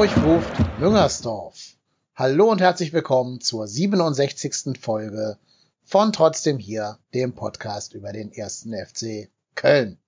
Hamburg 0.00 0.24
ruft 0.24 0.80
Müngersdorf. 0.80 1.76
Hallo 2.14 2.50
und 2.50 2.62
herzlich 2.62 2.94
willkommen 2.94 3.42
zur 3.42 3.68
67. 3.68 4.80
Folge 4.80 5.36
von 5.84 6.14
Trotzdem 6.14 6.56
hier, 6.56 6.96
dem 7.12 7.34
Podcast 7.34 7.92
über 7.92 8.10
den 8.10 8.32
ersten 8.32 8.72
FC 8.72 9.28
Köln. 9.54 9.98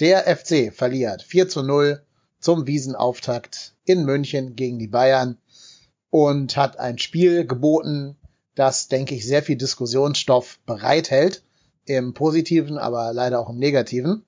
Der 0.00 0.24
FC 0.24 0.70
verliert 0.70 1.22
4 1.22 1.48
zu 1.48 1.62
0 1.62 2.04
zum 2.40 2.66
Wiesenauftakt 2.66 3.74
in 3.86 4.04
München 4.04 4.54
gegen 4.54 4.78
die 4.78 4.88
Bayern 4.88 5.38
und 6.10 6.58
hat 6.58 6.78
ein 6.78 6.98
Spiel 6.98 7.46
geboten, 7.46 8.18
das, 8.54 8.88
denke 8.88 9.14
ich, 9.14 9.26
sehr 9.26 9.42
viel 9.42 9.56
Diskussionsstoff 9.56 10.58
bereithält. 10.66 11.42
Im 11.86 12.12
positiven, 12.12 12.76
aber 12.76 13.14
leider 13.14 13.40
auch 13.40 13.48
im 13.48 13.56
negativen. 13.56 14.26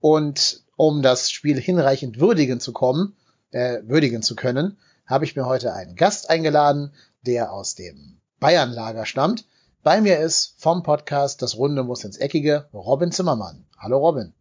Und 0.00 0.64
um 0.76 1.00
das 1.00 1.30
Spiel 1.30 1.58
hinreichend 1.58 2.20
würdigen 2.20 2.60
zu 2.60 2.74
kommen, 2.74 3.16
äh, 3.50 3.78
würdigen 3.84 4.22
zu 4.22 4.36
können, 4.36 4.78
habe 5.06 5.24
ich 5.24 5.36
mir 5.36 5.46
heute 5.46 5.72
einen 5.72 5.96
Gast 5.96 6.30
eingeladen, 6.30 6.92
der 7.26 7.52
aus 7.52 7.74
dem 7.74 8.20
Bayernlager 8.40 9.06
stammt. 9.06 9.44
Bei 9.82 10.00
mir 10.00 10.18
ist 10.18 10.54
vom 10.58 10.82
Podcast 10.82 11.40
Das 11.42 11.56
Runde 11.56 11.82
muss 11.82 12.04
ins 12.04 12.18
Eckige 12.18 12.68
Robin 12.72 13.10
Zimmermann. 13.10 13.64
Hallo 13.78 13.98
Robin. 13.98 14.34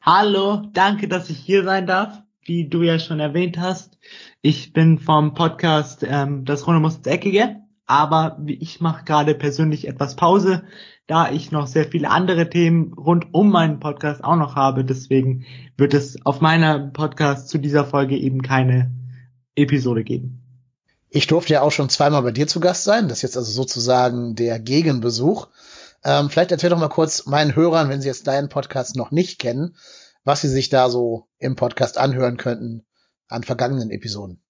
Hallo, 0.00 0.62
danke, 0.72 1.08
dass 1.08 1.30
ich 1.30 1.38
hier 1.38 1.64
sein 1.64 1.86
darf. 1.86 2.22
Wie 2.44 2.68
du 2.68 2.82
ja 2.82 2.98
schon 2.98 3.20
erwähnt 3.20 3.58
hast, 3.58 3.98
ich 4.40 4.72
bin 4.72 4.98
vom 4.98 5.34
Podcast 5.34 6.02
ähm, 6.02 6.44
Das 6.44 6.66
Runde 6.66 6.80
muss 6.80 6.96
ins 6.96 7.06
Eckige, 7.06 7.60
aber 7.86 8.40
ich 8.46 8.80
mache 8.80 9.04
gerade 9.04 9.36
persönlich 9.36 9.86
etwas 9.86 10.16
Pause, 10.16 10.64
da 11.12 11.30
ich 11.30 11.52
noch 11.52 11.66
sehr 11.66 11.84
viele 11.84 12.08
andere 12.08 12.48
Themen 12.48 12.94
rund 12.94 13.34
um 13.34 13.50
meinen 13.50 13.80
Podcast 13.80 14.24
auch 14.24 14.36
noch 14.36 14.56
habe. 14.56 14.82
Deswegen 14.82 15.44
wird 15.76 15.92
es 15.92 16.24
auf 16.24 16.40
meiner 16.40 16.78
Podcast 16.78 17.50
zu 17.50 17.58
dieser 17.58 17.84
Folge 17.84 18.16
eben 18.16 18.40
keine 18.40 18.90
Episode 19.54 20.04
geben. 20.04 20.40
Ich 21.10 21.26
durfte 21.26 21.52
ja 21.52 21.60
auch 21.60 21.70
schon 21.70 21.90
zweimal 21.90 22.22
bei 22.22 22.30
dir 22.30 22.46
zu 22.46 22.60
Gast 22.60 22.84
sein. 22.84 23.08
Das 23.08 23.18
ist 23.18 23.22
jetzt 23.22 23.36
also 23.36 23.52
sozusagen 23.52 24.36
der 24.36 24.58
Gegenbesuch. 24.58 25.48
Ähm, 26.02 26.30
vielleicht 26.30 26.50
erzähl 26.50 26.70
doch 26.70 26.78
mal 26.78 26.88
kurz 26.88 27.26
meinen 27.26 27.54
Hörern, 27.54 27.90
wenn 27.90 28.00
sie 28.00 28.08
jetzt 28.08 28.26
deinen 28.26 28.48
Podcast 28.48 28.96
noch 28.96 29.10
nicht 29.10 29.38
kennen, 29.38 29.76
was 30.24 30.40
sie 30.40 30.48
sich 30.48 30.70
da 30.70 30.88
so 30.88 31.26
im 31.36 31.56
Podcast 31.56 31.98
anhören 31.98 32.38
könnten 32.38 32.86
an 33.28 33.42
vergangenen 33.42 33.90
Episoden. 33.90 34.41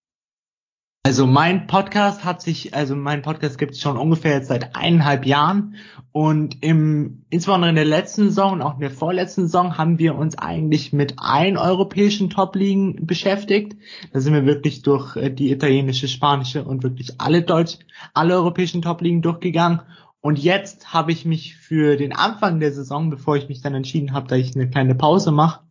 Also 1.04 1.26
mein 1.26 1.66
Podcast 1.66 2.24
hat 2.24 2.42
sich, 2.42 2.74
also 2.74 2.94
mein 2.94 3.22
Podcast 3.22 3.58
gibt 3.58 3.72
es 3.72 3.80
schon 3.80 3.96
ungefähr 3.96 4.34
jetzt 4.34 4.46
seit 4.46 4.76
eineinhalb 4.76 5.26
Jahren 5.26 5.74
und 6.12 6.62
im, 6.62 7.24
insbesondere 7.28 7.70
in 7.70 7.74
der 7.74 7.84
letzten 7.84 8.28
Saison 8.28 8.52
und 8.52 8.62
auch 8.62 8.74
in 8.74 8.82
der 8.82 8.92
vorletzten 8.92 9.42
Saison 9.42 9.76
haben 9.78 9.98
wir 9.98 10.14
uns 10.14 10.38
eigentlich 10.38 10.92
mit 10.92 11.14
allen 11.16 11.56
europäischen 11.56 12.30
Top-Ligen 12.30 13.04
beschäftigt. 13.04 13.76
Da 14.12 14.20
sind 14.20 14.32
wir 14.32 14.46
wirklich 14.46 14.82
durch 14.82 15.16
äh, 15.16 15.30
die 15.30 15.50
italienische, 15.50 16.06
spanische 16.06 16.62
und 16.62 16.84
wirklich 16.84 17.20
alle 17.20 17.42
deutsch, 17.42 17.78
alle 18.14 18.34
europäischen 18.34 18.80
Top-Ligen 18.80 19.22
durchgegangen. 19.22 19.80
Und 20.20 20.38
jetzt 20.38 20.94
habe 20.94 21.10
ich 21.10 21.24
mich 21.24 21.56
für 21.56 21.96
den 21.96 22.12
Anfang 22.12 22.60
der 22.60 22.72
Saison, 22.72 23.10
bevor 23.10 23.36
ich 23.36 23.48
mich 23.48 23.60
dann 23.60 23.74
entschieden 23.74 24.12
habe, 24.12 24.28
dass 24.28 24.38
ich 24.38 24.54
eine 24.54 24.70
kleine 24.70 24.94
Pause 24.94 25.32
mache, 25.32 25.64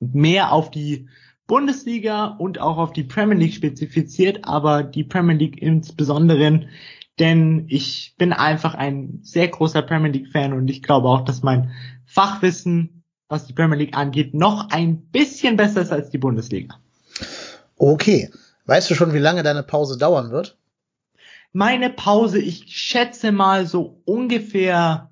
mehr 0.00 0.52
auf 0.52 0.70
die 0.70 1.08
Bundesliga 1.50 2.26
und 2.26 2.60
auch 2.60 2.78
auf 2.78 2.92
die 2.92 3.02
Premier 3.02 3.36
League 3.36 3.54
spezifiziert, 3.54 4.44
aber 4.44 4.84
die 4.84 5.02
Premier 5.02 5.34
League 5.34 5.60
insbesondere, 5.60 6.68
denn 7.18 7.64
ich 7.66 8.14
bin 8.16 8.32
einfach 8.32 8.74
ein 8.74 9.18
sehr 9.24 9.48
großer 9.48 9.82
Premier 9.82 10.12
League 10.12 10.30
Fan 10.30 10.52
und 10.52 10.68
ich 10.68 10.80
glaube 10.80 11.08
auch, 11.08 11.24
dass 11.24 11.42
mein 11.42 11.72
Fachwissen, 12.06 13.02
was 13.28 13.46
die 13.46 13.52
Premier 13.52 13.78
League 13.78 13.96
angeht, 13.96 14.32
noch 14.32 14.70
ein 14.70 15.00
bisschen 15.08 15.56
besser 15.56 15.80
ist 15.80 15.90
als 15.90 16.10
die 16.10 16.18
Bundesliga. 16.18 16.78
Okay. 17.76 18.30
Weißt 18.66 18.88
du 18.88 18.94
schon, 18.94 19.12
wie 19.12 19.18
lange 19.18 19.42
deine 19.42 19.64
Pause 19.64 19.98
dauern 19.98 20.30
wird? 20.30 20.56
Meine 21.52 21.90
Pause, 21.90 22.38
ich 22.38 22.66
schätze 22.68 23.32
mal 23.32 23.66
so 23.66 24.00
ungefähr 24.04 25.09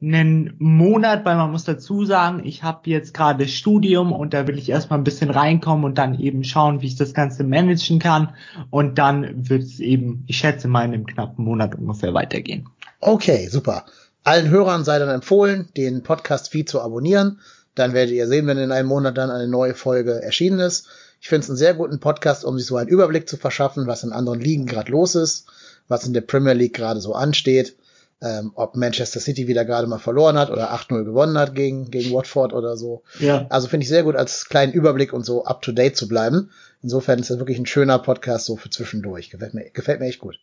einen 0.00 0.54
Monat, 0.58 1.24
weil 1.24 1.36
man 1.36 1.50
muss 1.50 1.64
dazu 1.64 2.04
sagen, 2.04 2.42
ich 2.44 2.62
habe 2.62 2.88
jetzt 2.88 3.14
gerade 3.14 3.48
Studium 3.48 4.12
und 4.12 4.32
da 4.32 4.46
will 4.46 4.56
ich 4.56 4.68
erstmal 4.68 5.00
ein 5.00 5.04
bisschen 5.04 5.30
reinkommen 5.30 5.84
und 5.84 5.98
dann 5.98 6.18
eben 6.20 6.44
schauen, 6.44 6.82
wie 6.82 6.86
ich 6.86 6.96
das 6.96 7.14
Ganze 7.14 7.42
managen 7.42 7.98
kann. 7.98 8.34
Und 8.70 8.98
dann 8.98 9.48
wird 9.48 9.64
es 9.64 9.80
eben, 9.80 10.22
ich 10.28 10.38
schätze 10.38 10.68
mal, 10.68 10.84
in 10.84 10.94
einem 10.94 11.06
knappen 11.06 11.44
Monat 11.44 11.74
ungefähr 11.74 12.14
weitergehen. 12.14 12.68
Okay, 13.00 13.48
super. 13.48 13.86
Allen 14.22 14.50
Hörern 14.50 14.84
sei 14.84 15.00
dann 15.00 15.08
empfohlen, 15.08 15.68
den 15.76 16.02
Podcast-Feed 16.04 16.68
zu 16.68 16.80
abonnieren. 16.80 17.40
Dann 17.74 17.92
werdet 17.92 18.14
ihr 18.14 18.28
sehen, 18.28 18.46
wenn 18.46 18.58
in 18.58 18.72
einem 18.72 18.88
Monat 18.88 19.18
dann 19.18 19.30
eine 19.30 19.48
neue 19.48 19.74
Folge 19.74 20.22
erschienen 20.22 20.60
ist. 20.60 20.86
Ich 21.20 21.28
finde 21.28 21.44
es 21.44 21.50
einen 21.50 21.56
sehr 21.56 21.74
guten 21.74 21.98
Podcast, 21.98 22.44
um 22.44 22.56
sich 22.56 22.66
so 22.66 22.76
einen 22.76 22.88
Überblick 22.88 23.28
zu 23.28 23.36
verschaffen, 23.36 23.88
was 23.88 24.04
in 24.04 24.12
anderen 24.12 24.40
Ligen 24.40 24.66
gerade 24.66 24.92
los 24.92 25.16
ist, 25.16 25.46
was 25.88 26.06
in 26.06 26.12
der 26.12 26.20
Premier 26.20 26.52
League 26.52 26.74
gerade 26.74 27.00
so 27.00 27.14
ansteht 27.14 27.74
ähm, 28.20 28.52
ob 28.54 28.76
Manchester 28.76 29.20
City 29.20 29.46
wieder 29.46 29.64
gerade 29.64 29.86
mal 29.86 29.98
verloren 29.98 30.36
hat 30.36 30.50
oder 30.50 30.72
8-0 30.72 31.04
gewonnen 31.04 31.38
hat 31.38 31.54
gegen, 31.54 31.90
gegen 31.90 32.12
Watford 32.12 32.52
oder 32.52 32.76
so. 32.76 33.02
Ja. 33.20 33.46
Also 33.48 33.68
finde 33.68 33.84
ich 33.84 33.88
sehr 33.88 34.02
gut, 34.02 34.16
als 34.16 34.46
kleinen 34.46 34.72
Überblick 34.72 35.12
und 35.12 35.24
so 35.24 35.44
up 35.44 35.62
to 35.62 35.72
date 35.72 35.96
zu 35.96 36.08
bleiben. 36.08 36.50
Insofern 36.82 37.18
ist 37.18 37.30
das 37.30 37.38
wirklich 37.38 37.58
ein 37.58 37.66
schöner 37.66 37.98
Podcast 37.98 38.46
so 38.46 38.56
für 38.56 38.70
zwischendurch. 38.70 39.30
Gefällt 39.30 39.54
mir, 39.54 39.70
gefällt 39.70 40.00
mir 40.00 40.06
echt 40.06 40.20
gut. 40.20 40.38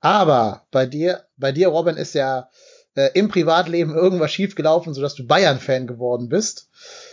Aber 0.00 0.66
bei 0.70 0.86
dir, 0.86 1.24
bei 1.36 1.52
dir, 1.52 1.68
Robin, 1.68 1.96
ist 1.96 2.14
ja 2.14 2.48
äh, 2.94 3.10
im 3.14 3.28
Privatleben 3.28 3.94
irgendwas 3.94 4.32
schiefgelaufen, 4.32 4.94
sodass 4.94 5.14
du 5.14 5.26
Bayern-Fan 5.26 5.86
geworden 5.86 6.28
bist. 6.28 6.68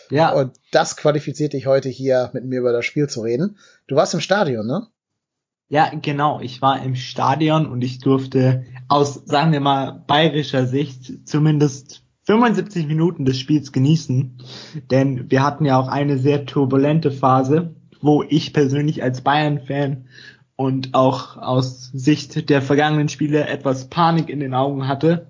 Ja. 0.10 0.32
Und 0.32 0.58
das 0.72 0.96
qualifiziert 0.96 1.52
dich 1.52 1.68
heute 1.68 1.90
hier 1.90 2.30
mit 2.34 2.46
mir 2.46 2.60
über 2.60 2.72
das 2.72 2.86
Spiel 2.86 3.10
zu 3.10 3.22
reden. 3.22 3.58
Du 3.88 3.96
warst 3.96 4.14
im 4.14 4.22
Stadion, 4.22 4.66
ne? 4.66 4.88
Ja, 5.70 5.92
genau. 6.02 6.40
Ich 6.40 6.62
war 6.62 6.82
im 6.82 6.96
Stadion 6.96 7.66
und 7.66 7.84
ich 7.84 8.00
durfte 8.00 8.64
aus, 8.88 9.16
sagen 9.26 9.52
wir 9.52 9.60
mal, 9.60 10.04
bayerischer 10.08 10.66
Sicht 10.66 11.28
zumindest 11.28 12.04
75 12.24 12.88
Minuten 12.88 13.26
des 13.26 13.40
Spiels 13.40 13.74
genießen. 13.74 14.38
Denn 14.92 15.30
wir 15.30 15.44
hatten 15.44 15.66
ja 15.66 15.78
auch 15.80 15.90
eine 15.90 16.18
sehr 16.18 16.46
turbulente 16.46 17.12
Phase, 17.12 17.76
wo 18.02 18.24
ich 18.24 18.54
persönlich 18.54 19.04
als 19.04 19.22
Bayern-Fan 19.22 20.06
und 20.56 20.94
auch 20.94 21.38
aus 21.38 21.92
Sicht 21.94 22.50
der 22.50 22.62
vergangenen 22.62 23.10
Spiele 23.10 23.48
etwas 23.48 23.90
Panik 23.90 24.30
in 24.30 24.40
den 24.40 24.54
Augen 24.54 24.88
hatte. 24.88 25.28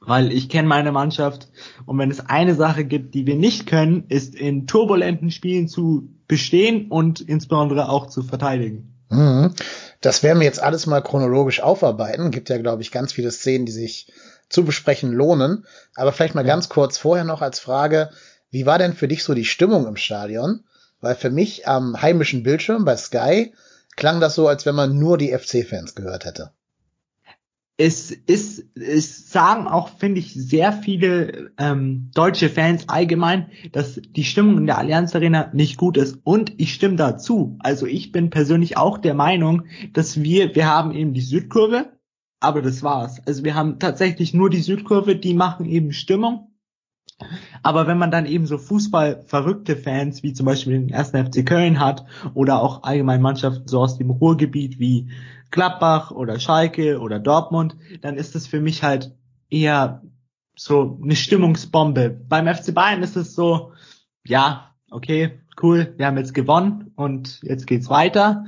Weil 0.00 0.32
ich 0.32 0.48
kenne 0.48 0.68
meine 0.68 0.92
Mannschaft 0.92 1.48
und 1.84 1.98
wenn 1.98 2.10
es 2.10 2.20
eine 2.20 2.54
Sache 2.54 2.84
gibt, 2.86 3.14
die 3.14 3.26
wir 3.26 3.36
nicht 3.36 3.66
können, 3.66 4.04
ist 4.08 4.34
in 4.34 4.66
turbulenten 4.66 5.30
Spielen 5.30 5.68
zu 5.68 6.08
bestehen 6.26 6.86
und 6.88 7.20
insbesondere 7.20 7.90
auch 7.90 8.06
zu 8.06 8.22
verteidigen. 8.22 8.97
Mhm. 9.10 9.54
Das 10.00 10.22
werden 10.22 10.40
wir 10.40 10.46
jetzt 10.46 10.62
alles 10.62 10.86
mal 10.86 11.02
chronologisch 11.02 11.60
aufarbeiten. 11.60 12.30
Gibt 12.30 12.48
ja, 12.50 12.58
glaube 12.58 12.82
ich, 12.82 12.92
ganz 12.92 13.12
viele 13.12 13.30
Szenen, 13.30 13.66
die 13.66 13.72
sich 13.72 14.12
zu 14.48 14.64
besprechen 14.64 15.12
lohnen. 15.12 15.66
Aber 15.94 16.12
vielleicht 16.12 16.34
mal 16.34 16.44
ganz 16.44 16.68
kurz 16.68 16.98
vorher 16.98 17.24
noch 17.24 17.42
als 17.42 17.58
Frage, 17.58 18.10
wie 18.50 18.66
war 18.66 18.78
denn 18.78 18.94
für 18.94 19.08
dich 19.08 19.24
so 19.24 19.34
die 19.34 19.44
Stimmung 19.44 19.86
im 19.86 19.96
Stadion? 19.96 20.64
Weil 21.00 21.14
für 21.14 21.30
mich 21.30 21.68
am 21.68 22.00
heimischen 22.00 22.42
Bildschirm 22.42 22.84
bei 22.84 22.96
Sky 22.96 23.52
klang 23.96 24.20
das 24.20 24.34
so, 24.34 24.48
als 24.48 24.66
wenn 24.66 24.74
man 24.74 24.98
nur 24.98 25.18
die 25.18 25.36
FC-Fans 25.36 25.94
gehört 25.94 26.24
hätte 26.24 26.50
es 27.80 28.10
ist, 28.10 28.66
es 28.74 29.30
sagen 29.30 29.68
auch, 29.68 29.88
finde 29.88 30.18
ich, 30.18 30.34
sehr 30.34 30.72
viele 30.72 31.52
ähm, 31.58 32.10
deutsche 32.12 32.48
Fans 32.48 32.88
allgemein, 32.88 33.50
dass 33.70 34.00
die 34.02 34.24
Stimmung 34.24 34.58
in 34.58 34.66
der 34.66 34.78
Allianz 34.78 35.14
Arena 35.14 35.50
nicht 35.52 35.76
gut 35.76 35.96
ist. 35.96 36.18
Und 36.24 36.52
ich 36.58 36.74
stimme 36.74 36.96
dazu. 36.96 37.56
Also 37.60 37.86
ich 37.86 38.10
bin 38.10 38.30
persönlich 38.30 38.76
auch 38.76 38.98
der 38.98 39.14
Meinung, 39.14 39.62
dass 39.92 40.20
wir, 40.20 40.56
wir 40.56 40.66
haben 40.66 40.92
eben 40.92 41.14
die 41.14 41.20
Südkurve, 41.20 41.92
aber 42.40 42.62
das 42.62 42.82
war's. 42.82 43.24
Also 43.26 43.44
wir 43.44 43.54
haben 43.54 43.78
tatsächlich 43.78 44.34
nur 44.34 44.50
die 44.50 44.60
Südkurve, 44.60 45.14
die 45.14 45.34
machen 45.34 45.64
eben 45.64 45.92
Stimmung. 45.92 46.48
Aber 47.62 47.86
wenn 47.86 47.98
man 47.98 48.10
dann 48.10 48.26
eben 48.26 48.46
so 48.46 48.58
Fußball-verrückte 48.58 49.76
Fans 49.76 50.22
wie 50.24 50.32
zum 50.32 50.46
Beispiel 50.46 50.74
den 50.74 50.88
ersten 50.88 51.24
FC 51.24 51.44
Köln 51.46 51.78
hat 51.80 52.04
oder 52.34 52.60
auch 52.60 52.82
allgemein 52.82 53.22
Mannschaften 53.22 53.66
so 53.66 53.80
aus 53.80 53.98
dem 53.98 54.10
Ruhrgebiet 54.10 54.78
wie 54.78 55.10
Gladbach 55.50 56.10
oder 56.10 56.38
Schalke 56.38 57.00
oder 57.00 57.18
Dortmund, 57.18 57.76
dann 58.00 58.16
ist 58.16 58.34
es 58.36 58.46
für 58.46 58.60
mich 58.60 58.82
halt 58.82 59.14
eher 59.50 60.02
so 60.56 60.98
eine 61.02 61.16
Stimmungsbombe. 61.16 62.10
Beim 62.10 62.52
FC 62.52 62.74
Bayern 62.74 63.02
ist 63.02 63.16
es 63.16 63.34
so, 63.34 63.72
ja, 64.26 64.74
okay, 64.90 65.40
cool, 65.62 65.94
wir 65.96 66.06
haben 66.06 66.18
jetzt 66.18 66.34
gewonnen 66.34 66.92
und 66.96 67.40
jetzt 67.42 67.66
geht's 67.66 67.88
weiter 67.88 68.44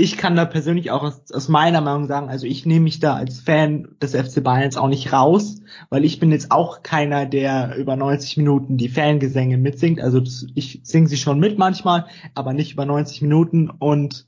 ich 0.00 0.16
kann 0.16 0.34
da 0.34 0.46
persönlich 0.46 0.90
auch 0.90 1.02
aus, 1.02 1.30
aus, 1.30 1.48
meiner 1.48 1.82
Meinung 1.82 2.06
sagen, 2.06 2.30
also 2.30 2.46
ich 2.46 2.64
nehme 2.64 2.84
mich 2.84 3.00
da 3.00 3.14
als 3.14 3.40
Fan 3.40 3.88
des 4.00 4.14
FC 4.14 4.42
Bayerns 4.42 4.78
auch 4.78 4.88
nicht 4.88 5.12
raus, 5.12 5.60
weil 5.90 6.06
ich 6.06 6.18
bin 6.18 6.32
jetzt 6.32 6.50
auch 6.50 6.82
keiner, 6.82 7.26
der 7.26 7.76
über 7.76 7.96
90 7.96 8.38
Minuten 8.38 8.78
die 8.78 8.88
Fangesänge 8.88 9.58
mitsingt. 9.58 10.00
Also 10.00 10.22
ich 10.54 10.80
singe 10.84 11.06
sie 11.06 11.18
schon 11.18 11.38
mit 11.38 11.58
manchmal, 11.58 12.06
aber 12.34 12.54
nicht 12.54 12.72
über 12.72 12.86
90 12.86 13.20
Minuten 13.20 13.68
und 13.68 14.26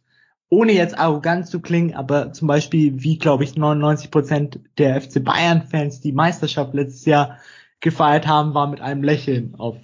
ohne 0.53 0.73
jetzt 0.73 0.99
arrogant 0.99 1.47
zu 1.49 1.61
klingen, 1.61 1.95
aber 1.95 2.35
zum 2.35 2.47
Beispiel 2.47 3.03
wie, 3.03 3.17
glaube 3.17 3.43
ich, 3.43 3.57
99 3.57 4.11
Prozent 4.11 4.61
der 4.77 5.01
FC 5.01 5.25
Bayern-Fans 5.25 6.03
die 6.03 6.13
Meisterschaft 6.13 6.75
letztes 6.75 7.07
Jahr 7.07 7.39
gefeiert 7.81 8.27
haben, 8.27 8.53
war 8.53 8.67
mit 8.67 8.83
einem 8.83 9.03
Lächeln 9.03 9.55
auf 9.57 9.77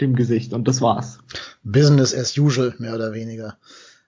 dem 0.00 0.14
Gesicht 0.14 0.52
und 0.52 0.68
das 0.68 0.80
war's. 0.80 1.18
Business 1.64 2.14
as 2.14 2.38
usual, 2.38 2.74
mehr 2.78 2.94
oder 2.94 3.12
weniger. 3.12 3.56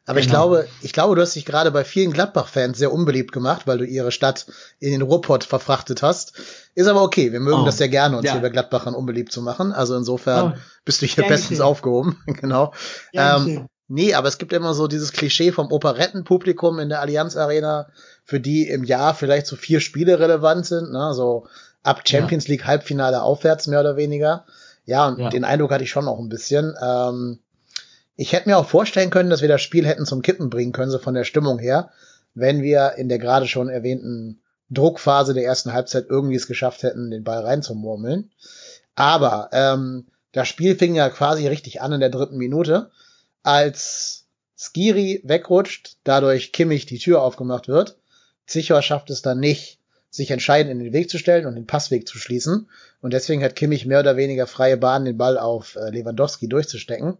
Aber 0.06 0.20
ich 0.20 0.26
Genau. 0.26 0.38
glaube, 0.50 0.68
ich 0.82 0.92
glaube, 0.92 1.16
du 1.16 1.22
hast 1.22 1.34
dich 1.34 1.44
gerade 1.44 1.72
bei 1.72 1.82
vielen 1.82 2.12
Gladbach-Fans 2.12 2.78
sehr 2.78 2.92
unbeliebt 2.92 3.32
gemacht, 3.32 3.66
weil 3.66 3.78
du 3.78 3.84
ihre 3.84 4.12
Stadt 4.12 4.46
in 4.78 4.92
den 4.92 5.02
Ruhrpott 5.02 5.42
verfrachtet 5.42 6.02
hast. 6.02 6.34
Ist 6.76 6.86
aber 6.86 7.02
okay. 7.02 7.32
Wir 7.32 7.40
mögen 7.40 7.62
Oh. 7.62 7.64
das 7.64 7.78
sehr 7.78 7.88
gerne, 7.88 8.16
uns 8.16 8.26
Ja. 8.26 8.34
hier 8.34 8.42
bei 8.42 8.50
Gladbachern 8.50 8.94
unbeliebt 8.94 9.32
zu 9.32 9.42
machen. 9.42 9.72
Also 9.72 9.96
insofern 9.96 10.52
Oh. 10.52 10.58
bist 10.84 11.02
du 11.02 11.06
hier 11.06 11.24
Gern 11.24 11.32
bestens 11.32 11.60
aufgehoben. 11.60 12.20
genau. 12.28 12.72
Ähm. 13.12 13.66
Nee, 13.88 14.14
aber 14.14 14.28
es 14.28 14.38
gibt 14.38 14.52
immer 14.52 14.74
so 14.74 14.86
dieses 14.86 15.12
Klischee 15.12 15.52
vom 15.52 15.70
Operettenpublikum 15.70 16.78
in 16.78 16.88
der 16.88 17.00
Allianz 17.00 17.36
Arena, 17.36 17.88
für 18.24 18.40
die 18.40 18.68
im 18.68 18.84
Jahr 18.84 19.14
vielleicht 19.14 19.46
so 19.46 19.56
vier 19.56 19.80
Spiele 19.80 20.18
relevant 20.18 20.66
sind, 20.66 20.92
ne? 20.92 21.14
so 21.14 21.46
ab 21.82 22.02
Champions 22.06 22.48
League 22.48 22.66
Halbfinale 22.66 23.22
aufwärts 23.22 23.66
mehr 23.66 23.80
oder 23.80 23.96
weniger. 23.96 24.44
Ja, 24.84 25.08
und 25.08 25.18
Ja. 25.18 25.28
den 25.30 25.44
Eindruck 25.44 25.70
hatte 25.70 25.84
ich 25.84 25.90
schon 25.90 26.08
auch 26.08 26.18
ein 26.18 26.28
bisschen. 26.28 26.74
Ähm, 26.80 27.38
ich 28.16 28.32
hätte 28.32 28.48
mir 28.48 28.56
auch 28.56 28.68
vorstellen 28.68 29.10
können, 29.10 29.30
dass 29.30 29.42
wir 29.42 29.48
das 29.48 29.62
Spiel 29.62 29.86
hätten 29.86 30.06
zum 30.06 30.22
Kippen 30.22 30.48
bringen 30.50 30.72
können, 30.72 30.90
so 30.90 30.98
von 30.98 31.14
der 31.14 31.24
Stimmung 31.24 31.58
her, 31.58 31.90
wenn 32.34 32.62
wir 32.62 32.94
in 32.96 33.08
der 33.08 33.18
gerade 33.18 33.46
schon 33.46 33.68
erwähnten 33.68 34.40
Druckphase 34.70 35.34
der 35.34 35.44
ersten 35.44 35.72
Halbzeit 35.72 36.06
irgendwie 36.08 36.34
es 36.36 36.46
geschafft 36.46 36.82
hätten, 36.82 37.10
den 37.10 37.24
Ball 37.24 37.40
reinzumurmeln. 37.42 38.30
Aber 38.94 39.50
ähm, 39.52 40.06
das 40.32 40.48
Spiel 40.48 40.76
fing 40.76 40.94
ja 40.94 41.08
quasi 41.10 41.46
richtig 41.46 41.82
an 41.82 41.92
in 41.92 42.00
der 42.00 42.10
dritten 42.10 42.36
Minute, 42.36 42.90
als 43.46 44.26
Skiri 44.58 45.20
wegrutscht, 45.24 45.98
dadurch 46.02 46.52
Kimmich 46.52 46.86
die 46.86 46.98
Tür 46.98 47.22
aufgemacht 47.22 47.68
wird. 47.68 47.96
Zichor 48.46 48.82
schafft 48.82 49.08
es 49.10 49.22
dann 49.22 49.38
nicht, 49.38 49.78
sich 50.10 50.30
entscheidend 50.32 50.72
in 50.72 50.78
den 50.80 50.92
Weg 50.92 51.10
zu 51.10 51.18
stellen 51.18 51.46
und 51.46 51.54
den 51.54 51.66
Passweg 51.66 52.08
zu 52.08 52.18
schließen. 52.18 52.68
Und 53.00 53.12
deswegen 53.12 53.44
hat 53.44 53.54
Kimmich 53.54 53.86
mehr 53.86 54.00
oder 54.00 54.16
weniger 54.16 54.48
freie 54.48 54.76
Bahn, 54.76 55.04
den 55.04 55.16
Ball 55.16 55.38
auf 55.38 55.76
äh, 55.76 55.90
Lewandowski 55.90 56.48
durchzustecken. 56.48 57.18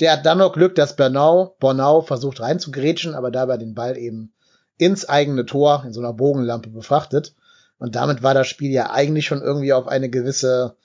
Der 0.00 0.12
hat 0.12 0.24
dann 0.24 0.38
noch 0.38 0.54
Glück, 0.54 0.74
dass 0.74 0.96
Bernau, 0.96 1.54
Bornau 1.60 2.00
versucht 2.00 2.40
reinzugrätschen, 2.40 3.14
aber 3.14 3.30
dabei 3.30 3.58
den 3.58 3.74
Ball 3.74 3.98
eben 3.98 4.32
ins 4.78 5.06
eigene 5.06 5.44
Tor 5.44 5.82
in 5.86 5.92
so 5.92 6.00
einer 6.00 6.14
Bogenlampe 6.14 6.70
befrachtet. 6.70 7.34
Und 7.78 7.94
damit 7.94 8.22
war 8.22 8.32
das 8.32 8.48
Spiel 8.48 8.70
ja 8.70 8.90
eigentlich 8.90 9.26
schon 9.26 9.42
irgendwie 9.42 9.74
auf 9.74 9.86
eine 9.86 10.08
gewisse, 10.08 10.76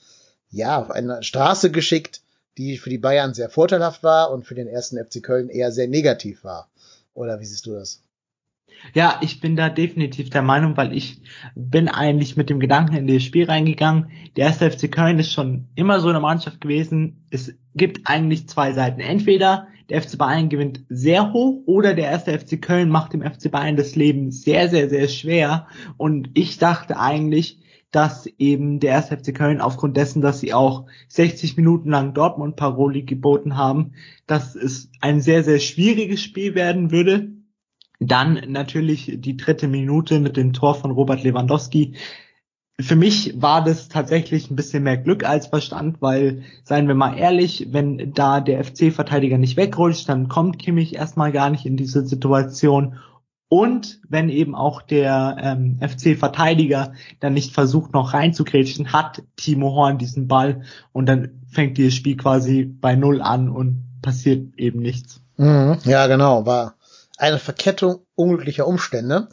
ja, 0.49 0.81
auf 0.81 0.91
eine 0.91 1.23
Straße 1.23 1.71
geschickt, 1.71 2.21
die 2.57 2.77
für 2.77 2.89
die 2.89 2.98
Bayern 2.98 3.33
sehr 3.33 3.50
vorteilhaft 3.50 4.04
war 4.04 4.31
und 4.31 4.45
für 4.45 4.56
den 4.56 4.68
ersten 4.68 4.98
FC 5.04 5.21
Köln 5.21 5.50
eher 5.50 5.71
sehr 5.71 5.88
negativ 5.88 6.44
war. 6.44 6.69
Oder 7.13 7.39
wie 7.39 7.45
siehst 7.45 7.65
du 7.65 7.74
das? 7.74 8.04
Ja, 8.94 9.19
ich 9.21 9.39
bin 9.39 9.56
da 9.56 9.69
definitiv 9.69 10.30
der 10.30 10.42
Meinung, 10.42 10.77
weil 10.77 10.94
ich 10.94 11.19
bin 11.56 11.88
eigentlich 11.88 12.38
mit 12.38 12.50
dem 12.50 12.59
Gedanken 12.59 12.95
in 12.95 13.07
das 13.07 13.24
Spiel 13.24 13.45
reingegangen. 13.45 14.12
Der 14.36 14.48
erste 14.48 14.69
FC 14.69 14.92
Köln 14.92 15.19
ist 15.19 15.31
schon 15.31 15.65
immer 15.75 16.00
so 16.00 16.09
eine 16.09 16.19
Mannschaft 16.19 16.62
gewesen. 16.62 17.25
Es 17.31 17.54
gibt 17.75 18.01
eigentlich 18.06 18.48
zwei 18.48 18.74
Seiten. 18.74 19.00
Entweder 19.00 19.68
der 19.89 20.01
FC 20.01 20.18
Bayern 20.18 20.50
gewinnt 20.50 20.81
sehr 20.89 21.33
hoch 21.33 21.63
oder 21.65 21.94
der 21.94 22.06
erste 22.06 22.38
FC 22.38 22.62
Köln 22.62 22.89
macht 22.89 23.13
dem 23.13 23.21
FC 23.21 23.50
Bayern 23.50 23.77
das 23.77 23.95
Leben 23.95 24.31
sehr, 24.31 24.69
sehr, 24.69 24.89
sehr 24.89 25.07
schwer. 25.07 25.68
Und 25.98 26.30
ich 26.33 26.57
dachte 26.57 27.00
eigentlich, 27.00 27.60
dass 27.92 28.28
eben 28.38 28.80
der 28.80 28.92
erste 28.92 29.18
FC 29.18 29.34
Köln 29.34 29.62
aufgrund 29.62 29.95
dessen, 29.95 30.22
dass 30.22 30.39
sie 30.39 30.54
auch 30.54 30.86
60 31.07 31.56
Minuten 31.57 31.89
lang 31.89 32.13
Dortmund 32.13 32.56
Paroli 32.56 33.04
geboten 33.04 33.56
haben, 33.56 33.94
dass 34.25 34.56
es 34.56 34.89
ein 35.00 35.22
sehr, 35.22 35.44
sehr 35.44 35.60
schwieriges 35.60 36.22
Spiel 36.22 36.54
werden 36.54 36.92
würde. 36.92 37.31
Dann 38.00 38.39
natürlich 38.50 39.13
die 39.19 39.38
dritte 39.38 39.68
Minute 39.68 40.19
mit 40.19 40.38
dem 40.38 40.54
Tor 40.54 40.75
von 40.75 40.92
Robert 40.92 41.24
Lewandowski. 41.24 41.95
Für 42.80 42.95
mich 42.95 43.42
war 43.42 43.63
das 43.63 43.88
tatsächlich 43.88 44.51
ein 44.51 44.56
bisschen 44.56 44.84
mehr 44.84 44.98
Glück 44.98 45.24
als 45.24 45.48
Verstand, 45.48 46.00
weil, 46.00 46.44
seien 46.63 46.88
wir 46.88 46.94
mal 46.94 47.18
ehrlich, 47.18 47.69
wenn 47.72 48.13
da 48.13 48.39
der 48.39 48.63
FC-Verteidiger 48.63 49.39
nicht 49.39 49.57
wegrutscht, 49.57 50.07
dann 50.07 50.28
kommt 50.28 50.60
Kimmich 50.60 50.94
erstmal 50.94 51.31
gar 51.31 51.50
nicht 51.50 51.66
in 51.66 51.75
diese 51.75 52.06
Situation. 52.06 53.00
Und 53.49 54.01
wenn 54.09 54.27
eben 54.29 54.55
auch 54.55 54.81
der 54.81 55.38
ähm, 55.39 55.79
FC-Verteidiger 55.81 56.94
dann 57.21 57.33
nicht 57.33 57.53
versucht, 57.53 57.94
noch 57.94 58.13
reinzugrätschen, 58.13 58.91
hat 58.91 59.23
Timo 59.38 59.73
Horn 59.73 59.97
diesen 59.97 60.27
Ball 60.27 60.63
und 60.91 61.05
dann 61.05 61.41
fängt 61.49 61.77
dieses 61.77 61.94
Spiel 61.94 62.17
quasi 62.17 62.65
bei 62.65 62.95
Null 62.95 63.21
an 63.21 63.49
und 63.49 63.85
passiert 64.01 64.57
eben 64.57 64.79
nichts. 64.81 65.21
Mhm, 65.38 65.77
ja, 65.85 66.07
genau, 66.07 66.45
war 66.45 66.75
eine 67.17 67.39
Verkettung 67.39 67.99
unglücklicher 68.15 68.67
Umstände. 68.67 69.29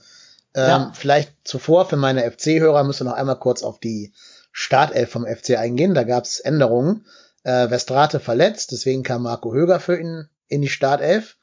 Ähm, 0.55 0.69
Ja. 0.69 0.93
Vielleicht 0.94 1.32
zuvor 1.43 1.87
für 1.87 1.96
meine 1.96 2.22
FC-Hörer 2.31 2.84
müssen 2.84 3.06
wir 3.06 3.10
noch 3.10 3.19
einmal 3.19 3.38
kurz 3.38 3.62
auf 3.64 3.81
die 3.81 4.12
Startelf 4.52 5.10
vom 5.10 5.26
FC 5.26 5.58
eingehen. 5.58 5.94
Da 5.94 6.05
gab 6.05 6.25
es 6.25 6.38
Änderungen. 6.38 7.05
Äh, 7.43 7.69
Westrate 7.70 8.20
verletzt, 8.20 8.70
deswegen 8.72 9.02
kam 9.02 9.22
Marco 9.25 9.52
Höger 9.52 9.81
für 9.81 9.99
ihn 9.99 10.28
in 10.46 10.62
die 10.62 10.69
Startelf. 10.69 11.37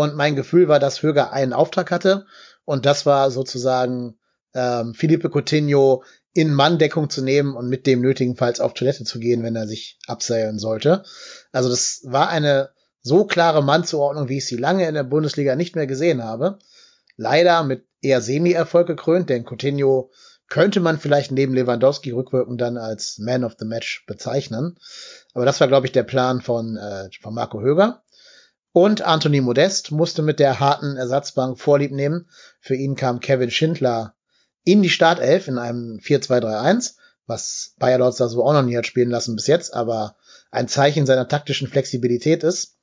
Und 0.00 0.16
mein 0.16 0.36
Gefühl 0.36 0.68
war, 0.68 0.78
dass 0.78 1.02
Höger 1.02 1.34
einen 1.34 1.52
Auftrag 1.52 1.90
hatte. 1.90 2.24
Und 2.64 2.86
das 2.86 3.04
war 3.04 3.30
sozusagen 3.30 4.18
ähm, 4.54 4.94
Felipe 4.94 5.28
Coutinho 5.28 6.02
in 6.32 6.54
Manndeckung 6.54 7.10
zu 7.10 7.22
nehmen 7.22 7.54
und 7.54 7.68
mit 7.68 7.86
dem 7.86 8.00
nötigenfalls 8.00 8.60
auf 8.60 8.72
Toilette 8.72 9.04
zu 9.04 9.18
gehen, 9.18 9.42
wenn 9.42 9.54
er 9.54 9.66
sich 9.66 9.98
abseilen 10.06 10.58
sollte. 10.58 11.04
Also 11.52 11.68
das 11.68 12.00
war 12.06 12.30
eine 12.30 12.70
so 13.02 13.26
klare 13.26 13.62
Mannzuordnung, 13.62 14.30
wie 14.30 14.38
ich 14.38 14.46
sie 14.46 14.56
lange 14.56 14.88
in 14.88 14.94
der 14.94 15.04
Bundesliga 15.04 15.56
nicht 15.56 15.76
mehr 15.76 15.86
gesehen 15.86 16.24
habe. 16.24 16.58
Leider 17.18 17.62
mit 17.62 17.84
eher 18.00 18.22
Semi-Erfolg 18.22 18.86
gekrönt, 18.86 19.28
denn 19.28 19.44
Coutinho 19.44 20.10
könnte 20.48 20.80
man 20.80 21.00
vielleicht 21.00 21.32
neben 21.32 21.52
Lewandowski 21.52 22.12
rückwirkend 22.12 22.62
dann 22.62 22.78
als 22.78 23.18
Man 23.18 23.44
of 23.44 23.56
the 23.58 23.66
Match 23.66 24.06
bezeichnen. 24.06 24.78
Aber 25.34 25.44
das 25.44 25.60
war, 25.60 25.68
glaube 25.68 25.84
ich, 25.84 25.92
der 25.92 26.04
Plan 26.04 26.40
von, 26.40 26.78
äh, 26.78 27.10
von 27.20 27.34
Marco 27.34 27.60
Höger. 27.60 28.01
Und 28.72 29.02
Anthony 29.02 29.40
Modest 29.40 29.92
musste 29.92 30.22
mit 30.22 30.38
der 30.38 30.58
harten 30.58 30.96
Ersatzbank 30.96 31.58
Vorlieb 31.58 31.92
nehmen. 31.92 32.28
Für 32.60 32.74
ihn 32.74 32.96
kam 32.96 33.20
Kevin 33.20 33.50
Schindler 33.50 34.14
in 34.64 34.82
die 34.82 34.90
Startelf 34.90 35.48
in 35.48 35.58
einem 35.58 35.98
4-2-3-1, 35.98 36.94
was 37.26 37.74
Bayer 37.78 37.98
Lorz 37.98 38.16
da 38.16 38.28
so 38.28 38.44
auch 38.44 38.52
noch 38.52 38.62
nie 38.62 38.76
hat 38.76 38.86
spielen 38.86 39.10
lassen 39.10 39.36
bis 39.36 39.46
jetzt, 39.46 39.74
aber 39.74 40.16
ein 40.50 40.68
Zeichen 40.68 41.06
seiner 41.06 41.28
taktischen 41.28 41.68
Flexibilität 41.68 42.44
ist. 42.44 42.76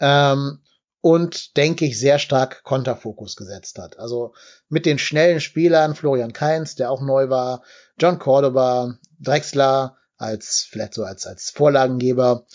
Ähm, 0.00 0.58
und 1.00 1.56
denke 1.56 1.84
ich 1.84 1.98
sehr 1.98 2.18
stark 2.18 2.62
Konterfokus 2.62 3.34
gesetzt 3.34 3.78
hat. 3.78 3.98
Also 3.98 4.34
mit 4.68 4.86
den 4.86 4.98
schnellen 4.98 5.40
Spielern 5.40 5.96
Florian 5.96 6.32
Kainz, 6.32 6.76
der 6.76 6.90
auch 6.90 7.00
neu 7.00 7.28
war, 7.28 7.64
John 7.98 8.18
Cordoba, 8.18 8.98
Drexler 9.18 9.96
als 10.16 10.66
vielleicht 10.68 10.94
so 10.94 11.02
als 11.02 11.26
als 11.26 11.50
Vorlagengeber 11.50 12.46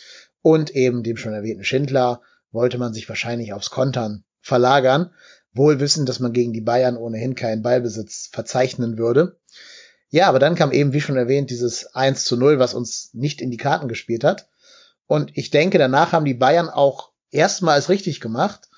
und 0.41 0.69
eben 0.71 1.03
dem 1.03 1.17
schon 1.17 1.33
erwähnten 1.33 1.65
Schindler 1.65 2.21
wollte 2.51 2.77
man 2.77 2.93
sich 2.93 3.07
wahrscheinlich 3.09 3.53
aufs 3.53 3.69
Kontern 3.69 4.23
verlagern, 4.41 5.11
wohl 5.53 5.79
wissend, 5.79 6.07
dass 6.07 6.19
man 6.19 6.33
gegen 6.33 6.53
die 6.53 6.61
Bayern 6.61 6.97
ohnehin 6.97 7.35
keinen 7.35 7.61
Ballbesitz 7.61 8.29
verzeichnen 8.31 8.97
würde. 8.97 9.39
Ja, 10.09 10.27
aber 10.27 10.39
dann 10.39 10.55
kam 10.55 10.71
eben, 10.71 10.93
wie 10.93 11.01
schon 11.01 11.17
erwähnt, 11.17 11.49
dieses 11.49 11.93
1 11.95 12.23
zu 12.23 12.37
0, 12.37 12.59
was 12.59 12.73
uns 12.73 13.09
nicht 13.13 13.41
in 13.41 13.51
die 13.51 13.57
Karten 13.57 13.87
gespielt 13.87 14.23
hat. 14.23 14.47
Und 15.05 15.35
ich 15.35 15.49
denke, 15.49 15.77
danach 15.77 16.11
haben 16.11 16.25
die 16.25 16.33
Bayern 16.33 16.69
auch 16.69 17.11
erstmals 17.29 17.89
richtig 17.89 18.21
gemacht 18.21 18.69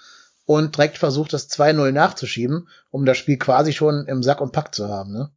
und 0.46 0.76
direkt 0.76 0.98
versucht, 0.98 1.34
das 1.34 1.50
2-0 1.50 1.92
nachzuschieben, 1.92 2.68
um 2.90 3.06
das 3.06 3.18
Spiel 3.18 3.38
quasi 3.38 3.74
schon 3.74 4.08
im 4.08 4.24
Sack 4.24 4.42
und 4.42 4.52
Pack 4.52 4.74
zu 4.74 4.88
haben. 4.88 5.12
Ne? 5.12 5.32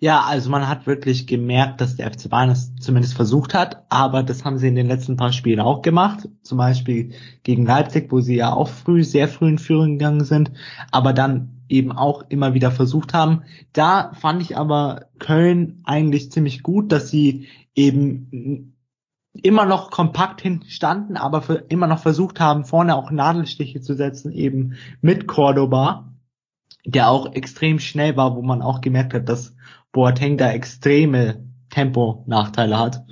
Ja, 0.00 0.20
also 0.20 0.48
man 0.48 0.68
hat 0.68 0.86
wirklich 0.86 1.26
gemerkt, 1.26 1.80
dass 1.80 1.96
der 1.96 2.12
FC 2.12 2.28
Bayern 2.30 2.50
es 2.50 2.72
zumindest 2.76 3.14
versucht 3.14 3.52
hat, 3.52 3.84
aber 3.88 4.22
das 4.22 4.44
haben 4.44 4.58
sie 4.58 4.68
in 4.68 4.76
den 4.76 4.86
letzten 4.86 5.16
paar 5.16 5.32
Spielen 5.32 5.58
auch 5.58 5.82
gemacht. 5.82 6.28
Zum 6.42 6.56
Beispiel 6.56 7.14
gegen 7.42 7.66
Leipzig, 7.66 8.12
wo 8.12 8.20
sie 8.20 8.36
ja 8.36 8.52
auch 8.52 8.68
früh, 8.68 9.02
sehr 9.02 9.26
früh 9.26 9.48
in 9.48 9.58
Führung 9.58 9.98
gegangen 9.98 10.24
sind, 10.24 10.52
aber 10.92 11.12
dann 11.12 11.62
eben 11.68 11.90
auch 11.90 12.24
immer 12.28 12.54
wieder 12.54 12.70
versucht 12.70 13.12
haben. 13.12 13.42
Da 13.72 14.12
fand 14.14 14.40
ich 14.40 14.56
aber 14.56 15.06
Köln 15.18 15.82
eigentlich 15.84 16.30
ziemlich 16.30 16.62
gut, 16.62 16.92
dass 16.92 17.10
sie 17.10 17.48
eben 17.74 18.74
immer 19.32 19.66
noch 19.66 19.90
kompakt 19.90 20.40
hinten 20.40 20.70
standen, 20.70 21.16
aber 21.16 21.42
für, 21.42 21.54
immer 21.54 21.88
noch 21.88 21.98
versucht 21.98 22.38
haben, 22.38 22.64
vorne 22.64 22.94
auch 22.94 23.10
Nadelstiche 23.10 23.80
zu 23.80 23.94
setzen, 23.94 24.30
eben 24.30 24.74
mit 25.00 25.26
Cordoba, 25.26 26.12
der 26.84 27.10
auch 27.10 27.32
extrem 27.34 27.80
schnell 27.80 28.16
war, 28.16 28.36
wo 28.36 28.42
man 28.42 28.62
auch 28.62 28.80
gemerkt 28.80 29.12
hat, 29.12 29.28
dass 29.28 29.54
Boateng 29.98 30.36
da 30.36 30.52
extreme 30.52 31.42
Tempo-Nachteile 31.70 32.78
hat. 32.78 33.04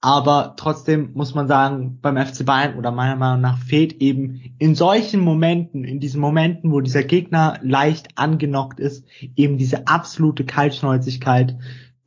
Aber 0.00 0.54
trotzdem 0.56 1.10
muss 1.14 1.34
man 1.34 1.48
sagen, 1.48 1.98
beim 2.00 2.16
FC 2.16 2.46
Bayern 2.46 2.78
oder 2.78 2.92
meiner 2.92 3.16
Meinung 3.16 3.40
nach 3.40 3.58
fehlt 3.58 3.94
eben 3.94 4.54
in 4.60 4.76
solchen 4.76 5.18
Momenten, 5.18 5.82
in 5.82 5.98
diesen 5.98 6.20
Momenten, 6.20 6.70
wo 6.70 6.80
dieser 6.80 7.02
Gegner 7.02 7.58
leicht 7.62 8.16
angenockt 8.16 8.78
ist, 8.78 9.04
eben 9.34 9.58
diese 9.58 9.88
absolute 9.88 10.44
Kaltschnäuzigkeit, 10.44 11.56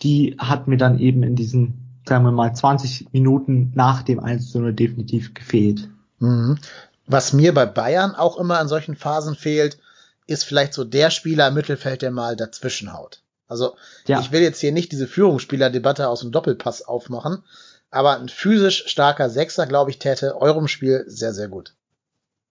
die 0.01 0.37
hat 0.37 0.69
mir 0.69 0.77
dann 0.77 0.99
eben 0.99 1.21
in 1.23 1.35
diesen, 1.35 1.99
sagen 2.07 2.23
wir 2.23 2.31
mal, 2.31 2.53
20 2.53 3.11
Minuten 3.11 3.73
nach 3.75 4.03
dem 4.03 4.21
1 4.21 4.51
zu 4.51 4.61
0 4.61 4.71
definitiv 4.73 5.33
gefehlt. 5.33 5.89
Mhm. 6.19 6.59
Was 7.07 7.33
mir 7.33 7.53
bei 7.53 7.65
Bayern 7.65 8.15
auch 8.15 8.37
immer 8.37 8.57
an 8.57 8.69
solchen 8.69 8.95
Phasen 8.95 9.35
fehlt, 9.35 9.79
ist 10.27 10.45
vielleicht 10.45 10.73
so 10.73 10.85
der 10.85 11.09
Spieler 11.09 11.49
im 11.49 11.55
Mittelfeld, 11.55 12.03
der 12.03 12.11
mal 12.11 12.37
dazwischen 12.37 12.93
haut. 12.93 13.21
Also 13.47 13.75
Ja. 14.07 14.19
ich 14.19 14.31
will 14.31 14.41
jetzt 14.41 14.59
hier 14.59 14.71
nicht 14.71 14.91
diese 14.91 15.07
Führungsspielerdebatte 15.07 16.07
aus 16.09 16.21
dem 16.21 16.31
Doppelpass 16.31 16.81
aufmachen, 16.83 17.43
aber 17.89 18.19
ein 18.19 18.29
physisch 18.29 18.83
starker 18.87 19.29
Sechser, 19.29 19.65
glaube 19.65 19.91
ich, 19.91 19.99
täte 19.99 20.39
eurem 20.39 20.67
Spiel 20.67 21.03
sehr, 21.07 21.33
sehr 21.33 21.47
gut. 21.47 21.73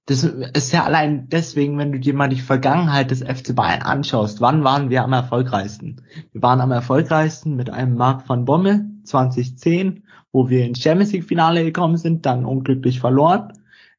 das 0.09 0.23
ist 0.23 0.73
ja 0.73 0.85
allein 0.85 1.29
deswegen, 1.29 1.79
wenn 1.79 1.91
du 1.91 1.99
dir 1.99 2.15
mal 2.15 2.29
die 2.29 2.41
Vergangenheit 2.41 3.11
des 3.11 3.23
FC 3.23 3.55
Bayern 3.57 3.83
anschaust, 3.83 4.41
wann 4.41 4.63
waren 4.63 4.89
wir 4.89 5.03
am 5.03 5.13
erfolgreichsten? 5.13 6.01
Wir 6.33 6.43
waren 6.43 6.61
am 6.61 6.71
erfolgreichsten 6.71 7.57
mit 7.57 7.71
einem 7.71 7.97
Marc 7.97 8.29
van 8.29 8.45
Bommel 8.45 8.87
2010, 9.05 10.05
wo 10.33 10.49
wir 10.49 10.65
ins 10.65 10.79
Champions 10.81 11.11
League 11.13 11.25
Finale 11.25 11.65
gekommen 11.65 11.97
sind, 11.97 12.25
dann 12.25 12.45
unglücklich 12.45 13.01
verloren. 13.01 13.53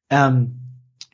Ähm, 0.08 0.57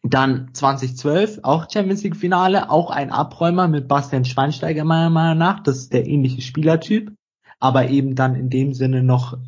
dann 0.04 0.50
2012 0.52 1.40
auch 1.42 1.66
Champions 1.72 2.02
League 2.02 2.16
Finale, 2.16 2.70
auch 2.70 2.90
ein 2.90 3.10
Abräumer 3.10 3.68
mit 3.68 3.88
Bastian 3.88 4.26
Schweinsteiger 4.26 4.84
meiner 4.84 5.10
Meinung 5.10 5.38
nach. 5.38 5.60
Das 5.60 5.78
ist 5.78 5.92
der 5.94 6.06
ähnliche 6.06 6.42
Spielertyp, 6.42 7.12
aber 7.58 7.88
eben 7.88 8.14
dann 8.14 8.34
in 8.34 8.50
dem 8.50 8.74
Sinne 8.74 9.02
noch, 9.02 9.38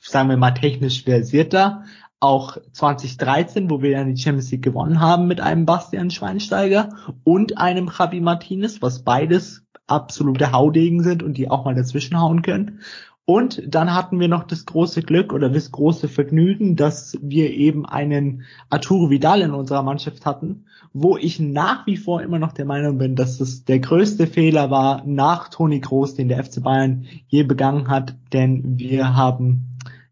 sagen 0.00 0.28
wir 0.28 0.36
mal, 0.36 0.52
technisch 0.52 1.02
versierter 1.02 1.82
auch 2.20 2.58
2013, 2.72 3.70
wo 3.70 3.82
wir 3.82 3.90
ja 3.90 4.04
die 4.04 4.16
Champions 4.16 4.50
League 4.52 4.62
gewonnen 4.62 5.00
haben 5.00 5.26
mit 5.26 5.40
einem 5.40 5.66
Bastian 5.66 6.10
Schweinsteiger 6.10 6.90
und 7.24 7.58
einem 7.58 7.90
Javi 7.98 8.20
Martinez, 8.20 8.82
was 8.82 9.02
beides 9.02 9.64
absolute 9.86 10.52
Haudegen 10.52 11.02
sind 11.02 11.22
und 11.22 11.36
die 11.36 11.50
auch 11.50 11.64
mal 11.64 11.74
dazwischen 11.74 12.20
hauen 12.20 12.42
können. 12.42 12.80
Und 13.24 13.62
dann 13.66 13.94
hatten 13.94 14.18
wir 14.18 14.28
noch 14.28 14.44
das 14.44 14.66
große 14.66 15.02
Glück 15.02 15.32
oder 15.32 15.48
das 15.48 15.70
große 15.70 16.08
Vergnügen, 16.08 16.74
dass 16.74 17.16
wir 17.22 17.50
eben 17.52 17.86
einen 17.86 18.42
Arturo 18.70 19.08
Vidal 19.08 19.42
in 19.42 19.52
unserer 19.52 19.82
Mannschaft 19.82 20.26
hatten, 20.26 20.64
wo 20.92 21.16
ich 21.16 21.38
nach 21.38 21.86
wie 21.86 21.96
vor 21.96 22.22
immer 22.22 22.40
noch 22.40 22.52
der 22.52 22.64
Meinung 22.64 22.98
bin, 22.98 23.14
dass 23.14 23.38
das 23.38 23.64
der 23.64 23.78
größte 23.78 24.26
Fehler 24.26 24.70
war 24.70 25.04
nach 25.06 25.48
Toni 25.48 25.80
Kroos, 25.80 26.14
den 26.14 26.28
der 26.28 26.42
FC 26.42 26.62
Bayern 26.62 27.06
je 27.28 27.44
begangen 27.44 27.88
hat, 27.88 28.16
denn 28.32 28.78
wir 28.78 29.14
haben 29.14 29.70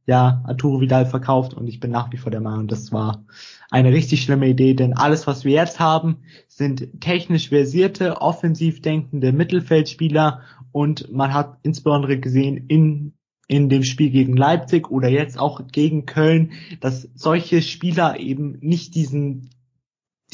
ja 0.09 0.43
Arturo 0.45 0.81
Vidal 0.81 1.05
verkauft 1.05 1.53
und 1.53 1.67
ich 1.67 1.81
bin 1.81 1.91
nach 1.91 2.11
wie 2.13 2.17
vor 2.17 2.31
der 2.31 2.41
Meinung, 2.41 2.67
das 2.67 2.93
war 2.93 3.25
eine 3.71 3.93
richtig 3.93 4.23
schlimme 4.23 4.49
Idee, 4.49 4.73
denn 4.73 4.95
alles, 4.95 5.27
was 5.27 5.45
wir 5.45 5.53
jetzt 5.53 5.81
haben, 5.81 6.17
sind 6.47 7.01
technisch 7.01 7.51
versierte, 7.51 8.23
offensiv 8.23 8.81
denkende 8.81 9.33
Mittelfeldspieler 9.33 10.41
und 10.73 11.13
man 11.13 11.35
hat 11.35 11.59
insbesondere 11.63 12.19
gesehen 12.19 12.67
in 12.69 13.15
in 13.51 13.71
dem 13.71 13.83
Spiel 13.83 14.11
gegen 14.11 14.37
Leipzig 14.37 14.91
oder 14.91 15.09
jetzt 15.09 15.39
auch 15.39 15.67
gegen 15.73 16.05
Köln, 16.05 16.53
dass 16.81 17.09
solche 17.15 17.63
Spieler 17.63 18.21
eben 18.21 18.59
nicht 18.61 18.95
diesen 18.95 19.51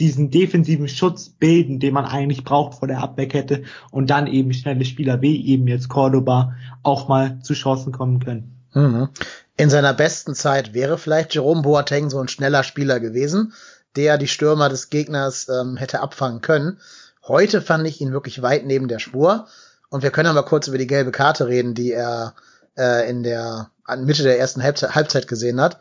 diesen 0.01 0.33
defensiven 0.33 0.89
Schutz 0.89 1.29
bilden, 1.29 1.79
den 1.79 1.95
man 1.95 2.05
eigentlich 2.05 2.43
braucht 2.43 2.81
vor 2.81 2.89
der 2.89 2.99
Abwehrkette 2.99 3.63
und 3.93 4.11
dann 4.11 4.27
eben 4.27 4.53
schnelle 4.53 4.85
Spieler 4.85 5.23
wie 5.23 5.47
eben 5.47 5.69
jetzt 5.69 5.89
Cordoba 5.89 6.55
auch 6.83 7.07
mal 7.07 7.39
zu 7.43 7.55
Chancen 7.55 7.93
kommen 7.93 8.19
können. 8.19 8.57
Mhm 8.75 9.11
in 9.57 9.71
seiner 9.71 9.95
besten 9.95 10.35
Zeit 10.35 10.75
wäre 10.75 10.99
vielleicht 10.99 11.35
Jerome 11.35 11.63
Boateng 11.63 12.11
so 12.11 12.21
ein 12.21 12.29
schneller 12.29 12.65
Spieler 12.65 13.01
gewesen, 13.01 13.53
der 13.97 14.19
die 14.19 14.27
Stürmer 14.27 14.69
des 14.69 14.91
Gegners 14.91 15.49
ähm, 15.49 15.77
hätte 15.77 16.01
abfangen 16.01 16.41
können. 16.41 16.81
Heute 17.23 17.63
fand 17.63 17.87
ich 17.87 18.01
ihn 18.01 18.13
wirklich 18.13 18.43
weit 18.43 18.67
neben 18.67 18.89
der 18.89 18.99
Spur. 18.99 19.47
Und 19.95 20.03
wir 20.03 20.11
können 20.11 20.27
aber 20.27 20.43
kurz 20.43 20.67
über 20.67 20.77
die 20.77 20.89
gelbe 20.89 21.13
Karte 21.13 21.47
reden, 21.47 21.75
die 21.75 21.93
er 21.93 22.35
äh, 22.77 23.09
in 23.09 23.23
der 23.23 23.71
Mitte 23.99 24.25
der 24.25 24.41
ersten 24.41 24.61
Halbzeit, 24.61 24.97
Halbzeit 24.97 25.29
gesehen 25.29 25.61
hat. 25.61 25.79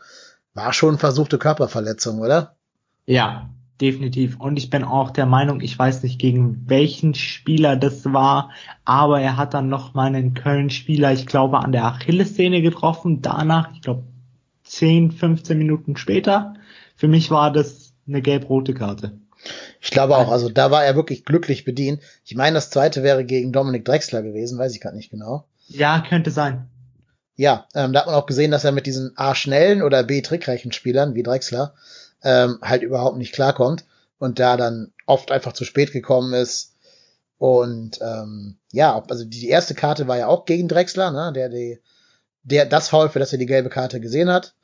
War 0.54 0.72
schon 0.72 0.98
versuchte 0.98 1.36
Körperverletzung, 1.36 2.20
oder? 2.20 2.54
Ja, 3.06 3.50
definitiv. 3.80 4.38
Und 4.38 4.56
ich 4.56 4.70
bin 4.70 4.84
auch 4.84 5.10
der 5.10 5.26
Meinung, 5.26 5.60
ich 5.60 5.76
weiß 5.76 6.04
nicht 6.04 6.20
gegen 6.20 6.62
welchen 6.68 7.14
Spieler 7.14 7.74
das 7.74 8.04
war, 8.04 8.50
aber 8.84 9.20
er 9.20 9.36
hat 9.36 9.52
dann 9.52 9.68
noch 9.68 9.94
mal 9.94 10.06
einen 10.06 10.34
Köln-Spieler, 10.34 11.12
ich 11.12 11.26
glaube, 11.26 11.58
an 11.58 11.72
der 11.72 11.84
Achillessehne 11.84 12.62
getroffen. 12.62 13.20
Danach, 13.20 13.72
ich 13.74 13.82
glaube, 13.82 14.04
10, 14.62 15.10
15 15.10 15.58
Minuten 15.58 15.96
später. 15.96 16.54
Für 16.94 17.08
mich 17.08 17.32
war 17.32 17.50
das 17.50 17.92
eine 18.06 18.22
gelb-rote 18.22 18.74
Karte. 18.74 19.18
Ich 19.80 19.90
glaube 19.90 20.16
auch, 20.16 20.30
also 20.30 20.48
da 20.48 20.70
war 20.70 20.84
er 20.84 20.96
wirklich 20.96 21.24
glücklich 21.24 21.64
bedient. 21.64 22.02
Ich 22.24 22.34
meine, 22.34 22.54
das 22.54 22.70
zweite 22.70 23.02
wäre 23.02 23.24
gegen 23.24 23.52
Dominik 23.52 23.84
Drexler 23.84 24.22
gewesen, 24.22 24.58
weiß 24.58 24.74
ich 24.74 24.80
gerade 24.80 24.96
nicht 24.96 25.10
genau. 25.10 25.46
Ja, 25.68 26.04
könnte 26.08 26.30
sein. 26.30 26.68
Ja, 27.36 27.66
ähm, 27.74 27.92
da 27.92 28.00
hat 28.00 28.06
man 28.06 28.14
auch 28.14 28.26
gesehen, 28.26 28.50
dass 28.50 28.64
er 28.64 28.72
mit 28.72 28.86
diesen 28.86 29.12
A 29.16 29.34
schnellen 29.34 29.82
oder 29.82 30.04
B 30.04 30.22
trickreichen 30.22 30.72
Spielern 30.72 31.14
wie 31.14 31.22
Drexler 31.22 31.74
ähm, 32.22 32.58
halt 32.62 32.82
überhaupt 32.82 33.18
nicht 33.18 33.34
klarkommt 33.34 33.84
und 34.18 34.38
da 34.38 34.56
dann 34.56 34.92
oft 35.06 35.30
einfach 35.32 35.52
zu 35.52 35.64
spät 35.64 35.92
gekommen 35.92 36.32
ist. 36.32 36.72
Und 37.38 37.98
ähm, 38.00 38.56
ja, 38.72 39.02
also 39.10 39.24
die, 39.24 39.48
erste 39.48 39.74
Karte 39.74 40.06
war 40.06 40.16
ja 40.16 40.28
auch 40.28 40.46
gegen 40.46 40.68
Drexler, 40.68 41.10
ne, 41.10 41.32
der 41.32 41.48
die, 41.48 41.80
der 42.42 42.64
das 42.66 42.88
Foul, 42.88 43.08
für 43.08 43.18
das 43.18 43.32
er 43.32 43.38
die 43.38 43.46
gelbe 43.46 43.68
Karte 43.68 44.00
gesehen 44.00 44.30
hat. 44.30 44.54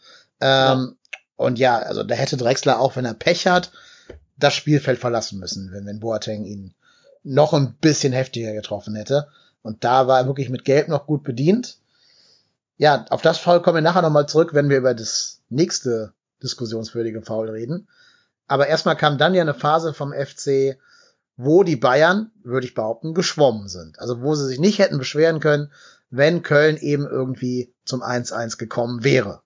Ähm, 0.41 0.49
ja. 0.49 0.89
Und 1.37 1.59
ja, 1.59 1.79
also 1.79 2.05
da 2.05 2.15
hätte 2.15 2.37
Drexler 2.37 2.81
auch, 2.81 2.97
wenn 2.97 3.05
er 3.05 3.15
Pech 3.15 3.47
hat, 3.47 3.73
das 4.43 4.55
Spielfeld 4.55 4.99
verlassen 4.99 5.39
müssen, 5.39 5.73
wenn, 5.73 5.87
wenn 5.87 6.01
Boateng 6.01 6.45
ihn 6.45 6.75
noch 7.23 7.53
ein 7.53 7.75
bisschen 7.81 8.13
heftiger 8.13 8.53
getroffen 8.53 8.95
hätte. 8.95 9.29
Und 9.63 9.85
da 9.85 10.07
war 10.07 10.21
er 10.21 10.27
wirklich 10.27 10.49
mit 10.49 10.65
Gelb 10.65 10.89
noch 10.89 11.07
gut 11.07 11.23
bedient. 11.23 11.79
Ja, 12.79 13.05
auf 13.11 13.21
das 13.21 13.39
Foul 13.39 13.61
kommen 13.61 13.77
wir 13.77 13.83
nachher 13.83 14.03
nochmal 14.03 14.27
zurück, 14.27 14.55
wenn 14.55 14.71
wir 14.71 14.79
über 14.79 14.95
das 14.95 15.41
nächste 15.51 16.15
diskussionswürdige 16.43 17.23
Foul 17.23 17.51
reden. 17.51 17.89
Aber 18.49 18.67
erstmal 18.67 18.97
kam 18.97 19.19
dann 19.19 19.35
ja 19.35 19.43
eine 19.43 19.55
Phase 19.55 19.93
vom 19.93 20.13
FC, 20.13 20.79
wo 21.37 21.63
die 21.63 21.77
Bayern, 21.77 22.31
würde 22.43 22.67
ich 22.67 22.75
behaupten, 22.75 23.15
geschwommen 23.15 23.69
sind. 23.69 23.99
Also 23.99 24.23
wo 24.23 24.35
sie 24.35 24.47
sich 24.47 24.59
nicht 24.59 24.79
hätten 24.79 24.99
beschweren 24.99 25.41
können, 25.41 25.71
wenn 26.11 26.43
Köln 26.43 26.77
eben 26.77 27.07
irgendwie 27.07 27.73
zum 27.85 28.03
1-1 28.03 28.59
gekommen 28.59 29.05
wäre. 29.05 29.43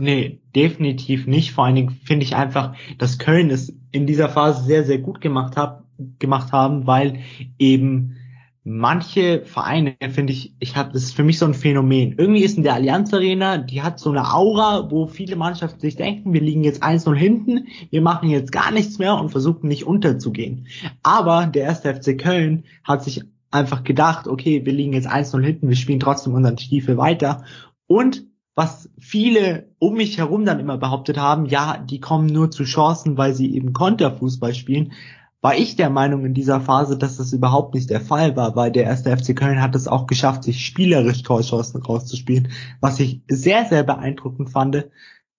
Nee, 0.00 0.40
definitiv 0.54 1.26
nicht. 1.26 1.52
Vor 1.52 1.64
allen 1.64 1.74
Dingen 1.74 1.90
finde 1.90 2.24
ich 2.24 2.36
einfach, 2.36 2.74
dass 2.98 3.18
Köln 3.18 3.50
es 3.50 3.74
in 3.90 4.06
dieser 4.06 4.28
Phase 4.28 4.64
sehr, 4.64 4.84
sehr 4.84 4.98
gut 4.98 5.20
gemacht 5.20 5.56
hat, 5.56 5.82
gemacht 6.18 6.52
haben, 6.52 6.86
weil 6.86 7.20
eben 7.58 8.14
manche 8.62 9.42
Vereine, 9.44 9.96
finde 10.10 10.32
ich, 10.32 10.54
ich 10.60 10.76
habe, 10.76 10.92
das 10.92 11.02
ist 11.02 11.16
für 11.16 11.24
mich 11.24 11.38
so 11.38 11.46
ein 11.46 11.54
Phänomen. 11.54 12.14
Irgendwie 12.16 12.42
ist 12.42 12.58
in 12.58 12.62
der 12.62 12.74
Allianz 12.74 13.12
Arena, 13.12 13.58
die 13.58 13.82
hat 13.82 13.98
so 13.98 14.10
eine 14.10 14.32
Aura, 14.32 14.90
wo 14.90 15.06
viele 15.06 15.36
Mannschaften 15.36 15.80
sich 15.80 15.96
denken, 15.96 16.32
wir 16.32 16.42
liegen 16.42 16.62
jetzt 16.62 16.82
1-0 16.82 17.14
hinten, 17.16 17.66
wir 17.90 18.02
machen 18.02 18.28
jetzt 18.28 18.52
gar 18.52 18.70
nichts 18.70 18.98
mehr 18.98 19.16
und 19.16 19.30
versuchen 19.30 19.68
nicht 19.68 19.84
unterzugehen. 19.84 20.66
Aber 21.02 21.46
der 21.46 21.64
erste 21.64 21.92
FC 21.92 22.18
Köln 22.18 22.64
hat 22.84 23.02
sich 23.02 23.22
einfach 23.50 23.82
gedacht, 23.82 24.28
okay, 24.28 24.64
wir 24.64 24.72
liegen 24.72 24.92
jetzt 24.92 25.08
1-0 25.08 25.42
hinten, 25.42 25.68
wir 25.68 25.76
spielen 25.76 26.00
trotzdem 26.00 26.34
unseren 26.34 26.58
Stiefel 26.58 26.98
weiter. 26.98 27.44
Und 27.86 28.27
was 28.58 28.90
viele 28.98 29.68
um 29.78 29.94
mich 29.94 30.18
herum 30.18 30.44
dann 30.44 30.58
immer 30.58 30.78
behauptet 30.78 31.16
haben, 31.16 31.46
ja, 31.46 31.78
die 31.78 32.00
kommen 32.00 32.26
nur 32.26 32.50
zu 32.50 32.64
Chancen, 32.64 33.16
weil 33.16 33.32
sie 33.32 33.54
eben 33.54 33.72
Konterfußball 33.72 34.52
spielen 34.52 34.92
war 35.40 35.56
ich 35.56 35.76
der 35.76 35.88
Meinung 35.88 36.24
in 36.24 36.34
dieser 36.34 36.60
Phase, 36.60 36.98
dass 36.98 37.16
das 37.16 37.32
überhaupt 37.32 37.74
nicht 37.74 37.90
der 37.90 38.00
Fall 38.00 38.36
war, 38.36 38.56
weil 38.56 38.72
der 38.72 38.84
erste 38.84 39.16
FC 39.16 39.36
Köln 39.36 39.62
hat 39.62 39.76
es 39.76 39.86
auch 39.86 40.06
geschafft, 40.06 40.42
sich 40.42 40.66
spielerisch 40.66 41.22
Torchancen 41.22 41.80
rauszuspielen, 41.80 42.48
was 42.80 42.98
ich 42.98 43.22
sehr, 43.28 43.64
sehr 43.66 43.84
beeindruckend 43.84 44.50
fand. 44.50 44.86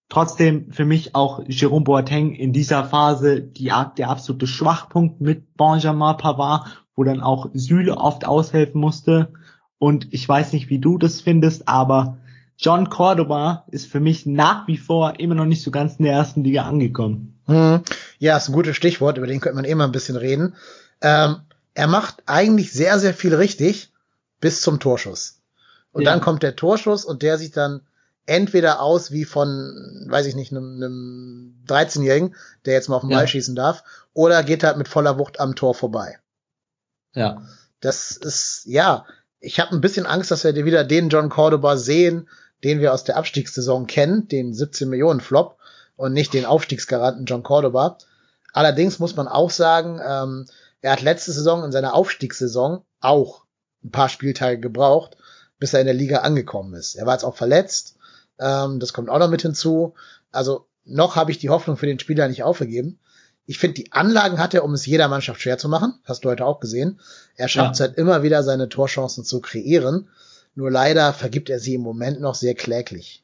Trotzdem 0.07 0.71
für 0.71 0.85
mich 0.85 1.15
auch 1.15 1.43
Jerome 1.47 1.83
Boateng 1.83 2.33
in 2.33 2.53
dieser 2.53 2.85
Phase 2.85 3.41
die, 3.41 3.71
der 3.97 4.09
absolute 4.09 4.47
Schwachpunkt 4.47 5.19
mit 5.19 5.57
Benjamin 5.57 6.15
Pavard, 6.15 6.85
wo 6.95 7.03
dann 7.03 7.19
auch 7.19 7.49
Süle 7.53 7.97
oft 7.97 8.25
aushelfen 8.25 8.79
musste. 8.79 9.33
Und 9.77 10.07
ich 10.13 10.27
weiß 10.27 10.53
nicht, 10.53 10.69
wie 10.69 10.79
du 10.79 10.97
das 10.97 11.19
findest, 11.19 11.67
aber 11.67 12.17
John 12.61 12.89
Cordoba 12.89 13.63
ist 13.67 13.89
für 13.89 14.01
mich 14.01 14.25
nach 14.25 14.67
wie 14.67 14.77
vor 14.77 15.17
immer 15.17 15.33
noch 15.33 15.45
nicht 15.45 15.63
so 15.63 15.71
ganz 15.71 15.95
in 15.95 16.03
der 16.03 16.13
ersten 16.13 16.43
Liga 16.43 16.63
angekommen. 16.63 17.39
Hm. 17.45 17.81
Ja, 18.17 18.35
ist 18.35 18.49
ein 18.49 18.53
gutes 18.53 18.75
Stichwort, 18.75 19.17
über 19.17 19.27
den 19.27 19.39
könnte 19.39 19.55
man 19.55 19.63
immer 19.63 19.85
ein 19.85 19.93
bisschen 19.93 20.17
reden. 20.17 20.55
Ähm, 20.99 21.37
er 21.73 21.87
macht 21.87 22.21
eigentlich 22.25 22.73
sehr, 22.73 22.99
sehr 22.99 23.13
viel 23.13 23.33
richtig 23.33 23.93
bis 24.41 24.61
zum 24.61 24.81
Torschuss. 24.81 25.39
Und 25.93 26.03
ja. 26.03 26.11
dann 26.11 26.19
kommt 26.19 26.43
der 26.43 26.57
Torschuss 26.57 27.05
und 27.05 27.21
der 27.21 27.37
sieht 27.37 27.55
dann 27.55 27.79
entweder 28.25 28.81
aus 28.81 29.11
wie 29.11 29.23
von, 29.23 30.05
weiß 30.09 30.25
ich 30.25 30.35
nicht, 30.35 30.51
einem, 30.51 30.75
einem 30.75 31.63
13-Jährigen, 31.65 32.35
der 32.65 32.73
jetzt 32.73 32.89
mal 32.89 32.97
auf 32.97 33.03
den 33.03 33.11
Ball 33.11 33.21
ja. 33.21 33.27
schießen 33.27 33.55
darf, 33.55 33.85
oder 34.13 34.43
geht 34.43 34.65
halt 34.65 34.77
mit 34.77 34.89
voller 34.89 35.17
Wucht 35.17 35.39
am 35.39 35.55
Tor 35.55 35.75
vorbei. 35.75 36.19
Ja. 37.15 37.41
Das 37.79 38.11
ist, 38.17 38.63
ja, 38.65 39.05
ich 39.39 39.61
habe 39.61 39.71
ein 39.71 39.81
bisschen 39.81 40.05
Angst, 40.05 40.29
dass 40.29 40.43
wir 40.43 40.53
wieder 40.65 40.83
den 40.83 41.07
John 41.07 41.29
Cordoba 41.29 41.77
sehen, 41.77 42.27
den 42.63 42.79
wir 42.79 42.93
aus 42.93 43.03
der 43.03 43.17
Abstiegssaison 43.17 43.87
kennen, 43.87 44.27
den 44.27 44.53
17 44.53 44.89
Millionen 44.89 45.21
Flop, 45.21 45.57
und 45.95 46.13
nicht 46.13 46.33
den 46.33 46.45
Aufstiegsgaranten 46.45 47.25
John 47.25 47.43
Cordoba. 47.43 47.97
Allerdings 48.53 48.99
muss 48.99 49.15
man 49.15 49.27
auch 49.27 49.49
sagen, 49.49 49.99
ähm, 50.05 50.45
er 50.81 50.93
hat 50.93 51.01
letzte 51.01 51.33
Saison 51.33 51.63
in 51.63 51.71
seiner 51.71 51.93
Aufstiegssaison 51.93 52.83
auch 53.01 53.43
ein 53.83 53.91
paar 53.91 54.09
Spieltage 54.09 54.59
gebraucht, 54.59 55.17
bis 55.59 55.73
er 55.73 55.81
in 55.81 55.87
der 55.87 55.95
Liga 55.95 56.19
angekommen 56.19 56.73
ist. 56.73 56.95
Er 56.95 57.05
war 57.05 57.13
jetzt 57.13 57.25
auch 57.25 57.35
verletzt, 57.35 57.97
ähm, 58.39 58.79
das 58.79 58.93
kommt 58.93 59.09
auch 59.09 59.19
noch 59.19 59.29
mit 59.29 59.41
hinzu. 59.41 59.93
Also 60.31 60.67
noch 60.85 61.15
habe 61.15 61.31
ich 61.31 61.37
die 61.37 61.49
Hoffnung 61.49 61.77
für 61.77 61.85
den 61.85 61.99
Spieler 61.99 62.27
nicht 62.27 62.43
aufgegeben. 62.43 62.99
Ich 63.45 63.57
finde, 63.57 63.75
die 63.75 63.91
Anlagen 63.91 64.39
hat 64.39 64.53
er, 64.53 64.63
um 64.63 64.73
es 64.73 64.85
jeder 64.85 65.07
Mannschaft 65.07 65.41
schwer 65.41 65.57
zu 65.57 65.69
machen. 65.69 65.99
Hast 66.05 66.23
du 66.23 66.29
heute 66.29 66.45
auch 66.45 66.59
gesehen. 66.59 66.99
Er 67.35 67.47
schafft 67.47 67.75
es 67.75 67.79
halt 67.79 67.97
immer 67.97 68.21
wieder, 68.21 68.43
seine 68.43 68.69
Torchancen 68.69 69.23
zu 69.23 69.41
kreieren. 69.41 70.07
Nur 70.59 70.71
leider 70.71 71.13
vergibt 71.13 71.49
er 71.49 71.57
sie 71.57 71.75
im 71.75 71.81
Moment 71.81 72.19
noch 72.19 72.35
sehr 72.35 72.53
kläglich. 72.53 73.23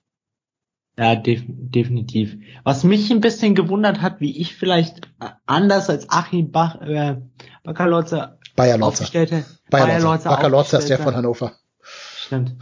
Ja, 0.98 1.18
def 1.18 1.44
definitiv. 1.46 2.38
Was 2.64 2.86
mich 2.86 3.12
ein 3.12 3.20
bisschen 3.20 3.56
gewundert 3.56 4.02
hat, 4.02 4.22
wie 4.22 4.40
ich 4.40 4.56
vielleicht 4.56 5.08
äh, 5.20 5.32
anders 5.46 5.90
als 5.90 6.10
Achim 6.10 6.52
Bach, 6.52 6.80
äh, 6.80 7.18
Baccalorza 7.62 8.38
Bayer 8.56 8.78
Lorzer. 8.78 8.88
aufgestellt 8.88 9.32
hätte. 9.32 9.46
Bayer 9.70 9.86
Bayer 9.86 10.00
Lorzer. 10.00 10.30
Lorzer 10.30 10.38
Bayer 10.38 10.50
Lorzer 10.50 10.80
ist 10.80 10.90
der 10.90 10.98
von 10.98 11.14
Hannover. 11.14 11.52
Stimmt. 11.84 12.56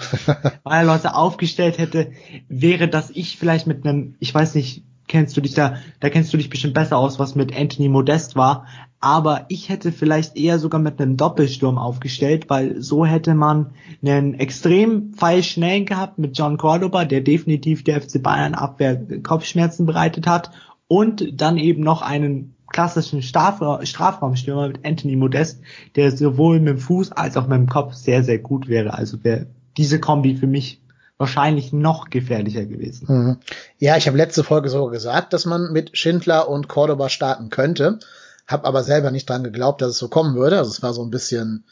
Bayer 0.64 0.86
Lorzer 0.86 1.16
aufgestellt 1.16 1.78
hätte, 1.78 2.12
wäre, 2.48 2.88
dass 2.88 3.12
ich 3.12 3.38
vielleicht 3.38 3.68
mit 3.68 3.86
einem, 3.86 4.16
ich 4.18 4.34
weiß 4.34 4.56
nicht, 4.56 4.84
kennst 5.08 5.38
du 5.38 5.42
dich 5.42 5.54
da, 5.54 5.78
da 6.00 6.10
kennst 6.10 6.34
du 6.34 6.38
dich 6.38 6.50
bestimmt 6.50 6.74
besser 6.74 6.98
aus, 6.98 7.20
was 7.20 7.36
mit 7.36 7.56
Anthony 7.56 7.90
Modest 7.90 8.36
war, 8.36 8.66
aber 9.04 9.44
ich 9.50 9.68
hätte 9.68 9.92
vielleicht 9.92 10.38
eher 10.38 10.60
sogar 10.60 10.80
mit 10.80 11.02
einem 11.02 11.18
Doppelsturm 11.18 11.78
aufgestellt, 11.78 12.50
weil 12.50 12.82
so 12.82 13.06
hätte 13.06 13.36
man 13.36 13.72
einen 14.02 14.34
extrem 14.36 15.14
feilschnellen 15.14 15.86
gehabt 15.86 16.20
mit 16.20 16.38
John 16.38 16.56
Cordoba, 16.56 17.04
der 17.04 17.20
definitiv 17.20 17.84
der 17.84 18.02
FC 18.02 18.24
Bayern 18.24 18.54
Abwehr 18.54 18.96
Kopfschmerzen 19.22 19.86
bereitet 19.86 20.26
hat 20.26 20.52
und 20.88 21.42
dann 21.42 21.58
eben 21.58 21.84
noch 21.84 22.02
einen 22.02 22.56
klassischen 22.72 23.22
Strafra 23.22 23.86
Strafraumstürmer 23.86 24.70
mit 24.70 24.86
Anthony 24.86 25.18
Modest, 25.18 25.60
der 25.98 26.16
sowohl 26.16 26.62
mit 26.62 26.70
dem 26.70 26.78
Fuß 26.78 27.12
als 27.12 27.36
auch 27.36 27.48
mit 27.48 27.58
dem 27.58 27.68
Kopf 27.68 27.96
sehr, 27.96 28.24
sehr 28.24 28.40
gut 28.40 28.70
wäre. 28.70 28.94
Also 28.94 29.22
wäre 29.26 29.48
diese 29.76 30.00
Kombi 30.00 30.36
für 30.36 30.48
mich 30.48 30.82
wahrscheinlich 31.18 31.74
noch 31.74 32.10
gefährlicher 32.10 32.66
gewesen. 32.66 33.06
Mhm. 33.10 33.38
Ja, 33.80 33.98
ich 33.98 34.08
habe 34.08 34.18
letzte 34.18 34.46
Folge 34.46 34.70
sogar 34.70 34.92
gesagt, 34.92 35.34
dass 35.34 35.46
man 35.46 35.74
mit 35.74 35.98
Schindler 35.98 36.48
und 36.48 36.70
Cordoba 36.70 37.10
starten 37.10 37.50
könnte, 37.50 38.00
habe 38.48 38.66
aber 38.66 38.84
selber 38.84 39.12
nicht 39.12 39.30
dran 39.30 39.44
geglaubt, 39.44 39.82
dass 39.82 39.92
es 39.92 39.98
so 39.98 40.08
kommen 40.10 40.36
würde. 40.36 40.58
Also 40.58 40.72
es 40.72 40.82
war 40.84 40.94
so 40.94 41.04
ein 41.04 41.12
bisschen, 41.12 41.66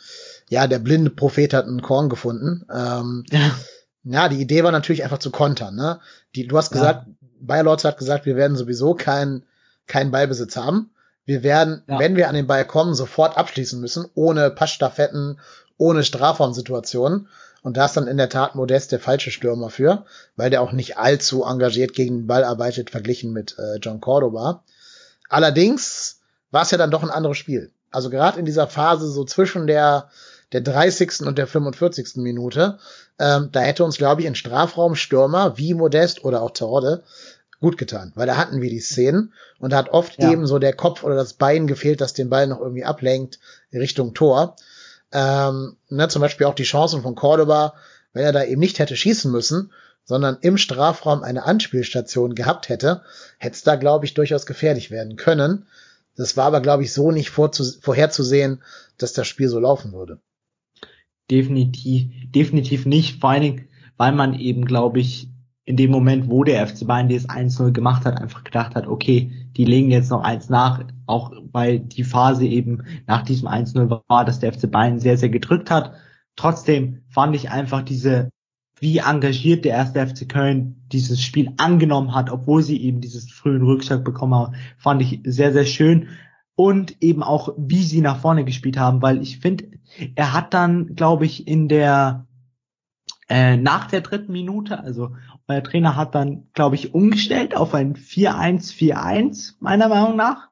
ja, 0.49 0.67
der 0.67 0.79
blinde 0.79 1.09
Prophet 1.09 1.53
hat 1.53 1.65
einen 1.65 1.81
Korn 1.81 2.09
gefunden. 2.09 2.65
Ähm, 2.73 3.25
Ja. 3.29 3.51
ja, 4.03 4.29
die 4.29 4.41
Idee 4.41 4.63
war 4.63 4.71
natürlich 4.71 5.03
einfach 5.03 5.19
zu 5.19 5.31
kontern. 5.31 5.75
Ne? 5.75 5.99
Die, 6.35 6.47
du 6.47 6.57
hast 6.57 6.71
gesagt, 6.71 7.07
Bayer 7.39 7.63
Lorz 7.63 7.83
hat 7.83 7.97
gesagt, 7.97 8.25
wir 8.25 8.35
werden 8.35 8.55
sowieso 8.57 8.93
keinen 8.93 9.43
keinen 9.87 10.11
Ballbesitz 10.11 10.55
haben. 10.55 10.91
Wir 11.25 11.43
werden, 11.43 11.83
Ja. 11.87 11.99
wenn 11.99 12.15
wir 12.15 12.29
an 12.29 12.35
den 12.35 12.47
Ball 12.47 12.65
kommen, 12.65 12.93
sofort 12.95 13.37
abschließen 13.37 13.79
müssen, 13.81 14.05
ohne 14.13 14.49
Passstaffetten, 14.51 15.39
ohne 15.77 16.03
Strafraumsituationen. 16.03 17.27
Und 17.63 17.77
da 17.77 17.85
ist 17.85 17.97
dann 17.97 18.07
in 18.07 18.17
der 18.17 18.29
Tat 18.29 18.55
Modest 18.55 18.91
der 18.91 18.99
falsche 18.99 19.29
Stürmer 19.31 19.69
für, 19.69 20.05
weil 20.35 20.49
der 20.49 20.61
auch 20.61 20.71
nicht 20.71 20.97
allzu 20.97 21.43
engagiert 21.43 21.93
gegen 21.93 22.19
den 22.19 22.27
Ball 22.27 22.43
arbeitet, 22.43 22.89
verglichen 22.89 23.33
mit 23.33 23.55
äh, 23.59 23.77
John 23.81 23.99
Cordoba. 24.01 24.63
Allerdings 25.29 26.20
war 26.51 26.63
es 26.63 26.71
ja 26.71 26.77
dann 26.77 26.91
doch 26.91 27.03
ein 27.03 27.09
anderes 27.09 27.37
Spiel. 27.37 27.71
Also 27.91 28.09
gerade 28.09 28.39
in 28.39 28.45
dieser 28.45 28.67
Phase 28.67 29.07
so 29.09 29.25
zwischen 29.25 29.67
der, 29.67 30.09
der 30.51 30.61
30. 30.61 31.21
und 31.21 31.37
der 31.37 31.47
45. 31.47 32.17
Minute, 32.17 32.77
ähm, 33.19 33.49
da 33.51 33.61
hätte 33.61 33.83
uns, 33.83 33.97
glaube 33.97 34.21
ich, 34.21 34.27
ein 34.27 34.35
Strafraumstürmer 34.35 35.57
wie 35.57 35.73
Modest 35.73 36.23
oder 36.23 36.41
auch 36.41 36.51
Terodde 36.51 37.03
gut 37.59 37.77
getan, 37.77 38.11
weil 38.15 38.25
da 38.27 38.37
hatten 38.37 38.61
wir 38.61 38.69
die 38.69 38.79
Szenen 38.79 39.33
und 39.59 39.71
da 39.71 39.77
hat 39.77 39.89
oft 39.89 40.17
Ja. 40.17 40.31
eben 40.31 40.47
so 40.47 40.57
der 40.57 40.73
Kopf 40.73 41.03
oder 41.03 41.15
das 41.15 41.33
Bein 41.33 41.67
gefehlt, 41.67 42.01
das 42.01 42.13
den 42.13 42.29
Ball 42.29 42.47
noch 42.47 42.59
irgendwie 42.59 42.85
ablenkt 42.85 43.39
Richtung 43.71 44.13
Tor. 44.13 44.55
Ähm, 45.11 45.77
ne, 45.89 46.07
zum 46.07 46.21
Beispiel 46.21 46.47
auch 46.47 46.55
die 46.55 46.63
Chancen 46.63 47.01
von 47.03 47.15
Cordoba, 47.15 47.75
wenn 48.13 48.23
er 48.23 48.31
da 48.31 48.43
eben 48.43 48.59
nicht 48.59 48.79
hätte 48.79 48.95
schießen 48.95 49.31
müssen, 49.31 49.71
sondern 50.05 50.37
im 50.41 50.57
Strafraum 50.57 51.21
eine 51.21 51.43
Anspielstation 51.43 52.33
gehabt 52.33 52.69
hätte, 52.69 53.03
hätte 53.37 53.55
es 53.55 53.63
da, 53.63 53.75
glaube 53.75 54.05
ich, 54.05 54.13
durchaus 54.13 54.45
gefährlich 54.45 54.89
werden 54.89 55.15
können. 55.15 55.67
Das 56.15 56.37
war 56.37 56.45
aber, 56.45 56.61
glaube 56.61 56.83
ich, 56.83 56.93
so 56.93 57.11
nicht 57.11 57.29
vorherzusehen, 57.29 58.61
dass 58.97 59.13
das 59.13 59.27
Spiel 59.27 59.47
so 59.47 59.59
laufen 59.59 59.93
würde. 59.93 60.21
Definitiv, 61.29 62.11
definitiv 62.31 62.85
nicht. 62.85 63.21
Vor 63.21 63.29
allen 63.29 63.41
Dingen, 63.41 63.67
weil 63.97 64.11
man 64.11 64.33
eben, 64.33 64.65
glaube 64.65 64.99
ich, 64.99 65.29
in 65.63 65.77
dem 65.77 65.91
Moment, 65.91 66.29
wo 66.29 66.43
der 66.43 66.67
FC 66.67 66.85
Bayern 66.85 67.07
das 67.07 67.29
1-0 67.29 67.71
gemacht 67.71 68.03
hat, 68.03 68.19
einfach 68.19 68.43
gedacht 68.43 68.75
hat, 68.75 68.87
okay, 68.87 69.31
die 69.55 69.63
legen 69.63 69.91
jetzt 69.91 70.09
noch 70.09 70.21
eins 70.21 70.49
nach, 70.49 70.83
auch 71.05 71.31
weil 71.51 71.79
die 71.79 72.03
Phase 72.03 72.45
eben 72.45 72.83
nach 73.07 73.21
diesem 73.21 73.47
1-0 73.47 74.01
war, 74.07 74.25
dass 74.25 74.39
der 74.39 74.53
FC 74.53 74.69
Bayern 74.69 74.99
sehr, 74.99 75.17
sehr 75.17 75.29
gedrückt 75.29 75.69
hat. 75.69 75.93
Trotzdem 76.35 77.03
fand 77.09 77.35
ich 77.35 77.51
einfach 77.51 77.83
diese, 77.83 78.29
wie 78.81 78.97
engagiert 78.97 79.63
der 79.63 79.73
erste 79.73 80.05
FC 80.05 80.27
Köln 80.27 80.83
dieses 80.91 81.21
Spiel 81.21 81.53
angenommen 81.57 82.15
hat, 82.15 82.31
obwohl 82.31 82.63
sie 82.63 82.81
eben 82.81 82.99
dieses 82.99 83.31
frühen 83.31 83.61
Rückschlag 83.61 84.03
bekommen 84.03 84.33
haben, 84.33 84.55
fand 84.77 85.03
ich 85.03 85.21
sehr, 85.23 85.53
sehr 85.53 85.65
schön. 85.65 86.09
Und 86.55 87.01
eben 87.01 87.21
auch, 87.21 87.53
wie 87.57 87.83
sie 87.83 88.01
nach 88.01 88.17
vorne 88.17 88.43
gespielt 88.43 88.77
haben, 88.77 89.01
weil 89.01 89.21
ich 89.21 89.39
finde, 89.39 89.65
er 90.15 90.33
hat 90.33 90.53
dann, 90.55 90.95
glaube 90.95 91.25
ich, 91.25 91.47
in 91.47 91.69
der 91.69 92.25
äh, 93.29 93.55
nach 93.55 93.87
der 93.87 94.01
dritten 94.01 94.33
Minute, 94.33 94.79
also 94.79 95.15
euer 95.47 95.63
Trainer 95.63 95.95
hat 95.95 96.15
dann, 96.15 96.47
glaube 96.53 96.75
ich, 96.75 96.93
umgestellt 96.93 97.55
auf 97.55 97.73
ein 97.75 97.95
4-1-4-1, 97.95 99.53
meiner 99.59 99.89
Meinung 99.89 100.15
nach. 100.15 100.50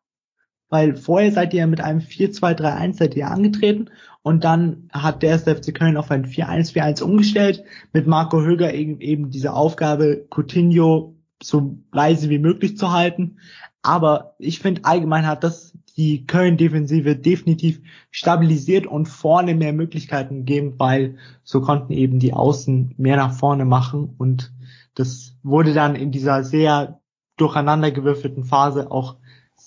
Weil 0.70 0.96
vorher 0.96 1.32
seid 1.32 1.54
ihr 1.54 1.66
mit 1.68 1.82
einem 1.82 2.00
4-2-3-1 2.00 2.94
seid 2.94 3.16
ihr 3.16 3.30
angetreten 3.30 3.90
und 4.22 4.44
dann 4.44 4.90
hat 4.92 5.24
der 5.24 5.40
FC 5.40 5.74
Köln 5.74 5.98
auf 5.98 6.12
ein 6.12 6.26
4-1-4-1 6.26 7.04
umgestellt, 7.04 7.64
mit 7.94 8.06
Marco 8.06 8.42
Höger 8.42 8.74
eben, 8.74 9.02
eben 9.02 9.32
diese 9.32 9.54
Aufgabe, 9.54 10.28
Coutinho 10.30 11.16
so 11.42 11.78
leise 11.92 12.30
wie 12.30 12.40
möglich 12.40 12.78
zu 12.78 12.92
halten. 12.92 13.38
Aber 13.82 14.36
ich 14.40 14.60
finde 14.60 14.84
allgemein 14.84 15.26
hat 15.26 15.44
das 15.44 15.74
die 15.96 16.26
Köln-Defensive 16.26 17.16
definitiv 17.16 17.82
stabilisiert 18.12 18.88
und 18.88 19.08
vorne 19.08 19.56
mehr 19.56 19.74
Möglichkeiten 19.74 20.46
gegeben, 20.46 20.76
weil 20.78 21.18
so 21.44 21.62
konnten 21.62 21.92
eben 21.92 22.20
die 22.20 22.34
Außen 22.34 22.96
mehr 22.98 23.18
nach 23.18 23.34
vorne 23.34 23.66
machen 23.66 24.14
und 24.18 24.54
das 24.96 25.36
wurde 25.44 25.74
dann 25.74 25.96
in 25.96 26.12
dieser 26.12 26.44
sehr 26.44 27.00
durcheinandergewürfelten 27.38 28.44
Phase 28.44 28.92
auch 28.92 29.18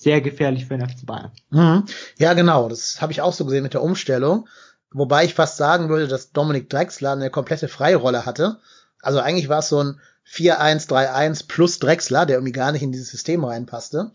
sehr 0.03 0.21
gefährlich 0.21 0.67
für 0.67 0.77
den 0.77 0.88
FC 0.88 1.07
Bayern. 1.07 1.31
Mhm. 1.51 1.85
Ja, 2.19 2.35
genau. 2.35 2.69
Das 2.69 3.01
habe 3.01 3.12
ich 3.12 3.21
auch 3.21 3.33
so 3.33 3.45
gesehen 3.45 3.62
mit 3.62 3.75
der 3.75 3.83
Umstellung. 3.83 4.49
Wobei 4.93 5.25
ich 5.25 5.35
fast 5.35 5.57
sagen 5.57 5.88
würde, 5.88 6.07
dass 6.09 6.33
Dominik 6.33 6.69
Drexler 6.69 7.12
eine 7.12 7.31
komplette 7.31 7.69
Freirolle 7.69 8.27
hatte. 8.27 8.59
Also 9.01 9.21
eigentlich 9.21 9.49
war 9.49 9.61
es 9.61 9.69
so 9.69 9.83
ein 9.83 10.01
4-1-3-1 10.31 11.47
plus 11.49 11.79
Drexler, 11.79 12.27
der 12.27 12.37
irgendwie 12.37 12.53
gar 12.53 12.73
nicht 12.73 12.83
in 12.83 12.93
dieses 12.93 13.09
System 13.11 13.45
reinpasste. 13.45 14.11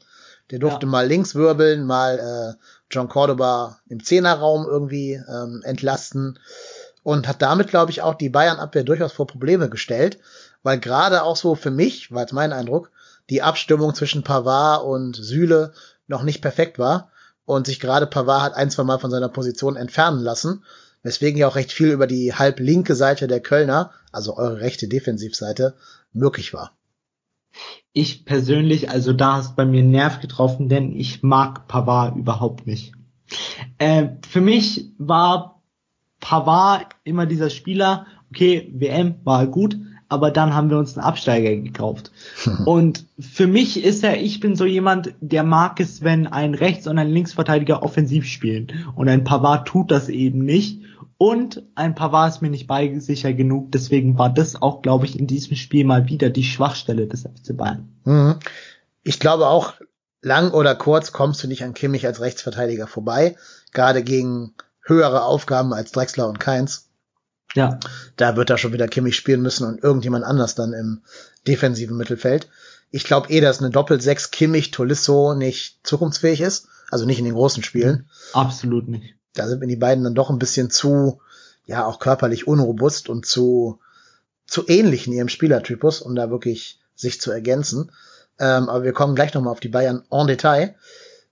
Der 0.52 0.60
durfte 0.60 0.86
Ja. 0.86 0.91
mal 0.91 1.08
links 1.08 1.36
wirbeln, 1.36 1.86
mal 1.86 2.56
äh, 2.58 2.63
John 2.89 3.10
Cordoba 3.10 3.80
im 3.89 4.04
Zehnerraum 4.04 4.65
irgendwie 4.65 5.13
ähm, 5.13 5.62
entlasten 5.63 6.39
und 7.04 7.28
hat 7.28 7.41
damit, 7.41 7.69
glaube 7.69 7.91
ich, 7.91 8.02
auch 8.02 8.15
die 8.15 8.30
Bayern-Abwehr 8.30 8.84
durchaus 8.84 9.12
vor 9.13 9.28
Probleme 9.28 9.69
gestellt, 9.69 10.19
weil 10.63 10.80
gerade 10.80 11.23
auch 11.23 11.36
so 11.36 11.56
für 11.56 11.71
mich, 11.71 12.12
war 12.12 12.21
jetzt 12.21 12.34
mein 12.34 12.54
Eindruck, 12.54 12.91
die 13.30 13.42
Abstimmung 13.42 13.94
zwischen 13.94 14.24
Pavard 14.24 14.84
und 14.84 15.16
Süle 15.16 15.74
noch 16.08 16.24
nicht 16.24 16.42
perfekt 16.42 16.80
war 16.80 17.12
und 17.46 17.66
sich 17.66 17.80
gerade 17.80 18.08
Pavard 18.08 18.44
hat 18.44 18.54
ein, 18.56 18.70
zwei 18.70 18.84
Mal 18.84 19.00
von 19.00 19.12
seiner 19.12 19.30
Position 19.30 19.76
entfernen 19.76 20.20
lassen, 20.22 20.63
weswegen 21.04 21.40
ja 21.40 21.48
auch 21.48 21.56
recht 21.56 21.72
viel 21.72 21.90
über 21.90 22.08
die 22.08 22.34
halb 22.34 22.60
linke 22.60 22.96
Seite 22.96 23.28
der 23.28 23.40
Kölner, 23.40 23.92
also 24.12 24.36
eure 24.36 24.62
rechte 24.62 24.88
Defensivseite, 24.88 25.76
möglich 26.13 26.54
war. 26.54 26.78
Ich 27.94 28.26
persönlich, 28.26 28.90
also 28.90 29.13
da 29.13 29.38
hast 29.38 29.56
bei 29.56 29.66
mir 29.66 29.80
einen 29.80 29.92
Nerv 29.92 30.20
getroffen, 30.20 30.70
denn 30.70 30.92
ich 30.92 31.24
mag 31.24 31.68
Pavard 31.68 32.16
überhaupt 32.16 32.68
nicht. 32.68 32.94
Äh, 33.78 34.10
für 34.28 34.42
mich 34.42 34.92
war 34.98 35.62
Pavard 36.20 36.88
immer 37.04 37.26
dieser 37.26 37.50
Spieler, 37.50 38.06
okay, 38.30 38.72
WM 38.74 39.16
war 39.24 39.48
gut, 39.48 39.78
aber 40.10 40.32
dann 40.32 40.54
haben 40.54 40.70
wir 40.70 40.78
uns 40.78 40.98
einen 40.98 41.06
Absteiger 41.06 41.56
gekauft. 41.56 42.12
Und 42.65 43.06
für 43.20 43.48
mich 43.48 43.84
ist 43.84 44.04
er, 44.04 44.22
ich 44.22 44.39
bin 44.39 44.56
so 44.56 44.65
jemand, 44.65 45.13
der 45.22 45.43
mag 45.43 45.80
es, 45.80 46.04
wenn 46.04 46.28
ein 46.28 46.54
Rechts- 46.54 46.88
und 46.88 46.98
ein 46.98 47.10
Linksverteidiger 47.10 47.84
offensiv 47.84 48.26
spielen. 48.26 48.67
Und 48.96 49.10
ein 49.10 49.24
Pavard 49.24 49.67
tut 49.67 49.91
das 49.91 50.10
eben 50.10 50.39
nicht. 50.46 50.82
Und 51.17 51.63
ein 51.76 51.96
Pavard 51.96 52.34
ist 52.34 52.41
mir 52.41 52.50
nicht 52.50 52.67
beisicher 52.67 53.34
genug. 53.34 53.72
Deswegen 53.72 54.17
war 54.17 54.30
das 54.30 54.62
auch, 54.62 54.82
glaube 54.82 55.06
ich, 55.06 55.17
in 55.17 55.28
diesem 55.28 55.58
Spiel 55.58 55.84
mal 55.84 56.08
wieder 56.08 56.30
die 56.30 56.43
Schwachstelle 56.43 57.08
des 57.08 57.24
FC 57.24 57.58
Bayern. 57.58 57.89
Mhm. 58.06 58.36
Ich 59.04 59.20
glaube 59.20 59.48
auch, 59.48 59.74
lang 60.22 60.52
oder 60.52 60.76
kurz 60.76 61.12
kommst 61.12 61.43
du 61.43 61.48
nicht 61.48 61.63
an 61.63 61.74
Kimmich 61.74 62.06
als 62.06 62.22
Rechtsverteidiger 62.22 62.88
vorbei, 62.88 63.36
gerade 63.74 64.04
gegen 64.04 64.54
höhere 64.84 65.24
Aufgaben 65.24 65.74
als 65.74 65.91
Drexler 65.91 66.28
und 66.28 66.39
Keins. 66.39 66.87
Ja, 67.58 67.80
Da 68.17 68.36
wird 68.36 68.50
er 68.50 68.58
schon 68.58 68.72
wieder 68.74 68.88
Kimmich 68.88 69.15
spielen 69.15 69.41
müssen 69.41 69.65
und 69.67 69.84
irgendjemand 69.84 70.24
anders 70.24 70.54
dann 70.56 70.74
im 70.74 71.02
defensiven 71.48 71.98
Mittelfeld. 71.98 72.48
Ich 72.91 73.04
glaube 73.04 73.30
eh, 73.30 73.41
dass 73.41 73.60
eine 73.60 73.72
Doppel-6 73.72 74.32
Kimmich 74.32 74.72
Tolisso 74.72 75.34
nicht 75.34 75.80
zukunftsfähig 75.84 76.41
ist. 76.41 76.67
Also 76.91 77.06
nicht 77.06 77.20
in 77.20 77.26
den 77.26 77.34
großen 77.34 77.63
Spielen. 77.63 78.10
absolut 78.34 78.88
nicht. 78.88 79.15
Da 79.34 79.48
sind 79.48 79.60
mir 79.60 79.67
die 79.67 79.76
beiden 79.76 80.04
dann 80.04 80.15
doch 80.15 80.30
ein 80.30 80.39
bisschen 80.39 80.70
zu, 80.70 81.20
ja, 81.65 81.86
auch 81.86 82.00
körperlich 82.00 82.48
unrobust 82.48 83.10
und 83.10 83.26
zu, 83.26 83.80
zu 84.46 84.67
ähnlich 84.67 85.08
in 85.08 85.13
ihrem 85.13 85.30
Spielertypus, 85.30 86.02
um 86.02 86.15
da 86.15 86.30
wirklich 86.30 86.80
sich 86.96 87.20
zu 87.20 87.32
ergänzen. 87.32 87.91
Ähm, 88.39 88.70
aber 88.70 88.84
wir 88.84 88.93
kommen 88.93 89.15
gleich 89.15 89.34
nochmal 89.34 89.52
auf 89.52 89.60
die 89.60 89.67
Bayern 89.67 90.04
en 90.12 90.28
Detail. 90.28 90.76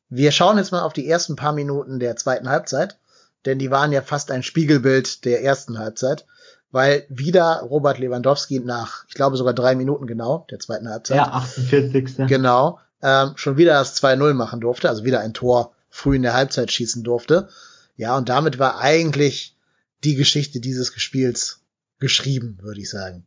Wir 0.09 0.31
schauen 0.31 0.57
jetzt 0.57 0.71
mal 0.71 0.81
auf 0.81 0.93
die 0.93 1.07
ersten 1.07 1.35
paar 1.35 1.53
Minuten 1.53 1.99
der 1.99 2.15
zweiten 2.15 2.49
Halbzeit, 2.49 2.97
denn 3.45 3.59
die 3.59 3.71
waren 3.71 3.91
ja 3.91 4.01
fast 4.01 4.31
ein 4.31 4.43
Spiegelbild 4.43 5.25
der 5.25 5.43
ersten 5.43 5.77
Halbzeit, 5.77 6.25
weil 6.71 7.05
wieder 7.09 7.61
Robert 7.61 7.99
Lewandowski 7.99 8.59
nach, 8.59 9.05
ich 9.07 9.13
glaube 9.13 9.37
sogar 9.37 9.53
drei 9.53 9.75
Minuten 9.75 10.07
genau, 10.07 10.45
der 10.49 10.59
zweiten 10.59 10.89
Halbzeit. 10.89 11.17
Ja, 11.17 11.31
48. 11.31 12.27
Genau, 12.27 12.79
ähm, 13.01 13.33
schon 13.35 13.57
wieder 13.57 13.73
das 13.73 14.01
2-0 14.01 14.33
machen 14.33 14.61
durfte, 14.61 14.89
also 14.89 15.03
wieder 15.03 15.21
ein 15.21 15.33
Tor 15.33 15.73
früh 15.89 16.17
in 16.17 16.23
der 16.23 16.33
Halbzeit 16.33 16.71
schießen 16.71 17.03
durfte. 17.03 17.49
Ja, 17.95 18.17
und 18.17 18.27
damit 18.27 18.59
war 18.59 18.79
eigentlich 18.79 19.55
die 20.03 20.15
Geschichte 20.15 20.59
dieses 20.59 20.91
Spiels 20.99 21.61
geschrieben, 21.99 22.57
würde 22.61 22.81
ich 22.81 22.89
sagen. 22.89 23.25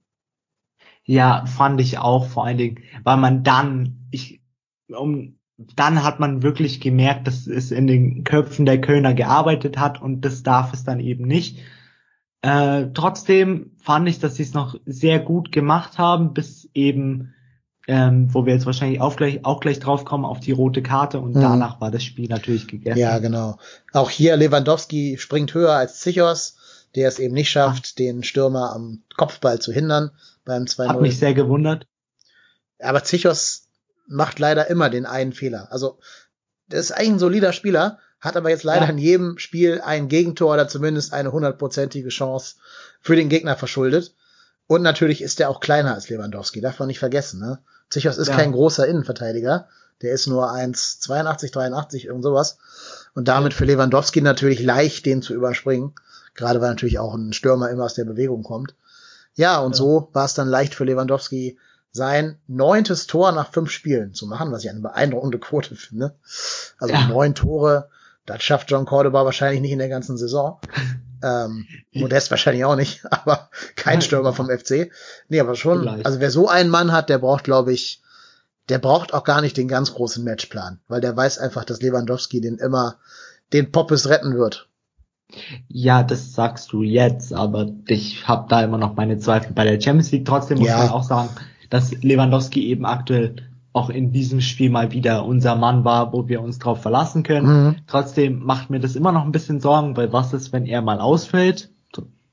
Ja, 1.05 1.47
fand 1.47 1.81
ich 1.81 1.99
auch 1.99 2.29
vor 2.29 2.45
allen 2.45 2.59
Dingen, 2.59 2.83
weil 3.03 3.17
man 3.17 3.43
dann, 3.43 4.07
ich, 4.11 4.43
um, 4.89 5.38
dann 5.59 6.05
hat 6.05 6.21
man 6.21 6.43
wirklich 6.43 6.81
gemerkt, 6.81 7.27
dass 7.27 7.47
es 7.47 7.73
in 7.73 7.89
den 7.89 8.23
Köpfen 8.23 8.65
der 8.65 8.81
Kölner 8.81 9.13
gearbeitet 9.13 9.77
hat 9.77 10.01
und 10.01 10.21
das 10.21 10.45
darf 10.45 10.73
es 10.73 10.85
dann 10.85 11.01
eben 11.01 11.27
nicht. 11.27 11.59
Äh, 12.43 12.87
trotzdem 12.95 13.73
fand 13.83 14.09
ich, 14.09 14.21
dass 14.21 14.37
sie 14.37 14.45
es 14.45 14.55
noch 14.55 14.77
sehr 14.87 15.19
gut 15.19 15.51
gemacht 15.51 15.99
haben, 15.99 16.33
bis 16.33 16.71
eben, 16.75 17.35
ähm, 17.89 18.33
wo 18.33 18.47
wir 18.47 18.55
jetzt 18.55 18.67
wahrscheinlich 18.67 19.01
auch 19.01 19.17
gleich, 19.17 19.45
auch 19.45 19.59
gleich 19.59 19.81
drauf 19.81 20.05
kommen, 20.05 20.25
auf 20.25 20.39
die 20.39 20.53
rote 20.53 20.81
Karte 20.81 21.19
und 21.19 21.35
mhm. 21.35 21.41
danach 21.41 21.81
war 21.81 21.91
das 21.91 22.05
Spiel 22.05 22.29
natürlich 22.29 22.69
gegessen. 22.69 23.01
Ja, 23.01 23.19
genau. 23.19 23.59
Auch 23.93 24.11
hier 24.11 24.37
Lewandowski 24.37 25.19
springt 25.19 25.55
höher 25.55 25.73
als 25.73 25.99
Zichos, 25.99 26.57
der 26.95 27.09
es 27.09 27.19
eben 27.19 27.35
nicht 27.35 27.51
schafft, 27.51 27.85
ah. 27.85 27.95
den 27.99 28.23
Stürmer 28.23 28.73
am 28.73 29.03
Kopfball 29.17 29.59
zu 29.59 29.73
hindern 29.73 30.13
beim 30.45 30.65
2-0. 30.65 30.89
Hat 30.89 31.01
mich 31.01 31.19
sehr 31.19 31.35
gewundert. 31.35 31.89
Aber 32.79 33.03
Zichos 33.03 33.68
macht 34.09 34.39
leider 34.39 34.69
immer 34.69 34.91
den 34.91 35.07
einen 35.07 35.33
Fehler. 35.33 35.69
Also, 35.71 35.99
der 36.67 36.81
ist 36.81 36.93
eigentlich 36.93 37.13
ein 37.13 37.19
solider 37.19 37.53
Spieler, 37.53 37.99
hat 38.21 38.37
aber 38.37 38.51
jetzt 38.51 38.65
leider 38.65 38.87
ja. 38.87 38.91
in 38.91 38.99
jedem 38.99 39.39
Spiel 39.39 39.81
ein 39.81 40.09
Gegentor 40.09 40.55
oder 40.55 40.69
zumindest 40.69 41.13
eine 41.13 41.33
hundertprozentige 41.33 42.09
Chance 42.09 42.57
für 43.01 43.17
den 43.17 43.29
Gegner 43.29 43.57
verschuldet. 43.57 44.15
Und 44.67 44.83
natürlich 44.83 45.23
ist 45.23 45.41
er 45.41 45.49
auch 45.49 45.61
kleiner 45.61 45.95
als 45.95 46.09
Lewandowski, 46.09 46.61
darf 46.61 46.79
man 46.79 46.89
nicht 46.89 46.99
vergessen. 46.99 47.41
Ne? 47.41 47.59
Zichos 47.91 48.19
ist 48.19 48.29
ja. 48.29 48.37
kein 48.37 48.53
großer 48.53 48.87
Innenverteidiger, 48.87 49.69
der 50.03 50.13
ist 50.13 50.27
nur 50.27 50.53
1,82, 50.53 51.53
83, 51.53 52.07
irgend 52.07 52.23
sowas. 52.23 52.59
Und 53.15 53.29
damit 53.29 53.55
für 53.55 53.65
Lewandowski 53.65 54.21
natürlich 54.21 54.61
leicht, 54.61 55.07
den 55.07 55.23
zu 55.23 55.35
überspringen. 55.35 55.95
Gerade 56.35 56.61
weil 56.61 56.69
natürlich 56.69 56.99
auch 56.99 57.15
ein 57.15 57.33
Stürmer 57.33 57.71
immer 57.71 57.85
aus 57.85 57.95
der 57.95 58.05
Bewegung 58.05 58.43
kommt. 58.43 58.75
Ja, 59.35 59.59
und 59.59 59.73
ja. 59.73 59.77
so 59.77 60.09
war 60.13 60.25
es 60.25 60.35
dann 60.35 60.49
leicht 60.49 60.75
für 60.75 60.85
Lewandowski, 60.85 61.59
sein 61.99 62.39
neuntes 62.47 63.07
Tor 63.07 63.33
nach 63.33 63.53
fünf 63.53 63.71
Spielen 63.71 64.15
zu 64.15 64.27
machen, 64.27 64.51
was 64.53 64.65
ich 64.65 64.71
eine 64.71 64.81
beeindruckende 64.81 65.39
Quote 65.39 65.77
finde. 65.77 66.15
Also 66.79 66.95
ja. 66.95 67.09
neun 67.09 67.35
Tore 67.35 67.91
das 68.29 68.43
schafft 68.43 68.71
John 68.71 68.85
Cordoba 68.85 69.25
wahrscheinlich 69.25 69.63
nicht 69.63 69.73
in 69.73 69.79
der 69.79 69.89
ganzen 69.89 70.19
Saison. 70.19 70.61
Ähm, 71.23 71.67
Modest 71.93 72.31
wahrscheinlich 72.31 72.65
auch 72.65 72.77
nicht, 72.77 73.01
aber 73.11 73.49
kein 73.75 74.03
Stürmer 74.03 74.33
vom 74.33 74.51
FC. 74.51 74.91
Nee, 75.29 75.41
aber 75.41 75.57
schon, 75.57 75.81
Vielleicht. 75.81 76.07
also 76.07 76.21
wer 76.21 76.31
so 76.31 76.49
einen 76.49 76.71
Mann 76.71 76.93
hat, 76.93 77.09
der 77.09 77.19
braucht, 77.19 77.45
glaube 77.45 77.73
ich, 77.73 78.03
der 78.69 78.79
braucht 78.79 79.15
auch 79.15 79.25
gar 79.25 79.41
nicht 79.41 79.57
den 79.57 79.67
ganz 79.67 79.95
großen 79.95 80.23
Matchplan, 80.23 80.79
weil 80.89 81.01
der 81.01 81.17
weiß 81.17 81.39
einfach, 81.39 81.65
dass 81.65 81.81
Lewandowski 81.81 82.43
den 82.43 82.59
immer, 82.59 82.97
den 83.55 83.73
Poppes 83.73 84.11
retten 84.11 84.37
wird. 84.37 84.69
Ja, 85.69 86.03
das 86.03 86.35
sagst 86.35 86.73
du 86.73 86.83
jetzt, 86.83 87.33
aber 87.33 87.71
ich 87.87 88.29
habe 88.29 88.47
da 88.51 88.63
immer 88.63 88.79
noch 88.79 88.95
meine 88.95 89.19
Zweifel 89.19 89.53
bei 89.53 89.65
der 89.65 89.81
Champions 89.81 90.11
League. 90.13 90.27
Trotzdem 90.27 90.59
muss 90.59 90.69
ja. 90.69 90.79
man 90.79 90.89
auch 90.91 91.03
sagen, 91.03 91.31
dass 91.71 91.91
Lewandowski 92.03 92.67
eben 92.67 92.85
aktuell 92.85 93.37
auch 93.73 93.91
in 93.91 94.13
diesem 94.13 94.41
Spiel 94.41 94.71
mal 94.71 94.93
wieder 94.93 95.25
unser 95.25 95.55
Mann 95.55 95.85
war, 95.85 96.13
wo 96.13 96.29
wir 96.29 96.41
uns 96.41 96.59
drauf 96.59 96.83
verlassen 96.83 97.23
können. 97.23 97.47
Mhm. 97.47 97.77
Trotzdem 97.87 98.43
macht 98.45 98.71
mir 98.71 98.81
das 98.81 98.97
immer 98.97 99.13
noch 99.13 99.25
ein 99.25 99.33
bisschen 99.33 99.61
Sorgen, 99.61 99.97
weil 99.97 100.13
was 100.13 100.33
ist, 100.33 100.53
wenn 100.53 100.67
er 100.67 100.83
mal 100.83 101.01
ausfällt? 101.01 101.71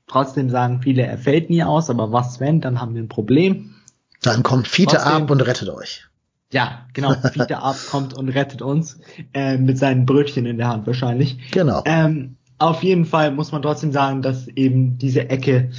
Trotzdem 0.08 0.50
sagen 0.50 0.82
viele, 0.82 1.02
er 1.02 1.18
fällt 1.18 1.50
nie 1.50 1.64
aus, 1.64 1.90
aber 1.90 2.12
was 2.12 2.38
wenn, 2.38 2.60
dann 2.60 2.80
haben 2.80 2.94
wir 2.94 3.02
ein 3.02 3.08
Problem. 3.08 3.74
Dann 4.22 4.42
kommt 4.42 4.68
Fiete 4.68 5.04
ab 5.04 5.30
und 5.30 5.40
rettet 5.40 5.68
euch. 5.68 6.06
Ja, 6.52 6.86
genau. 6.92 7.12
Fiete 7.32 7.58
ab 7.58 7.76
kommt 7.90 8.14
und 8.14 8.28
rettet 8.28 8.62
uns 8.62 9.00
äh, 9.34 9.58
mit 9.58 9.78
seinen 9.78 10.06
Brötchen 10.06 10.46
in 10.46 10.58
der 10.58 10.68
Hand 10.68 10.86
wahrscheinlich. 10.86 11.50
Genau. 11.50 11.82
Ähm, 11.84 12.36
auf 12.58 12.82
jeden 12.82 13.04
Fall 13.04 13.32
muss 13.32 13.52
man 13.52 13.62
trotzdem 13.62 13.92
sagen, 13.92 14.22
dass 14.22 14.48
eben 14.48 14.96
diese 14.96 15.28
Ecke 15.28 15.70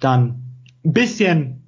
dann 0.00 0.42
ein 0.84 0.92
bisschen 0.92 1.65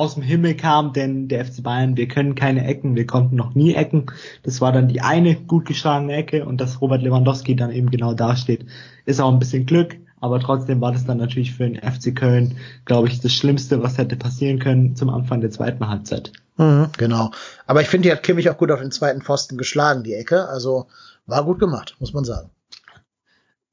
aus 0.00 0.14
dem 0.14 0.22
Himmel 0.22 0.54
kam, 0.54 0.94
denn 0.94 1.28
der 1.28 1.44
FC 1.44 1.62
Bayern, 1.62 1.98
wir 1.98 2.08
können 2.08 2.34
keine 2.34 2.66
Ecken, 2.66 2.96
wir 2.96 3.06
konnten 3.06 3.36
noch 3.36 3.54
nie 3.54 3.74
Ecken. 3.74 4.06
Das 4.42 4.62
war 4.62 4.72
dann 4.72 4.88
die 4.88 5.02
eine 5.02 5.36
gut 5.36 5.66
geschlagene 5.66 6.14
Ecke 6.14 6.46
und 6.46 6.58
dass 6.58 6.80
Robert 6.80 7.02
Lewandowski 7.02 7.54
dann 7.54 7.70
eben 7.70 7.90
genau 7.90 8.14
dasteht, 8.14 8.64
ist 9.04 9.20
auch 9.20 9.30
ein 9.30 9.38
bisschen 9.38 9.66
Glück, 9.66 9.98
aber 10.18 10.40
trotzdem 10.40 10.80
war 10.80 10.92
das 10.92 11.04
dann 11.04 11.18
natürlich 11.18 11.52
für 11.52 11.68
den 11.68 11.76
FC 11.76 12.16
Köln, 12.16 12.56
glaube 12.86 13.08
ich, 13.08 13.20
das 13.20 13.34
Schlimmste, 13.34 13.82
was 13.82 13.98
hätte 13.98 14.16
passieren 14.16 14.58
können 14.58 14.96
zum 14.96 15.10
Anfang 15.10 15.42
der 15.42 15.50
zweiten 15.50 15.86
Halbzeit. 15.86 16.32
Mhm, 16.56 16.88
genau. 16.96 17.30
Aber 17.66 17.82
ich 17.82 17.88
finde, 17.88 18.08
die 18.08 18.12
hat 18.12 18.22
Kimmich 18.22 18.48
auch 18.48 18.56
gut 18.56 18.70
auf 18.70 18.80
den 18.80 18.92
zweiten 18.92 19.20
Pfosten 19.20 19.58
geschlagen, 19.58 20.02
die 20.02 20.14
Ecke. 20.14 20.48
Also 20.48 20.86
war 21.26 21.44
gut 21.44 21.58
gemacht, 21.58 21.96
muss 22.00 22.14
man 22.14 22.24
sagen. 22.24 22.48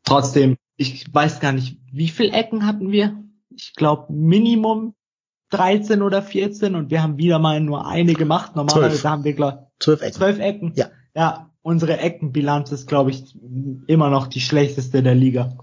Trotzdem, 0.04 0.58
ich 0.76 1.06
weiß 1.14 1.40
gar 1.40 1.54
nicht, 1.54 1.78
wie 1.94 2.10
viele 2.10 2.34
Ecken 2.34 2.66
hatten 2.66 2.92
wir? 2.92 3.16
Ich 3.50 3.74
glaube, 3.76 4.12
Minimum 4.12 4.94
13 5.50 6.02
oder 6.02 6.22
14 6.22 6.76
und 6.76 6.90
wir 6.90 7.02
haben 7.02 7.18
wieder 7.18 7.40
mal 7.40 7.60
nur 7.62 7.88
eine 7.88 8.14
gemacht. 8.14 8.56
Normalerweise 8.56 8.98
12. 8.98 9.04
haben 9.06 9.24
wir 9.24 9.34
glaub, 9.34 9.72
12 9.80 10.02
Ecken. 10.02 10.14
12 10.14 10.40
Ecken. 10.40 10.74
Ja. 10.76 10.88
Ja, 11.16 11.50
unsere 11.62 11.98
Eckenbilanz 11.98 12.72
ist, 12.72 12.88
glaube 12.88 13.10
ich, 13.10 13.36
immer 13.88 14.10
noch 14.10 14.28
die 14.28 14.42
schlechteste 14.42 15.02
der 15.02 15.16
Liga. 15.16 15.58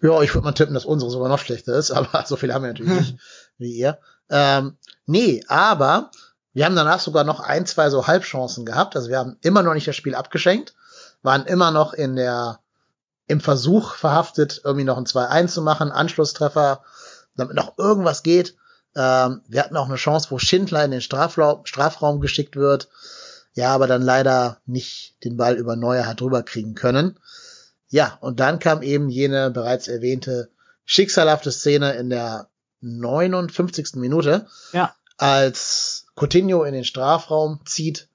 Ja, 0.00 0.22
ich 0.22 0.34
würde 0.34 0.44
mal 0.44 0.52
tippen, 0.52 0.74
dass 0.74 0.84
unsere 0.84 1.10
sogar 1.10 1.28
noch 1.28 1.38
schlechter 1.38 1.74
ist, 1.74 1.90
aber 1.92 2.24
so 2.26 2.36
viel 2.36 2.52
haben 2.52 2.62
wir 2.62 2.68
natürlich 2.68 2.94
nicht 2.94 3.16
wie 3.58 3.72
ihr. 3.72 3.98
Ähm, 4.30 4.76
nee, 5.06 5.42
aber 5.48 6.10
wir 6.52 6.64
haben 6.64 6.76
danach 6.76 7.00
sogar 7.00 7.24
noch 7.24 7.40
ein, 7.40 7.66
zwei 7.66 7.90
so 7.90 8.06
Halbchancen 8.06 8.64
gehabt. 8.64 8.96
Also 8.96 9.08
wir 9.08 9.18
haben 9.18 9.36
immer 9.42 9.62
noch 9.62 9.74
nicht 9.74 9.88
das 9.88 9.96
Spiel 9.96 10.14
abgeschenkt, 10.14 10.74
waren 11.22 11.46
immer 11.46 11.70
noch 11.70 11.92
in 11.92 12.16
der 12.16 12.60
im 13.26 13.40
Versuch 13.40 13.94
verhaftet, 13.94 14.62
irgendwie 14.64 14.84
noch 14.84 14.96
ein 14.96 15.04
2-1 15.04 15.48
zu 15.48 15.62
machen, 15.62 15.92
Anschlusstreffer 15.92 16.82
damit 17.38 17.56
noch 17.56 17.78
irgendwas 17.78 18.22
geht. 18.22 18.56
Ähm, 18.94 19.42
wir 19.48 19.62
hatten 19.62 19.76
auch 19.76 19.86
eine 19.86 19.96
Chance, 19.96 20.30
wo 20.30 20.38
Schindler 20.38 20.84
in 20.84 20.90
den 20.90 21.00
Strafraum, 21.00 21.64
Strafraum 21.64 22.20
geschickt 22.20 22.56
wird. 22.56 22.88
Ja, 23.54 23.74
aber 23.74 23.86
dann 23.86 24.02
leider 24.02 24.60
nicht 24.66 25.16
den 25.24 25.36
Ball 25.36 25.56
über 25.56 25.76
Neuer 25.76 26.06
hat 26.06 26.20
drüber 26.20 26.42
kriegen 26.42 26.74
können. 26.74 27.18
Ja, 27.88 28.18
und 28.20 28.40
dann 28.40 28.58
kam 28.58 28.82
eben 28.82 29.08
jene 29.08 29.50
bereits 29.50 29.88
erwähnte 29.88 30.50
schicksalhafte 30.84 31.50
Szene 31.52 31.92
in 31.94 32.10
der 32.10 32.48
59. 32.80 33.94
Minute, 33.94 34.46
ja. 34.72 34.94
als 35.16 36.06
Coutinho 36.14 36.64
in 36.64 36.74
den 36.74 36.84
Strafraum 36.84 37.60
zieht. 37.64 38.08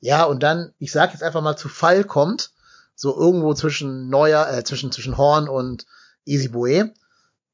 Ja, 0.00 0.24
und 0.24 0.42
dann, 0.42 0.72
ich 0.78 0.92
sag 0.92 1.12
jetzt 1.12 1.22
einfach 1.22 1.42
mal, 1.42 1.56
zu 1.56 1.68
Fall 1.68 2.04
kommt, 2.04 2.50
so 2.94 3.16
irgendwo 3.16 3.54
zwischen 3.54 4.08
Neuer, 4.08 4.48
äh, 4.50 4.64
zwischen, 4.64 4.92
zwischen 4.92 5.16
Horn 5.16 5.48
und 5.48 5.86
Easy 6.24 6.48
Bue 6.48 6.92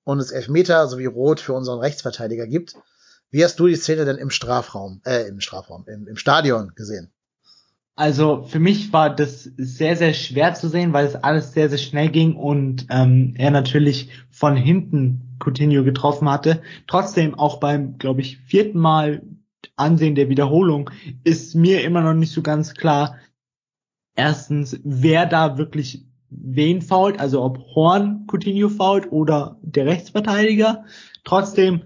und 0.05 0.19
es 0.19 0.31
Elfmeter 0.31 0.87
sowie 0.88 1.07
Rot 1.07 1.41
für 1.41 1.53
unseren 1.53 1.81
Rechtsverteidiger 1.81 2.47
gibt. 2.47 2.77
Wie 3.31 3.45
hast 3.45 3.59
du 3.59 3.67
die 3.67 3.77
Szene 3.77 4.05
denn 4.05 4.17
im 4.17 4.31
Strafraum, 4.31 5.01
äh, 5.05 5.27
im 5.29 5.41
Strafraum, 5.41 5.85
im, 5.87 6.07
im 6.07 6.17
Stadion 6.17 6.73
gesehen? 6.75 7.11
Also 7.95 8.45
für 8.45 8.59
mich 8.59 8.93
war 8.93 9.15
das 9.15 9.45
sehr, 9.45 9.97
sehr 9.97 10.15
schwer 10.15 10.55
zu 10.55 10.69
sehen, 10.69 10.93
weil 10.93 11.07
es 11.07 11.15
alles 11.15 11.53
sehr, 11.53 11.69
sehr 11.69 11.79
schnell 11.79 12.09
ging 12.09 12.37
und 12.37 12.87
ähm, 12.91 13.35
er 13.37 13.51
natürlich 13.51 14.11
von 14.31 14.57
hinten 14.57 15.37
Coutinho 15.38 15.85
getroffen 15.85 16.31
hatte. 16.31 16.62
Trotzdem 16.87 17.35
auch 17.35 17.61
beim, 17.61 17.99
glaube 17.99 18.23
ich, 18.23 18.38
vierten 18.38 18.79
Mal 18.79 19.23
Ansehen 19.77 20.15
der 20.15 20.29
Wiederholung 20.29 20.91
ist 21.25 21.55
mir 21.55 21.85
immer 21.85 22.01
noch 22.01 22.15
nicht 22.15 22.33
so 22.33 22.43
ganz 22.43 22.75
klar, 22.75 23.17
erstens, 24.15 24.81
wer 24.85 25.27
da 25.27 25.57
wirklich 25.59 26.05
wen 26.35 26.83
fault, 26.83 27.21
also 27.21 27.42
ob 27.42 27.59
Horn 27.75 28.27
Coutinho 28.27 28.68
fault 28.68 29.11
oder 29.11 29.59
der 29.62 29.87
Rechtsverteidiger. 29.87 30.85
Trotzdem, 31.25 31.83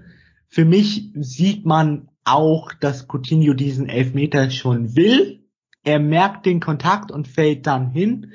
für 0.48 0.64
mich 0.64 1.10
sieht 1.14 1.66
man 1.66 2.08
auch, 2.24 2.72
dass 2.72 3.06
Coutinho 3.08 3.54
diesen 3.54 3.88
Elfmeter 3.88 4.50
schon 4.50 4.96
will. 4.96 5.44
Er 5.84 6.00
merkt 6.00 6.46
den 6.46 6.60
Kontakt 6.60 7.10
und 7.10 7.28
fällt 7.28 7.66
dann 7.66 7.90
hin. 7.90 8.32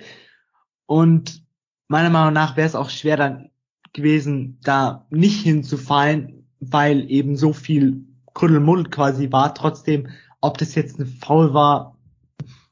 Und 0.85 1.43
meiner 1.87 2.09
Meinung 2.09 2.33
nach 2.33 2.57
wäre 2.57 2.67
es 2.67 2.75
auch 2.75 2.89
schwer 2.89 3.17
dann 3.17 3.49
gewesen, 3.93 4.59
da 4.63 5.07
nicht 5.09 5.41
hinzufallen, 5.41 6.47
weil 6.59 7.09
eben 7.11 7.35
so 7.35 7.53
viel 7.53 8.05
Kuddelmund 8.33 8.91
quasi 8.91 9.31
war. 9.31 9.53
Trotzdem, 9.53 10.07
ob 10.39 10.57
das 10.57 10.75
jetzt 10.75 10.99
ein 10.99 11.05
Foul 11.05 11.53
war, 11.53 11.97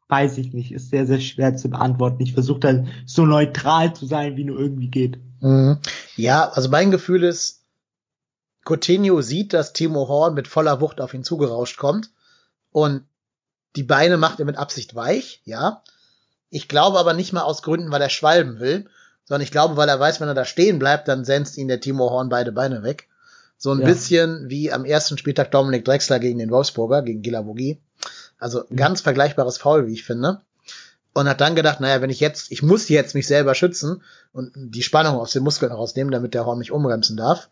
weiß 0.10 0.40
ich 0.40 0.54
nicht, 0.54 0.72
ist 0.72 0.90
sehr, 0.90 1.06
sehr 1.06 1.20
schwer 1.20 1.56
zu 1.56 1.70
beantworten. 1.70 2.22
Ich 2.22 2.34
versuche 2.34 2.60
dann 2.60 2.90
so 3.06 3.26
neutral 3.26 3.94
zu 3.96 4.06
sein, 4.08 4.36
wie 4.36 4.44
nur 4.44 4.60
irgendwie 4.60 4.90
geht. 4.90 5.20
Mhm. 5.40 5.78
Ja, 6.16 6.50
also 6.50 6.70
mein 6.70 6.92
Gefühl 6.92 7.24
ist, 7.24 7.64
Coutinho 8.66 9.22
sieht, 9.22 9.54
dass 9.54 9.72
Timo 9.72 10.08
Horn 10.08 10.34
mit 10.34 10.48
voller 10.48 10.82
Wucht 10.82 11.00
auf 11.00 11.14
ihn 11.14 11.24
zugerauscht 11.24 11.78
kommt 11.78 12.10
und 12.72 13.04
die 13.76 13.84
Beine 13.84 14.18
macht 14.18 14.40
er 14.40 14.46
mit 14.46 14.58
Absicht 14.58 14.96
weich, 14.96 15.42
ja. 15.46 15.84
Ich 16.50 16.68
glaube 16.68 16.98
aber 16.98 17.14
nicht 17.14 17.32
mal 17.32 17.44
aus 17.44 17.62
Gründen, 17.62 17.92
weil 17.92 18.02
er 18.02 18.10
schwalben 18.10 18.60
will, 18.60 18.90
sondern 19.26 19.44
ich 19.44 19.52
glaube, 19.52 19.78
weil 19.78 19.88
er 19.88 20.00
weiß, 20.00 20.20
wenn 20.20 20.28
er 20.28 20.34
da 20.34 20.44
stehen 20.44 20.80
bleibt, 20.80 21.08
dann 21.08 21.24
senzt 21.24 21.56
ihn 21.58 21.68
der 21.68 21.80
Timo 21.80 22.10
Horn 22.10 22.30
beide 22.30 22.52
Beine 22.52 22.82
weg. 22.82 23.08
So 23.58 23.72
ein 23.72 23.82
ja. 23.82 23.86
bisschen 23.86 24.50
wie 24.50 24.72
am 24.72 24.86
ersten 24.86 25.20
Spieltag 25.20 25.52
Dominik 25.52 25.86
Drexler 25.86 26.20
gegen 26.20 26.40
den 26.40 26.50
Wolfsburger, 26.50 27.04
gegen 27.04 27.22
Gilavogi. 27.22 27.80
Also 28.40 28.64
ganz 28.76 29.02
vergleichbares 29.02 29.58
Foul, 29.58 29.88
wie 29.88 29.94
ich 29.94 30.04
finde. 30.04 30.42
Und 31.14 31.28
hat 31.28 31.42
dann 31.42 31.56
gedacht, 31.56 31.80
naja, 31.80 32.02
wenn 32.02 32.10
ich 32.10 32.20
jetzt, 32.20 32.52
ich 32.52 32.64
muss 32.64 32.88
jetzt 32.88 33.16
mich 33.16 33.28
selber 33.28 33.56
schützen 33.56 34.04
und 34.32 34.52
die 34.56 34.84
Spannung 34.84 35.18
aus 35.18 35.32
den 35.32 35.44
Muskeln 35.44 35.72
rausnehmen, 35.72 36.12
damit 36.12 36.34
der 36.34 36.46
Horn 36.46 36.60
mich 36.60 36.72
umbremsen 36.72 37.18
darf. 37.18 37.50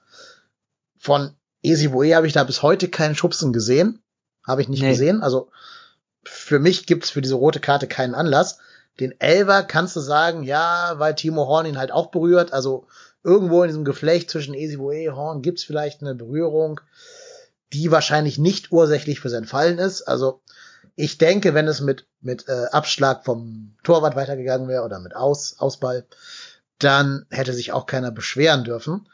Von 0.98 1.32
Esiboe 1.64 2.16
habe 2.16 2.28
ich 2.28 2.34
da 2.34 2.44
bis 2.44 2.62
heute 2.62 2.88
keinen 2.88 3.16
Schubsen 3.16 3.52
gesehen. 3.52 4.02
Habe 4.46 4.62
ich 4.62 4.70
nicht 4.70 4.82
nee. 4.82 4.92
gesehen. 4.92 5.22
Also 5.22 5.50
für 6.24 6.60
mich 6.60 6.86
gibt's 6.86 7.10
für 7.10 7.22
diese 7.22 7.36
rote 7.36 7.60
Karte 7.60 7.88
keinen 7.88 8.16
Anlass. 8.16 8.60
Den 9.00 9.20
Elver 9.20 9.64
kannst 9.64 9.96
du 9.96 10.00
sagen, 10.00 10.44
ja, 10.44 10.94
weil 10.98 11.16
Timo 11.16 11.48
Horn 11.48 11.66
ihn 11.66 11.78
halt 11.78 11.92
auch 11.92 12.12
berührt. 12.12 12.54
Also 12.54 12.88
irgendwo 13.24 13.64
in 13.64 13.70
diesem 13.70 13.86
Geflecht 13.86 14.30
zwischen 14.30 14.54
Esiboe 14.54 15.16
Horn 15.16 15.42
gibt's 15.42 15.64
vielleicht 15.64 16.02
eine 16.02 16.16
Berührung, 16.16 16.80
die 17.74 17.92
wahrscheinlich 17.92 18.38
nicht 18.38 18.72
ursächlich 18.72 19.20
für 19.20 19.30
sein 19.30 19.46
Fallen 19.46 19.78
ist. 19.78 20.04
Also 20.04 20.42
ich 20.98 21.20
denke, 21.20 21.54
wenn 21.54 21.68
es 21.68 21.80
mit, 21.80 22.08
mit 22.22 22.50
äh, 22.50 22.66
Abschlag 22.72 23.24
vom 23.24 23.76
Torwart 23.84 24.16
weitergegangen 24.16 24.68
wäre 24.68 24.84
oder 24.84 25.00
mit 25.00 25.16
Aus, 25.16 25.56
Ausball, 25.60 26.08
dann 26.80 27.28
hätte 27.30 27.54
sich 27.54 27.72
auch 27.72 27.86
keiner 27.86 28.12
beschweren 28.12 28.64
dürfen. 28.64 29.08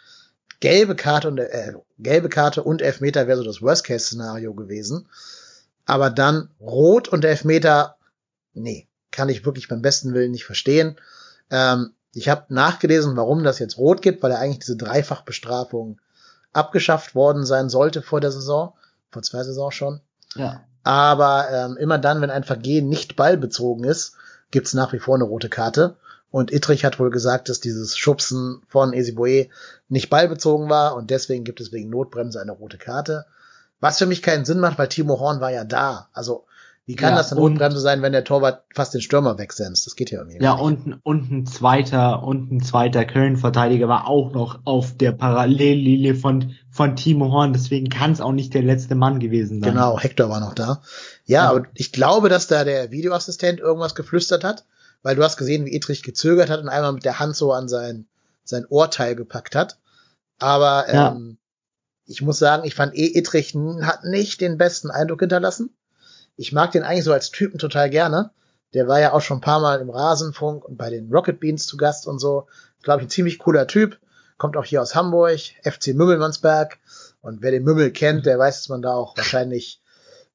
Gelbe 0.61 0.95
Karte 0.95 1.27
und 1.27 1.39
äh, 1.39 1.73
gelbe 1.99 2.29
Karte 2.29 2.63
und 2.63 2.81
Elfmeter 2.81 3.27
wäre 3.27 3.37
so 3.37 3.43
das 3.43 3.61
Worst-Case-Szenario 3.61 4.53
gewesen. 4.53 5.09
Aber 5.85 6.09
dann 6.09 6.49
Rot 6.61 7.09
und 7.09 7.25
Elfmeter, 7.25 7.97
nee, 8.53 8.87
kann 9.11 9.27
ich 9.27 9.45
wirklich 9.45 9.67
beim 9.67 9.81
besten 9.81 10.13
Willen 10.13 10.31
nicht 10.31 10.45
verstehen. 10.45 10.95
Ähm, 11.51 11.91
ich 12.13 12.29
habe 12.29 12.45
nachgelesen, 12.53 13.17
warum 13.17 13.43
das 13.43 13.59
jetzt 13.59 13.77
rot 13.77 14.01
gibt, 14.01 14.23
weil 14.23 14.31
er 14.31 14.39
eigentlich 14.39 14.59
diese 14.59 14.77
Dreifachbestrafung 14.77 15.99
abgeschafft 16.53 17.13
worden 17.13 17.45
sein 17.45 17.67
sollte 17.67 18.01
vor 18.01 18.21
der 18.21 18.31
Saison, 18.31 18.73
vor 19.11 19.21
zwei 19.21 19.43
Saisons 19.43 19.75
schon. 19.75 19.99
Ja. 20.35 20.63
Aber 20.83 21.47
ähm, 21.51 21.77
immer 21.77 21.97
dann, 21.97 22.21
wenn 22.21 22.29
ein 22.29 22.43
Vergehen 22.43 22.89
nicht 22.89 23.15
ballbezogen 23.15 23.85
ist, 23.85 24.15
gibt's 24.51 24.73
nach 24.73 24.93
wie 24.93 24.99
vor 24.99 25.15
eine 25.15 25.23
rote 25.23 25.49
Karte. 25.49 25.95
Und 26.29 26.51
Ittrich 26.51 26.83
hat 26.83 26.99
wohl 26.99 27.11
gesagt, 27.11 27.47
dass 27.47 27.59
dieses 27.59 27.97
Schubsen 27.97 28.61
von 28.67 28.93
Esiboe 28.93 29.49
nicht 29.87 30.09
ballbezogen 30.09 30.69
war 30.69 30.95
und 30.95 31.11
deswegen 31.11 31.43
gibt 31.43 31.61
es 31.61 31.71
wegen 31.71 31.89
Notbremse 31.89 32.41
eine 32.41 32.53
rote 32.53 32.77
Karte. 32.77 33.25
Was 33.79 33.99
für 33.99 34.07
mich 34.07 34.23
keinen 34.23 34.45
Sinn 34.45 34.59
macht, 34.59 34.79
weil 34.79 34.87
Timo 34.87 35.19
Horn 35.19 35.41
war 35.41 35.51
ja 35.51 35.63
da. 35.63 36.09
Also 36.11 36.45
wie 36.85 36.95
kann 36.95 37.11
ja, 37.11 37.17
das 37.17 37.31
eine 37.31 37.39
Notbremse 37.39 37.79
sein, 37.79 38.01
wenn 38.01 38.11
der 38.11 38.23
Torwart 38.23 38.63
fast 38.73 38.93
den 38.93 39.01
Stürmer 39.01 39.37
wegsenzt? 39.37 39.85
Das 39.85 39.95
geht 39.95 40.11
ja 40.11 40.19
irgendwie 40.19 40.43
ja, 40.43 40.53
nicht. 40.53 40.59
Ja, 40.59 40.65
und, 40.65 40.99
und 41.03 41.31
ein 41.31 41.45
zweiter, 41.45 42.23
und 42.23 42.51
ein 42.51 42.61
zweiter 42.61 43.05
Köln-Verteidiger 43.05 43.87
war 43.87 44.07
auch 44.07 44.33
noch 44.33 44.59
auf 44.65 44.97
der 44.97 45.13
Parallellinie 45.13 46.15
von, 46.15 46.55
von 46.73 46.95
Timo 46.95 47.31
Horn. 47.31 47.53
Deswegen 47.53 47.89
kann 47.89 48.11
es 48.11 48.21
auch 48.21 48.31
nicht 48.31 48.53
der 48.53 48.63
letzte 48.63 48.95
Mann 48.95 49.19
gewesen 49.19 49.61
sein. 49.61 49.71
Genau, 49.71 49.99
Hector 49.99 50.29
war 50.29 50.39
noch 50.39 50.53
da. 50.53 50.81
Ja, 51.25 51.43
ja, 51.43 51.49
aber 51.49 51.67
ich 51.75 51.91
glaube, 51.91 52.29
dass 52.29 52.47
da 52.47 52.63
der 52.63 52.91
Videoassistent 52.91 53.59
irgendwas 53.59 53.95
geflüstert 53.95 54.43
hat, 54.43 54.65
weil 55.01 55.15
du 55.15 55.23
hast 55.23 55.37
gesehen, 55.37 55.65
wie 55.65 55.75
Edrich 55.75 56.03
gezögert 56.03 56.49
hat 56.49 56.59
und 56.59 56.69
einmal 56.69 56.93
mit 56.93 57.05
der 57.05 57.19
Hand 57.19 57.35
so 57.35 57.53
an 57.53 57.69
sein, 57.69 58.07
sein 58.43 58.65
Ohrteil 58.67 59.15
gepackt 59.15 59.55
hat. 59.55 59.77
Aber, 60.39 60.85
ähm, 60.89 60.93
ja. 60.95 61.17
ich 62.07 62.21
muss 62.21 62.39
sagen, 62.39 62.65
ich 62.65 62.75
fand 62.75 62.95
eh, 62.95 63.13
Edrich 63.13 63.55
hat 63.81 64.03
nicht 64.03 64.41
den 64.41 64.57
besten 64.57 64.91
Eindruck 64.91 65.21
hinterlassen 65.21 65.69
ich 66.35 66.51
mag 66.51 66.71
den 66.71 66.83
eigentlich 66.83 67.03
so 67.03 67.13
als 67.13 67.31
Typen 67.31 67.59
total 67.59 67.89
gerne. 67.89 68.31
Der 68.73 68.87
war 68.87 68.99
ja 68.99 69.13
auch 69.13 69.21
schon 69.21 69.37
ein 69.37 69.41
paar 69.41 69.59
Mal 69.59 69.81
im 69.81 69.89
Rasenfunk 69.89 70.65
und 70.65 70.77
bei 70.77 70.89
den 70.89 71.11
Rocket 71.11 71.39
Beans 71.39 71.67
zu 71.67 71.77
Gast 71.77 72.07
und 72.07 72.19
so. 72.19 72.47
Glaube 72.81 73.01
ich, 73.01 73.07
ein 73.07 73.11
ziemlich 73.11 73.39
cooler 73.39 73.67
Typ. 73.67 73.99
Kommt 74.43 74.57
auch 74.57 74.65
hier 74.65 74.81
aus 74.81 74.93
Hamburg, 74.93 75.39
FC 75.63 75.93
Mümmelmannsberg. 75.93 76.77
Und 77.21 77.41
wer 77.41 77.51
den 77.51 77.63
Mümmel 77.63 77.91
kennt, 77.91 78.25
der 78.25 78.37
weiß, 78.37 78.57
dass 78.57 78.67
man 78.67 78.81
da 78.81 78.93
auch 78.93 79.15
wahrscheinlich, 79.15 79.81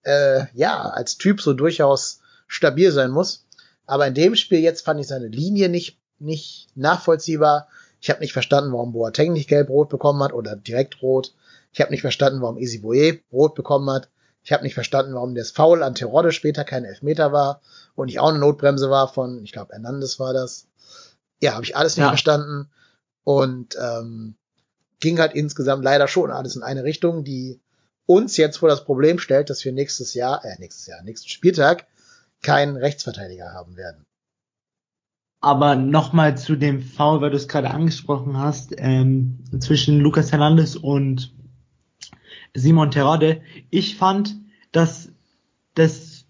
äh, 0.02 0.46
ja, 0.54 0.80
als 0.80 1.18
Typ 1.18 1.42
so 1.42 1.52
durchaus 1.52 2.20
stabil 2.46 2.90
sein 2.90 3.10
muss. 3.10 3.44
Aber 3.84 4.06
in 4.06 4.14
dem 4.14 4.34
Spiel 4.34 4.60
jetzt 4.60 4.82
fand 4.86 4.98
ich 4.98 5.08
seine 5.08 5.26
Linie 5.28 5.68
nicht, 5.68 5.98
nicht 6.18 6.68
nachvollziehbar. 6.74 7.68
Ich 8.00 8.08
habe 8.08 8.20
nicht 8.20 8.32
verstanden, 8.32 8.72
warum 8.72 8.94
Boateng 8.94 9.34
nicht 9.34 9.46
gelb-rot 9.46 9.90
bekommen 9.90 10.22
hat 10.22 10.32
oder 10.32 10.56
direkt 10.56 11.02
rot. 11.02 11.34
Ich 11.74 11.82
habe 11.82 11.90
nicht 11.90 12.00
verstanden, 12.00 12.40
warum 12.40 12.56
Easy 12.56 12.78
Boye 12.78 13.20
rot 13.30 13.54
bekommen 13.54 13.90
hat. 13.90 14.08
Ich 14.42 14.52
habe 14.52 14.62
nicht 14.62 14.72
verstanden, 14.72 15.12
warum 15.12 15.34
das 15.34 15.50
Foul 15.50 15.82
an 15.82 15.94
Terodde 15.94 16.32
später 16.32 16.64
kein 16.64 16.86
Elfmeter 16.86 17.30
war 17.30 17.60
und 17.94 18.06
nicht 18.06 18.20
auch 18.20 18.30
eine 18.30 18.38
Notbremse 18.38 18.88
war 18.88 19.12
von, 19.12 19.44
ich 19.44 19.52
glaube, 19.52 19.74
Hernandez 19.74 20.18
war 20.18 20.32
das. 20.32 20.66
Ja, 21.42 21.52
habe 21.52 21.64
ich 21.64 21.76
alles 21.76 21.98
nicht 21.98 22.04
ja. 22.04 22.08
verstanden. 22.08 22.70
Und 23.28 23.76
ähm, 23.78 24.36
ging 25.00 25.18
halt 25.18 25.34
insgesamt 25.34 25.84
leider 25.84 26.08
schon 26.08 26.30
alles 26.30 26.56
in 26.56 26.62
eine 26.62 26.84
Richtung, 26.84 27.24
die 27.24 27.60
uns 28.06 28.38
jetzt 28.38 28.56
vor 28.56 28.70
das 28.70 28.86
Problem 28.86 29.18
stellt, 29.18 29.50
dass 29.50 29.62
wir 29.66 29.72
nächstes 29.72 30.14
Jahr, 30.14 30.42
äh, 30.46 30.58
nächstes 30.58 30.86
Jahr, 30.86 31.02
nächsten 31.02 31.28
Spieltag 31.28 31.86
keinen 32.42 32.78
Rechtsverteidiger 32.78 33.52
haben 33.52 33.76
werden. 33.76 34.06
Aber 35.42 35.76
nochmal 35.76 36.38
zu 36.38 36.56
dem 36.56 36.80
Foul, 36.80 37.20
weil 37.20 37.28
du 37.28 37.36
es 37.36 37.48
gerade 37.48 37.70
angesprochen 37.70 38.38
hast, 38.38 38.72
ähm, 38.78 39.44
zwischen 39.60 40.00
Lucas 40.00 40.32
Hernandez 40.32 40.74
und 40.74 41.34
Simon 42.54 42.90
Terade. 42.90 43.42
Ich 43.68 43.98
fand, 43.98 44.36
dass 44.72 45.12
das, 45.74 46.24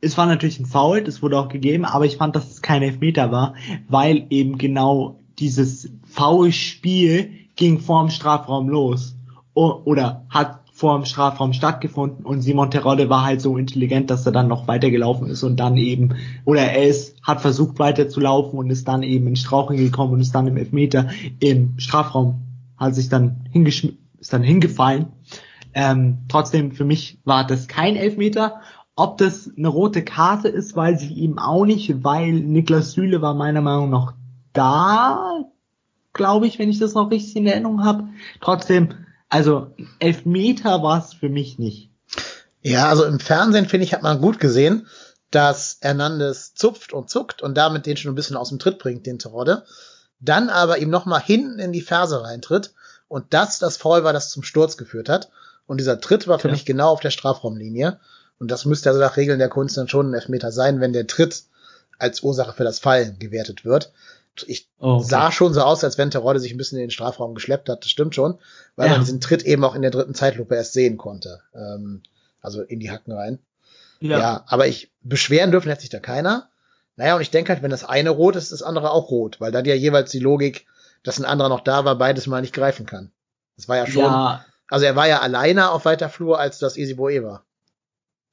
es 0.00 0.16
war 0.16 0.26
natürlich 0.26 0.60
ein 0.60 0.66
Foul, 0.66 1.02
das 1.02 1.20
wurde 1.20 1.36
auch 1.36 1.48
gegeben, 1.48 1.84
aber 1.84 2.04
ich 2.04 2.16
fand, 2.16 2.36
dass 2.36 2.48
es 2.48 2.62
kein 2.62 2.84
Elfmeter 2.84 3.32
war, 3.32 3.56
weil 3.88 4.28
eben 4.30 4.56
genau 4.56 5.18
dieses 5.42 5.90
Foulspiel 6.04 7.30
ging 7.56 7.80
vor 7.80 8.04
dem 8.04 8.10
Strafraum 8.10 8.68
los. 8.68 9.16
O 9.54 9.82
oder 9.84 10.24
hat 10.30 10.60
vor 10.72 10.96
dem 10.96 11.04
Strafraum 11.04 11.52
stattgefunden 11.52 12.24
und 12.24 12.42
Simon 12.42 12.70
Terode 12.70 13.10
war 13.10 13.24
halt 13.24 13.40
so 13.40 13.58
intelligent, 13.58 14.08
dass 14.08 14.24
er 14.24 14.32
dann 14.32 14.46
noch 14.46 14.68
weitergelaufen 14.68 15.26
ist 15.26 15.42
und 15.42 15.58
dann 15.58 15.76
eben, 15.76 16.14
oder 16.44 16.62
er 16.62 16.88
ist, 16.88 17.16
hat 17.22 17.40
versucht 17.40 17.78
weiterzulaufen 17.80 18.58
und 18.58 18.70
ist 18.70 18.86
dann 18.86 19.02
eben 19.02 19.26
in 19.26 19.36
Strauchen 19.36 19.76
gekommen 19.76 20.14
und 20.14 20.20
ist 20.20 20.34
dann 20.34 20.46
im 20.46 20.56
Elfmeter 20.56 21.10
im 21.40 21.74
Strafraum, 21.76 22.40
hat 22.78 22.94
sich 22.94 23.08
dann 23.08 23.44
hingeschmissen, 23.50 23.98
ist 24.18 24.32
dann 24.32 24.42
hingefallen. 24.42 25.06
Ähm, 25.74 26.18
trotzdem, 26.28 26.70
für 26.70 26.84
mich 26.84 27.18
war 27.24 27.44
das 27.46 27.66
kein 27.66 27.96
Elfmeter. 27.96 28.60
Ob 28.94 29.18
das 29.18 29.50
eine 29.56 29.68
rote 29.68 30.02
Karte 30.02 30.48
ist, 30.48 30.76
weiß 30.76 31.02
ich 31.02 31.16
eben 31.16 31.38
auch 31.38 31.64
nicht, 31.64 32.04
weil 32.04 32.32
Niklas 32.32 32.92
Süle 32.92 33.20
war 33.22 33.34
meiner 33.34 33.60
Meinung 33.60 33.90
nach 33.90 34.14
da, 34.52 35.44
glaube 36.12 36.46
ich, 36.46 36.58
wenn 36.58 36.68
ich 36.68 36.78
das 36.78 36.94
noch 36.94 37.10
richtig 37.10 37.36
in 37.36 37.46
Erinnerung 37.46 37.84
habe. 37.84 38.08
Trotzdem, 38.40 38.94
also 39.28 39.74
Elfmeter 39.98 40.82
war 40.82 41.04
es 41.04 41.14
für 41.14 41.28
mich 41.28 41.58
nicht. 41.58 41.90
Ja, 42.60 42.88
also 42.88 43.04
im 43.04 43.18
Fernsehen, 43.18 43.66
finde 43.66 43.84
ich, 43.84 43.92
hat 43.92 44.02
man 44.02 44.20
gut 44.20 44.38
gesehen, 44.38 44.86
dass 45.30 45.78
Hernandez 45.80 46.54
zupft 46.54 46.92
und 46.92 47.10
zuckt 47.10 47.42
und 47.42 47.56
damit 47.56 47.86
den 47.86 47.96
schon 47.96 48.12
ein 48.12 48.16
bisschen 48.16 48.36
aus 48.36 48.50
dem 48.50 48.58
Tritt 48.58 48.78
bringt, 48.78 49.06
den 49.06 49.18
Terodde. 49.18 49.64
Dann 50.20 50.50
aber 50.50 50.78
ihm 50.78 50.90
nochmal 50.90 51.20
hinten 51.20 51.58
in 51.58 51.72
die 51.72 51.80
Ferse 51.80 52.22
reintritt 52.22 52.74
und 53.08 53.34
das 53.34 53.58
das 53.58 53.76
Foul 53.76 54.04
war, 54.04 54.12
das 54.12 54.30
zum 54.30 54.42
Sturz 54.42 54.76
geführt 54.76 55.08
hat. 55.08 55.30
Und 55.66 55.78
dieser 55.78 56.00
Tritt 56.00 56.28
war 56.28 56.38
für 56.38 56.48
ja. 56.48 56.52
mich 56.52 56.64
genau 56.64 56.90
auf 56.90 57.00
der 57.00 57.10
Strafraumlinie. 57.10 57.98
Und 58.38 58.50
das 58.50 58.64
müsste 58.64 58.90
also 58.90 59.00
nach 59.00 59.16
Regeln 59.16 59.38
der 59.38 59.48
Kunst 59.48 59.76
dann 59.76 59.88
schon 59.88 60.10
ein 60.10 60.14
Elfmeter 60.14 60.52
sein, 60.52 60.80
wenn 60.80 60.92
der 60.92 61.06
Tritt 61.06 61.44
als 61.98 62.22
Ursache 62.22 62.52
für 62.52 62.64
das 62.64 62.78
Fallen 62.78 63.18
gewertet 63.18 63.64
wird. 63.64 63.92
Ich 64.46 64.68
oh, 64.78 64.94
okay. 64.94 65.04
sah 65.04 65.32
schon 65.32 65.52
so 65.52 65.60
aus, 65.60 65.84
als 65.84 65.98
wenn 65.98 66.10
Terodde 66.10 66.40
sich 66.40 66.52
ein 66.52 66.58
bisschen 66.58 66.78
in 66.78 66.84
den 66.84 66.90
Strafraum 66.90 67.34
geschleppt 67.34 67.68
hat. 67.68 67.84
Das 67.84 67.90
stimmt 67.90 68.14
schon, 68.14 68.38
weil 68.76 68.86
ja. 68.86 68.92
man 68.92 69.02
diesen 69.02 69.20
Tritt 69.20 69.42
eben 69.42 69.64
auch 69.64 69.74
in 69.74 69.82
der 69.82 69.90
dritten 69.90 70.14
Zeitlupe 70.14 70.54
erst 70.54 70.72
sehen 70.72 70.96
konnte. 70.96 71.40
Ähm, 71.54 72.02
also 72.40 72.62
in 72.62 72.80
die 72.80 72.90
Hacken 72.90 73.12
rein. 73.12 73.38
Ja. 74.00 74.18
ja, 74.18 74.44
aber 74.48 74.66
ich 74.66 74.90
beschweren 75.02 75.52
dürfen 75.52 75.70
hat 75.70 75.80
sich 75.80 75.90
da 75.90 76.00
keiner. 76.00 76.48
Naja, 76.96 77.14
und 77.14 77.22
ich 77.22 77.30
denke 77.30 77.52
halt, 77.52 77.62
wenn 77.62 77.70
das 77.70 77.84
eine 77.84 78.10
rot 78.10 78.36
ist, 78.36 78.44
ist 78.44 78.52
das 78.52 78.62
andere 78.62 78.90
auch 78.90 79.10
rot, 79.10 79.40
weil 79.40 79.52
dann 79.52 79.64
ja 79.64 79.74
jeweils 79.74 80.10
die 80.10 80.18
Logik 80.18 80.66
dass 81.02 81.18
ein 81.18 81.24
anderer 81.24 81.48
noch 81.48 81.60
da 81.60 81.84
war, 81.84 81.96
beides 81.96 82.26
mal 82.26 82.40
nicht 82.40 82.54
greifen 82.54 82.86
kann. 82.86 83.10
Das 83.56 83.68
war 83.68 83.76
ja 83.76 83.86
schon. 83.86 84.04
Ja. 84.04 84.44
Also 84.68 84.86
er 84.86 84.96
war 84.96 85.06
ja 85.06 85.20
alleine 85.20 85.70
auf 85.70 85.84
weiter 85.84 86.08
Flur, 86.08 86.38
als 86.38 86.58
das 86.58 86.76
Easy 86.76 86.94
Boe 86.94 87.22
war. 87.22 87.44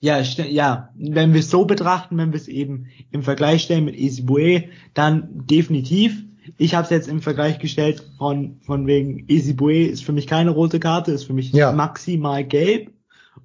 Ja, 0.02 0.20
ja, 0.22 0.90
wenn 0.96 1.34
wir 1.34 1.42
es 1.42 1.50
so 1.50 1.66
betrachten, 1.66 2.18
wenn 2.18 2.32
wir 2.32 2.40
es 2.40 2.48
eben 2.48 2.88
im 3.12 3.22
Vergleich 3.22 3.64
stellen 3.64 3.86
mit 3.86 3.96
Easy 3.96 4.22
Boe, 4.22 4.64
dann 4.94 5.28
definitiv. 5.46 6.24
Ich 6.58 6.74
habe 6.74 6.86
es 6.86 6.90
jetzt 6.90 7.10
im 7.10 7.22
Vergleich 7.22 7.60
gestellt 7.60 8.04
von 8.18 8.60
von 8.62 8.88
wegen 8.88 9.26
Easy 9.28 9.54
Boe 9.54 9.88
ist 9.88 10.06
für 10.06 10.14
mich 10.14 10.26
keine 10.26 10.52
rote 10.52 10.80
Karte, 10.80 11.12
ist 11.12 11.26
für 11.26 11.34
mich 11.34 11.52
ja. 11.52 11.74
maximal 11.74 12.46
gelb. 12.46 12.92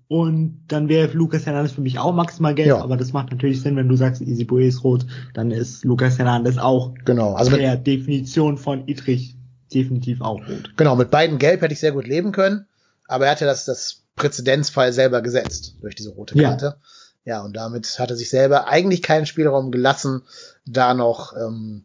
Und 0.07 0.65
dann 0.69 0.89
wäre 0.89 1.13
Lukas 1.13 1.47
Hernandez 1.47 1.73
für 1.73 1.81
mich 1.81 1.99
auch 1.99 2.15
maximal 2.15 2.55
gelb, 2.55 2.69
ja. 2.69 2.83
aber 2.83 2.97
das 2.97 3.13
macht 3.13 3.31
natürlich 3.31 3.61
Sinn, 3.61 3.77
wenn 3.77 3.89
du 3.89 3.97
sagst, 3.97 4.23
Easy 4.23 4.45
Boy 4.45 4.69
ist 4.69 4.85
rot, 4.85 5.07
dann 5.33 5.51
ist 5.51 5.85
Lukas 5.85 6.19
Hernandez 6.19 6.59
auch 6.59 6.95
genau. 7.05 7.35
also 7.35 7.57
der 7.57 7.77
Definition 7.77 8.59
von 8.59 8.87
Idrich 8.87 9.37
definitiv 9.73 10.21
auch 10.21 10.41
rot. 10.41 10.73
Genau, 10.77 10.95
mit 10.95 11.11
beiden 11.11 11.39
gelb 11.39 11.63
hätte 11.63 11.73
ich 11.73 11.81
sehr 11.81 11.93
gut 11.93 12.07
leben 12.07 12.33
können, 12.33 12.67
aber 13.09 13.27
er 13.27 13.33
hatte 13.33 13.47
das, 13.47 13.65
das 13.65 14.04
Präzedenzfall 14.17 14.93
selber 14.93 15.23
gesetzt 15.23 15.77
durch 15.81 15.95
diese 15.95 16.11
rote 16.11 16.41
Karte. 16.41 16.77
Ja. 17.25 17.37
ja, 17.37 17.43
und 17.43 17.55
damit 17.57 17.99
hat 17.99 18.11
er 18.11 18.17
sich 18.17 18.31
selber 18.31 18.69
eigentlich 18.69 19.03
keinen 19.03 19.27
Spielraum 19.27 19.71
gelassen, 19.71 20.23
da 20.67 20.95
noch 20.95 21.37
ähm, 21.37 21.85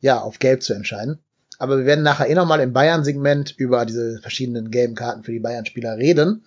ja, 0.00 0.20
auf 0.20 0.38
Gelb 0.38 0.62
zu 0.62 0.74
entscheiden. 0.74 1.18
Aber 1.58 1.78
wir 1.78 1.86
werden 1.86 2.04
nachher 2.04 2.28
eh 2.28 2.34
nochmal 2.34 2.60
im 2.60 2.72
Bayern-Segment 2.72 3.54
über 3.56 3.86
diese 3.86 4.18
verschiedenen 4.20 4.70
gelben 4.70 4.94
Karten 4.94 5.22
für 5.22 5.32
die 5.32 5.40
Bayern-Spieler 5.40 5.96
reden. 5.96 6.44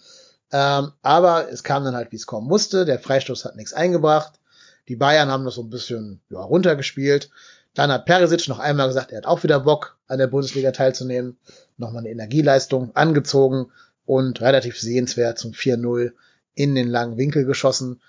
Ähm, 0.51 0.91
aber 1.01 1.49
es 1.51 1.63
kam 1.63 1.83
dann 1.83 1.95
halt, 1.95 2.11
wie 2.11 2.17
es 2.17 2.25
kommen 2.25 2.47
musste. 2.47 2.85
Der 2.85 2.99
Freistoß 2.99 3.45
hat 3.45 3.55
nichts 3.55 3.73
eingebracht. 3.73 4.39
Die 4.87 4.95
Bayern 4.95 5.29
haben 5.29 5.45
das 5.45 5.55
so 5.55 5.63
ein 5.63 5.69
bisschen 5.69 6.21
ja, 6.29 6.39
runtergespielt. 6.39 7.29
Dann 7.73 7.91
hat 7.91 8.05
Perisic 8.05 8.47
noch 8.47 8.59
einmal 8.59 8.87
gesagt, 8.87 9.11
er 9.11 9.19
hat 9.19 9.25
auch 9.25 9.43
wieder 9.43 9.59
Bock, 9.59 9.97
an 10.07 10.19
der 10.19 10.27
Bundesliga 10.27 10.71
teilzunehmen. 10.71 11.37
Nochmal 11.77 12.01
eine 12.01 12.09
Energieleistung 12.09 12.95
angezogen 12.95 13.71
und 14.07 14.41
relativ 14.41 14.79
sehenswert 14.79 15.37
zum 15.37 15.51
4-0 15.51 16.13
in 16.55 16.73
den 16.73 16.87
langen 16.87 17.17
Winkel 17.17 17.45
geschossen. 17.45 18.01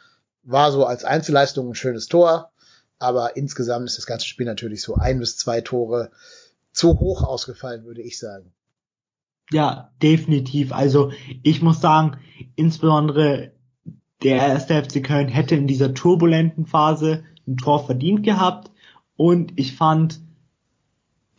War 0.44 0.72
so 0.72 0.86
als 0.86 1.04
Einzelleistung 1.04 1.68
ein 1.68 1.74
schönes 1.74 2.06
Tor, 2.06 2.52
aber 2.98 3.36
insgesamt 3.36 3.86
ist 3.86 3.98
das 3.98 4.06
ganze 4.06 4.26
Spiel 4.26 4.46
natürlich 4.46 4.80
so 4.80 4.94
ein 4.94 5.18
bis 5.18 5.36
zwei 5.36 5.60
Tore 5.60 6.10
zu 6.72 7.00
hoch 7.00 7.24
ausgefallen, 7.24 7.84
würde 7.84 8.00
ich 8.00 8.18
sagen. 8.18 8.52
Ja, 9.50 9.90
definitiv. 10.00 10.72
Also 10.72 11.10
ich 11.42 11.62
muss 11.62 11.80
sagen, 11.80 12.18
insbesondere 12.54 13.52
der 14.22 14.36
erste 14.36 14.82
FC 14.82 15.02
Köln 15.02 15.28
hätte 15.28 15.56
in 15.56 15.66
dieser 15.66 15.94
turbulenten 15.94 16.66
Phase 16.66 17.24
ein 17.46 17.56
Tor 17.56 17.84
verdient 17.84 18.22
gehabt 18.22 18.70
und 19.16 19.52
ich 19.56 19.74
fand, 19.74 20.20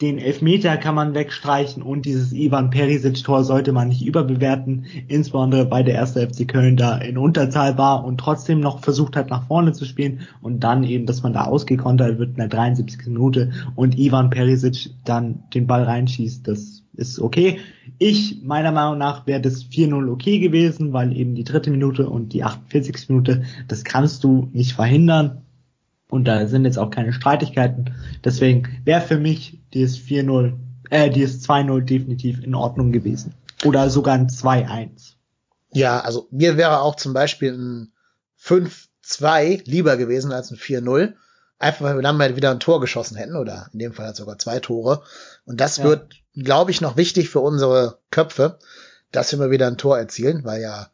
den 0.02 0.18
Elfmeter 0.18 0.78
kann 0.78 0.96
man 0.96 1.14
wegstreichen 1.14 1.84
und 1.84 2.06
dieses 2.06 2.32
Ivan 2.32 2.70
Perisic-Tor 2.70 3.44
sollte 3.44 3.74
man 3.74 3.90
nicht 3.90 4.06
überbewerten, 4.06 4.86
insbesondere 5.08 5.70
weil 5.72 5.84
der 5.84 5.96
erste 5.96 6.28
FC 6.28 6.48
Köln 6.48 6.78
da 6.78 6.98
in 6.98 7.18
Unterzahl 7.18 7.78
war 7.78 8.06
und 8.06 8.18
trotzdem 8.18 8.62
noch 8.62 8.80
versucht 8.80 9.18
hat, 9.18 9.30
nach 9.30 9.48
vorne 9.48 9.74
zu 9.74 9.84
spielen 9.84 10.22
und 10.42 10.62
dann 10.64 10.86
eben, 10.86 11.06
dass 11.06 11.22
man 11.22 11.34
da 11.34 11.44
ausgekontert 11.46 12.18
wird 12.18 12.30
in 12.30 12.36
der 12.38 12.48
73. 12.48 13.08
Minute 13.08 13.52
und 13.76 13.98
Ivan 13.98 14.30
Perisic 14.30 14.92
dann 15.04 15.44
den 15.54 15.68
Ball 15.68 15.84
reinschießt, 15.84 16.48
das 16.48 16.84
ist 16.94 17.20
okay. 17.20 17.60
Ich, 17.98 18.42
meiner 18.44 18.72
Meinung 18.72 18.98
nach, 18.98 19.28
wäre 19.28 19.42
das 19.42 19.66
4-0 19.66 20.12
okay 20.12 20.40
gewesen, 20.40 20.94
weil 20.94 21.16
eben 21.16 21.36
die 21.36 21.44
dritte 21.44 21.72
Minute 21.72 22.10
und 22.10 22.34
die 22.34 22.44
48. 22.44 23.10
Minute, 23.10 23.44
das 23.68 23.84
kannst 23.84 24.24
du 24.24 24.50
nicht 24.54 24.74
verhindern. 24.74 25.42
Und 26.10 26.26
da 26.26 26.48
sind 26.48 26.66
jetzt 26.66 26.80
auch 26.80 26.90
keine 26.90 27.14
Streitigkeiten. 27.14 27.94
Deswegen 28.24 28.82
wäre 28.84 29.02
für 29.02 29.20
mich 29.20 29.60
dieses 29.74 29.98
4-0, 29.98 30.54
äh, 30.90 31.10
dieses 31.10 31.48
2-0 31.48 31.82
definitiv 31.82 32.44
in 32.44 32.56
Ordnung 32.56 32.92
gewesen. 32.92 33.36
Oder 33.64 33.90
sogar 33.90 34.16
ein 34.16 34.28
2-1. 34.28 35.14
Ja, 35.72 36.00
also 36.00 36.28
mir 36.32 36.58
wäre 36.58 36.82
auch 36.82 36.96
zum 36.96 37.14
Beispiel 37.14 37.54
ein 37.54 37.94
5-2 38.42 39.70
lieber 39.70 39.98
gewesen 39.98 40.32
als 40.32 40.50
ein 40.52 40.58
4-0. 40.58 41.14
Einfach 41.60 41.86
weil 41.86 41.96
wir 41.96 42.02
dann 42.02 42.18
mal 42.18 42.36
wieder 42.36 42.52
ein 42.52 42.62
Tor 42.62 42.80
geschossen 42.80 43.18
hätten 43.18 43.36
oder 43.36 43.70
in 43.74 43.80
dem 43.80 43.94
Fall 43.94 44.08
halt 44.08 44.16
sogar 44.16 44.40
zwei 44.40 44.60
Tore. 44.60 45.04
Und 45.46 45.60
das 45.60 45.78
ja. 45.78 45.84
wird, 45.84 46.16
glaube 46.34 46.72
ich, 46.72 46.82
noch 46.82 46.98
wichtig 46.98 47.30
für 47.30 47.42
unsere 47.42 48.00
Köpfe, 48.12 48.58
dass 49.12 49.32
wir 49.32 49.40
mal 49.40 49.52
wieder 49.52 49.68
ein 49.68 49.78
Tor 49.78 50.00
erzielen, 50.00 50.44
weil 50.46 50.62
ja 50.62 50.90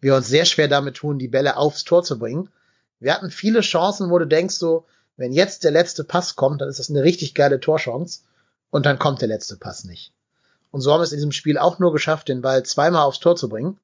wir 0.00 0.16
uns 0.16 0.28
sehr 0.28 0.44
schwer 0.44 0.68
damit 0.68 0.96
tun, 0.96 1.18
die 1.18 1.28
Bälle 1.28 1.56
aufs 1.56 1.84
Tor 1.84 2.02
zu 2.02 2.18
bringen. 2.18 2.50
Wir 3.00 3.14
hatten 3.14 3.30
viele 3.30 3.60
Chancen, 3.60 4.10
wo 4.10 4.18
du 4.18 4.26
denkst 4.26 4.56
so, 4.56 4.86
wenn 5.16 5.32
jetzt 5.32 5.64
der 5.64 5.70
letzte 5.70 6.04
Pass 6.04 6.36
kommt, 6.36 6.60
dann 6.60 6.68
ist 6.68 6.78
das 6.78 6.90
eine 6.90 7.02
richtig 7.02 7.34
geile 7.34 7.60
Torchance 7.60 8.20
und 8.70 8.86
dann 8.86 8.98
kommt 8.98 9.20
der 9.20 9.28
letzte 9.28 9.56
Pass 9.56 9.84
nicht. 9.84 10.12
Und 10.70 10.80
so 10.80 10.92
haben 10.92 11.00
wir 11.00 11.04
es 11.04 11.12
in 11.12 11.18
diesem 11.18 11.32
Spiel 11.32 11.58
auch 11.58 11.78
nur 11.78 11.92
geschafft, 11.92 12.28
den 12.28 12.42
Ball 12.42 12.62
zweimal 12.62 13.02
aufs 13.02 13.20
Tor 13.20 13.36
zu 13.36 13.48
bringen. 13.48 13.78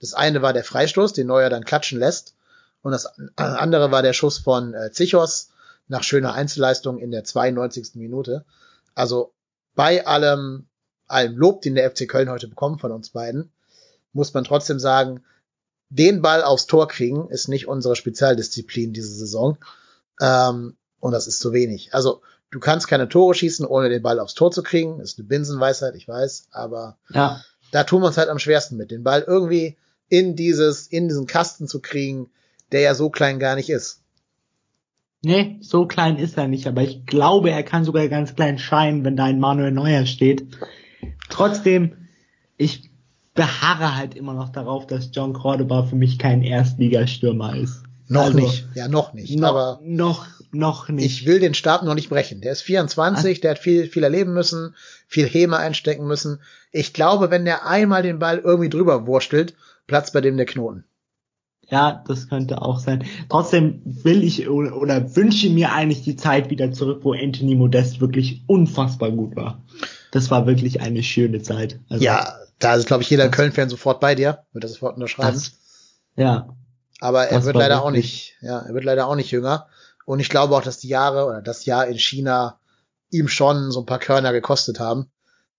Das 0.00 0.14
eine 0.14 0.42
war 0.42 0.52
der 0.52 0.64
Freistoß, 0.64 1.12
den 1.12 1.26
Neuer 1.26 1.50
dann 1.50 1.64
klatschen 1.64 1.98
lässt. 1.98 2.34
Und 2.82 2.92
das 2.92 3.06
andere 3.36 3.90
war 3.90 4.02
der 4.02 4.14
Schuss 4.14 4.38
von 4.38 4.72
äh, 4.72 4.90
Zichos 4.90 5.50
nach 5.88 6.02
schöner 6.02 6.32
Einzelleistung 6.32 6.98
in 6.98 7.10
der 7.10 7.24
92. 7.24 7.96
Minute. 7.96 8.44
Also 8.94 9.32
bei 9.74 10.06
allem, 10.06 10.66
allem 11.06 11.36
Lob, 11.36 11.62
den 11.62 11.74
der 11.74 11.90
FC 11.90 12.08
Köln 12.08 12.30
heute 12.30 12.48
bekommt 12.48 12.80
von 12.80 12.92
uns 12.92 13.10
beiden, 13.10 13.52
muss 14.12 14.32
man 14.32 14.44
trotzdem 14.44 14.78
sagen, 14.78 15.22
den 15.90 16.22
Ball 16.22 16.42
aufs 16.42 16.66
Tor 16.66 16.88
kriegen 16.88 17.28
ist 17.28 17.48
nicht 17.48 17.68
unsere 17.68 17.96
Spezialdisziplin 17.96 18.92
diese 18.92 19.12
Saison. 19.12 19.58
Ähm, 20.20 20.76
und 21.00 21.12
das 21.12 21.26
ist 21.26 21.40
zu 21.40 21.52
wenig. 21.52 21.92
Also 21.92 22.22
du 22.50 22.60
kannst 22.60 22.88
keine 22.88 23.08
Tore 23.08 23.34
schießen, 23.34 23.66
ohne 23.66 23.88
den 23.88 24.02
Ball 24.02 24.20
aufs 24.20 24.34
Tor 24.34 24.52
zu 24.52 24.62
kriegen. 24.62 24.98
Das 24.98 25.12
ist 25.12 25.18
eine 25.18 25.28
Binsenweisheit, 25.28 25.94
ich 25.96 26.06
weiß, 26.06 26.48
aber 26.52 26.96
ja. 27.12 27.42
da 27.72 27.84
tun 27.84 28.02
wir 28.02 28.06
uns 28.06 28.16
halt 28.16 28.28
am 28.28 28.38
schwersten 28.38 28.76
mit, 28.76 28.90
den 28.90 29.02
Ball 29.02 29.24
irgendwie 29.26 29.76
in 30.08 30.36
dieses, 30.36 30.86
in 30.86 31.08
diesen 31.08 31.26
Kasten 31.26 31.68
zu 31.68 31.80
kriegen, 31.80 32.30
der 32.72 32.80
ja 32.80 32.94
so 32.94 33.10
klein 33.10 33.38
gar 33.38 33.56
nicht 33.56 33.70
ist. 33.70 34.02
Nee, 35.22 35.58
so 35.60 35.86
klein 35.86 36.16
ist 36.16 36.38
er 36.38 36.48
nicht, 36.48 36.66
aber 36.66 36.82
ich 36.82 37.04
glaube, 37.04 37.50
er 37.50 37.62
kann 37.62 37.84
sogar 37.84 38.08
ganz 38.08 38.34
klein 38.34 38.58
scheinen, 38.58 39.04
wenn 39.04 39.16
da 39.16 39.24
ein 39.24 39.38
Manuel 39.38 39.70
Neuer 39.70 40.06
steht. 40.06 40.46
Trotzdem, 41.28 42.08
ich 42.56 42.89
beharre 43.40 43.96
halt 43.96 44.14
immer 44.16 44.34
noch 44.34 44.50
darauf, 44.50 44.86
dass 44.86 45.08
John 45.14 45.32
Cordoba 45.32 45.84
für 45.84 45.96
mich 45.96 46.18
kein 46.18 46.42
Erstligastürmer 46.42 47.56
ist. 47.56 47.82
Noch 48.06 48.24
also, 48.24 48.38
nicht, 48.38 48.68
ja, 48.74 48.86
noch 48.86 49.14
nicht. 49.14 49.34
No, 49.38 49.46
aber 49.46 49.80
noch, 49.82 50.26
noch 50.52 50.90
nicht. 50.90 51.06
Ich 51.06 51.26
will 51.26 51.40
den 51.40 51.54
Stab 51.54 51.82
noch 51.82 51.94
nicht 51.94 52.10
brechen. 52.10 52.42
Der 52.42 52.52
ist 52.52 52.60
24, 52.60 53.38
Ach. 53.38 53.40
der 53.40 53.50
hat 53.52 53.58
viel, 53.58 53.86
viel 53.86 54.02
erleben 54.02 54.34
müssen, 54.34 54.74
viel 55.08 55.26
Häme 55.26 55.56
einstecken 55.56 56.06
müssen. 56.06 56.40
Ich 56.70 56.92
glaube, 56.92 57.30
wenn 57.30 57.46
der 57.46 57.66
einmal 57.66 58.02
den 58.02 58.18
Ball 58.18 58.36
irgendwie 58.36 58.68
drüber 58.68 59.06
wurstelt, 59.06 59.54
platzt 59.86 60.12
bei 60.12 60.20
dem 60.20 60.36
der 60.36 60.44
Knoten. 60.44 60.84
Ja, 61.70 62.04
das 62.06 62.28
könnte 62.28 62.60
auch 62.60 62.78
sein. 62.78 63.04
Trotzdem 63.30 63.80
will 63.86 64.22
ich 64.22 64.50
oder, 64.50 64.76
oder 64.76 65.16
wünsche 65.16 65.48
mir 65.48 65.72
eigentlich 65.72 66.02
die 66.02 66.16
Zeit 66.16 66.50
wieder 66.50 66.72
zurück, 66.72 67.00
wo 67.04 67.14
Anthony 67.14 67.54
Modest 67.54 68.02
wirklich 68.02 68.42
unfassbar 68.48 69.12
gut 69.12 69.34
war. 69.34 69.62
Das 70.10 70.30
war 70.30 70.46
wirklich 70.46 70.82
eine 70.82 71.02
schöne 71.02 71.40
Zeit. 71.40 71.80
Also, 71.88 72.04
ja, 72.04 72.34
da 72.60 72.74
ist, 72.74 72.86
glaube 72.86 73.02
ich, 73.02 73.10
jeder 73.10 73.28
Köln-Fan 73.28 73.68
sofort 73.68 74.00
bei 74.00 74.14
dir, 74.14 74.44
wird 74.52 74.64
das 74.64 74.72
sofort 74.72 74.94
unterschreiben. 74.94 75.34
Das, 75.34 75.52
ja. 76.14 76.54
Aber 77.00 77.26
er 77.28 77.44
wird 77.44 77.56
leider 77.56 77.82
auch 77.82 77.90
nicht, 77.90 78.34
ja, 78.42 78.60
er 78.60 78.74
wird 78.74 78.84
leider 78.84 79.06
auch 79.06 79.16
nicht 79.16 79.30
jünger. 79.30 79.66
Und 80.04 80.20
ich 80.20 80.28
glaube 80.28 80.54
auch, 80.54 80.62
dass 80.62 80.78
die 80.78 80.88
Jahre 80.88 81.24
oder 81.26 81.42
das 81.42 81.64
Jahr 81.64 81.86
in 81.86 81.98
China 81.98 82.60
ihm 83.10 83.28
schon 83.28 83.70
so 83.70 83.80
ein 83.80 83.86
paar 83.86 83.98
Körner 83.98 84.32
gekostet 84.32 84.78
haben. 84.78 85.10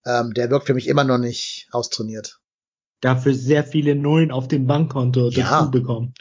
Ähm, 0.06 0.34
der 0.34 0.50
wirkt 0.50 0.68
für 0.68 0.74
mich 0.74 0.88
immer 0.88 1.04
noch 1.04 1.18
nicht 1.18 1.68
austrainiert. 1.72 2.40
Dafür 3.02 3.34
sehr 3.34 3.64
viele 3.64 3.96
Nullen 3.96 4.32
auf 4.32 4.48
dem 4.48 4.68
Bankkonto 4.68 5.30
ja. 5.30 5.50
dazu 5.50 5.72
bekommen. 5.72 6.14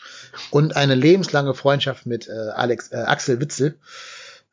Und 0.50 0.76
eine 0.76 0.94
lebenslange 0.94 1.54
Freundschaft 1.54 2.06
mit 2.06 2.26
äh, 2.28 2.50
Alex, 2.54 2.90
äh, 2.90 2.96
Axel 2.96 3.40
Witzel. 3.40 3.78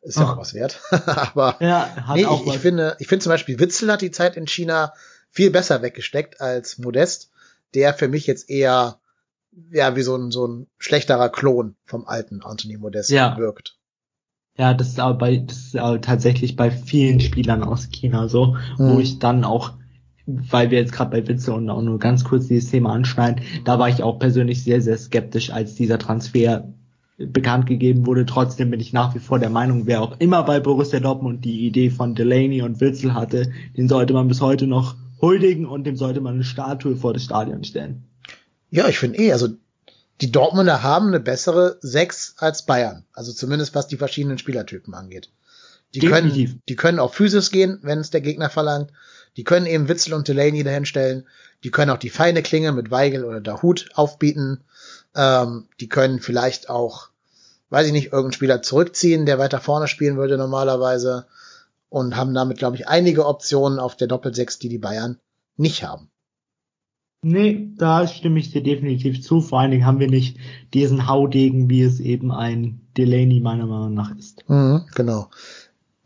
Ist 0.01 0.17
ja 0.17 0.25
oh. 0.25 0.33
auch 0.33 0.37
was 0.37 0.53
wert. 0.53 0.81
Aber 0.91 1.55
ja, 1.61 1.89
nee, 2.13 2.23
ich, 2.23 2.53
ich 2.53 2.59
finde, 2.59 2.97
ich 2.99 3.07
finde 3.07 3.23
zum 3.23 3.31
Beispiel 3.31 3.59
Witzel 3.59 3.91
hat 3.91 4.01
die 4.01 4.11
Zeit 4.11 4.35
in 4.35 4.47
China 4.47 4.93
viel 5.37 5.51
besser 5.51 5.83
weggesteckt 5.83 6.41
als 6.41 6.79
Modest, 6.79 7.29
der 7.75 7.93
für 7.93 8.07
mich 8.07 8.25
jetzt 8.25 8.49
eher 8.49 8.97
ja 9.71 9.95
wie 9.95 10.01
so 10.01 10.15
ein 10.15 10.31
so 10.31 10.47
ein 10.47 10.67
schlechterer 10.79 11.29
Klon 11.29 11.75
vom 11.85 12.07
alten 12.07 12.41
Anthony 12.41 12.77
Modest 12.77 13.11
ja. 13.11 13.37
wirkt. 13.37 13.77
Ja, 14.57 14.73
das 14.73 14.87
ist 14.87 14.99
aber 14.99 15.15
bei 15.15 15.37
das 15.37 15.57
ist 15.57 15.75
aber 15.75 16.01
tatsächlich 16.01 16.55
bei 16.55 16.71
vielen 16.71 17.19
Spielern 17.19 17.63
aus 17.63 17.89
China 17.91 18.27
so, 18.27 18.57
hm. 18.77 18.95
wo 18.95 18.99
ich 18.99 19.19
dann 19.19 19.43
auch 19.43 19.73
weil 20.25 20.71
wir 20.71 20.79
jetzt 20.79 20.91
gerade 20.91 21.11
bei 21.11 21.27
Witze 21.27 21.53
und 21.53 21.69
auch 21.69 21.83
nur 21.83 21.99
ganz 21.99 22.23
kurz 22.23 22.47
dieses 22.47 22.71
Thema 22.71 22.91
anschneiden, 22.91 23.43
da 23.63 23.77
war 23.77 23.89
ich 23.89 24.01
auch 24.01 24.17
persönlich 24.17 24.63
sehr, 24.63 24.81
sehr 24.81 24.97
skeptisch, 24.97 25.51
als 25.51 25.75
dieser 25.75 25.99
Transfer 25.99 26.67
bekannt 27.17 27.67
gegeben 27.67 28.07
wurde. 28.07 28.25
Trotzdem 28.25 28.71
bin 28.71 28.79
ich 28.79 28.91
nach 28.91 29.13
wie 29.13 29.19
vor 29.19 29.37
der 29.37 29.51
Meinung, 29.51 29.85
wer 29.85 30.01
auch 30.01 30.19
immer 30.19 30.41
bei 30.43 30.59
Borussia 30.59 30.99
Dortmund 30.99 31.45
die 31.45 31.67
Idee 31.67 31.91
von 31.91 32.15
Delaney 32.15 32.63
und 32.63 32.81
Witzel 32.81 33.13
hatte, 33.13 33.51
den 33.77 33.87
sollte 33.87 34.13
man 34.13 34.27
bis 34.27 34.41
heute 34.41 34.65
noch 34.65 34.95
huldigen 35.21 35.65
und 35.65 35.83
dem 35.83 35.95
sollte 35.95 36.21
man 36.21 36.35
eine 36.35 36.43
Statue 36.43 36.95
vor 36.95 37.13
das 37.13 37.23
Stadion 37.23 37.63
stellen. 37.63 38.03
Ja, 38.69 38.87
ich 38.87 38.99
finde 38.99 39.19
eh, 39.19 39.31
also 39.31 39.49
die 40.21 40.31
Dortmunder 40.31 40.83
haben 40.83 41.07
eine 41.07 41.19
bessere 41.19 41.77
Sechs 41.81 42.35
als 42.37 42.65
Bayern. 42.65 43.05
Also 43.13 43.31
zumindest 43.33 43.75
was 43.75 43.87
die 43.87 43.97
verschiedenen 43.97 44.37
Spielertypen 44.37 44.93
angeht. 44.93 45.29
Die 45.93 45.99
Definitiv. 45.99 46.49
können, 46.49 46.61
die 46.67 46.75
können 46.75 46.99
auch 46.99 47.13
Physis 47.13 47.51
gehen, 47.51 47.79
wenn 47.81 47.99
es 47.99 48.09
der 48.09 48.21
Gegner 48.21 48.49
verlangt. 48.49 48.91
Die 49.37 49.43
können 49.43 49.67
eben 49.67 49.87
Witzel 49.87 50.13
und 50.13 50.27
Delaney 50.27 50.63
dahinstellen. 50.63 51.27
Die 51.63 51.71
können 51.71 51.91
auch 51.91 51.97
die 51.97 52.09
feine 52.09 52.41
Klinge 52.41 52.71
mit 52.71 52.91
Weigel 52.91 53.23
oder 53.23 53.39
Dahut 53.39 53.89
aufbieten. 53.93 54.63
Ähm, 55.15 55.67
die 55.79 55.87
können 55.87 56.19
vielleicht 56.19 56.69
auch, 56.69 57.09
weiß 57.69 57.87
ich 57.87 57.93
nicht, 57.93 58.07
irgendeinen 58.07 58.33
Spieler 58.33 58.61
zurückziehen, 58.61 59.25
der 59.25 59.39
weiter 59.39 59.59
vorne 59.59 59.87
spielen 59.87 60.17
würde 60.17 60.37
normalerweise 60.37 61.27
und 61.89 62.15
haben 62.15 62.33
damit, 62.33 62.57
glaube 62.57 62.75
ich, 62.75 62.87
einige 62.87 63.25
Optionen 63.25 63.79
auf 63.79 63.95
der 63.95 64.07
Doppelsechs, 64.07 64.59
die 64.59 64.69
die 64.69 64.77
Bayern 64.77 65.19
nicht 65.55 65.83
haben. 65.83 66.09
Nee, 67.23 67.71
da 67.77 68.07
stimme 68.07 68.39
ich 68.39 68.51
dir 68.51 68.61
definitiv 68.61 69.23
zu. 69.23 69.41
Vor 69.41 69.59
allen 69.59 69.71
Dingen 69.71 69.85
haben 69.85 69.99
wir 69.99 70.09
nicht 70.09 70.37
diesen 70.73 71.07
Haudegen, 71.07 71.69
wie 71.69 71.81
es 71.81 71.99
eben 71.99 72.31
ein 72.31 72.81
Delaney 72.95 73.39
meiner 73.39 73.65
Meinung 73.65 73.93
nach 73.93 74.15
ist. 74.15 74.47
Mhm, 74.47 74.85
genau. 74.93 75.29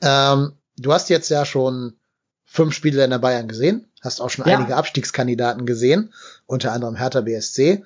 Ähm, 0.01 0.53
du 0.77 0.93
hast 0.93 1.09
jetzt 1.09 1.29
ja 1.29 1.45
schon 1.45 1.93
fünf 2.45 2.73
Spiele 2.73 3.03
in 3.03 3.09
der 3.09 3.19
Bayern 3.19 3.47
gesehen, 3.47 3.87
hast 4.01 4.21
auch 4.21 4.29
schon 4.29 4.45
ja. 4.45 4.57
einige 4.57 4.77
Abstiegskandidaten 4.77 5.65
gesehen, 5.65 6.13
unter 6.45 6.71
anderem 6.71 6.95
Hertha 6.95 7.21
BSC. 7.21 7.83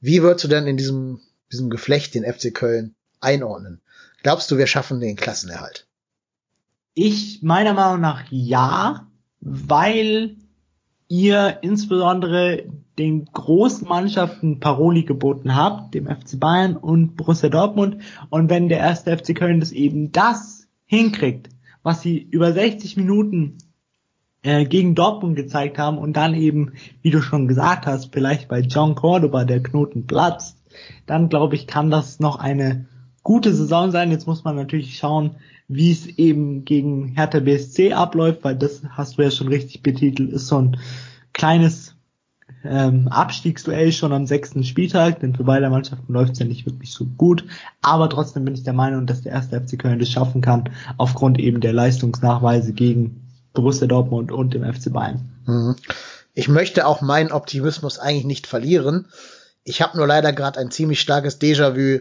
Wie 0.00 0.22
würdest 0.22 0.44
du 0.44 0.48
denn 0.48 0.66
in 0.66 0.76
diesem, 0.76 1.20
diesem 1.50 1.70
Geflecht 1.70 2.14
den 2.14 2.24
FC 2.24 2.54
Köln 2.54 2.94
einordnen? 3.20 3.80
Glaubst 4.22 4.50
du, 4.50 4.56
wir 4.56 4.66
schaffen 4.66 5.00
den 5.00 5.16
Klassenerhalt? 5.16 5.87
Ich 7.00 7.44
meiner 7.44 7.74
Meinung 7.74 8.00
nach 8.00 8.24
ja, 8.28 9.06
weil 9.40 10.34
ihr 11.06 11.58
insbesondere 11.62 12.64
den 12.98 13.26
großen 13.26 13.86
Mannschaften 13.86 14.58
Paroli 14.58 15.04
geboten 15.04 15.54
habt, 15.54 15.94
dem 15.94 16.08
FC 16.08 16.40
Bayern 16.40 16.76
und 16.76 17.14
Borussia 17.14 17.50
Dortmund. 17.50 17.98
Und 18.30 18.50
wenn 18.50 18.68
der 18.68 18.80
erste 18.80 19.16
FC 19.16 19.36
Köln 19.36 19.60
das 19.60 19.70
eben 19.70 20.10
das 20.10 20.66
hinkriegt, 20.86 21.50
was 21.84 22.02
sie 22.02 22.18
über 22.18 22.52
60 22.52 22.96
Minuten 22.96 23.58
äh, 24.42 24.64
gegen 24.64 24.96
Dortmund 24.96 25.36
gezeigt 25.36 25.78
haben 25.78 25.98
und 25.98 26.16
dann 26.16 26.34
eben, 26.34 26.72
wie 27.02 27.10
du 27.10 27.22
schon 27.22 27.46
gesagt 27.46 27.86
hast, 27.86 28.12
vielleicht 28.12 28.48
bei 28.48 28.58
John 28.58 28.96
Cordoba 28.96 29.44
der 29.44 29.62
Knoten 29.62 30.08
platzt, 30.08 30.60
dann 31.06 31.28
glaube 31.28 31.54
ich, 31.54 31.68
kann 31.68 31.92
das 31.92 32.18
noch 32.18 32.40
eine 32.40 32.86
gute 33.22 33.54
Saison 33.54 33.92
sein. 33.92 34.10
Jetzt 34.10 34.26
muss 34.26 34.42
man 34.42 34.56
natürlich 34.56 34.98
schauen, 34.98 35.36
wie 35.68 35.92
es 35.92 36.06
eben 36.06 36.64
gegen 36.64 37.08
Hertha 37.08 37.40
BSC 37.40 37.92
abläuft, 37.92 38.42
weil 38.42 38.56
das 38.56 38.82
hast 38.90 39.18
du 39.18 39.22
ja 39.22 39.30
schon 39.30 39.48
richtig 39.48 39.82
betitelt, 39.82 40.32
ist 40.32 40.48
so 40.48 40.58
ein 40.60 40.78
kleines 41.34 41.94
ähm, 42.64 43.08
Abstiegsduell 43.08 43.92
schon 43.92 44.12
am 44.12 44.26
sechsten 44.26 44.64
Spieltag, 44.64 45.20
denn 45.20 45.34
für 45.34 45.44
beide 45.44 45.68
Mannschaften 45.68 46.12
läuft 46.12 46.32
es 46.32 46.38
ja 46.38 46.46
nicht 46.46 46.66
wirklich 46.66 46.92
so 46.92 47.04
gut. 47.04 47.44
Aber 47.82 48.08
trotzdem 48.08 48.44
bin 48.44 48.54
ich 48.54 48.64
der 48.64 48.72
Meinung, 48.72 49.06
dass 49.06 49.22
der 49.22 49.32
erste 49.32 49.60
FC 49.60 49.78
Köln 49.78 49.98
das 49.98 50.10
schaffen 50.10 50.40
kann, 50.40 50.70
aufgrund 50.96 51.38
eben 51.38 51.60
der 51.60 51.74
Leistungsnachweise 51.74 52.72
gegen 52.72 53.28
Borussia 53.52 53.86
Dortmund 53.86 54.32
und 54.32 54.54
dem 54.54 54.64
FC 54.64 54.92
Bayern. 54.92 55.28
Mhm. 55.46 55.76
Ich 56.34 56.48
möchte 56.48 56.86
auch 56.86 57.00
meinen 57.00 57.32
Optimismus 57.32 57.98
eigentlich 57.98 58.24
nicht 58.24 58.46
verlieren. 58.46 59.06
Ich 59.64 59.82
habe 59.82 59.96
nur 59.96 60.06
leider 60.06 60.32
gerade 60.32 60.58
ein 60.60 60.70
ziemlich 60.70 61.00
starkes 61.00 61.40
Déjà-vu 61.40 62.00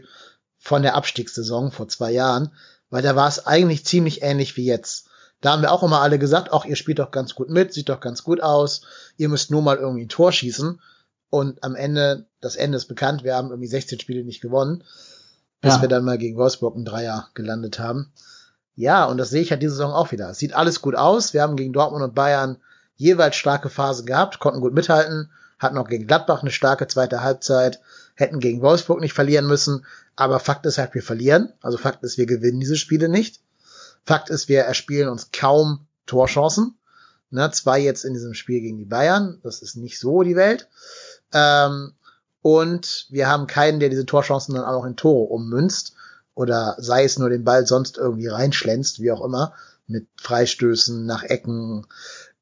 von 0.58 0.82
der 0.84 0.96
Abstiegssaison 0.96 1.72
vor 1.72 1.88
zwei 1.88 2.12
Jahren, 2.12 2.52
weil 2.90 3.02
da 3.02 3.16
war 3.16 3.28
es 3.28 3.46
eigentlich 3.46 3.86
ziemlich 3.86 4.22
ähnlich 4.22 4.58
wie 4.58 4.66
jetzt. 4.66 5.08
Da 5.42 5.52
haben 5.52 5.62
wir 5.62 5.72
auch 5.72 5.84
immer 5.84 6.02
alle 6.02 6.18
gesagt, 6.18 6.50
ach, 6.52 6.66
ihr 6.66 6.76
spielt 6.76 7.00
doch 7.00 7.12
ganz 7.12 7.36
gut 7.36 7.50
mit, 7.50 7.74
sieht 7.74 7.90
doch 7.90 8.00
ganz 8.00 8.24
gut 8.24 8.42
aus, 8.42 8.82
ihr 9.18 9.30
müsst 9.30 9.52
nur 9.52 9.62
mal 9.62 9.78
irgendwie 9.78 10.06
ein 10.06 10.10
Tor 10.10 10.32
schießen. 10.32 10.82
Und 11.30 11.64
am 11.64 11.76
Ende, 11.76 12.26
das 12.42 12.56
Ende 12.56 12.78
ist 12.78 12.88
bekannt, 12.88 13.24
wir 13.24 13.36
haben 13.36 13.50
irgendwie 13.50 13.68
16 13.68 14.00
Spiele 14.00 14.24
nicht 14.24 14.42
gewonnen, 14.42 14.84
bis 15.62 15.76
ja. 15.76 15.82
wir 15.82 15.90
dann 15.90 16.06
mal 16.06 16.18
gegen 16.18 16.38
Wolfsburg 16.38 16.76
ein 16.76 16.86
Dreier 16.86 17.28
gelandet 17.34 17.80
haben. 17.80 18.12
Ja, 18.76 19.06
und 19.06 19.18
das 19.18 19.30
sehe 19.30 19.42
ich 19.42 19.52
halt 19.52 19.62
diese 19.62 19.74
Saison 19.74 19.92
auch 19.92 20.12
wieder. 20.12 20.30
Es 20.30 20.38
sieht 20.38 20.54
alles 20.54 20.82
gut 20.82 20.96
aus. 20.96 21.34
Wir 21.34 21.42
haben 21.42 21.56
gegen 21.56 21.74
Dortmund 21.74 22.04
und 22.04 22.16
Bayern 22.16 22.58
jeweils 22.96 23.36
starke 23.36 23.70
Phasen 23.70 24.06
gehabt, 24.06 24.40
konnten 24.40 24.62
gut 24.62 24.74
mithalten, 24.74 25.32
hatten 25.60 25.78
auch 25.78 25.88
gegen 25.88 26.08
Gladbach 26.08 26.42
eine 26.42 26.52
starke 26.52 26.88
zweite 26.88 27.22
Halbzeit, 27.22 27.82
hätten 28.18 28.40
gegen 28.40 28.62
Wolfsburg 28.62 29.00
nicht 29.00 29.14
verlieren 29.14 29.48
müssen. 29.48 29.86
Aber 30.16 30.40
Fakt 30.40 30.66
ist 30.66 30.78
halt, 30.78 30.94
wir 30.94 31.04
verlieren. 31.04 31.54
Also 31.62 31.78
Fakt 31.78 32.04
ist, 32.04 32.18
wir 32.18 32.26
gewinnen 32.26 32.60
diese 32.60 32.76
Spiele 32.76 33.08
nicht. 33.08 33.40
Fakt 34.06 34.30
ist, 34.30 34.50
wir 34.50 34.62
erspielen 34.62 35.08
uns 35.08 35.30
kaum 35.32 35.88
Torchancen. 36.06 36.76
Ne, 37.30 37.52
zwei 37.52 37.80
jetzt 37.80 38.06
in 38.06 38.14
diesem 38.14 38.34
Spiel 38.34 38.62
gegen 38.62 38.78
die 38.78 38.86
Bayern. 38.86 39.40
Das 39.44 39.62
ist 39.62 39.76
nicht 39.76 40.00
so 40.00 40.24
die 40.24 40.36
Welt. 40.36 40.68
Ähm, 41.34 41.94
und 42.42 43.08
wir 43.10 43.28
haben 43.28 43.48
keinen, 43.48 43.80
der 43.80 43.90
diese 43.90 44.06
Torchancen 44.06 44.56
dann 44.56 44.64
auch 44.64 44.82
noch 44.82 44.86
in 44.86 44.96
Tore 44.96 45.32
ummünzt. 45.32 45.94
Oder 46.34 46.76
sei 46.80 47.04
es 47.04 47.20
nur 47.20 47.30
den 47.30 47.44
Ball 47.44 47.68
sonst 47.68 47.98
irgendwie 47.98 48.28
reinschlänzt, 48.28 49.02
wie 49.02 49.12
auch 49.12 49.24
immer. 49.24 49.54
Mit 49.88 50.08
Freistößen, 50.18 51.06
nach 51.06 51.24
Ecken, 51.24 51.86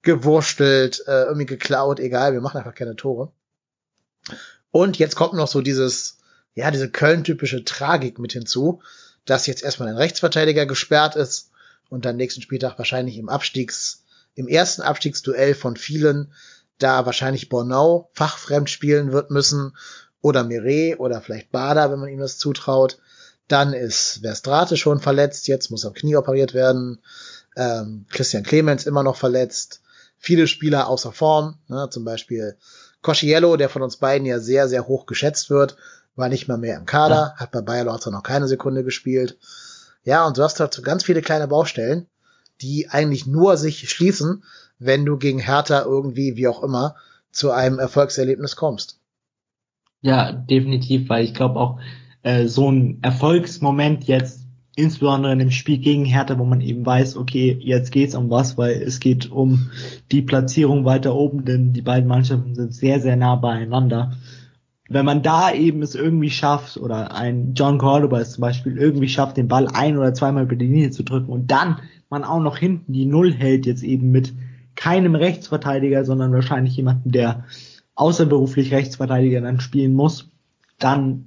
gewurstelt, 0.05 1.03
äh, 1.07 1.23
irgendwie 1.23 1.47
geklaut, 1.47 1.99
egal, 1.99 2.31
wir 2.31 2.41
machen 2.41 2.57
einfach 2.57 2.75
keine 2.75 2.95
Tore. 2.95 3.31
Und 4.75 4.99
jetzt 4.99 5.15
kommt 5.15 5.35
noch 5.35 5.47
so 5.47 5.61
dieses, 5.61 6.17
ja, 6.53 6.69
diese 6.69 6.89
Köln-typische 6.89 7.63
Tragik 7.63 8.19
mit 8.19 8.33
hinzu, 8.33 8.81
dass 9.23 9.47
jetzt 9.47 9.63
erstmal 9.63 9.87
ein 9.87 9.95
Rechtsverteidiger 9.95 10.65
gesperrt 10.65 11.15
ist 11.15 11.51
und 11.87 12.03
dann 12.03 12.17
nächsten 12.17 12.41
Spieltag 12.41 12.77
wahrscheinlich 12.77 13.17
im 13.17 13.29
Abstiegs, 13.29 14.03
im 14.33 14.49
ersten 14.49 14.81
Abstiegsduell 14.81 15.55
von 15.55 15.77
vielen 15.77 16.33
da 16.77 17.05
wahrscheinlich 17.05 17.47
Bornau 17.47 18.09
fachfremd 18.11 18.69
spielen 18.69 19.13
wird 19.13 19.31
müssen 19.31 19.77
oder 20.19 20.43
Mire 20.43 20.97
oder 20.97 21.21
vielleicht 21.21 21.53
Bader, 21.53 21.89
wenn 21.89 21.99
man 21.99 22.09
ihm 22.09 22.19
das 22.19 22.37
zutraut. 22.37 22.99
Dann 23.47 23.71
ist 23.71 24.19
Verstrate 24.23 24.75
schon 24.75 24.99
verletzt, 24.99 25.47
jetzt 25.47 25.71
muss 25.71 25.85
am 25.85 25.93
Knie 25.93 26.17
operiert 26.17 26.53
werden. 26.53 26.99
Ähm, 27.55 28.07
Christian 28.09 28.43
Clemens 28.43 28.85
immer 28.85 29.03
noch 29.03 29.15
verletzt. 29.15 29.79
Viele 30.17 30.47
Spieler 30.47 30.89
außer 30.89 31.13
Form, 31.13 31.59
ne, 31.69 31.87
zum 31.89 32.03
Beispiel 32.03 32.57
Cosciello, 33.05 33.55
der 33.55 33.69
von 33.69 33.83
uns 33.83 33.97
beiden 33.97 34.25
ja 34.25 34.39
sehr, 34.39 34.67
sehr 34.67 34.87
hoch 34.87 35.05
geschätzt 35.05 35.51
wird, 35.51 35.77
war 36.15 36.27
nicht 36.27 36.47
mal 36.47 36.57
mehr 36.57 36.75
im 36.75 36.87
Kader, 36.87 37.15
ja. 37.15 37.35
hat 37.35 37.51
bei 37.51 37.61
Bayer 37.61 37.83
Lorzer 37.83 38.09
noch 38.09 38.23
keine 38.23 38.47
Sekunde 38.47 38.83
gespielt. 38.83 39.37
Ja, 40.03 40.25
und 40.25 40.37
du 40.37 40.43
hast 40.43 40.59
halt 40.59 40.73
so 40.73 40.81
ganz 40.81 41.03
viele 41.03 41.21
kleine 41.21 41.47
Baustellen, 41.47 42.07
die 42.61 42.89
eigentlich 42.89 43.27
nur 43.27 43.57
sich 43.57 43.87
schließen, 43.91 44.43
wenn 44.79 45.05
du 45.05 45.17
gegen 45.17 45.37
Hertha 45.37 45.83
irgendwie, 45.83 46.35
wie 46.35 46.47
auch 46.47 46.63
immer, 46.63 46.95
zu 47.31 47.51
einem 47.51 47.77
Erfolgserlebnis 47.77 48.55
kommst. 48.55 48.99
Ja, 50.01 50.31
definitiv, 50.31 51.07
weil 51.07 51.25
ich 51.25 51.35
glaube 51.35 51.59
auch 51.59 51.79
äh, 52.23 52.47
so 52.47 52.71
ein 52.71 53.03
Erfolgsmoment 53.03 54.05
jetzt, 54.05 54.44
insbesondere 54.75 55.33
in 55.33 55.39
dem 55.39 55.51
Spiel 55.51 55.77
gegen 55.77 56.05
Hertha, 56.05 56.37
wo 56.37 56.43
man 56.43 56.61
eben 56.61 56.85
weiß, 56.85 57.15
okay, 57.15 57.57
jetzt 57.61 57.91
geht's 57.91 58.15
um 58.15 58.29
was, 58.29 58.57
weil 58.57 58.81
es 58.81 58.99
geht 58.99 59.31
um 59.31 59.69
die 60.11 60.21
Platzierung 60.21 60.83
weiter 60.85 61.15
oben, 61.15 61.45
denn 61.45 61.73
die 61.73 61.81
beiden 61.81 62.07
Mannschaften 62.07 62.55
sind 62.55 62.73
sehr, 62.73 62.99
sehr 62.99 63.15
nah 63.15 63.35
beieinander. 63.35 64.13
Wenn 64.87 65.05
man 65.05 65.23
da 65.23 65.51
eben 65.51 65.81
es 65.81 65.95
irgendwie 65.95 66.29
schafft, 66.29 66.77
oder 66.77 67.15
ein 67.15 67.53
John 67.55 67.77
Cordoba 67.77 68.19
es 68.19 68.33
zum 68.33 68.41
Beispiel 68.41 68.77
irgendwie 68.77 69.07
schafft, 69.07 69.37
den 69.37 69.47
Ball 69.47 69.67
ein 69.67 69.97
oder 69.97 70.13
zweimal 70.13 70.43
über 70.43 70.55
die 70.55 70.67
Linie 70.67 70.91
zu 70.91 71.03
drücken 71.03 71.31
und 71.31 71.49
dann 71.49 71.77
man 72.09 72.23
auch 72.23 72.41
noch 72.41 72.57
hinten 72.57 72.93
die 72.93 73.05
Null 73.05 73.33
hält, 73.33 73.65
jetzt 73.65 73.83
eben 73.83 74.11
mit 74.11 74.33
keinem 74.75 75.15
Rechtsverteidiger, 75.15 76.05
sondern 76.05 76.33
wahrscheinlich 76.33 76.75
jemanden, 76.75 77.11
der 77.11 77.45
außerberuflich 77.95 78.73
Rechtsverteidiger 78.73 79.41
dann 79.41 79.59
spielen 79.61 79.93
muss, 79.93 80.29
dann 80.77 81.25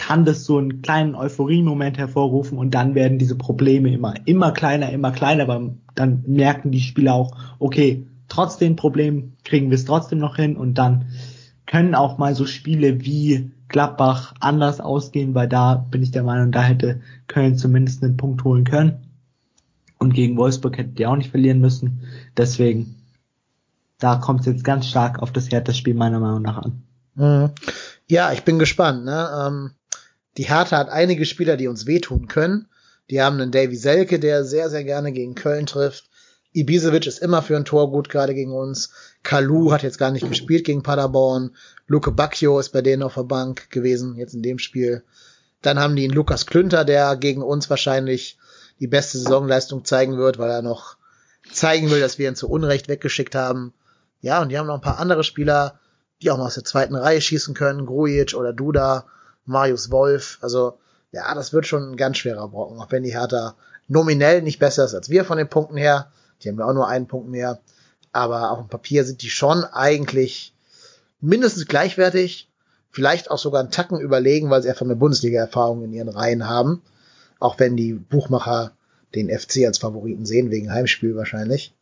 kann 0.00 0.24
das 0.24 0.46
so 0.46 0.56
einen 0.56 0.80
kleinen 0.80 1.14
Euphorie-Moment 1.14 1.98
hervorrufen 1.98 2.56
und 2.56 2.72
dann 2.72 2.94
werden 2.94 3.18
diese 3.18 3.36
Probleme 3.36 3.92
immer, 3.92 4.14
immer 4.24 4.50
kleiner, 4.50 4.90
immer 4.90 5.12
kleiner, 5.12 5.46
weil 5.46 5.74
dann 5.94 6.24
merken 6.26 6.70
die 6.70 6.80
Spieler 6.80 7.12
auch, 7.12 7.36
okay, 7.58 8.06
trotz 8.26 8.56
den 8.56 8.76
Problemen 8.76 9.36
kriegen 9.44 9.68
wir 9.68 9.74
es 9.74 9.84
trotzdem 9.84 10.18
noch 10.18 10.36
hin 10.36 10.56
und 10.56 10.78
dann 10.78 11.08
können 11.66 11.94
auch 11.94 12.16
mal 12.16 12.34
so 12.34 12.46
Spiele 12.46 13.02
wie 13.02 13.52
Gladbach 13.68 14.32
anders 14.40 14.80
ausgehen, 14.80 15.34
weil 15.34 15.48
da 15.48 15.74
bin 15.74 16.02
ich 16.02 16.12
der 16.12 16.22
Meinung, 16.22 16.50
da 16.50 16.62
hätte 16.62 17.02
Köln 17.26 17.58
zumindest 17.58 18.02
einen 18.02 18.16
Punkt 18.16 18.42
holen 18.42 18.64
können. 18.64 19.02
Und 19.98 20.14
gegen 20.14 20.38
Wolfsburg 20.38 20.78
hätte 20.78 20.94
die 20.94 21.04
auch 21.06 21.16
nicht 21.16 21.30
verlieren 21.30 21.60
müssen. 21.60 22.00
Deswegen, 22.38 22.96
da 23.98 24.16
kommt 24.16 24.40
es 24.40 24.46
jetzt 24.46 24.64
ganz 24.64 24.86
stark 24.86 25.18
auf 25.20 25.30
das 25.30 25.50
Hertha-Spiel 25.50 25.94
meiner 25.94 26.20
Meinung 26.20 26.40
nach 26.40 26.56
an. 26.56 26.82
Mhm. 27.16 27.50
Ja, 28.08 28.32
ich 28.32 28.44
bin 28.44 28.58
gespannt. 28.58 29.04
Ne? 29.04 29.28
Ähm, 29.46 29.70
die 30.40 30.48
Hertha 30.48 30.78
hat 30.78 30.88
einige 30.88 31.26
Spieler, 31.26 31.58
die 31.58 31.68
uns 31.68 31.84
wehtun 31.84 32.26
können. 32.26 32.66
Die 33.10 33.20
haben 33.20 33.38
einen 33.38 33.52
Davy 33.52 33.76
Selke, 33.76 34.18
der 34.18 34.42
sehr, 34.42 34.70
sehr 34.70 34.84
gerne 34.84 35.12
gegen 35.12 35.34
Köln 35.34 35.66
trifft. 35.66 36.08
Ibisevic 36.54 37.06
ist 37.06 37.18
immer 37.18 37.42
für 37.42 37.58
ein 37.58 37.66
Tor 37.66 37.90
gut, 37.90 38.08
gerade 38.08 38.32
gegen 38.32 38.52
uns. 38.52 38.90
Kalu 39.22 39.70
hat 39.70 39.82
jetzt 39.82 39.98
gar 39.98 40.10
nicht 40.10 40.26
gespielt 40.26 40.64
gegen 40.64 40.82
Paderborn. 40.82 41.54
Luke 41.88 42.10
Bacchio 42.12 42.58
ist 42.58 42.70
bei 42.70 42.80
denen 42.80 43.02
auf 43.02 43.16
der 43.16 43.24
Bank 43.24 43.68
gewesen, 43.68 44.16
jetzt 44.16 44.32
in 44.32 44.40
dem 44.40 44.58
Spiel. 44.58 45.04
Dann 45.60 45.78
haben 45.78 45.94
die 45.94 46.04
einen 46.04 46.14
Lukas 46.14 46.46
Klünter, 46.46 46.86
der 46.86 47.16
gegen 47.16 47.42
uns 47.42 47.68
wahrscheinlich 47.68 48.38
die 48.78 48.88
beste 48.88 49.18
Saisonleistung 49.18 49.84
zeigen 49.84 50.16
wird, 50.16 50.38
weil 50.38 50.50
er 50.50 50.62
noch 50.62 50.96
zeigen 51.52 51.90
will, 51.90 52.00
dass 52.00 52.16
wir 52.16 52.30
ihn 52.30 52.34
zu 52.34 52.48
Unrecht 52.48 52.88
weggeschickt 52.88 53.34
haben. 53.34 53.74
Ja, 54.22 54.40
und 54.40 54.48
die 54.48 54.56
haben 54.56 54.68
noch 54.68 54.76
ein 54.76 54.80
paar 54.80 55.00
andere 55.00 55.22
Spieler, 55.22 55.78
die 56.22 56.30
auch 56.30 56.38
mal 56.38 56.46
aus 56.46 56.54
der 56.54 56.64
zweiten 56.64 56.94
Reihe 56.94 57.20
schießen 57.20 57.52
können. 57.52 57.84
Grujic 57.84 58.32
oder 58.32 58.54
Duda, 58.54 59.04
Marius 59.44 59.90
Wolf. 59.90 60.38
Also, 60.40 60.78
ja, 61.12 61.34
das 61.34 61.52
wird 61.52 61.66
schon 61.66 61.92
ein 61.92 61.96
ganz 61.96 62.18
schwerer 62.18 62.48
Brocken, 62.48 62.80
auch 62.80 62.90
wenn 62.90 63.02
die 63.02 63.12
Hertha 63.12 63.56
nominell 63.88 64.42
nicht 64.42 64.58
besser 64.58 64.84
ist 64.84 64.94
als 64.94 65.10
wir 65.10 65.24
von 65.24 65.38
den 65.38 65.48
Punkten 65.48 65.76
her. 65.76 66.12
Die 66.42 66.48
haben 66.48 66.58
ja 66.58 66.64
auch 66.66 66.72
nur 66.72 66.88
einen 66.88 67.06
Punkt 67.06 67.28
mehr. 67.28 67.60
Aber 68.12 68.50
auf 68.50 68.58
dem 68.58 68.68
Papier 68.68 69.04
sind 69.04 69.22
die 69.22 69.30
schon 69.30 69.64
eigentlich 69.64 70.54
mindestens 71.20 71.66
gleichwertig. 71.66 72.48
Vielleicht 72.90 73.30
auch 73.30 73.38
sogar 73.38 73.60
einen 73.60 73.70
Tacken 73.70 74.00
überlegen, 74.00 74.50
weil 74.50 74.62
sie 74.62 74.68
einfach 74.68 74.86
eine 74.86 74.96
Bundesliga-Erfahrung 74.96 75.84
in 75.84 75.92
ihren 75.92 76.08
Reihen 76.08 76.48
haben. 76.48 76.82
Auch 77.38 77.58
wenn 77.58 77.76
die 77.76 77.92
Buchmacher 77.94 78.72
den 79.14 79.28
FC 79.28 79.66
als 79.66 79.78
Favoriten 79.78 80.26
sehen, 80.26 80.50
wegen 80.50 80.72
Heimspiel 80.72 81.14
wahrscheinlich. 81.14 81.74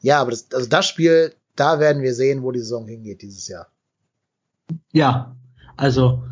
Ja, 0.00 0.20
aber 0.20 0.30
das, 0.30 0.46
also 0.52 0.68
das 0.68 0.86
Spiel, 0.86 1.34
da 1.56 1.80
werden 1.80 2.02
wir 2.02 2.14
sehen, 2.14 2.42
wo 2.42 2.52
die 2.52 2.60
Saison 2.60 2.86
hingeht 2.86 3.22
dieses 3.22 3.48
Jahr. 3.48 3.68
Ja, 4.92 5.36
also 5.76 6.24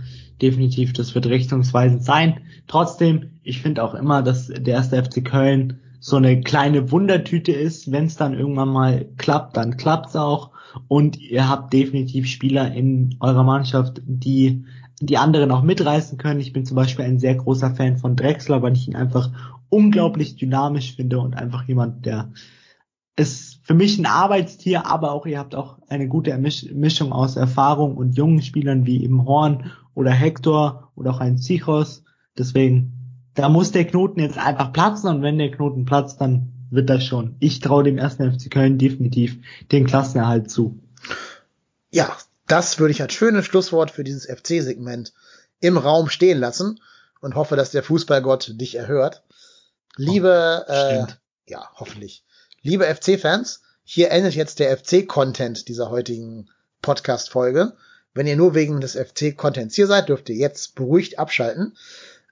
definitiv, 0.42 0.92
das 0.92 1.14
wird 1.14 1.26
richtungsweisend 1.26 2.04
sein. 2.04 2.40
Trotzdem, 2.66 3.38
ich 3.42 3.62
finde 3.62 3.82
auch 3.84 3.94
immer, 3.94 4.22
dass 4.22 4.48
der 4.48 4.74
erste 4.74 5.02
FC 5.02 5.24
Köln 5.24 5.80
so 6.00 6.16
eine 6.16 6.40
kleine 6.40 6.90
Wundertüte 6.90 7.52
ist. 7.52 7.92
Wenn 7.92 8.06
es 8.06 8.16
dann 8.16 8.34
irgendwann 8.34 8.68
mal 8.68 9.06
klappt, 9.16 9.56
dann 9.56 9.76
klappt's 9.76 10.16
auch. 10.16 10.50
Und 10.88 11.18
ihr 11.20 11.48
habt 11.48 11.72
definitiv 11.72 12.26
Spieler 12.26 12.72
in 12.74 13.16
eurer 13.20 13.44
Mannschaft, 13.44 14.02
die 14.04 14.64
die 15.00 15.18
anderen 15.18 15.50
auch 15.50 15.62
mitreißen 15.62 16.18
können. 16.18 16.40
Ich 16.40 16.52
bin 16.52 16.64
zum 16.64 16.76
Beispiel 16.76 17.04
ein 17.04 17.18
sehr 17.18 17.34
großer 17.34 17.74
Fan 17.74 17.98
von 17.98 18.16
Drexler, 18.16 18.62
weil 18.62 18.74
ich 18.74 18.88
ihn 18.88 18.96
einfach 18.96 19.30
unglaublich 19.68 20.36
dynamisch 20.36 20.94
finde 20.94 21.18
und 21.20 21.34
einfach 21.34 21.64
jemand, 21.64 22.04
der 22.04 22.32
ist 23.16 23.60
für 23.62 23.74
mich 23.74 23.98
ein 23.98 24.06
Arbeitstier, 24.06 24.86
aber 24.86 25.12
auch 25.12 25.26
ihr 25.26 25.38
habt 25.38 25.54
auch 25.54 25.78
eine 25.88 26.08
gute 26.08 26.36
Mischung 26.36 27.12
aus 27.12 27.36
Erfahrung 27.36 27.96
und 27.96 28.16
jungen 28.16 28.42
Spielern 28.42 28.86
wie 28.86 29.02
eben 29.02 29.24
Horn 29.26 29.70
oder 29.94 30.10
Hector 30.10 30.90
oder 30.94 31.10
auch 31.12 31.20
ein 31.20 31.38
Zichos. 31.38 32.04
Deswegen, 32.36 32.92
da 33.34 33.48
muss 33.48 33.72
der 33.72 33.84
Knoten 33.84 34.20
jetzt 34.20 34.38
einfach 34.38 34.72
platzen 34.72 35.08
und 35.08 35.22
wenn 35.22 35.38
der 35.38 35.50
Knoten 35.50 35.84
platzt, 35.84 36.20
dann 36.20 36.52
wird 36.70 36.88
das 36.88 37.04
schon. 37.04 37.36
Ich 37.38 37.60
traue 37.60 37.84
dem 37.84 37.98
ersten 37.98 38.32
FC 38.32 38.50
Köln 38.50 38.78
definitiv 38.78 39.38
den 39.70 39.86
Klassenerhalt 39.86 40.50
zu. 40.50 40.78
Ja, 41.90 42.16
das 42.46 42.78
würde 42.78 42.92
ich 42.92 43.02
als 43.02 43.12
schönes 43.12 43.44
Schlusswort 43.44 43.90
für 43.90 44.04
dieses 44.04 44.26
FC-Segment 44.26 45.12
im 45.60 45.76
Raum 45.76 46.08
stehen 46.08 46.38
lassen 46.38 46.80
und 47.20 47.34
hoffe, 47.34 47.56
dass 47.56 47.70
der 47.70 47.82
Fußballgott 47.82 48.60
dich 48.60 48.74
erhört. 48.74 49.22
Liebe, 49.96 50.64
oh, 50.66 50.72
äh, 50.72 51.06
ja, 51.46 51.70
hoffentlich. 51.74 52.24
Liebe 52.62 52.84
FC-Fans, 52.84 53.62
hier 53.84 54.10
endet 54.10 54.34
jetzt 54.34 54.58
der 54.58 54.76
FC-Content 54.76 55.68
dieser 55.68 55.90
heutigen 55.90 56.48
Podcast-Folge. 56.80 57.74
Wenn 58.14 58.26
ihr 58.26 58.36
nur 58.36 58.54
wegen 58.54 58.80
des 58.80 58.94
FC-Contents 58.94 59.74
hier 59.74 59.86
seid, 59.86 60.08
dürft 60.08 60.28
ihr 60.28 60.36
jetzt 60.36 60.74
beruhigt 60.74 61.18
abschalten. 61.18 61.76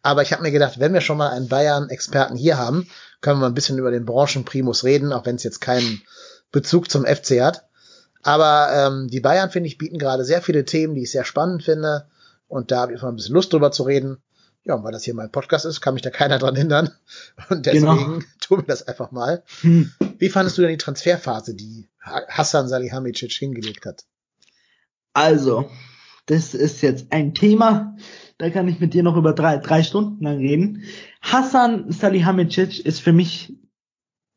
Aber 0.02 0.22
ich 0.22 0.32
habe 0.32 0.42
mir 0.42 0.50
gedacht, 0.50 0.78
wenn 0.78 0.94
wir 0.94 1.00
schon 1.00 1.18
mal 1.18 1.30
einen 1.30 1.48
Bayern-Experten 1.48 2.36
hier 2.36 2.58
haben, 2.58 2.88
können 3.20 3.36
wir 3.36 3.42
mal 3.42 3.46
ein 3.48 3.54
bisschen 3.54 3.78
über 3.78 3.90
den 3.90 4.06
Branchenprimus 4.06 4.84
reden, 4.84 5.12
auch 5.12 5.26
wenn 5.26 5.36
es 5.36 5.42
jetzt 5.42 5.60
keinen 5.60 6.02
Bezug 6.52 6.90
zum 6.90 7.04
FC 7.04 7.40
hat. 7.40 7.64
Aber 8.22 8.70
ähm, 8.72 9.08
die 9.08 9.20
Bayern, 9.20 9.50
finde 9.50 9.68
ich, 9.68 9.78
bieten 9.78 9.98
gerade 9.98 10.24
sehr 10.24 10.42
viele 10.42 10.64
Themen, 10.64 10.94
die 10.94 11.02
ich 11.02 11.10
sehr 11.10 11.24
spannend 11.24 11.62
finde. 11.62 12.06
Und 12.48 12.70
da 12.70 12.80
habe 12.80 12.94
ich 12.94 13.02
mal 13.02 13.08
ein 13.08 13.16
bisschen 13.16 13.34
Lust 13.34 13.52
drüber 13.52 13.72
zu 13.72 13.84
reden. 13.84 14.18
Ja, 14.64 14.74
und 14.74 14.84
weil 14.84 14.92
das 14.92 15.04
hier 15.04 15.14
mein 15.14 15.32
Podcast 15.32 15.64
ist, 15.64 15.80
kann 15.80 15.94
mich 15.94 16.02
da 16.02 16.10
keiner 16.10 16.38
dran 16.38 16.56
hindern. 16.56 16.90
Und 17.48 17.64
genau. 17.64 17.94
deswegen 17.94 18.12
genau. 18.20 18.26
tun 18.40 18.58
wir 18.58 18.66
das 18.66 18.86
einfach 18.86 19.10
mal. 19.10 19.42
Hm. 19.62 19.92
Wie 20.18 20.28
fandest 20.28 20.58
du 20.58 20.62
denn 20.62 20.70
die 20.70 20.76
Transferphase, 20.76 21.54
die 21.54 21.88
Hassan 21.98 22.68
Salihamidzic 22.68 23.32
hingelegt 23.32 23.86
hat? 23.86 24.04
Also, 25.12 25.68
das 26.26 26.54
ist 26.54 26.82
jetzt 26.82 27.12
ein 27.12 27.34
Thema, 27.34 27.96
da 28.38 28.50
kann 28.50 28.68
ich 28.68 28.80
mit 28.80 28.94
dir 28.94 29.02
noch 29.02 29.16
über 29.16 29.32
drei, 29.32 29.58
drei 29.58 29.82
Stunden 29.82 30.24
lang 30.24 30.38
reden. 30.38 30.84
Hassan 31.20 31.90
Salihamidzic 31.90 32.84
ist 32.86 33.00
für 33.00 33.12
mich 33.12 33.54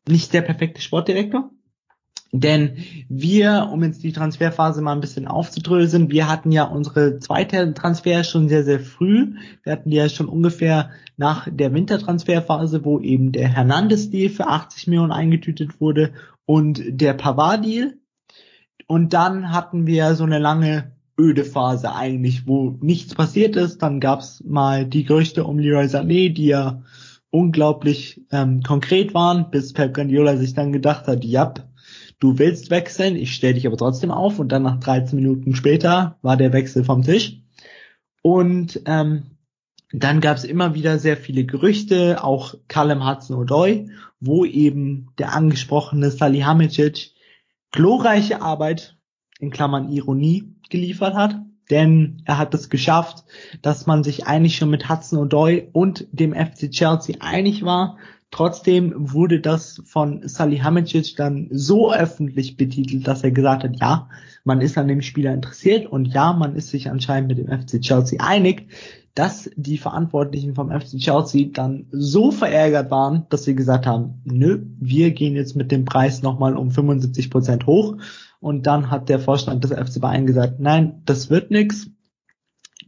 nicht 0.06 0.32
der 0.32 0.42
perfekte 0.42 0.82
Sportdirektor. 0.82 1.50
Denn 2.36 2.78
wir, 3.08 3.68
um 3.72 3.84
jetzt 3.84 4.02
die 4.02 4.12
Transferphase 4.12 4.82
mal 4.82 4.92
ein 4.92 5.00
bisschen 5.00 5.28
aufzudröseln, 5.28 6.10
wir 6.10 6.28
hatten 6.28 6.50
ja 6.50 6.64
unsere 6.64 7.20
zweite 7.20 7.72
Transfer 7.74 8.24
schon 8.24 8.48
sehr, 8.48 8.64
sehr 8.64 8.80
früh. 8.80 9.36
Wir 9.62 9.72
hatten 9.72 9.90
die 9.90 9.96
ja 9.96 10.08
schon 10.08 10.28
ungefähr 10.28 10.90
nach 11.16 11.48
der 11.48 11.72
Wintertransferphase, 11.72 12.84
wo 12.84 12.98
eben 12.98 13.30
der 13.30 13.46
Hernandez-Deal 13.48 14.30
für 14.30 14.48
80 14.48 14.88
Millionen 14.88 15.12
eingetütet 15.12 15.80
wurde 15.80 16.12
und 16.44 16.82
der 16.88 17.14
Pavard-Deal. 17.14 17.94
Und 18.86 19.12
dann 19.12 19.50
hatten 19.50 19.86
wir 19.86 20.14
so 20.14 20.24
eine 20.24 20.38
lange 20.38 20.92
öde 21.18 21.44
Phase 21.44 21.94
eigentlich, 21.94 22.46
wo 22.46 22.76
nichts 22.80 23.14
passiert 23.14 23.56
ist. 23.56 23.82
Dann 23.82 24.00
gab's 24.00 24.42
mal 24.44 24.86
die 24.86 25.04
Gerüchte 25.04 25.44
um 25.44 25.58
Leroy 25.58 25.86
Sané, 25.86 26.32
die 26.32 26.46
ja 26.46 26.82
unglaublich 27.30 28.20
ähm, 28.30 28.62
konkret 28.62 29.14
waren, 29.14 29.50
bis 29.50 29.72
Pep 29.72 29.94
Guardiola 29.94 30.36
sich 30.36 30.54
dann 30.54 30.72
gedacht 30.72 31.08
hat, 31.08 31.24
ja, 31.24 31.52
du 32.20 32.38
willst 32.38 32.70
wechseln, 32.70 33.16
ich 33.16 33.34
stelle 33.34 33.54
dich 33.54 33.66
aber 33.66 33.76
trotzdem 33.76 34.10
auf 34.10 34.38
und 34.38 34.50
dann 34.50 34.62
nach 34.62 34.78
13 34.78 35.16
Minuten 35.16 35.56
später 35.56 36.16
war 36.22 36.36
der 36.36 36.52
Wechsel 36.52 36.84
vom 36.84 37.02
Tisch. 37.02 37.40
Und 38.22 38.80
ähm, 38.86 39.24
dann 39.92 40.20
gab 40.20 40.36
es 40.36 40.44
immer 40.44 40.74
wieder 40.74 40.98
sehr 40.98 41.16
viele 41.16 41.44
Gerüchte, 41.44 42.22
auch 42.22 42.54
Callum 42.68 43.06
Hudson-Odoi, 43.06 43.86
wo 44.20 44.44
eben 44.44 45.08
der 45.18 45.34
angesprochene 45.34 46.10
Salihamidzic 46.10 47.13
glorreiche 47.74 48.40
Arbeit, 48.40 48.96
in 49.40 49.50
Klammern 49.50 49.90
Ironie, 49.90 50.54
geliefert 50.70 51.14
hat. 51.14 51.40
Denn 51.70 52.22
er 52.24 52.38
hat 52.38 52.54
es 52.54 52.70
geschafft, 52.70 53.24
dass 53.62 53.86
man 53.86 54.04
sich 54.04 54.26
eigentlich 54.26 54.56
schon 54.56 54.70
mit 54.70 54.88
Hudson-Odoi 54.88 55.70
und 55.72 56.06
dem 56.12 56.34
FC 56.34 56.70
Chelsea 56.70 57.16
einig 57.20 57.64
war, 57.64 57.96
Trotzdem 58.34 58.92
wurde 58.96 59.38
das 59.38 59.80
von 59.84 60.26
Salihamidzic 60.26 61.14
dann 61.14 61.46
so 61.52 61.92
öffentlich 61.92 62.56
betitelt, 62.56 63.06
dass 63.06 63.22
er 63.22 63.30
gesagt 63.30 63.62
hat, 63.62 63.78
ja, 63.78 64.08
man 64.42 64.60
ist 64.60 64.76
an 64.76 64.88
dem 64.88 65.02
Spieler 65.02 65.32
interessiert 65.32 65.86
und 65.86 66.06
ja, 66.06 66.32
man 66.32 66.56
ist 66.56 66.70
sich 66.70 66.90
anscheinend 66.90 67.28
mit 67.28 67.38
dem 67.38 67.46
FC 67.46 67.80
Chelsea 67.80 68.18
einig, 68.20 68.66
dass 69.14 69.48
die 69.54 69.78
Verantwortlichen 69.78 70.54
vom 70.54 70.70
FC 70.70 70.98
Chelsea 70.98 71.48
dann 71.52 71.86
so 71.92 72.32
verärgert 72.32 72.90
waren, 72.90 73.26
dass 73.30 73.44
sie 73.44 73.54
gesagt 73.54 73.86
haben, 73.86 74.20
nö, 74.24 74.66
wir 74.80 75.12
gehen 75.12 75.36
jetzt 75.36 75.54
mit 75.54 75.70
dem 75.70 75.84
Preis 75.84 76.22
nochmal 76.22 76.56
um 76.56 76.72
75 76.72 77.30
Prozent 77.30 77.66
hoch. 77.66 77.96
Und 78.40 78.66
dann 78.66 78.90
hat 78.90 79.08
der 79.08 79.20
Vorstand 79.20 79.62
des 79.62 79.70
FC 79.70 80.00
Bayern 80.00 80.26
gesagt, 80.26 80.58
nein, 80.58 81.02
das 81.04 81.30
wird 81.30 81.50
nix. 81.50 81.88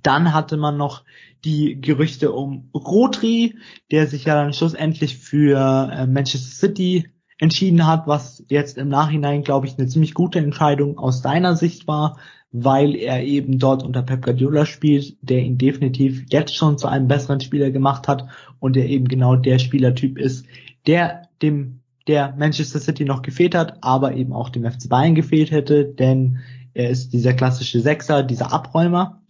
Dann 0.02 0.34
hatte 0.34 0.56
man 0.56 0.76
noch 0.76 1.04
die 1.44 1.80
Gerüchte 1.80 2.32
um 2.32 2.70
Rotri, 2.74 3.56
der 3.92 4.08
sich 4.08 4.24
ja 4.24 4.34
dann 4.34 4.52
schlussendlich 4.52 5.16
für 5.18 5.90
äh, 5.92 6.06
Manchester 6.06 6.66
City 6.66 7.08
entschieden 7.38 7.86
hat, 7.86 8.06
was 8.06 8.44
jetzt 8.48 8.78
im 8.78 8.88
Nachhinein, 8.88 9.42
glaube 9.42 9.66
ich, 9.66 9.78
eine 9.78 9.86
ziemlich 9.86 10.14
gute 10.14 10.38
Entscheidung 10.38 10.98
aus 10.98 11.22
deiner 11.22 11.54
Sicht 11.54 11.86
war, 11.86 12.18
weil 12.64 12.94
er 12.94 13.22
eben 13.22 13.58
dort 13.58 13.82
unter 13.82 14.02
Pep 14.02 14.24
Guardiola 14.24 14.64
spielt, 14.64 15.16
der 15.20 15.40
ihn 15.40 15.58
definitiv 15.58 16.24
jetzt 16.30 16.56
schon 16.56 16.78
zu 16.78 16.88
einem 16.88 17.08
besseren 17.08 17.40
Spieler 17.40 17.70
gemacht 17.70 18.08
hat 18.08 18.28
und 18.60 18.76
der 18.76 18.88
eben 18.88 19.08
genau 19.08 19.36
der 19.36 19.58
Spielertyp 19.58 20.18
ist, 20.18 20.46
der 20.86 21.28
dem 21.42 21.80
der 22.06 22.34
Manchester 22.38 22.78
City 22.78 23.04
noch 23.04 23.22
gefehlt 23.22 23.54
hat, 23.54 23.78
aber 23.82 24.14
eben 24.14 24.32
auch 24.32 24.48
dem 24.48 24.64
FC 24.64 24.88
Bayern 24.88 25.16
gefehlt 25.16 25.50
hätte, 25.50 25.84
denn 25.84 26.38
er 26.72 26.90
ist 26.90 27.12
dieser 27.12 27.34
klassische 27.34 27.80
Sechser, 27.80 28.22
dieser 28.22 28.52
Abräumer. 28.52 29.22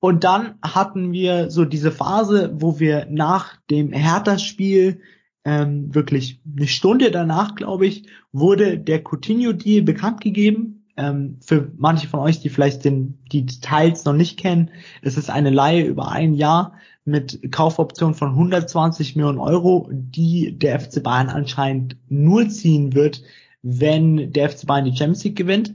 Und 0.00 0.24
dann 0.24 0.56
hatten 0.60 1.12
wir 1.12 1.50
so 1.50 1.64
diese 1.64 1.92
Phase, 1.92 2.52
wo 2.54 2.80
wir 2.80 3.06
nach 3.08 3.56
dem 3.70 3.92
Hertha-Spiel 3.92 5.00
ähm, 5.44 5.94
wirklich 5.94 6.40
eine 6.56 6.66
Stunde 6.66 7.10
danach, 7.10 7.54
glaube 7.54 7.86
ich, 7.86 8.08
wurde 8.32 8.78
der 8.78 9.02
Coutinho-Deal 9.02 9.82
bekannt 9.82 10.20
gegeben. 10.20 10.75
Ähm, 10.96 11.38
für 11.40 11.70
manche 11.76 12.08
von 12.08 12.20
euch, 12.20 12.40
die 12.40 12.48
vielleicht 12.48 12.84
den, 12.84 13.18
die 13.30 13.44
Details 13.44 14.04
noch 14.04 14.14
nicht 14.14 14.38
kennen, 14.38 14.70
es 15.02 15.16
ist 15.16 15.30
eine 15.30 15.50
Leihe 15.50 15.84
über 15.84 16.10
ein 16.10 16.34
Jahr 16.34 16.72
mit 17.04 17.52
Kaufoption 17.52 18.14
von 18.14 18.30
120 18.30 19.14
Millionen 19.14 19.38
Euro, 19.38 19.88
die 19.92 20.58
der 20.58 20.80
FC 20.80 21.02
Bayern 21.02 21.28
anscheinend 21.28 21.96
nur 22.08 22.48
ziehen 22.48 22.94
wird, 22.94 23.22
wenn 23.62 24.32
der 24.32 24.50
FC 24.50 24.66
Bayern 24.66 24.86
die 24.86 24.96
Champions 24.96 25.24
League 25.24 25.36
gewinnt. 25.36 25.74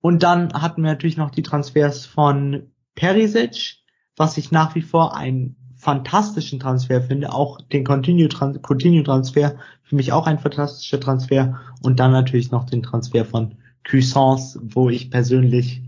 Und 0.00 0.22
dann 0.22 0.52
hatten 0.52 0.82
wir 0.82 0.90
natürlich 0.90 1.16
noch 1.16 1.30
die 1.30 1.42
Transfers 1.42 2.06
von 2.06 2.64
Perisic, 2.94 3.76
was 4.16 4.38
ich 4.38 4.50
nach 4.50 4.74
wie 4.74 4.82
vor 4.82 5.16
einen 5.16 5.56
fantastischen 5.76 6.58
Transfer 6.58 7.02
finde, 7.02 7.32
auch 7.32 7.60
den 7.60 7.84
Continue-Transfer, 7.84 9.56
für 9.82 9.94
mich 9.94 10.12
auch 10.12 10.26
ein 10.26 10.38
fantastischer 10.38 10.98
Transfer 10.98 11.60
und 11.82 12.00
dann 12.00 12.12
natürlich 12.12 12.50
noch 12.50 12.64
den 12.64 12.82
Transfer 12.82 13.24
von 13.24 13.56
Cuisance, 13.88 14.58
wo 14.62 14.90
ich 14.90 15.10
persönlich 15.10 15.82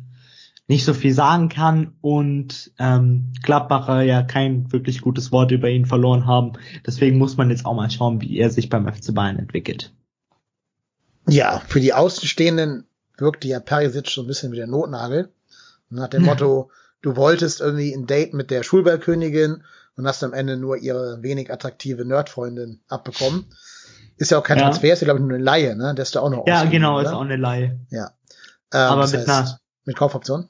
nicht 0.69 0.85
so 0.85 0.93
viel 0.93 1.15
sagen 1.15 1.49
kann 1.49 1.95
und 2.03 2.73
ähm, 2.79 3.33
Gladbacher 3.43 4.03
ja 4.03 4.23
kein 4.23 4.71
wirklich 4.71 5.01
gutes 5.01 5.33
Wort 5.33 5.51
über 5.51 5.69
ihn 5.69 5.87
verloren 5.87 6.27
haben. 6.27 6.53
Deswegen 6.87 7.17
muss 7.17 7.39
man 7.39 7.51
jetzt 7.51 7.65
auch 7.65 7.75
mal 7.75 7.91
schauen, 7.91 8.21
wie 8.21 8.39
er 8.39 8.51
sich 8.51 8.69
beim 8.69 8.87
FC 8.87 9.15
Bayern 9.15 9.39
entwickelt. 9.39 9.93
Ja, 11.27 11.63
für 11.67 11.81
die 11.81 11.95
Außenstehenden 11.95 12.85
wirkte 13.17 13.49
ja 13.49 13.61
Perisic 13.61 14.09
so 14.09 14.23
ein 14.23 14.27
bisschen 14.27 14.53
wie 14.53 14.57
der 14.57 14.67
Notnagel. 14.67 15.31
Nach 15.89 16.09
dem 16.09 16.23
Motto, 16.25 16.71
du 17.01 17.17
wolltest 17.17 17.61
irgendwie 17.61 17.95
ein 17.95 18.07
Date 18.07 18.35
mit 18.35 18.51
der 18.51 18.63
Schulballkönigin 18.63 19.65
und 19.97 20.07
hast 20.07 20.23
am 20.23 20.35
Ende 20.35 20.59
nur 20.59 20.77
ihre 20.77 21.23
wenig 21.23 21.51
attraktive 21.51 22.05
Nerdfreundin 22.05 22.81
abbekommen. 22.89 23.47
Ist 24.19 24.33
ja 24.33 24.39
auch 24.39 24.43
kein 24.43 24.59
ja. 24.59 24.65
Transfer, 24.65 24.93
ist 24.93 25.01
ja 25.01 25.05
glaube 25.07 25.21
ich 25.21 25.27
nur 25.27 25.35
eine 25.35 25.43
Laie, 25.43 25.77
ne? 25.77 25.95
Der 25.95 26.03
ist 26.03 26.15
da 26.15 26.21
auch 26.21 26.31
noch 26.31 26.47
Ja, 26.47 26.65
genau, 26.65 26.99
oder? 26.99 27.09
ist 27.09 27.15
auch 27.15 27.23
eine 27.23 27.37
Laie. 27.37 27.79
Ja. 27.91 28.11
Ähm, 28.73 28.81
Aber 28.81 29.07
mit 29.07 29.17
heißt, 29.17 29.29
einer 29.29 29.61
mit 29.85 29.97
Kaufoption? 29.97 30.49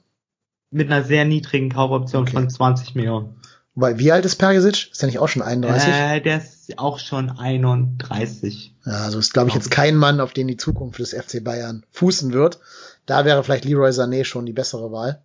Mit 0.71 0.91
einer 0.91 1.03
sehr 1.03 1.25
niedrigen 1.25 1.71
Kaufoption 1.71 2.23
okay. 2.23 2.33
von 2.33 2.49
20 2.49 2.95
Millionen. 2.95 3.39
Weil 3.75 3.99
wie 3.99 4.11
alt 4.11 4.25
ist 4.25 4.35
Perisic? 4.35 4.91
Ist 4.91 5.01
der 5.01 5.07
nicht 5.07 5.19
auch 5.19 5.29
schon 5.29 5.41
31? 5.41 5.87
Äh, 5.87 6.19
der 6.19 6.37
ist 6.37 6.77
auch 6.77 6.99
schon 6.99 7.29
31. 7.29 8.75
Ja, 8.85 8.91
also 9.03 9.19
ist 9.19 9.33
glaube 9.33 9.49
ich 9.49 9.55
jetzt 9.55 9.71
kein 9.71 9.95
Mann, 9.95 10.19
auf 10.19 10.33
den 10.33 10.47
die 10.47 10.57
Zukunft 10.57 10.99
des 10.99 11.13
FC 11.13 11.43
Bayern 11.43 11.85
fußen 11.91 12.33
wird. 12.33 12.59
Da 13.05 13.23
wäre 13.23 13.43
vielleicht 13.43 13.65
Leroy 13.65 13.91
Sané 13.91 14.25
schon 14.25 14.45
die 14.45 14.53
bessere 14.53 14.91
Wahl. 14.91 15.21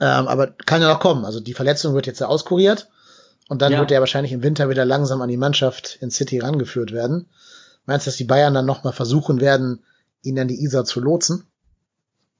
Ähm, 0.00 0.28
aber 0.28 0.48
kann 0.48 0.80
ja 0.80 0.88
noch 0.88 1.00
kommen. 1.00 1.24
Also 1.24 1.40
die 1.40 1.54
Verletzung 1.54 1.94
wird 1.94 2.06
jetzt 2.06 2.20
ja 2.20 2.28
auskuriert 2.28 2.88
und 3.48 3.62
dann 3.62 3.72
ja. 3.72 3.80
wird 3.80 3.90
er 3.90 4.00
wahrscheinlich 4.00 4.32
im 4.32 4.42
Winter 4.42 4.68
wieder 4.68 4.84
langsam 4.84 5.20
an 5.22 5.28
die 5.28 5.36
Mannschaft 5.36 5.98
in 6.00 6.10
City 6.10 6.38
rangeführt 6.38 6.92
werden. 6.92 7.26
Meinst 7.86 8.06
du, 8.06 8.08
dass 8.08 8.16
die 8.16 8.24
Bayern 8.24 8.54
dann 8.54 8.66
nochmal 8.66 8.92
versuchen 8.92 9.40
werden, 9.40 9.80
ihn 10.22 10.38
an 10.38 10.48
die 10.48 10.62
Isar 10.62 10.84
zu 10.84 11.00
lotsen? 11.00 11.44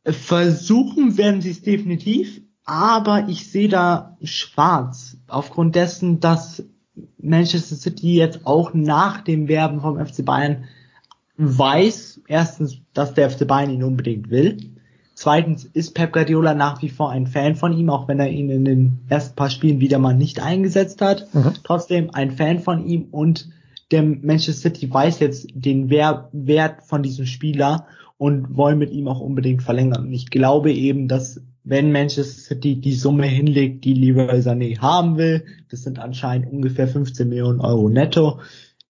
Versuchen 0.04 1.16
werden 1.16 1.40
sie 1.42 1.50
es 1.50 1.62
definitiv. 1.62 2.40
aber 2.66 3.28
ich 3.28 3.50
sehe 3.50 3.68
da 3.68 4.16
schwarz. 4.22 5.18
Aufgrund 5.26 5.74
dessen, 5.74 6.20
dass 6.20 6.62
Manchester 7.18 7.76
City 7.76 8.14
jetzt 8.14 8.46
auch 8.46 8.72
nach 8.72 9.20
dem 9.20 9.48
Werben 9.48 9.80
vom 9.80 10.04
FC 10.04 10.24
Bayern 10.24 10.64
weiß, 11.36 12.22
erstens, 12.26 12.78
dass 12.92 13.14
der 13.14 13.30
FC 13.30 13.46
Bayern 13.46 13.70
ihn 13.70 13.82
unbedingt 13.82 14.30
will. 14.30 14.73
Zweitens 15.14 15.64
ist 15.64 15.94
Pep 15.94 16.12
Guardiola 16.12 16.54
nach 16.54 16.82
wie 16.82 16.88
vor 16.88 17.10
ein 17.10 17.26
Fan 17.26 17.54
von 17.54 17.72
ihm, 17.72 17.88
auch 17.88 18.08
wenn 18.08 18.18
er 18.18 18.30
ihn 18.30 18.50
in 18.50 18.64
den 18.64 18.98
ersten 19.08 19.36
paar 19.36 19.50
Spielen 19.50 19.80
wieder 19.80 19.98
mal 19.98 20.14
nicht 20.14 20.40
eingesetzt 20.42 21.00
hat. 21.00 21.32
Mhm. 21.32 21.52
Trotzdem 21.62 22.10
ein 22.12 22.32
Fan 22.32 22.58
von 22.58 22.84
ihm 22.84 23.08
und 23.10 23.48
der 23.90 24.02
Manchester 24.02 24.70
City 24.70 24.92
weiß 24.92 25.20
jetzt 25.20 25.46
den 25.54 25.88
Wert 25.88 26.82
von 26.82 27.02
diesem 27.02 27.26
Spieler 27.26 27.86
und 28.18 28.56
wollen 28.56 28.78
mit 28.78 28.90
ihm 28.90 29.06
auch 29.06 29.20
unbedingt 29.20 29.62
verlängern. 29.62 30.06
Und 30.06 30.12
ich 30.12 30.30
glaube 30.30 30.72
eben, 30.72 31.06
dass 31.06 31.40
wenn 31.62 31.92
Manchester 31.92 32.40
City 32.40 32.80
die 32.80 32.92
Summe 32.92 33.26
hinlegt, 33.26 33.84
die 33.84 33.94
Leroy 33.94 34.40
Sané 34.40 34.78
haben 34.78 35.16
will, 35.16 35.44
das 35.70 35.82
sind 35.82 35.98
anscheinend 35.98 36.52
ungefähr 36.52 36.88
15 36.88 37.28
Millionen 37.28 37.60
Euro 37.60 37.88
netto, 37.88 38.40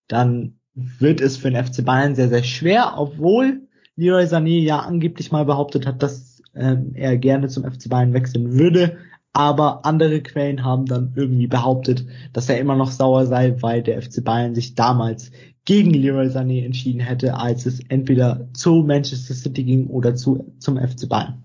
dann 0.09 0.55
wird 0.75 1.21
es 1.21 1.37
für 1.37 1.51
den 1.51 1.65
FC 1.65 1.85
Bayern 1.85 2.15
sehr, 2.15 2.29
sehr 2.29 2.43
schwer, 2.43 2.95
obwohl 2.97 3.64
Leroy 3.97 4.25
Sané 4.25 4.61
ja 4.61 4.81
angeblich 4.81 5.33
mal 5.33 5.45
behauptet 5.45 5.87
hat, 5.87 6.03
dass 6.03 6.43
ähm, 6.55 6.93
er 6.95 7.17
gerne 7.17 7.49
zum 7.49 7.65
FC 7.65 7.89
Bayern 7.89 8.13
wechseln 8.13 8.53
würde. 8.53 8.99
Aber 9.33 9.85
andere 9.85 10.21
Quellen 10.21 10.65
haben 10.65 10.87
dann 10.87 11.13
irgendwie 11.17 11.49
behauptet, 11.49 12.07
dass 12.33 12.49
er 12.49 12.59
immer 12.59 12.77
noch 12.77 12.93
sauer 12.93 13.27
sei, 13.27 13.61
weil 13.61 13.83
der 13.83 14.01
FC 14.01 14.23
Bayern 14.23 14.55
sich 14.55 14.77
damals 14.77 15.33
gegen 15.65 15.93
Leroy 15.93 16.27
Sané 16.27 16.65
entschieden 16.65 17.01
hätte, 17.01 17.35
als 17.35 17.67
es 17.67 17.81
entweder 17.89 18.49
zu 18.53 18.85
Manchester 18.87 19.35
City 19.35 19.65
ging 19.65 19.87
oder 19.89 20.15
zu, 20.15 20.55
zum 20.59 20.79
FC 20.79 21.09
Bayern. 21.09 21.43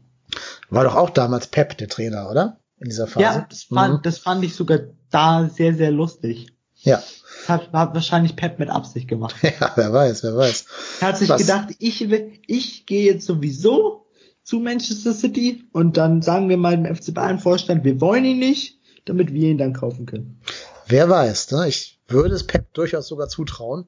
War 0.70 0.84
doch 0.84 0.95
auch 0.95 1.10
damals 1.10 1.47
Pep 1.47 1.78
der 1.78 1.88
Trainer, 1.88 2.30
oder? 2.30 2.60
In 2.78 2.89
dieser 2.89 3.08
Phase. 3.08 3.24
Ja, 3.24 3.47
das 3.50 3.64
fand, 3.64 3.93
mhm. 3.95 4.00
das 4.04 4.20
fand 4.20 4.43
ich 4.43 4.56
sogar 4.56 4.80
da 5.10 5.50
sehr, 5.50 5.74
sehr 5.74 5.91
lustig. 5.91 6.47
Ja. 6.76 7.02
Hat, 7.50 7.72
hat 7.74 7.93
wahrscheinlich 7.93 8.36
Pep 8.36 8.60
mit 8.60 8.70
Absicht 8.70 9.08
gemacht. 9.08 9.36
Ja, 9.43 9.72
wer 9.76 9.91
weiß, 9.91 10.24
wer 10.24 10.36
weiß. 10.36 10.66
Er 11.02 11.08
hat 11.08 11.18
sich 11.18 11.30
Was? 11.30 11.41
gedacht, 11.41 11.70
ich, 11.80 12.08
ich 12.47 12.86
gehe 12.86 13.06
jetzt 13.06 13.26
sowieso 13.26 14.06
zu 14.43 14.60
Manchester 14.60 15.14
City 15.14 15.68
und 15.72 15.97
dann 15.97 16.22
sagen 16.22 16.50
wir 16.50 16.58
mal 16.58 16.78
dem 16.78 16.95
FC 16.95 17.14
Bayern 17.14 17.39
Vorstand, 17.39 17.84
wir 17.84 18.00
wollen 18.02 18.26
ihn 18.26 18.39
nicht, 18.39 18.80
damit 19.06 19.34
wir 19.34 19.50
ihn 19.50 19.58
dann 19.58 19.74
kaufen 19.74 20.06
können. 20.06 20.41
Wer 20.88 21.10
weiß, 21.10 21.52
ne? 21.52 21.68
Ich 21.68 22.00
würde 22.08 22.36
es 22.36 22.45
Pep 22.45 22.74
durchaus 22.74 23.08
sogar 23.08 23.28
zutrauen. 23.28 23.88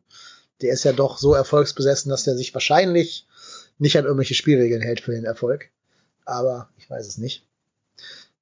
Der 0.62 0.74
ist 0.74 0.84
ja 0.84 0.93
doch 0.93 1.18
so 1.18 1.34
erfolgsbesessen, 1.34 2.09
dass 2.09 2.28
er 2.28 2.36
sich 2.36 2.53
wahrscheinlich 2.53 3.28
nicht 3.80 3.97
an 3.97 4.05
irgendwelche 4.05 4.36
Spielregeln 4.36 4.82
hält 4.82 4.99
für 4.99 5.14
den 5.14 5.26
Erfolg 5.26 5.72
aber 6.26 6.70
ich 6.78 6.89
weiß 6.89 7.07
es 7.07 7.18
nicht. 7.18 7.45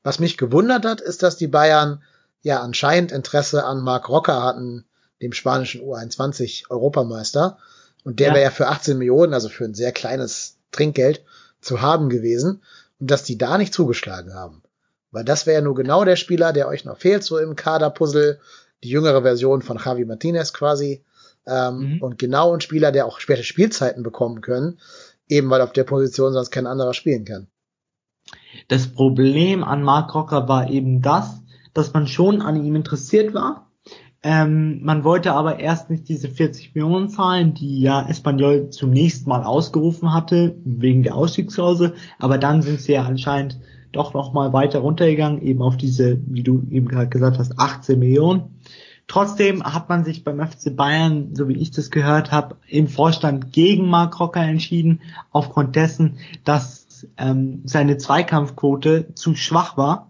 Was 0.03 0.19
mich 0.19 0.37
gewundert 0.37 0.85
hat, 0.85 1.01
ist, 1.01 1.23
dass 1.23 1.37
die 1.37 1.47
Bayern 1.47 2.03
ja 2.41 2.61
anscheinend 2.61 3.11
Interesse 3.11 3.65
an 3.65 3.81
Marc 3.81 4.07
Rocker 4.07 4.41
hatten, 4.43 4.85
dem 5.21 5.33
spanischen 5.33 5.81
U21 5.81 6.69
Europameister. 6.69 7.57
Und 8.03 8.19
der 8.19 8.29
ja. 8.29 8.33
wäre 8.33 8.43
ja 8.45 8.51
für 8.51 8.67
18 8.67 8.97
Millionen, 8.97 9.33
also 9.33 9.49
für 9.49 9.65
ein 9.65 9.73
sehr 9.73 9.91
kleines 9.91 10.57
Trinkgeld, 10.71 11.23
zu 11.61 11.81
haben 11.81 12.09
gewesen. 12.09 12.61
Und 12.99 13.11
dass 13.11 13.23
die 13.23 13.37
da 13.37 13.57
nicht 13.57 13.73
zugeschlagen 13.73 14.33
haben. 14.33 14.61
Weil 15.11 15.23
das 15.23 15.45
wäre 15.45 15.59
ja 15.59 15.61
nur 15.63 15.75
genau 15.75 16.05
der 16.05 16.15
Spieler, 16.15 16.53
der 16.53 16.67
euch 16.67 16.85
noch 16.85 16.97
fehlt, 16.97 17.23
so 17.23 17.37
im 17.37 17.55
Kaderpuzzle. 17.55 18.39
Die 18.83 18.89
jüngere 18.89 19.21
Version 19.23 19.61
von 19.61 19.77
Javi 19.77 20.05
Martinez 20.05 20.53
quasi. 20.53 21.03
Ähm, 21.45 21.95
mhm. 21.95 22.01
Und 22.01 22.17
genau 22.17 22.53
ein 22.53 22.61
Spieler, 22.61 22.91
der 22.91 23.05
auch 23.05 23.19
später 23.19 23.43
Spielzeiten 23.43 24.03
bekommen 24.03 24.41
können. 24.41 24.79
Eben 25.27 25.49
weil 25.49 25.61
auf 25.61 25.73
der 25.73 25.83
Position 25.83 26.33
sonst 26.33 26.51
kein 26.51 26.67
anderer 26.67 26.93
spielen 26.93 27.25
kann. 27.25 27.47
Das 28.67 28.87
Problem 28.87 29.63
an 29.63 29.83
Mark 29.83 30.13
Rocker 30.15 30.47
war 30.47 30.69
eben 30.69 31.01
das, 31.01 31.41
dass 31.73 31.93
man 31.93 32.07
schon 32.07 32.41
an 32.41 32.63
ihm 32.63 32.75
interessiert 32.75 33.33
war. 33.33 33.68
Ähm, 34.21 34.83
man 34.83 35.05
wollte 35.05 35.33
aber 35.33 35.59
erst 35.59 35.89
nicht 35.89 36.09
diese 36.09 36.27
40 36.27 36.75
Millionen 36.75 37.07
zahlen, 37.07 37.53
die 37.53 37.81
ja 37.81 38.05
Espanyol 38.09 38.69
zunächst 38.69 39.27
mal 39.27 39.43
ausgerufen 39.43 40.13
hatte, 40.13 40.57
wegen 40.65 41.03
der 41.03 41.15
Ausstiegsklausel, 41.15 41.93
aber 42.17 42.37
dann 42.37 42.61
sind 42.61 42.81
sie 42.81 42.93
ja 42.93 43.03
anscheinend 43.03 43.59
doch 43.93 44.13
noch 44.13 44.33
mal 44.33 44.51
weiter 44.51 44.79
runtergegangen, 44.79 45.41
eben 45.41 45.61
auf 45.61 45.77
diese, 45.77 46.19
wie 46.27 46.43
du 46.43 46.63
eben 46.69 46.87
gerade 46.87 47.07
gesagt 47.07 47.39
hast, 47.39 47.57
18 47.57 47.97
Millionen. 47.97 48.59
Trotzdem 49.07 49.63
hat 49.63 49.89
man 49.89 50.03
sich 50.03 50.23
beim 50.23 50.39
FC 50.39 50.75
Bayern, 50.75 51.33
so 51.33 51.47
wie 51.47 51.57
ich 51.57 51.71
das 51.71 51.89
gehört 51.89 52.31
habe, 52.31 52.57
im 52.67 52.87
Vorstand 52.87 53.51
gegen 53.51 53.89
Mark 53.89 54.19
Rocker 54.19 54.43
entschieden, 54.43 55.01
aufgrund 55.31 55.75
dessen, 55.75 56.17
dass 56.43 57.07
ähm, 57.17 57.61
seine 57.63 57.97
Zweikampfquote 57.97 59.15
zu 59.15 59.33
schwach 59.35 59.77
war, 59.77 60.08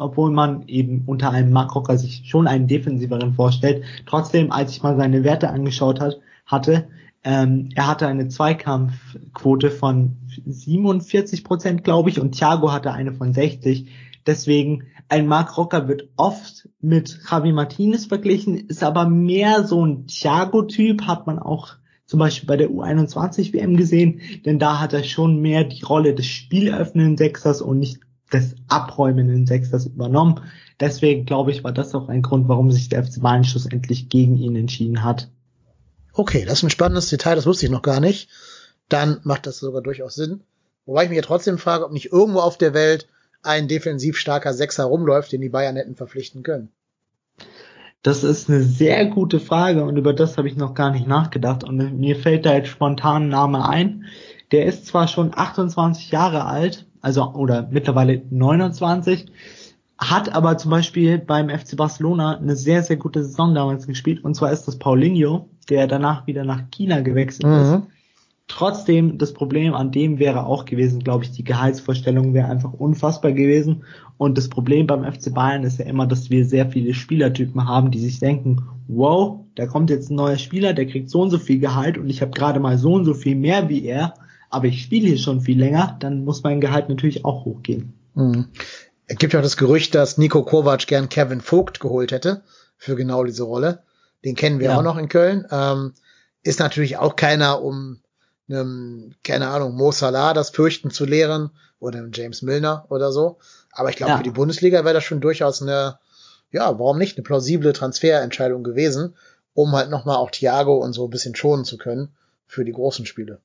obwohl 0.00 0.30
man 0.30 0.66
eben 0.66 1.04
unter 1.06 1.30
einem 1.30 1.52
Mark 1.52 1.70
sich 1.98 2.22
schon 2.24 2.46
einen 2.46 2.66
defensiveren 2.66 3.34
vorstellt. 3.34 3.84
Trotzdem, 4.06 4.50
als 4.50 4.72
ich 4.72 4.82
mal 4.82 4.96
seine 4.96 5.24
Werte 5.24 5.50
angeschaut 5.50 6.00
hat, 6.00 6.20
hatte, 6.46 6.88
ähm, 7.22 7.68
er 7.74 7.86
hatte 7.86 8.06
eine 8.06 8.28
Zweikampfquote 8.28 9.70
von 9.70 10.16
47 10.46 11.44
Prozent, 11.44 11.84
glaube 11.84 12.08
ich, 12.08 12.18
und 12.18 12.32
Thiago 12.32 12.72
hatte 12.72 12.92
eine 12.92 13.12
von 13.12 13.34
60. 13.34 13.90
Deswegen, 14.26 14.84
ein 15.08 15.26
Mark 15.26 15.56
Rocker 15.58 15.86
wird 15.86 16.08
oft 16.16 16.68
mit 16.80 17.20
Javi 17.30 17.52
Martinez 17.52 18.06
verglichen, 18.06 18.56
ist 18.56 18.82
aber 18.82 19.08
mehr 19.08 19.64
so 19.64 19.84
ein 19.84 20.06
Thiago-Typ, 20.06 21.02
hat 21.02 21.26
man 21.26 21.38
auch 21.38 21.74
zum 22.06 22.20
Beispiel 22.20 22.46
bei 22.46 22.56
der 22.56 22.70
U21 22.70 23.52
WM 23.52 23.76
gesehen, 23.76 24.20
denn 24.44 24.58
da 24.58 24.80
hat 24.80 24.92
er 24.92 25.04
schon 25.04 25.40
mehr 25.40 25.64
die 25.64 25.82
Rolle 25.82 26.14
des 26.14 26.26
spieleröffnenden 26.26 27.16
Sechsers 27.16 27.60
und 27.62 27.78
nicht 27.78 28.00
des 28.32 28.54
abräumenden 28.68 29.46
Sechsers 29.46 29.86
übernommen. 29.86 30.40
Deswegen 30.78 31.26
glaube 31.26 31.50
ich, 31.50 31.64
war 31.64 31.72
das 31.72 31.94
auch 31.94 32.08
ein 32.08 32.22
Grund, 32.22 32.48
warum 32.48 32.70
sich 32.70 32.88
der 32.88 33.04
FC 33.04 33.20
Bayern 33.20 33.44
schlussendlich 33.44 34.08
gegen 34.08 34.36
ihn 34.38 34.56
entschieden 34.56 35.04
hat. 35.04 35.28
Okay, 36.12 36.44
das 36.44 36.58
ist 36.58 36.62
ein 36.64 36.70
spannendes 36.70 37.08
Detail, 37.08 37.36
das 37.36 37.46
wusste 37.46 37.66
ich 37.66 37.72
noch 37.72 37.82
gar 37.82 38.00
nicht. 38.00 38.28
Dann 38.88 39.20
macht 39.22 39.46
das 39.46 39.58
sogar 39.58 39.82
durchaus 39.82 40.14
Sinn. 40.14 40.42
Wobei 40.86 41.04
ich 41.04 41.10
mich 41.10 41.16
ja 41.16 41.22
trotzdem 41.22 41.58
frage, 41.58 41.84
ob 41.84 41.92
nicht 41.92 42.12
irgendwo 42.12 42.40
auf 42.40 42.58
der 42.58 42.74
Welt 42.74 43.08
ein 43.42 43.68
defensiv 43.68 44.16
starker 44.16 44.54
Sechser 44.54 44.84
rumläuft, 44.84 45.32
den 45.32 45.40
die 45.40 45.48
Bayern 45.48 45.76
hätten 45.76 45.94
verpflichten 45.94 46.42
können. 46.42 46.70
Das 48.02 48.24
ist 48.24 48.48
eine 48.48 48.62
sehr 48.62 49.06
gute 49.06 49.40
Frage 49.40 49.84
und 49.84 49.96
über 49.98 50.14
das 50.14 50.38
habe 50.38 50.48
ich 50.48 50.56
noch 50.56 50.74
gar 50.74 50.90
nicht 50.90 51.06
nachgedacht 51.06 51.64
und 51.64 51.98
mir 51.98 52.16
fällt 52.16 52.46
da 52.46 52.54
jetzt 52.54 52.68
spontan 52.68 53.24
ein 53.24 53.28
Name 53.28 53.68
ein. 53.68 54.06
Der 54.52 54.64
ist 54.64 54.86
zwar 54.86 55.06
schon 55.06 55.32
28 55.34 56.10
Jahre 56.10 56.46
alt, 56.46 56.86
also 57.00 57.32
oder 57.32 57.68
mittlerweile 57.70 58.22
29, 58.30 59.26
hat 59.98 60.34
aber 60.34 60.56
zum 60.56 60.70
Beispiel 60.70 61.18
beim 61.18 61.50
FC 61.50 61.76
Barcelona 61.76 62.38
eine 62.38 62.56
sehr, 62.56 62.82
sehr 62.82 62.96
gute 62.96 63.22
Saison 63.22 63.54
damals 63.54 63.86
gespielt 63.86 64.24
und 64.24 64.34
zwar 64.34 64.52
ist 64.52 64.64
das 64.64 64.78
Paulinho, 64.78 65.48
der 65.68 65.86
danach 65.86 66.26
wieder 66.26 66.44
nach 66.44 66.70
China 66.70 67.00
gewechselt 67.00 67.46
mhm. 67.46 67.60
ist 67.60 67.82
Trotzdem, 68.50 69.16
das 69.16 69.32
Problem 69.32 69.74
an 69.74 69.92
dem 69.92 70.18
wäre 70.18 70.44
auch 70.44 70.64
gewesen, 70.64 71.04
glaube 71.04 71.22
ich, 71.22 71.30
die 71.30 71.44
Gehaltsvorstellung 71.44 72.34
wäre 72.34 72.48
einfach 72.48 72.72
unfassbar 72.72 73.30
gewesen. 73.30 73.84
Und 74.18 74.36
das 74.36 74.48
Problem 74.48 74.88
beim 74.88 75.04
FC 75.04 75.32
Bayern 75.32 75.62
ist 75.62 75.78
ja 75.78 75.84
immer, 75.84 76.04
dass 76.08 76.30
wir 76.30 76.44
sehr 76.44 76.68
viele 76.68 76.92
Spielertypen 76.92 77.68
haben, 77.68 77.92
die 77.92 78.00
sich 78.00 78.18
denken, 78.18 78.64
wow, 78.88 79.38
da 79.54 79.66
kommt 79.66 79.88
jetzt 79.88 80.10
ein 80.10 80.16
neuer 80.16 80.36
Spieler, 80.36 80.74
der 80.74 80.86
kriegt 80.86 81.10
so 81.10 81.22
und 81.22 81.30
so 81.30 81.38
viel 81.38 81.60
Gehalt 81.60 81.96
und 81.96 82.10
ich 82.10 82.22
habe 82.22 82.32
gerade 82.32 82.58
mal 82.58 82.76
so 82.76 82.94
und 82.94 83.04
so 83.04 83.14
viel 83.14 83.36
mehr 83.36 83.68
wie 83.68 83.84
er, 83.84 84.14
aber 84.50 84.66
ich 84.66 84.82
spiele 84.82 85.08
hier 85.08 85.18
schon 85.18 85.40
viel 85.40 85.58
länger, 85.58 85.96
dann 86.00 86.24
muss 86.24 86.42
mein 86.42 86.60
Gehalt 86.60 86.88
natürlich 86.88 87.24
auch 87.24 87.44
hochgehen. 87.44 87.94
Mhm. 88.14 88.48
Es 89.06 89.16
gibt 89.16 89.32
ja 89.32 89.40
auch 89.40 89.44
das 89.44 89.56
Gerücht, 89.56 89.94
dass 89.94 90.18
Nico 90.18 90.44
Kovac 90.44 90.86
gern 90.86 91.08
Kevin 91.08 91.40
Vogt 91.40 91.80
geholt 91.80 92.12
hätte 92.12 92.42
für 92.76 92.96
genau 92.96 93.24
diese 93.24 93.44
Rolle. 93.44 93.82
Den 94.24 94.36
kennen 94.36 94.60
wir 94.60 94.70
ja. 94.70 94.78
auch 94.78 94.82
noch 94.82 94.98
in 94.98 95.08
Köln. 95.08 95.46
Ähm, 95.50 95.94
ist 96.42 96.58
natürlich 96.58 96.98
auch 96.98 97.16
keiner, 97.16 97.62
um 97.62 98.00
einem, 98.48 99.14
keine 99.24 99.48
Ahnung, 99.48 99.74
Mo 99.74 99.92
Salah 99.92 100.34
das 100.34 100.50
Fürchten 100.50 100.90
zu 100.90 101.04
lehren 101.04 101.50
oder 101.78 101.98
einem 101.98 102.10
James 102.12 102.42
Milner 102.42 102.86
oder 102.88 103.12
so. 103.12 103.38
Aber 103.72 103.90
ich 103.90 103.96
glaube, 103.96 104.12
ja. 104.12 104.16
für 104.18 104.24
die 104.24 104.30
Bundesliga 104.30 104.84
wäre 104.84 104.94
das 104.94 105.04
schon 105.04 105.20
durchaus 105.20 105.62
eine, 105.62 105.98
ja, 106.50 106.78
warum 106.78 106.98
nicht, 106.98 107.16
eine 107.16 107.24
plausible 107.24 107.72
Transferentscheidung 107.72 108.64
gewesen, 108.64 109.14
um 109.54 109.72
halt 109.72 109.90
nochmal 109.90 110.16
auch 110.16 110.30
Thiago 110.30 110.76
und 110.76 110.92
so 110.92 111.04
ein 111.06 111.10
bisschen 111.10 111.36
schonen 111.36 111.64
zu 111.64 111.78
können 111.78 112.10
für 112.46 112.64
die 112.64 112.72
großen 112.72 113.06
Spiele. 113.06 113.40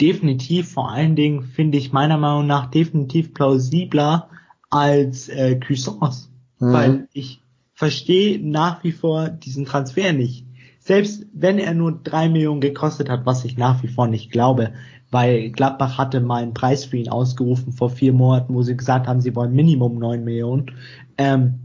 Definitiv, 0.00 0.72
vor 0.72 0.90
allen 0.90 1.16
Dingen 1.16 1.42
finde 1.42 1.78
ich 1.78 1.92
meiner 1.92 2.18
Meinung 2.18 2.46
nach 2.46 2.70
definitiv 2.70 3.32
plausibler 3.32 4.28
als 4.70 5.28
äh, 5.28 5.58
Cuisance. 5.60 6.28
Mhm. 6.58 6.72
Weil 6.72 7.08
ich 7.12 7.40
verstehe 7.74 8.38
nach 8.40 8.82
wie 8.84 8.92
vor 8.92 9.28
diesen 9.28 9.64
Transfer 9.64 10.12
nicht 10.12 10.44
selbst 10.84 11.24
wenn 11.32 11.58
er 11.58 11.72
nur 11.72 11.92
drei 11.92 12.28
Millionen 12.28 12.60
gekostet 12.60 13.08
hat, 13.08 13.24
was 13.24 13.46
ich 13.46 13.56
nach 13.56 13.82
wie 13.82 13.88
vor 13.88 14.06
nicht 14.06 14.30
glaube, 14.30 14.74
weil 15.10 15.50
Gladbach 15.50 15.96
hatte 15.96 16.20
mal 16.20 16.42
einen 16.42 16.52
Preis 16.52 16.84
für 16.84 16.98
ihn 16.98 17.08
ausgerufen 17.08 17.72
vor 17.72 17.88
vier 17.88 18.12
Monaten, 18.12 18.52
wo 18.52 18.62
sie 18.62 18.76
gesagt 18.76 19.06
haben, 19.06 19.22
sie 19.22 19.34
wollen 19.34 19.54
Minimum 19.54 19.98
neun 19.98 20.24
Millionen. 20.24 20.72
Ähm, 21.16 21.60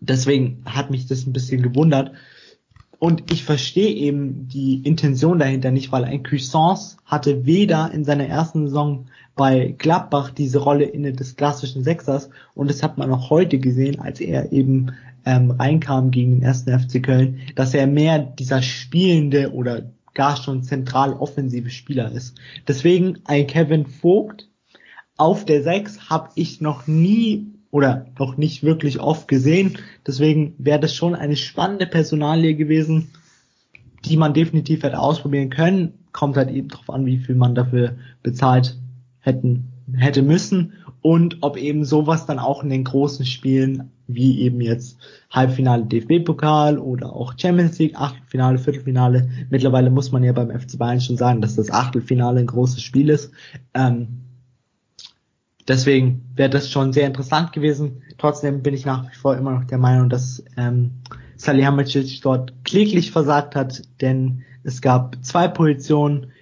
deswegen 0.00 0.62
hat 0.66 0.90
mich 0.90 1.06
das 1.06 1.26
ein 1.26 1.32
bisschen 1.32 1.62
gewundert. 1.62 2.12
Und 2.98 3.30
ich 3.30 3.44
verstehe 3.44 3.90
eben 3.90 4.48
die 4.48 4.82
Intention 4.82 5.38
dahinter 5.38 5.70
nicht, 5.70 5.92
weil 5.92 6.04
ein 6.04 6.22
Cuisance 6.22 6.96
hatte 7.04 7.44
weder 7.44 7.90
in 7.92 8.04
seiner 8.04 8.26
ersten 8.26 8.66
Saison 8.66 9.06
bei 9.34 9.74
Gladbach 9.76 10.30
diese 10.30 10.58
Rolle 10.58 10.84
inne 10.84 11.12
des 11.12 11.36
klassischen 11.36 11.84
Sechsers 11.84 12.30
und 12.54 12.70
das 12.70 12.82
hat 12.82 12.96
man 12.96 13.10
auch 13.12 13.28
heute 13.28 13.58
gesehen, 13.58 14.00
als 14.00 14.20
er 14.20 14.50
eben 14.50 14.92
ähm, 15.26 15.50
reinkam 15.50 16.10
gegen 16.10 16.32
den 16.32 16.42
ersten 16.42 16.78
FC 16.78 17.02
Köln, 17.02 17.40
dass 17.54 17.74
er 17.74 17.86
mehr 17.86 18.18
dieser 18.18 18.62
spielende 18.62 19.52
oder 19.52 19.90
gar 20.14 20.38
schon 20.38 20.62
zentral 20.62 21.12
offensive 21.12 21.68
Spieler 21.68 22.10
ist. 22.10 22.38
Deswegen 22.66 23.18
ein 23.26 23.46
Kevin 23.46 23.84
Vogt 23.84 24.48
auf 25.18 25.44
der 25.44 25.62
Sechs 25.62 26.08
habe 26.08 26.30
ich 26.34 26.60
noch 26.62 26.86
nie 26.86 27.46
oder 27.76 28.06
noch 28.18 28.38
nicht 28.38 28.62
wirklich 28.62 29.00
oft 29.00 29.28
gesehen. 29.28 29.76
Deswegen 30.06 30.54
wäre 30.56 30.80
das 30.80 30.94
schon 30.94 31.14
eine 31.14 31.36
spannende 31.36 31.86
Personalie 31.86 32.54
gewesen, 32.54 33.10
die 34.06 34.16
man 34.16 34.32
definitiv 34.32 34.82
hätte 34.82 34.98
ausprobieren 34.98 35.50
können. 35.50 35.92
Kommt 36.12 36.38
halt 36.38 36.50
eben 36.50 36.68
darauf 36.68 36.88
an, 36.88 37.04
wie 37.04 37.18
viel 37.18 37.34
man 37.34 37.54
dafür 37.54 37.96
bezahlt 38.22 38.78
hätten, 39.20 39.72
hätte 39.92 40.22
müssen 40.22 40.72
und 41.02 41.36
ob 41.42 41.58
eben 41.58 41.84
sowas 41.84 42.24
dann 42.24 42.38
auch 42.38 42.62
in 42.62 42.70
den 42.70 42.84
großen 42.84 43.26
Spielen 43.26 43.90
wie 44.06 44.40
eben 44.40 44.62
jetzt 44.62 44.96
Halbfinale 45.30 45.84
DFB-Pokal 45.84 46.78
oder 46.78 47.12
auch 47.12 47.34
Champions 47.36 47.78
League, 47.78 48.00
Achtelfinale, 48.00 48.56
Viertelfinale. 48.56 49.28
Mittlerweile 49.50 49.90
muss 49.90 50.12
man 50.12 50.24
ja 50.24 50.32
beim 50.32 50.48
FC 50.48 50.78
Bayern 50.78 51.02
schon 51.02 51.18
sagen, 51.18 51.42
dass 51.42 51.56
das 51.56 51.70
Achtelfinale 51.70 52.40
ein 52.40 52.46
großes 52.46 52.80
Spiel 52.80 53.10
ist. 53.10 53.32
Ähm, 53.74 54.25
deswegen 55.68 56.30
wäre 56.34 56.50
das 56.50 56.70
schon 56.70 56.92
sehr 56.92 57.06
interessant 57.06 57.52
gewesen. 57.52 58.02
Trotzdem 58.18 58.62
bin 58.62 58.74
ich 58.74 58.86
nach 58.86 59.10
wie 59.10 59.14
vor 59.14 59.36
immer 59.36 59.52
noch 59.52 59.64
der 59.64 59.78
Meinung, 59.78 60.08
dass 60.08 60.42
ähm, 60.56 60.92
Salihamidzic 61.36 62.22
dort 62.22 62.52
kläglich 62.64 63.10
versagt 63.12 63.54
hat, 63.54 63.82
denn 64.00 64.42
es 64.62 64.80
gab 64.80 65.16
zwei 65.24 65.48
Positionen, 65.48 66.32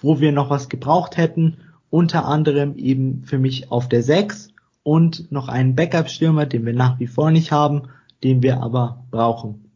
wo 0.00 0.20
wir 0.20 0.32
noch 0.32 0.50
was 0.50 0.68
gebraucht 0.68 1.16
hätten. 1.16 1.58
Unter 1.90 2.26
anderem 2.26 2.76
eben 2.76 3.22
für 3.24 3.38
mich 3.38 3.70
auf 3.70 3.88
der 3.88 4.02
6 4.02 4.48
und 4.82 5.30
noch 5.32 5.48
einen 5.48 5.74
Backup-Stürmer, 5.74 6.46
den 6.46 6.64
wir 6.66 6.72
nach 6.72 6.98
wie 7.00 7.06
vor 7.06 7.30
nicht 7.30 7.52
haben, 7.52 7.88
den 8.22 8.42
wir 8.42 8.62
aber 8.62 9.04
brauchen. 9.10 9.70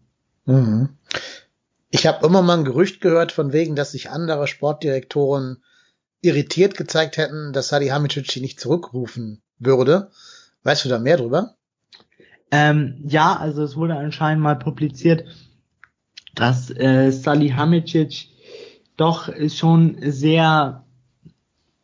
Mhm. 0.46 0.90
Ich 1.90 2.06
habe 2.06 2.24
immer 2.24 2.42
mal 2.42 2.58
ein 2.58 2.64
Gerücht 2.64 3.00
gehört 3.00 3.32
von 3.32 3.52
wegen, 3.52 3.74
dass 3.74 3.92
sich 3.92 4.10
andere 4.10 4.46
Sportdirektoren 4.46 5.62
irritiert 6.22 6.76
gezeigt 6.76 7.16
hätten, 7.16 7.52
dass 7.52 7.68
Sadi 7.68 7.88
Hamicic 7.88 8.40
nicht 8.40 8.60
zurückrufen 8.60 9.42
würde. 9.58 10.10
Weißt 10.62 10.84
du 10.84 10.88
da 10.88 10.98
mehr 10.98 11.16
drüber? 11.16 11.54
Ähm, 12.50 13.02
ja, 13.06 13.36
also 13.36 13.62
es 13.62 13.76
wurde 13.76 13.96
anscheinend 13.96 14.42
mal 14.42 14.56
publiziert, 14.56 15.24
dass 16.34 16.70
äh, 16.70 17.12
Hamicic 17.12 18.28
doch 18.96 19.30
schon 19.48 19.96
sehr 20.00 20.84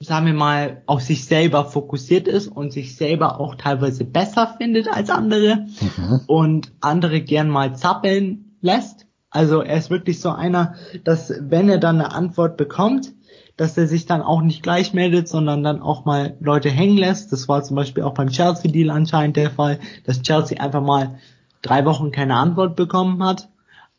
sagen 0.01 0.27
wir 0.27 0.35
mal, 0.35 0.83
auf 0.87 1.01
sich 1.01 1.25
selber 1.25 1.65
fokussiert 1.65 2.29
ist 2.29 2.49
und 2.49 2.73
sich 2.73 2.97
selber 2.97 3.41
auch 3.41 3.55
teilweise 3.55 4.05
besser 4.05 4.55
findet 4.59 4.89
als 4.89 5.09
andere 5.11 5.67
mhm. 5.81 6.21
und 6.27 6.73
andere 6.81 7.23
gern 7.23 7.49
mal 7.49 7.75
zappeln 7.77 8.57
lässt. 8.61 9.07
Also 9.31 9.63
er 9.63 9.79
ist 9.79 9.91
wirklich 9.91 10.21
so 10.21 10.31
einer, 10.31 10.75
dass 11.05 11.33
wenn 11.41 11.69
er 11.69 11.79
dann 11.79 12.01
eine 12.01 12.13
Antwort 12.13 12.57
bekommt, 12.57 13.13
dass 13.57 13.77
er 13.79 13.87
sich 13.87 14.07
dann 14.07 14.23
auch 14.23 14.43
nicht 14.43 14.63
gleich 14.63 14.93
meldet, 14.93 15.29
sondern 15.29 15.63
dann 15.63 15.81
auch 15.81 16.05
mal 16.05 16.37
Leute 16.41 16.71
hängen 16.71 16.99
lässt. 16.99 17.33
Das 17.33 17.49
war 17.49 17.63
zum 17.63 17.77
Beispiel 17.77 18.03
auch 18.03 18.15
beim 18.15 18.29
Chelsea-Deal 18.29 18.91
anscheinend 18.91 19.37
der 19.37 19.51
Fall, 19.51 19.79
dass 20.05 20.23
Chelsea 20.23 20.61
einfach 20.61 20.83
mal 20.83 21.19
drei 21.63 21.85
Wochen 21.85 22.11
keine 22.11 22.35
Antwort 22.35 22.77
bekommen 22.77 23.23
hat. 23.23 23.49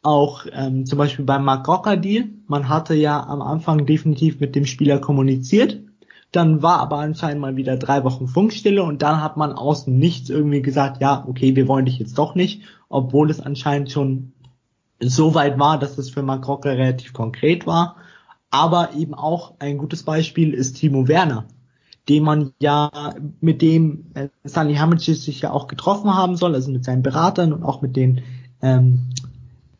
Auch 0.03 0.45
ähm, 0.53 0.85
zum 0.85 0.97
Beispiel 0.97 1.25
beim 1.25 1.43
Mark 1.43 1.67
Rocker-Deal. 1.67 2.25
Man 2.47 2.69
hatte 2.69 2.93
ja 2.93 3.25
am 3.25 3.41
Anfang 3.41 3.85
definitiv 3.85 4.39
mit 4.39 4.55
dem 4.55 4.65
Spieler 4.65 4.99
kommuniziert 4.99 5.79
dann 6.31 6.61
war 6.61 6.79
aber 6.79 6.97
anscheinend 6.97 7.41
mal 7.41 7.55
wieder 7.55 7.77
drei 7.77 8.03
Wochen 8.03 8.27
Funkstille 8.27 8.83
und 8.83 9.01
dann 9.01 9.21
hat 9.21 9.37
man 9.37 9.53
außen 9.53 9.97
nichts 9.97 10.29
irgendwie 10.29 10.61
gesagt, 10.61 11.01
ja, 11.01 11.23
okay, 11.27 11.55
wir 11.55 11.67
wollen 11.67 11.85
dich 11.85 11.99
jetzt 11.99 12.17
doch 12.17 12.35
nicht, 12.35 12.63
obwohl 12.89 13.29
es 13.29 13.39
anscheinend 13.39 13.91
schon 13.91 14.33
so 14.99 15.35
weit 15.35 15.57
war, 15.59 15.79
dass 15.79 15.97
es 15.97 16.09
für 16.09 16.23
Mark 16.23 16.47
Rocker 16.47 16.71
relativ 16.71 17.13
konkret 17.13 17.65
war. 17.65 17.95
Aber 18.49 18.93
eben 18.95 19.13
auch 19.13 19.55
ein 19.59 19.77
gutes 19.77 20.03
Beispiel 20.03 20.53
ist 20.53 20.77
Timo 20.77 21.07
Werner, 21.07 21.45
den 22.07 22.23
man 22.23 22.53
ja 22.59 23.15
mit 23.41 23.61
dem 23.61 24.05
äh, 24.13 24.29
Sani 24.43 24.75
Hamicic 24.75 25.15
sich 25.17 25.41
ja 25.41 25.51
auch 25.51 25.67
getroffen 25.67 26.15
haben 26.15 26.37
soll, 26.37 26.55
also 26.55 26.71
mit 26.71 26.85
seinen 26.85 27.03
Beratern 27.03 27.51
und 27.53 27.63
auch 27.63 27.81
mit 27.81 27.95
den 27.95 28.21
ähm, 28.61 29.09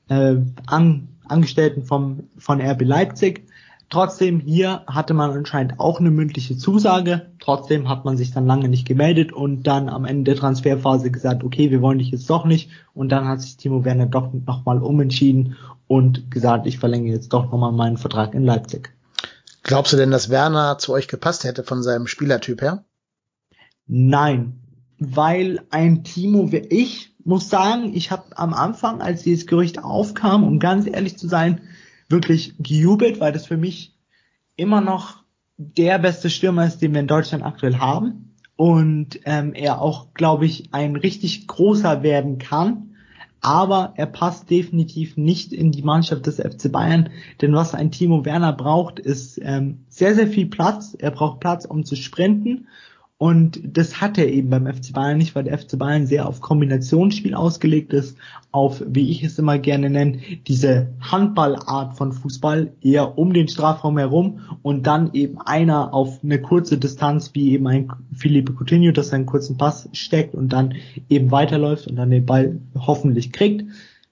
äh, 0.10 0.36
An 0.66 1.10
Angestellten 1.30 1.84
vom, 1.84 2.30
von 2.38 2.62
RB 2.62 2.84
Leipzig. 2.84 3.47
Trotzdem 3.90 4.42
hier 4.42 4.84
hatte 4.86 5.14
man 5.14 5.32
anscheinend 5.32 5.80
auch 5.80 6.00
eine 6.00 6.12
mündliche 6.12 6.58
Zusage. 6.58 7.32
Trotzdem 7.40 7.88
hat 7.88 8.04
man 8.04 8.18
sich 8.18 8.32
dann 8.32 8.46
lange 8.46 8.68
nicht 8.68 8.86
gemeldet 8.86 9.32
und 9.32 9.64
dann 9.64 9.88
am 9.88 10.04
Ende 10.04 10.32
der 10.32 10.36
Transferphase 10.40 11.10
gesagt, 11.10 11.44
okay, 11.46 11.72
wir 11.72 11.82
wollen 11.82 12.00
dich 12.00 12.12
jetzt 12.12 12.30
doch 12.30 12.44
nicht. 12.44 12.70
Und 12.94 13.10
dann 13.10 13.28
hat 13.28 13.42
sich 13.42 13.56
Timo 13.56 13.86
Werner 13.86 14.08
doch 14.08 14.34
nochmal 14.34 14.82
umentschieden 14.82 15.56
und 15.88 16.30
gesagt, 16.30 16.68
ich 16.68 16.80
verlängere 16.80 17.14
jetzt 17.14 17.32
doch 17.32 17.50
nochmal 17.50 17.72
meinen 17.72 17.98
Vertrag 17.98 18.34
in 18.34 18.44
Leipzig. 18.44 18.94
Glaubst 19.64 19.94
du 19.94 19.98
denn, 19.98 20.12
dass 20.12 20.30
Werner 20.30 20.78
zu 20.78 20.92
euch 20.92 21.08
gepasst 21.08 21.46
hätte 21.46 21.64
von 21.64 21.82
seinem 21.82 22.08
Spielertyp 22.08 22.62
her? 22.62 22.84
Nein, 23.86 24.60
weil 25.00 25.62
ein 25.70 26.04
Timo 26.04 26.52
wie 26.52 26.58
ich 26.58 27.14
muss 27.28 27.50
sagen, 27.50 27.94
ich 27.94 28.10
habe 28.10 28.24
am 28.38 28.54
Anfang, 28.54 29.02
als 29.02 29.24
dieses 29.24 29.48
Gerücht 29.48 29.84
aufkam, 29.84 30.46
um 30.46 30.60
ganz 30.60 30.88
ehrlich 30.88 31.18
zu 31.18 31.28
sein, 31.28 31.60
wirklich 32.10 32.56
gejubelt, 32.60 33.20
weil 33.20 33.32
das 33.32 33.48
für 33.48 33.58
mich 33.58 33.96
immer 34.56 34.82
noch 34.82 35.24
der 35.58 36.00
beste 36.00 36.30
Stürmer 36.30 36.66
ist, 36.66 36.82
den 36.82 36.94
wir 36.94 37.02
in 37.02 37.08
Deutschland 37.08 37.44
aktuell 37.44 37.78
haben. 37.78 38.36
Und 38.56 39.20
ähm, 39.26 39.54
er 39.54 39.82
auch, 39.82 40.14
glaube 40.14 40.46
ich, 40.46 40.74
ein 40.74 40.96
richtig 40.96 41.48
großer 41.48 42.02
werden 42.04 42.38
kann. 42.40 42.96
Aber 43.40 43.94
er 43.98 44.08
passt 44.08 44.50
definitiv 44.50 45.16
nicht 45.16 45.54
in 45.54 45.72
die 45.72 45.84
Mannschaft 45.84 46.26
des 46.26 46.38
FC 46.38 46.72
Bayern. 46.72 47.10
Denn 47.40 47.54
was 47.54 47.76
ein 47.76 47.92
Timo 47.92 48.26
Werner 48.26 48.54
braucht, 48.54 49.00
ist 49.00 49.40
ähm, 49.44 49.86
sehr, 49.90 50.16
sehr 50.16 50.28
viel 50.28 50.48
Platz. 50.48 50.96
Er 50.98 51.12
braucht 51.12 51.40
Platz, 51.40 51.66
um 51.66 51.86
zu 51.86 51.96
sprinten. 51.96 52.68
Und 53.20 53.60
das 53.64 54.00
hat 54.00 54.20
er 54.20 54.32
eben 54.32 54.52
beim 54.52 54.68
FC 54.68 54.94
Bayern 54.94 55.18
nicht, 55.18 55.34
weil 55.34 55.46
der 55.46 55.58
FC 55.58 55.80
Bayern 55.80 56.06
sehr 56.06 56.28
auf 56.28 56.40
Kombinationsspiel 56.40 57.34
ausgelegt 57.34 57.92
ist, 57.92 58.16
auf, 58.52 58.84
wie 58.86 59.10
ich 59.10 59.24
es 59.24 59.40
immer 59.40 59.58
gerne 59.58 59.90
nenne, 59.90 60.20
diese 60.48 60.90
Handballart 61.00 61.98
von 61.98 62.12
Fußball, 62.12 62.74
eher 62.80 63.18
um 63.18 63.34
den 63.34 63.48
Strafraum 63.48 63.98
herum 63.98 64.42
und 64.62 64.86
dann 64.86 65.14
eben 65.14 65.42
einer 65.42 65.96
auf 65.96 66.24
eine 66.24 66.40
kurze 66.40 66.78
Distanz, 66.78 67.32
wie 67.34 67.54
eben 67.54 67.66
ein 67.66 67.92
Felipe 68.14 68.54
Coutinho, 68.54 68.92
das 68.92 69.12
einen 69.14 69.26
kurzen 69.26 69.58
Pass 69.58 69.90
steckt 69.94 70.36
und 70.36 70.54
dann 70.54 70.76
eben 71.10 71.32
weiterläuft 71.32 71.88
und 71.88 71.96
dann 71.96 72.12
den 72.12 72.28
Ball 72.28 72.60
hoffentlich 72.76 73.32
kriegt. 73.32 73.66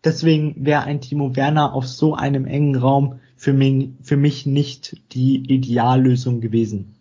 Deswegen 0.04 0.66
wäre 0.66 0.82
ein 0.82 1.00
Timo 1.02 1.36
Werner 1.36 1.74
auf 1.74 1.88
so 1.88 2.16
einem 2.16 2.46
engen 2.46 2.76
Raum 2.76 3.20
für 3.36 3.54
mich, 3.54 3.90
für 4.02 4.18
mich 4.18 4.48
nicht 4.48 5.00
die 5.14 5.54
Ideallösung 5.54 6.42
gewesen. 6.42 6.96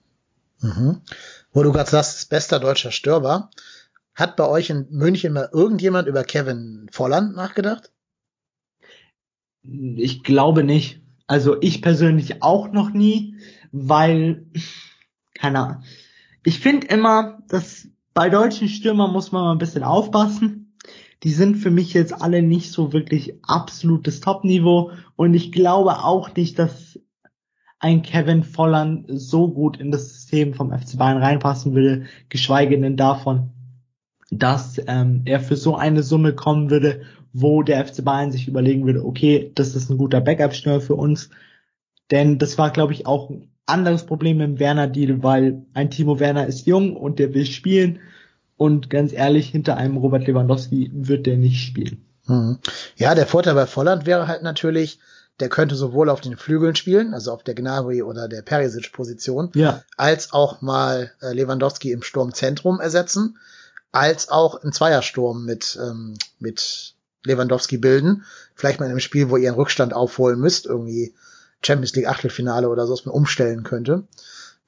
Mhm 0.61 0.99
wo 1.55 1.63
du 1.63 1.73
gerade 1.73 1.89
sagst, 1.89 2.29
bester 2.29 2.61
deutscher 2.61 2.91
Stürmer. 2.91 3.51
Hat 4.15 4.37
bei 4.37 4.47
euch 4.47 4.71
in 4.71 4.87
München 4.91 5.33
mal 5.33 5.49
irgendjemand 5.53 6.09
über 6.09 6.25
Kevin 6.25 6.89
Volland 6.91 7.35
nachgedacht? 7.35 7.91
Ich 9.63 10.23
glaube 10.23 10.63
nicht. 10.63 11.01
Also 11.27 11.57
ich 11.63 11.81
persönlich 11.81 12.43
auch 12.43 12.71
noch 12.71 12.91
nie, 12.91 13.37
weil, 13.73 14.47
keine 15.35 15.59
Ahnung. 15.61 15.85
Ich 16.45 16.61
finde 16.61 16.89
immer, 16.89 17.39
dass 17.49 17.89
bei 18.13 18.29
deutschen 18.29 18.69
Stürmern 18.69 19.13
muss 19.13 19.33
man 19.33 19.43
mal 19.43 19.53
ein 19.53 19.59
bisschen 19.59 19.85
aufpassen. 19.85 20.77
Die 21.23 21.33
sind 21.33 21.57
für 21.57 21.71
mich 21.71 21.95
jetzt 21.95 22.13
alle 22.13 22.43
nicht 22.43 22.71
so 22.71 22.93
wirklich 22.93 23.39
absolutes 23.43 24.21
Top-Niveau 24.21 24.93
und 25.17 25.33
ich 25.33 25.53
glaube 25.53 26.05
auch 26.05 26.35
nicht, 26.35 26.59
dass 26.59 27.01
ein 27.85 28.01
Kevin 28.01 28.45
Volland 28.45 29.05
so 29.09 29.47
gut 29.47 29.77
in 29.79 29.91
das 29.91 30.09
System 30.09 30.55
vom 30.55 30.73
FC 30.73 30.97
Bayern 30.97 31.23
reinpassen 31.23 31.75
würde, 31.75 32.07
geschweige 32.31 32.81
denn 32.81 32.97
davon, 32.97 33.51
dass 34.31 34.81
ähm, 34.87 35.21
er 35.27 35.39
für 35.39 35.57
so 35.57 35.77
eine 35.77 36.03
Summe 36.03 36.33
kommen 36.33 36.71
würde, 36.71 37.03
wo 37.35 37.63
der 37.63 37.85
FC 37.85 38.03
Bayern 38.03 38.33
sich 38.33 38.49
überlegen 38.49 38.87
würde, 38.87 39.05
okay, 39.05 39.53
das 39.55 39.77
ist 39.77 39.91
ein 39.91 39.99
guter 39.99 40.23
Backup-Stürmer 40.23 40.81
für 40.81 40.95
uns. 40.95 41.29
Denn 42.11 42.39
das 42.39 42.57
war, 42.57 42.71
glaube 42.71 42.95
ich, 42.95 43.07
auch 43.07 43.29
ein 43.29 43.51
anderes 43.67 44.07
Problem 44.07 44.41
im 44.41 44.59
Werner-Deal, 44.59 45.23
weil 45.23 45.67
ein 45.75 45.91
Timo 45.91 46.19
Werner 46.19 46.47
ist 46.47 46.67
jung 46.67 46.97
und 46.97 47.19
der 47.19 47.35
will 47.35 47.45
spielen. 47.45 47.99
Und 48.57 48.89
ganz 48.89 49.13
ehrlich, 49.13 49.51
hinter 49.51 49.77
einem 49.77 49.99
Robert 49.99 50.27
Lewandowski 50.27 50.91
wird 50.95 51.27
der 51.27 51.37
nicht 51.37 51.61
spielen. 51.61 52.03
Mhm. 52.27 52.61
Ja, 52.97 53.15
der 53.15 53.27
Vorteil 53.27 53.55
bei 53.55 53.67
Volland 53.67 54.07
wäre 54.07 54.27
halt 54.27 54.43
natürlich, 54.43 55.01
der 55.41 55.49
könnte 55.49 55.75
sowohl 55.75 56.11
auf 56.11 56.21
den 56.21 56.37
Flügeln 56.37 56.77
spielen, 56.77 57.13
also 57.13 57.33
auf 57.33 57.43
der 57.43 57.55
Gnabry 57.55 58.03
oder 58.03 58.29
der 58.29 58.43
Perisic-Position, 58.43 59.51
ja. 59.55 59.83
als 59.97 60.33
auch 60.33 60.61
mal 60.61 61.13
äh, 61.21 61.33
Lewandowski 61.33 61.91
im 61.91 62.03
Sturmzentrum 62.03 62.81
ersetzen, 62.81 63.39
als 63.91 64.29
auch 64.29 64.57
im 64.57 64.73
Zweiersturm 64.73 65.45
mit, 65.45 65.79
ähm, 65.83 66.15
mit 66.39 66.95
Lewandowski 67.25 67.79
bilden. 67.79 68.25
Vielleicht 68.55 68.79
mal 68.79 68.87
in 68.87 68.93
einem 68.93 69.01
Spiel, 69.01 69.31
wo 69.31 69.37
ihr 69.37 69.49
einen 69.49 69.57
Rückstand 69.57 69.93
aufholen 69.93 70.39
müsst, 70.39 70.67
irgendwie 70.67 71.15
Champions 71.65 71.95
League 71.95 72.09
Achtelfinale 72.09 72.69
oder 72.69 72.87
so, 72.87 72.93
was 72.93 73.05
man 73.05 73.15
umstellen 73.15 73.65
könnte. 73.65 74.05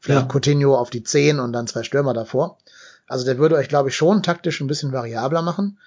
Vielleicht 0.01 0.27
ja. 0.27 0.33
Coutinho 0.33 0.77
auf 0.77 0.91
die 0.91 1.03
10 1.03 1.41
und 1.41 1.53
dann 1.53 1.67
zwei 1.67 1.83
Stürmer 1.83 2.15
davor. 2.15 2.59
Also 3.07 3.25
der 3.25 3.39
würde 3.39 3.57
euch, 3.57 3.69
glaube 3.69 3.91
ich, 3.91 3.97
schon 3.97 4.23
taktisch 4.23 4.61
ein 4.61 4.67
bisschen 4.67 4.93
variabler 4.93 5.43
machen. 5.43 5.79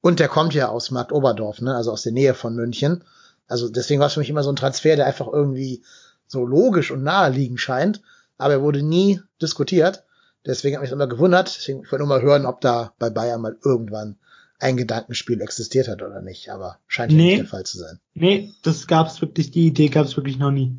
Und 0.00 0.20
der 0.20 0.28
kommt 0.28 0.54
ja 0.54 0.68
aus 0.68 0.90
Markt 0.90 1.10
Oberdorf, 1.10 1.60
ne? 1.60 1.74
also 1.74 1.90
aus 1.90 2.02
der 2.02 2.12
Nähe 2.12 2.34
von 2.34 2.54
München. 2.54 3.02
Also 3.48 3.68
deswegen 3.68 4.00
war 4.00 4.06
es 4.06 4.14
für 4.14 4.20
mich 4.20 4.30
immer 4.30 4.42
so 4.42 4.52
ein 4.52 4.56
Transfer, 4.56 4.96
der 4.96 5.06
einfach 5.06 5.26
irgendwie 5.26 5.82
so 6.26 6.44
logisch 6.44 6.90
und 6.90 7.02
naheliegend 7.02 7.60
scheint, 7.60 8.02
aber 8.36 8.54
er 8.54 8.62
wurde 8.62 8.82
nie 8.82 9.20
diskutiert. 9.42 10.04
Deswegen 10.46 10.76
hat 10.76 10.82
mich 10.82 10.92
immer 10.92 11.08
gewundert. 11.08 11.54
Deswegen 11.56 11.82
ich 11.82 11.90
wollte 11.90 12.04
nur 12.04 12.16
mal 12.16 12.22
hören, 12.22 12.46
ob 12.46 12.60
da 12.60 12.92
bei 12.98 13.10
Bayern 13.10 13.40
mal 13.40 13.56
irgendwann 13.64 14.16
ein 14.60 14.76
Gedankenspiel 14.76 15.40
existiert 15.40 15.88
hat 15.88 16.02
oder 16.02 16.20
nicht. 16.20 16.50
Aber 16.50 16.78
scheint 16.86 17.12
nee, 17.12 17.30
nicht 17.30 17.40
der 17.40 17.46
Fall 17.46 17.64
zu 17.64 17.78
sein. 17.78 17.98
Nee, 18.14 18.52
das 18.62 18.86
gab's 18.86 19.20
wirklich, 19.20 19.50
die 19.50 19.66
Idee 19.66 19.88
gab's 19.88 20.16
wirklich 20.16 20.38
noch 20.38 20.50
nie. 20.50 20.76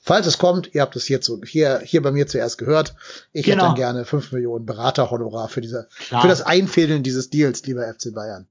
Falls 0.00 0.26
es 0.26 0.38
kommt, 0.38 0.74
ihr 0.74 0.80
habt 0.80 0.96
es 0.96 1.04
hier, 1.04 1.20
zu, 1.20 1.42
hier, 1.44 1.80
hier 1.84 2.02
bei 2.02 2.12
mir 2.12 2.26
zuerst 2.26 2.56
gehört. 2.56 2.94
Ich 3.32 3.44
genau. 3.44 3.56
hätte 3.56 3.66
dann 3.66 3.74
gerne 3.74 4.04
5 4.04 4.32
Millionen 4.32 4.64
Beraterhonorar 4.64 5.48
für 5.48 5.60
diese, 5.60 5.88
Klar. 6.06 6.22
für 6.22 6.28
das 6.28 6.42
Einfädeln 6.42 7.02
dieses 7.02 7.30
Deals, 7.30 7.66
lieber 7.66 7.82
FC 7.82 8.14
Bayern. 8.14 8.46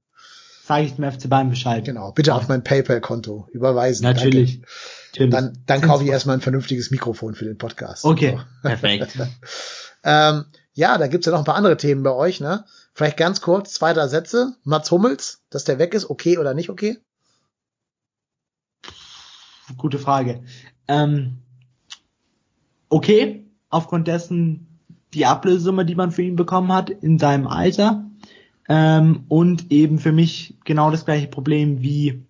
Sage 0.68 0.84
ich 0.84 0.96
dem 0.96 1.10
FC 1.10 1.30
Bayern 1.30 1.48
Bescheid. 1.48 1.82
Genau. 1.86 2.12
Bitte 2.12 2.34
auf 2.34 2.46
mein 2.48 2.62
PayPal-Konto 2.62 3.48
überweisen. 3.52 4.02
Natürlich. 4.02 4.60
Natürlich. 5.12 5.30
Dann, 5.30 5.58
dann 5.64 5.80
kaufe 5.80 6.04
ich 6.04 6.10
erstmal 6.10 6.36
ein 6.36 6.42
vernünftiges 6.42 6.90
Mikrofon 6.90 7.34
für 7.34 7.46
den 7.46 7.56
Podcast. 7.56 8.04
Okay. 8.04 8.36
So. 8.36 8.68
Perfekt. 8.68 9.18
ähm, 10.04 10.44
ja, 10.74 10.98
da 10.98 11.06
gibt's 11.06 11.24
ja 11.24 11.32
noch 11.32 11.38
ein 11.38 11.46
paar 11.46 11.54
andere 11.54 11.78
Themen 11.78 12.02
bei 12.02 12.12
euch, 12.12 12.40
ne? 12.40 12.66
Vielleicht 12.92 13.16
ganz 13.16 13.40
kurz, 13.40 13.72
zweiter 13.72 14.10
Sätze. 14.10 14.56
Mats 14.62 14.90
Hummels, 14.90 15.42
dass 15.48 15.64
der 15.64 15.78
weg 15.78 15.94
ist, 15.94 16.10
okay 16.10 16.36
oder 16.36 16.52
nicht 16.52 16.68
okay? 16.68 16.98
Gute 19.78 19.98
Frage. 19.98 20.42
Ähm, 20.86 21.38
okay, 22.90 23.46
aufgrund 23.70 24.06
dessen 24.06 24.82
die 25.14 25.24
Ablösesumme, 25.24 25.86
die 25.86 25.94
man 25.94 26.12
für 26.12 26.20
ihn 26.20 26.36
bekommen 26.36 26.74
hat 26.74 26.90
in 26.90 27.18
seinem 27.18 27.46
Alter. 27.46 28.04
Ähm, 28.68 29.24
und 29.28 29.70
eben 29.72 29.98
für 29.98 30.12
mich 30.12 30.54
genau 30.64 30.90
das 30.90 31.04
gleiche 31.04 31.28
Problem 31.28 31.80
wie 31.80 32.22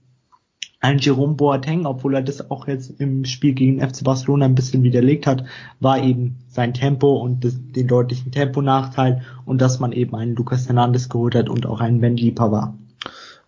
ein 0.80 0.99
Jerome 0.99 1.34
Boateng, 1.34 1.86
obwohl 1.86 2.14
er 2.14 2.22
das 2.22 2.51
auch 2.51 2.68
jetzt 2.68 3.01
im 3.01 3.24
Spiel 3.24 3.53
gegen 3.53 3.80
FC 3.80 4.05
Barcelona 4.05 4.45
ein 4.45 4.55
bisschen 4.55 4.84
widerlegt 4.84 5.26
hat, 5.26 5.45
war 5.80 6.01
eben 6.03 6.36
sein 6.49 6.72
Tempo 6.72 7.16
und 7.16 7.45
das, 7.45 7.55
den 7.59 7.89
deutlichen 7.89 8.30
Temponachteil 8.30 9.22
und 9.45 9.61
dass 9.61 9.80
man 9.80 9.91
eben 9.91 10.14
einen 10.14 10.36
Lucas 10.36 10.66
Hernandez 10.66 11.09
geholt 11.09 11.34
hat 11.34 11.49
und 11.49 11.66
auch 11.66 11.80
einen 11.80 12.01
Ben 12.01 12.34
Pavard. 12.34 12.74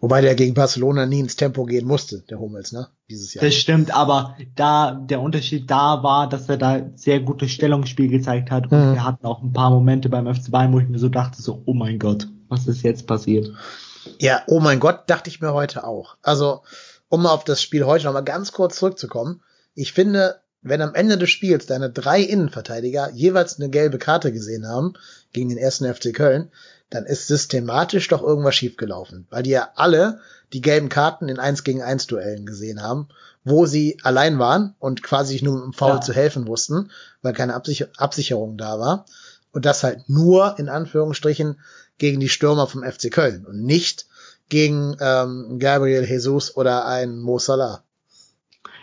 Wobei 0.00 0.22
der 0.22 0.34
gegen 0.34 0.54
Barcelona 0.54 1.04
nie 1.04 1.20
ins 1.20 1.36
Tempo 1.36 1.66
gehen 1.66 1.86
musste, 1.86 2.24
der 2.30 2.40
Hummels, 2.40 2.72
ne? 2.72 2.88
Dieses 3.10 3.34
Jahr. 3.34 3.44
Das 3.44 3.54
stimmt, 3.54 3.94
aber 3.94 4.34
da, 4.56 4.92
der 4.94 5.20
Unterschied 5.20 5.70
da 5.70 6.02
war, 6.02 6.26
dass 6.26 6.48
er 6.48 6.56
da 6.56 6.80
sehr 6.94 7.20
gutes 7.20 7.52
Stellungsspiel 7.52 8.08
gezeigt 8.08 8.50
hat 8.50 8.72
und 8.72 8.78
mhm. 8.78 8.94
wir 8.94 9.04
hatten 9.04 9.26
auch 9.26 9.42
ein 9.42 9.52
paar 9.52 9.70
Momente 9.70 10.08
beim 10.08 10.26
FC 10.34 10.50
Bayern, 10.50 10.72
wo 10.72 10.80
ich 10.80 10.88
mir 10.88 10.98
so 10.98 11.10
dachte, 11.10 11.42
so, 11.42 11.62
oh 11.66 11.74
mein 11.74 11.98
Gott, 11.98 12.28
was 12.50 12.66
ist 12.66 12.82
jetzt 12.82 13.06
passiert? 13.06 13.50
Ja, 14.18 14.42
oh 14.46 14.60
mein 14.60 14.80
Gott, 14.80 15.08
dachte 15.08 15.30
ich 15.30 15.40
mir 15.40 15.54
heute 15.54 15.84
auch. 15.84 16.16
Also, 16.22 16.62
um 17.08 17.26
auf 17.26 17.44
das 17.44 17.62
Spiel 17.62 17.84
heute 17.84 18.04
nochmal 18.04 18.24
ganz 18.24 18.52
kurz 18.52 18.76
zurückzukommen. 18.76 19.42
Ich 19.74 19.92
finde, 19.92 20.40
wenn 20.62 20.82
am 20.82 20.94
Ende 20.94 21.16
des 21.16 21.30
Spiels 21.30 21.66
deine 21.66 21.90
drei 21.90 22.20
Innenverteidiger 22.20 23.10
jeweils 23.12 23.58
eine 23.58 23.70
gelbe 23.70 23.98
Karte 23.98 24.32
gesehen 24.32 24.66
haben 24.68 24.94
gegen 25.32 25.48
den 25.48 25.58
ersten 25.58 25.92
FC 25.92 26.14
Köln, 26.14 26.50
dann 26.90 27.06
ist 27.06 27.28
systematisch 27.28 28.08
doch 28.08 28.22
irgendwas 28.22 28.56
schiefgelaufen, 28.56 29.26
weil 29.30 29.44
die 29.44 29.50
ja 29.50 29.70
alle 29.76 30.20
die 30.52 30.60
gelben 30.60 30.88
Karten 30.88 31.28
in 31.28 31.38
1 31.38 31.62
gegen 31.62 31.82
1 31.82 32.08
Duellen 32.08 32.44
gesehen 32.44 32.82
haben, 32.82 33.08
wo 33.44 33.66
sie 33.66 33.98
allein 34.02 34.38
waren 34.38 34.74
und 34.80 35.02
quasi 35.02 35.40
nur 35.42 35.64
im 35.64 35.72
Foul 35.72 35.96
ja. 35.96 36.00
zu 36.00 36.12
helfen 36.12 36.46
wussten, 36.46 36.90
weil 37.22 37.32
keine 37.32 37.54
Absicher 37.54 37.88
Absicherung 37.96 38.56
da 38.58 38.78
war. 38.78 39.06
Und 39.52 39.64
das 39.64 39.82
halt 39.82 40.08
nur 40.08 40.58
in 40.58 40.68
Anführungsstrichen 40.68 41.60
gegen 42.00 42.18
die 42.18 42.28
Stürmer 42.28 42.66
vom 42.66 42.82
FC 42.82 43.12
Köln 43.12 43.46
und 43.46 43.62
nicht 43.62 44.06
gegen 44.48 44.96
ähm, 45.00 45.58
Gabriel 45.60 46.04
Jesus 46.04 46.56
oder 46.56 46.86
ein 46.86 47.20
Mo 47.20 47.38
Salah. 47.38 47.84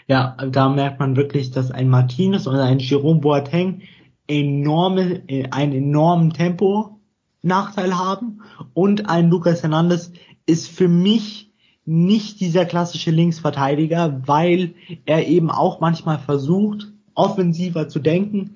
Ja, 0.08 0.38
da 0.50 0.70
merkt 0.70 1.02
man 1.02 1.18
wirklich, 1.18 1.52
dass 1.52 1.70
ein 1.70 1.90
Martinez 1.90 2.48
oder 2.48 2.64
ein 2.64 2.80
Jerome 2.80 3.20
Boateng 3.20 3.82
enorme, 4.28 5.24
einen 5.52 5.74
enormen 5.74 6.32
Tempo 6.32 7.00
Nachteil 7.42 7.98
haben 7.98 8.42
und 8.74 9.10
ein 9.10 9.30
Lucas 9.30 9.64
Hernandez 9.64 10.12
ist 10.46 10.70
für 10.70 10.88
mich 10.88 11.52
nicht 11.86 12.40
dieser 12.40 12.66
klassische 12.66 13.12
Linksverteidiger, 13.12 14.22
weil 14.26 14.76
er 15.06 15.28
eben 15.28 15.50
auch 15.50 15.80
manchmal 15.80 16.20
versucht, 16.20 16.92
offensiver 17.16 17.88
zu 17.88 18.00
denken, 18.00 18.56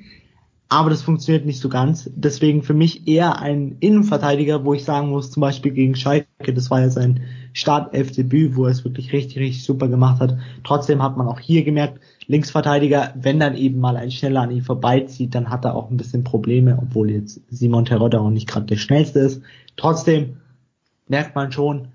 aber 0.72 0.90
das 0.90 1.02
funktioniert 1.02 1.46
nicht 1.46 1.60
so 1.60 1.68
ganz. 1.68 2.10
Deswegen 2.16 2.64
für 2.64 2.74
mich 2.74 3.06
eher 3.06 3.42
ein 3.42 3.76
Innenverteidiger, 3.82 4.64
wo 4.64 4.74
ich 4.74 4.86
sagen 4.86 5.10
muss, 5.10 5.30
zum 5.30 5.42
Beispiel 5.42 5.74
gegen 5.74 5.96
Schalke, 5.96 6.54
das 6.54 6.72
war 6.72 6.80
ja 6.80 6.90
sein 6.90 7.24
Startelf-Debüt, 7.52 8.56
wo 8.56 8.64
er 8.64 8.72
es 8.72 8.86
wirklich 8.86 9.12
richtig, 9.12 9.38
richtig 9.38 9.66
super 9.66 9.90
gemacht 9.90 10.22
hat. 10.22 10.38
Trotzdem 10.64 11.04
hat 11.04 11.18
man 11.18 11.28
auch 11.28 11.42
hier 11.42 11.66
gemerkt, 11.66 12.00
Linksverteidiger, 12.28 13.14
wenn 13.16 13.38
dann 13.38 13.58
eben 13.58 13.82
mal 13.82 13.98
ein 13.98 14.12
Schneller 14.12 14.44
an 14.44 14.52
ihm 14.52 14.64
vorbeizieht, 14.64 15.36
dann 15.36 15.50
hat 15.50 15.66
er 15.66 15.76
auch 15.76 15.92
ein 15.92 15.98
bisschen 15.98 16.24
Probleme, 16.24 16.80
obwohl 16.82 17.12
jetzt 17.12 17.42
Simon 17.50 17.84
Terodde 17.84 18.22
auch 18.22 18.30
nicht 18.30 18.48
gerade 18.48 18.68
der 18.68 18.78
schnellste 18.78 19.20
ist. 19.20 19.42
Trotzdem 19.76 20.38
merkt 21.10 21.36
man 21.36 21.52
schon, 21.52 21.90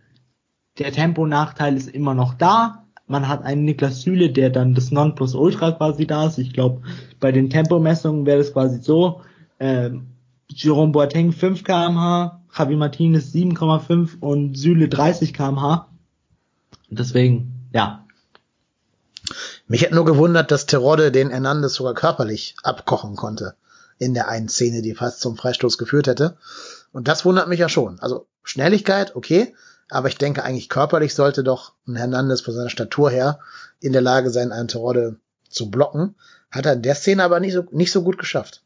der 0.79 0.93
Temponachteil 0.93 1.79
ist 1.79 1.89
immer 1.89 2.12
noch 2.12 2.35
da 2.35 2.86
man 3.07 3.29
hat 3.29 3.45
einen 3.45 3.65
Niklas 3.65 4.03
Süle, 4.03 4.31
der 4.31 4.51
dann 4.51 4.75
das 4.75 4.91
Nonplusultra 4.91 5.73
quasi 5.73 6.07
da 6.07 6.27
ist. 6.27 6.39
Ich 6.39 6.53
glaube, 6.53 6.83
bei 7.21 7.33
den 7.33 7.51
Tempomessungen 7.51 8.27
wäre 8.27 8.41
es 8.41 8.53
quasi 8.53 8.81
so, 8.81 9.23
ähm, 9.61 10.09
Jerome 10.49 10.93
Boateng 10.93 11.33
5 11.33 11.65
kmh, 11.65 12.41
Javi 12.57 12.77
Martinez 12.77 13.33
7,5 13.33 14.21
und 14.21 14.57
Süle 14.57 14.89
30 14.89 15.33
kmh. 15.33 15.89
Deswegen, 16.89 17.69
ja. 17.73 18.05
Mich 19.67 19.83
hätte 19.83 19.95
nur 19.95 20.05
gewundert, 20.05 20.51
dass 20.51 20.67
Terodde 20.67 21.11
den 21.11 21.31
Hernandez 21.31 21.75
sogar 21.75 21.95
körperlich 21.95 22.55
abkochen 22.63 23.17
konnte 23.17 23.55
in 23.99 24.15
der 24.15 24.29
einen 24.29 24.49
Szene, 24.49 24.83
die 24.83 24.95
fast 24.95 25.21
zum 25.21 25.37
Freistoß 25.37 25.79
geführt 25.79 26.07
hätte. 26.07 26.37
Und 26.93 27.09
das 27.09 27.25
wundert 27.25 27.49
mich 27.49 27.59
ja 27.59 27.69
schon. 27.69 27.99
Also 28.01 28.27
Schnelligkeit, 28.43 29.17
okay, 29.17 29.55
aber 29.89 30.09
ich 30.09 30.18
denke 30.18 30.45
eigentlich 30.45 30.68
körperlich 30.68 31.14
sollte 31.14 31.45
doch 31.45 31.72
ein 31.87 31.97
Hernandez 31.97 32.41
von 32.41 32.55
seiner 32.55 32.70
Statur 32.70 33.11
her 33.11 33.39
in 33.80 33.93
der 33.93 34.03
Lage 34.03 34.30
sein, 34.30 34.53
einen 34.53 34.68
Terodde 34.68 35.16
zu 35.49 35.70
blocken. 35.70 36.16
Hat 36.51 36.66
er 36.66 36.74
in 36.74 36.82
der 36.82 36.95
Szene 36.95 37.22
aber 37.22 37.41
nicht 37.41 37.53
so, 37.53 37.64
nicht 37.70 37.93
so 37.93 38.03
gut 38.03 38.18
geschafft. 38.18 38.62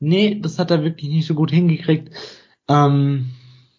Nee, 0.00 0.40
das 0.40 0.58
hat 0.58 0.70
er 0.70 0.82
wirklich 0.82 1.10
nicht 1.10 1.26
so 1.26 1.34
gut 1.34 1.50
hingekriegt. 1.50 2.12
Ähm, 2.68 3.30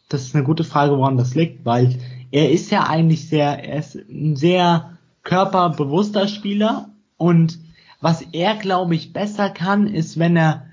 das 0.10 0.24
ist 0.24 0.36
eine 0.36 0.44
gute 0.44 0.64
Frage, 0.64 0.98
woran 0.98 1.18
das 1.18 1.36
liegt, 1.36 1.66
weil 1.66 1.98
er 2.32 2.52
ist 2.52 2.72
ja 2.72 2.88
eigentlich 2.88 3.28
sehr, 3.28 3.64
er 3.64 3.80
ist 3.80 3.96
ein 3.96 4.36
sehr 4.36 4.98
körperbewusster 5.24 6.28
Spieler 6.28 6.90
und 7.18 7.60
was 8.00 8.22
er, 8.34 8.56
glaube 8.56 8.96
ich, 8.96 9.14
besser 9.14 9.50
kann, 9.50 9.88
ist, 9.88 10.20
wenn 10.20 10.36
er 10.36 10.68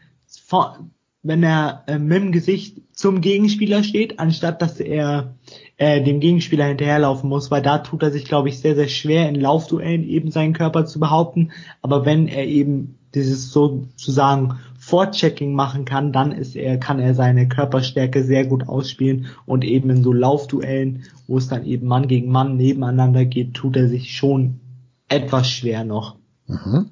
wenn 1.22 1.42
er 1.42 1.84
äh, 1.86 1.98
mit 1.98 2.18
dem 2.18 2.32
Gesicht 2.32 2.78
zum 2.92 3.20
Gegenspieler 3.20 3.84
steht, 3.84 4.18
anstatt 4.18 4.62
dass 4.62 4.80
er 4.80 5.34
äh, 5.80 6.02
dem 6.02 6.20
Gegenspieler 6.20 6.66
hinterherlaufen 6.66 7.30
muss, 7.30 7.50
weil 7.50 7.62
da 7.62 7.78
tut 7.78 8.02
er 8.02 8.10
sich, 8.10 8.26
glaube 8.26 8.50
ich, 8.50 8.60
sehr, 8.60 8.74
sehr 8.74 8.88
schwer 8.88 9.30
in 9.30 9.34
Laufduellen 9.34 10.04
eben 10.04 10.30
seinen 10.30 10.52
Körper 10.52 10.84
zu 10.84 11.00
behaupten. 11.00 11.52
Aber 11.80 12.04
wenn 12.04 12.28
er 12.28 12.44
eben 12.44 12.98
dieses 13.14 13.50
sozusagen 13.50 14.58
Vorchecking 14.78 15.54
machen 15.54 15.86
kann, 15.86 16.12
dann 16.12 16.32
ist 16.32 16.54
er, 16.54 16.76
kann 16.76 17.00
er 17.00 17.14
seine 17.14 17.48
Körperstärke 17.48 18.24
sehr 18.24 18.44
gut 18.44 18.68
ausspielen 18.68 19.28
und 19.46 19.64
eben 19.64 19.88
in 19.88 20.02
so 20.02 20.12
Laufduellen, 20.12 21.04
wo 21.26 21.38
es 21.38 21.48
dann 21.48 21.64
eben 21.64 21.86
Mann 21.86 22.08
gegen 22.08 22.30
Mann 22.30 22.58
nebeneinander 22.58 23.24
geht, 23.24 23.54
tut 23.54 23.74
er 23.78 23.88
sich 23.88 24.14
schon 24.14 24.60
etwas 25.08 25.48
schwer 25.48 25.84
noch. 25.84 26.16
Mhm. 26.46 26.90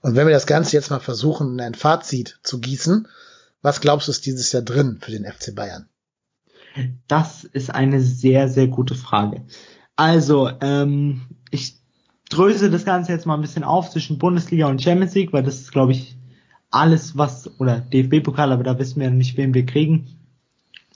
Und 0.00 0.14
wenn 0.14 0.28
wir 0.28 0.32
das 0.32 0.46
Ganze 0.46 0.76
jetzt 0.76 0.90
mal 0.90 1.00
versuchen, 1.00 1.54
in 1.54 1.60
ein 1.60 1.74
Fazit 1.74 2.38
zu 2.44 2.60
gießen, 2.60 3.08
was 3.62 3.80
glaubst 3.80 4.06
du 4.06 4.12
ist 4.12 4.26
dieses 4.26 4.52
Jahr 4.52 4.62
drin 4.62 4.98
für 5.00 5.10
den 5.10 5.24
FC 5.24 5.52
Bayern? 5.56 5.88
Das 7.08 7.44
ist 7.44 7.74
eine 7.74 8.00
sehr, 8.00 8.48
sehr 8.48 8.68
gute 8.68 8.94
Frage. 8.94 9.42
Also, 9.96 10.50
ähm, 10.60 11.22
ich 11.50 11.76
dröse 12.30 12.70
das 12.70 12.84
Ganze 12.84 13.12
jetzt 13.12 13.26
mal 13.26 13.34
ein 13.34 13.42
bisschen 13.42 13.64
auf 13.64 13.90
zwischen 13.90 14.18
Bundesliga 14.18 14.66
und 14.68 14.82
Champions 14.82 15.14
League, 15.14 15.32
weil 15.32 15.42
das 15.42 15.60
ist, 15.60 15.72
glaube 15.72 15.92
ich, 15.92 16.16
alles, 16.70 17.16
was, 17.18 17.60
oder 17.60 17.80
DFB-Pokal, 17.80 18.50
aber 18.50 18.62
da 18.62 18.78
wissen 18.78 19.00
wir 19.00 19.08
ja 19.08 19.14
nicht, 19.14 19.36
wen 19.36 19.52
wir 19.54 19.66
kriegen. 19.66 20.06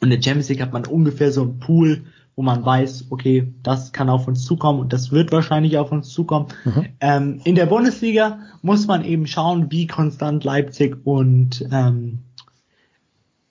Und 0.00 0.10
in 0.10 0.10
der 0.10 0.22
Champions 0.22 0.48
League 0.48 0.62
hat 0.62 0.72
man 0.72 0.86
ungefähr 0.86 1.30
so 1.30 1.42
einen 1.42 1.58
Pool, 1.58 2.04
wo 2.34 2.42
man 2.42 2.64
weiß, 2.64 3.06
okay, 3.10 3.52
das 3.62 3.92
kann 3.92 4.10
auf 4.10 4.28
uns 4.28 4.44
zukommen 4.44 4.80
und 4.80 4.92
das 4.92 5.10
wird 5.10 5.32
wahrscheinlich 5.32 5.78
auf 5.78 5.90
uns 5.90 6.10
zukommen. 6.10 6.48
Mhm. 6.64 6.86
Ähm, 7.00 7.40
in 7.44 7.54
der 7.54 7.66
Bundesliga 7.66 8.40
muss 8.60 8.86
man 8.86 9.04
eben 9.04 9.26
schauen, 9.26 9.70
wie 9.70 9.86
konstant 9.86 10.44
Leipzig 10.44 10.98
und 11.04 11.66
ähm, 11.70 12.18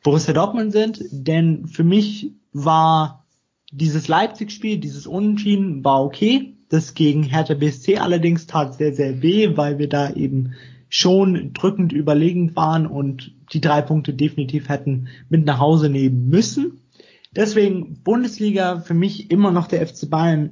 Borussia 0.05 0.35
Dortmund 0.35 0.71
sind, 0.71 1.03
denn 1.09 1.65
für 1.65 1.83
mich 1.83 2.31
war 2.53 3.25
dieses 3.71 4.07
Leipzig-Spiel, 4.07 4.77
dieses 4.77 5.07
Unentschieden 5.07 5.83
war 5.83 6.03
okay. 6.03 6.53
Das 6.69 6.93
gegen 6.93 7.23
Hertha 7.23 7.55
BSC 7.55 7.97
allerdings 7.97 8.45
tat 8.45 8.75
sehr, 8.75 8.93
sehr 8.93 9.23
weh, 9.23 9.57
weil 9.57 9.79
wir 9.79 9.89
da 9.89 10.11
eben 10.11 10.53
schon 10.89 11.53
drückend 11.53 11.91
überlegend 11.91 12.55
waren 12.55 12.85
und 12.85 13.31
die 13.51 13.61
drei 13.61 13.81
Punkte 13.81 14.13
definitiv 14.13 14.69
hätten 14.69 15.07
mit 15.29 15.43
nach 15.43 15.57
Hause 15.57 15.89
nehmen 15.89 16.29
müssen. 16.29 16.81
Deswegen 17.35 18.03
Bundesliga 18.03 18.81
für 18.81 18.93
mich 18.93 19.31
immer 19.31 19.49
noch 19.49 19.65
der 19.65 19.87
FC 19.87 20.07
Bayern 20.07 20.51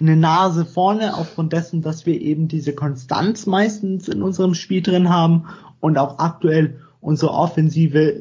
eine 0.00 0.16
Nase 0.16 0.64
vorne 0.64 1.14
aufgrund 1.14 1.52
dessen, 1.52 1.80
dass 1.80 2.06
wir 2.06 2.20
eben 2.20 2.48
diese 2.48 2.74
Konstanz 2.74 3.46
meistens 3.46 4.08
in 4.08 4.20
unserem 4.20 4.54
Spiel 4.54 4.82
drin 4.82 5.10
haben 5.10 5.44
und 5.78 5.96
auch 5.96 6.18
aktuell 6.18 6.80
unsere 7.00 7.30
Offensive 7.30 8.20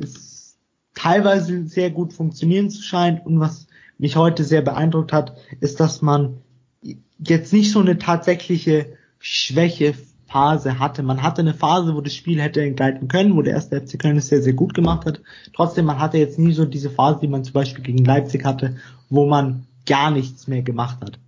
teilweise 0.96 1.68
sehr 1.68 1.90
gut 1.90 2.14
funktionieren 2.14 2.70
zu 2.70 2.82
scheint 2.82 3.26
und 3.26 3.40
was 3.40 3.68
mich 3.98 4.16
heute 4.16 4.44
sehr 4.44 4.62
beeindruckt 4.62 5.14
hat, 5.14 5.36
ist, 5.60 5.80
dass 5.80 6.02
man 6.02 6.38
jetzt 7.20 7.54
nicht 7.54 7.72
so 7.72 7.80
eine 7.80 7.98
tatsächliche 7.98 8.98
Schwächephase 9.20 10.80
hatte. 10.80 11.04
Man 11.04 11.24
hatte 11.24 11.42
eine 11.42 11.54
Phase, 11.54 11.96
wo 11.96 12.02
das 12.02 12.16
Spiel 12.16 12.42
hätte 12.42 12.62
entgleiten 12.62 13.08
können, 13.08 13.36
wo 13.36 13.42
der 13.42 13.54
erste 13.54 13.80
FC 13.80 13.98
Köln 13.98 14.18
es 14.18 14.28
sehr, 14.28 14.42
sehr 14.42 14.54
gut 14.54 14.74
gemacht 14.74 15.06
hat. 15.06 15.22
Trotzdem, 15.56 15.86
man 15.86 16.00
hatte 16.00 16.18
jetzt 16.18 16.40
nie 16.40 16.54
so 16.54 16.66
diese 16.66 16.90
Phase, 16.90 17.20
die 17.22 17.28
man 17.28 17.44
zum 17.44 17.54
Beispiel 17.54 17.84
gegen 17.84 18.04
Leipzig 18.04 18.44
hatte, 18.44 18.76
wo 19.10 19.26
man 19.26 19.66
gar 19.86 20.12
nichts 20.12 20.48
mehr 20.48 20.64
gemacht 20.64 21.00
hat. 21.02 21.20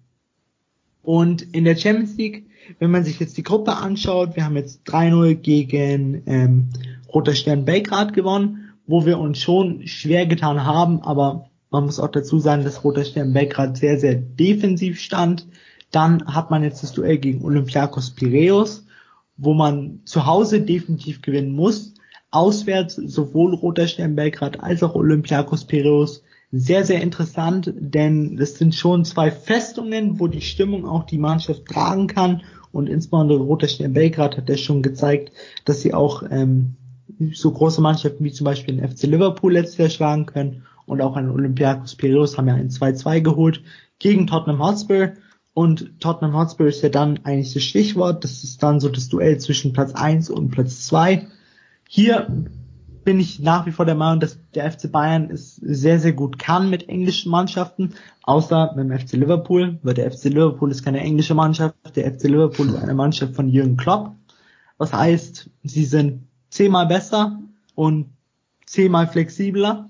Und 1.04 1.44
in 1.54 1.66
der 1.66 1.76
Champions 1.76 2.18
League, 2.18 2.48
wenn 2.80 2.92
man 2.92 3.04
sich 3.04 3.20
jetzt 3.20 3.38
die 3.38 3.44
Gruppe 3.44 3.78
anschaut, 3.78 4.36
wir 4.36 4.44
haben 4.44 4.56
jetzt 4.56 4.88
3-0 4.90 5.36
gegen 5.36 6.24
ähm, 6.26 6.70
Roter 7.14 7.36
Stern 7.36 7.64
Belgrad 7.64 8.14
gewonnen, 8.14 8.65
wo 8.88 9.06
wir 9.06 9.20
uns 9.20 9.40
schon 9.40 9.88
schwer 9.88 10.26
getan 10.26 10.66
haben, 10.66 11.02
aber 11.02 11.50
man 11.72 11.86
muss 11.86 12.00
auch 12.00 12.10
dazu 12.10 12.40
sagen, 12.40 12.64
dass 12.64 12.84
Roter 12.84 13.04
Stern 13.04 13.34
Belgrad 13.34 13.78
sehr, 13.78 14.00
sehr 14.00 14.16
defensiv 14.16 15.00
stand. 15.00 15.48
Dann 15.92 16.26
hat 16.26 16.52
man 16.52 16.64
jetzt 16.64 16.84
das 16.84 16.94
Duell 16.94 17.18
gegen 17.18 17.44
Olympiakos 17.44 18.12
Piraeus, 18.12 18.86
wo 19.38 19.54
man 19.54 20.02
zu 20.06 20.26
Hause 20.26 20.62
definitiv 20.62 21.22
gewinnen 21.22 21.54
muss. 21.54 21.94
Auswärts 22.32 22.96
sowohl 22.96 23.56
Roter 23.56 23.88
Stern 23.88 24.16
Belgrad 24.16 24.62
als 24.62 24.84
auch 24.84 24.96
Olympiakos 24.96 25.66
Piraeus 25.66 26.24
sehr, 26.52 26.86
sehr 26.86 27.02
interessant, 27.02 27.74
denn 27.78 28.38
es 28.40 28.58
sind 28.58 28.76
schon 28.76 29.04
zwei 29.04 29.32
Festungen, 29.32 30.20
wo 30.20 30.28
die 30.28 30.42
Stimmung 30.42 30.86
auch 30.86 31.04
die 31.04 31.18
Mannschaft 31.18 31.66
tragen 31.66 32.08
kann. 32.08 32.44
Und 32.72 32.88
insbesondere 32.88 33.40
Roter 33.40 33.68
Stern 33.68 33.94
Belgrad 33.94 34.38
hat 34.38 34.50
ja 34.50 34.58
schon 34.58 34.82
gezeigt, 34.82 35.32
dass 35.66 35.82
sie 35.82 35.94
auch 35.94 36.24
ähm, 36.30 36.76
so 37.34 37.52
große 37.52 37.82
Mannschaften 37.82 38.24
wie 38.24 38.32
zum 38.32 38.46
Beispiel 38.46 38.76
den 38.76 38.88
FC 38.88 39.04
Liverpool 39.04 39.54
letztes 39.54 39.78
Jahr 39.78 39.90
schlagen 39.90 40.26
können. 40.26 40.64
Und 40.86 41.02
auch 41.02 41.16
ein 41.16 41.30
Olympiakos 41.30 41.96
Piraeus 41.96 42.38
haben 42.38 42.48
ja 42.48 42.56
ein 42.56 42.70
2-2 42.70 43.22
geholt 43.22 43.64
gegen 44.00 44.28
Tottenham 44.28 44.64
Hotspur. 44.64 45.14
Und 45.54 46.00
Tottenham 46.00 46.38
Hotspur 46.38 46.68
ist 46.68 46.84
ja 46.84 46.90
dann 46.90 47.20
eigentlich 47.24 47.54
das 47.54 47.64
Stichwort. 47.64 48.24
Das 48.24 48.44
ist 48.44 48.62
dann 48.62 48.80
so 48.80 48.90
das 48.90 49.10
Duell 49.10 49.40
zwischen 49.40 49.74
Platz 49.74 49.94
1 49.94 50.30
und 50.30 50.50
Platz 50.50 50.86
2. 50.88 51.28
Hier 51.88 52.28
bin 53.06 53.20
ich 53.20 53.40
nach 53.40 53.66
wie 53.66 53.72
vor 53.72 53.86
der 53.86 53.96
Meinung, 53.96 54.20
dass 54.20 54.40
der 54.54 54.70
FC 54.70 54.92
Bayern 54.92 55.30
es 55.30 55.56
sehr, 55.56 56.00
sehr 56.00 56.14
gut 56.14 56.40
kann 56.40 56.70
mit 56.70 56.90
englischen 56.90 57.32
Mannschaften, 57.32 57.94
außer 58.24 58.74
mit 58.76 58.90
dem 58.90 59.00
FC 59.00 59.14
Liverpool, 59.14 59.80
weil 59.84 59.94
der 59.94 60.12
FC 60.12 60.26
Liverpool 60.26 60.72
ist 60.72 60.84
keine 60.84 61.00
englische 61.00 61.36
Mannschaft, 61.36 61.76
der 61.96 62.12
FC 62.12 62.24
Liverpool 62.24 62.68
ist 62.68 62.76
eine 62.76 62.96
Mannschaft 62.96 63.36
von 63.36 63.48
Jürgen 63.48 63.78
Klopp. 63.78 64.16
Was 64.78 64.92
heißt, 64.92 65.52
sie 65.64 65.86
sind 65.86 66.25
zehnmal 66.56 66.86
besser 66.86 67.40
und 67.76 68.08
zehnmal 68.66 69.08
flexibler. 69.08 69.90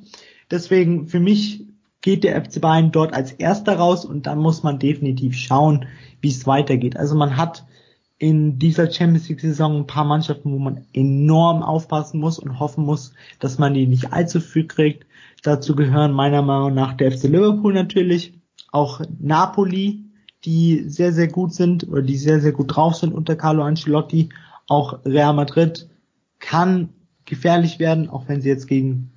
Deswegen 0.49 1.07
für 1.07 1.20
mich 1.20 1.66
geht 2.01 2.24
der 2.24 2.43
FC 2.43 2.59
Bayern 2.59 2.91
dort 2.91 3.13
als 3.13 3.32
erster 3.32 3.78
raus 3.78 4.03
und 4.03 4.26
dann 4.26 4.39
muss 4.39 4.63
man 4.63 4.80
definitiv 4.80 5.36
schauen, 5.36 5.86
wie 6.22 6.30
es 6.30 6.45
weitergeht. 6.47 6.97
Also 6.97 7.16
man 7.16 7.38
hat 7.38 7.66
in 8.18 8.57
dieser 8.57 8.91
Champions 8.91 9.30
League 9.30 9.41
Saison 9.41 9.78
ein 9.78 9.88
paar 9.88 10.05
Mannschaften, 10.05 10.51
wo 10.51 10.57
man 10.57 10.86
enorm 10.93 11.61
aufpassen 11.61 12.20
muss 12.20 12.39
und 12.39 12.59
hoffen 12.59 12.86
muss, 12.86 13.13
dass 13.39 13.59
man 13.59 13.74
die 13.74 13.88
nicht 13.88 14.13
allzu 14.13 14.39
viel 14.39 14.68
kriegt. 14.68 15.05
Dazu 15.43 15.76
gehören 15.76 16.13
meiner 16.13 16.41
Meinung 16.41 16.74
nach 16.74 16.93
der 16.93 17.11
FC 17.11 17.24
Liverpool 17.24 17.74
natürlich, 17.74 18.34
auch 18.72 19.01
Napoli, 19.20 20.05
die 20.45 20.86
sehr, 20.88 21.11
sehr 21.11 21.28
gut 21.28 21.53
sind 21.53 21.88
oder 21.88 22.01
die 22.01 22.18
sehr, 22.18 22.39
sehr 22.39 22.51
gut 22.51 22.76
drauf 22.76 22.95
sind 22.95 23.13
unter 23.13 23.36
Carlo 23.36 23.63
Ancelotti. 23.63 24.30
Auch 24.68 24.99
Real 25.05 25.34
Madrid 25.34 25.88
kann 26.45 26.89
gefährlich 27.25 27.79
werden, 27.79 28.09
auch 28.09 28.27
wenn 28.27 28.41
sie 28.41 28.49
jetzt 28.49 28.67
gegen 28.67 29.11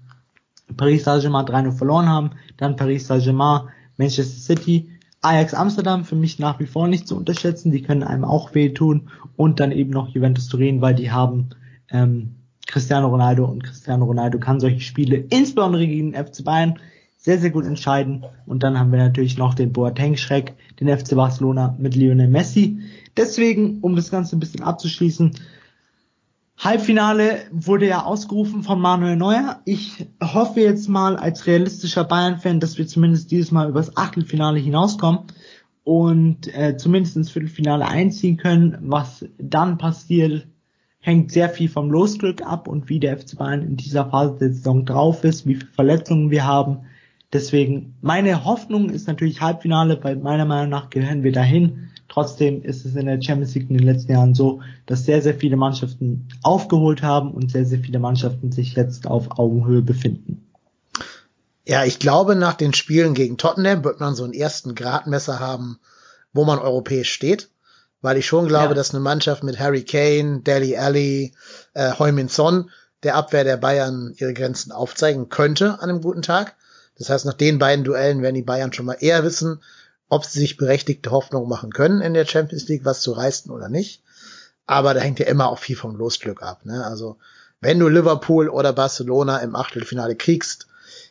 Paris 0.76 1.04
Saint-Germain 1.04 1.44
3-0 1.44 1.72
verloren 1.72 2.08
haben. 2.08 2.30
Dann 2.56 2.76
Paris 2.76 3.06
Saint-Germain, 3.06 3.68
Manchester 3.98 4.40
City 4.40 4.88
Ajax 5.20 5.52
Amsterdam 5.52 6.04
für 6.04 6.14
mich 6.14 6.38
nach 6.38 6.60
wie 6.60 6.66
vor 6.66 6.88
nicht 6.88 7.06
zu 7.06 7.16
unterschätzen. 7.16 7.70
Die 7.70 7.82
können 7.82 8.02
einem 8.02 8.24
auch 8.24 8.54
wehtun. 8.54 9.10
Und 9.36 9.60
dann 9.60 9.72
eben 9.72 9.90
noch 9.90 10.08
Juventus 10.08 10.48
Turin, 10.48 10.80
weil 10.80 10.94
die 10.94 11.10
haben 11.10 11.50
ähm, 11.90 12.36
Cristiano 12.66 13.08
Ronaldo 13.08 13.44
und 13.44 13.62
Cristiano 13.62 14.04
Ronaldo 14.04 14.38
kann 14.38 14.60
solche 14.60 14.80
Spiele, 14.80 15.16
insbesondere 15.16 15.86
gegen 15.86 16.12
den 16.12 16.26
FC 16.26 16.44
Bayern, 16.44 16.78
sehr, 17.16 17.38
sehr 17.38 17.50
gut 17.50 17.66
entscheiden. 17.66 18.24
Und 18.46 18.62
dann 18.62 18.78
haben 18.78 18.92
wir 18.92 18.98
natürlich 18.98 19.36
noch 19.36 19.54
den 19.54 19.72
Boateng-Schreck, 19.72 20.54
den 20.80 20.96
FC 20.96 21.14
Barcelona 21.14 21.74
mit 21.78 21.94
Lionel 21.94 22.28
Messi. 22.28 22.78
Deswegen, 23.16 23.78
um 23.80 23.96
das 23.96 24.10
Ganze 24.10 24.36
ein 24.36 24.40
bisschen 24.40 24.62
abzuschließen, 24.62 25.32
Halbfinale 26.58 27.42
wurde 27.52 27.86
ja 27.86 28.02
ausgerufen 28.02 28.64
von 28.64 28.80
Manuel 28.80 29.14
Neuer. 29.14 29.60
Ich 29.64 30.06
hoffe 30.20 30.60
jetzt 30.60 30.88
mal 30.88 31.16
als 31.16 31.46
realistischer 31.46 32.02
Bayern-Fan, 32.02 32.58
dass 32.58 32.78
wir 32.78 32.86
zumindest 32.88 33.30
dieses 33.30 33.52
Mal 33.52 33.68
übers 33.68 33.96
Achtelfinale 33.96 34.58
hinauskommen 34.58 35.20
und 35.84 36.52
äh, 36.52 36.76
zumindest 36.76 37.16
ins 37.16 37.30
Viertelfinale 37.30 37.86
einziehen 37.86 38.38
können. 38.38 38.76
Was 38.80 39.24
dann 39.38 39.78
passiert, 39.78 40.48
hängt 40.98 41.30
sehr 41.30 41.48
viel 41.48 41.68
vom 41.68 41.92
Losglück 41.92 42.42
ab 42.42 42.66
und 42.66 42.88
wie 42.88 42.98
der 42.98 43.16
FC 43.16 43.38
Bayern 43.38 43.62
in 43.62 43.76
dieser 43.76 44.06
Phase 44.06 44.38
der 44.40 44.52
Saison 44.52 44.84
drauf 44.84 45.22
ist, 45.22 45.46
wie 45.46 45.54
viele 45.54 45.70
Verletzungen 45.70 46.32
wir 46.32 46.44
haben. 46.44 46.80
Deswegen, 47.32 47.94
meine 48.00 48.44
Hoffnung 48.44 48.90
ist 48.90 49.06
natürlich 49.06 49.40
Halbfinale, 49.40 50.02
weil 50.02 50.16
meiner 50.16 50.44
Meinung 50.44 50.70
nach 50.70 50.90
gehören 50.90 51.22
wir 51.22 51.32
dahin. 51.32 51.87
Trotzdem 52.08 52.62
ist 52.62 52.86
es 52.86 52.96
in 52.96 53.06
der 53.06 53.20
Champions 53.20 53.54
League 53.54 53.68
in 53.68 53.76
den 53.76 53.86
letzten 53.86 54.12
Jahren 54.12 54.34
so, 54.34 54.62
dass 54.86 55.04
sehr, 55.04 55.20
sehr 55.20 55.34
viele 55.34 55.56
Mannschaften 55.56 56.28
aufgeholt 56.42 57.02
haben 57.02 57.32
und 57.32 57.50
sehr, 57.50 57.66
sehr 57.66 57.80
viele 57.80 57.98
Mannschaften 57.98 58.50
sich 58.50 58.74
jetzt 58.74 59.06
auf 59.06 59.38
Augenhöhe 59.38 59.82
befinden. 59.82 60.46
Ja, 61.66 61.84
ich 61.84 61.98
glaube, 61.98 62.34
nach 62.34 62.54
den 62.54 62.72
Spielen 62.72 63.12
gegen 63.12 63.36
Tottenham 63.36 63.84
wird 63.84 64.00
man 64.00 64.14
so 64.14 64.24
einen 64.24 64.32
ersten 64.32 64.74
Gradmesser 64.74 65.38
haben, 65.38 65.78
wo 66.32 66.44
man 66.44 66.58
europäisch 66.58 67.12
steht. 67.12 67.50
Weil 68.00 68.16
ich 68.16 68.26
schon 68.26 68.46
glaube, 68.46 68.68
ja. 68.68 68.74
dass 68.74 68.94
eine 68.94 69.00
Mannschaft 69.00 69.42
mit 69.42 69.58
Harry 69.58 69.82
Kane, 69.82 70.40
Deli 70.40 70.76
Alli, 70.76 71.34
äh, 71.74 71.92
Heumin 71.98 72.28
Son 72.28 72.70
der 73.02 73.16
Abwehr 73.16 73.44
der 73.44 73.56
Bayern 73.56 74.14
ihre 74.16 74.34
Grenzen 74.34 74.72
aufzeigen 74.72 75.28
könnte 75.28 75.74
an 75.74 75.90
einem 75.90 76.00
guten 76.00 76.22
Tag. 76.22 76.56
Das 76.96 77.10
heißt, 77.10 77.26
nach 77.26 77.34
den 77.34 77.58
beiden 77.58 77.84
Duellen 77.84 78.22
werden 78.22 78.34
die 78.34 78.42
Bayern 78.42 78.72
schon 78.72 78.86
mal 78.86 78.96
eher 78.98 79.22
wissen, 79.24 79.60
ob 80.08 80.24
sie 80.24 80.40
sich 80.40 80.56
berechtigte 80.56 81.10
Hoffnung 81.10 81.48
machen 81.48 81.72
können, 81.72 82.00
in 82.00 82.14
der 82.14 82.26
Champions 82.26 82.68
League 82.68 82.84
was 82.84 83.00
zu 83.00 83.12
reißen 83.12 83.50
oder 83.50 83.68
nicht. 83.68 84.02
Aber 84.66 84.94
da 84.94 85.00
hängt 85.00 85.18
ja 85.18 85.26
immer 85.26 85.48
auch 85.48 85.58
viel 85.58 85.76
vom 85.76 85.96
Losglück 85.96 86.42
ab. 86.42 86.64
Ne? 86.64 86.84
Also 86.84 87.16
wenn 87.60 87.78
du 87.78 87.88
Liverpool 87.88 88.48
oder 88.48 88.72
Barcelona 88.72 89.38
im 89.38 89.56
Achtelfinale 89.56 90.16
kriegst, 90.16 90.66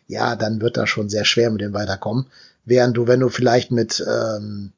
ja, 0.08 0.36
dann 0.36 0.62
wird 0.62 0.78
das 0.78 0.90
schon 0.90 1.10
sehr 1.10 1.26
schwer 1.26 1.50
mit 1.50 1.62
dem 1.62 1.74
Weiterkommen. 1.74 2.28
Während 2.66 2.96
du, 2.98 3.08
wenn 3.08 3.20
du 3.20 3.30
vielleicht 3.30 3.72
mit, 3.72 4.04
ähm, 4.08 4.72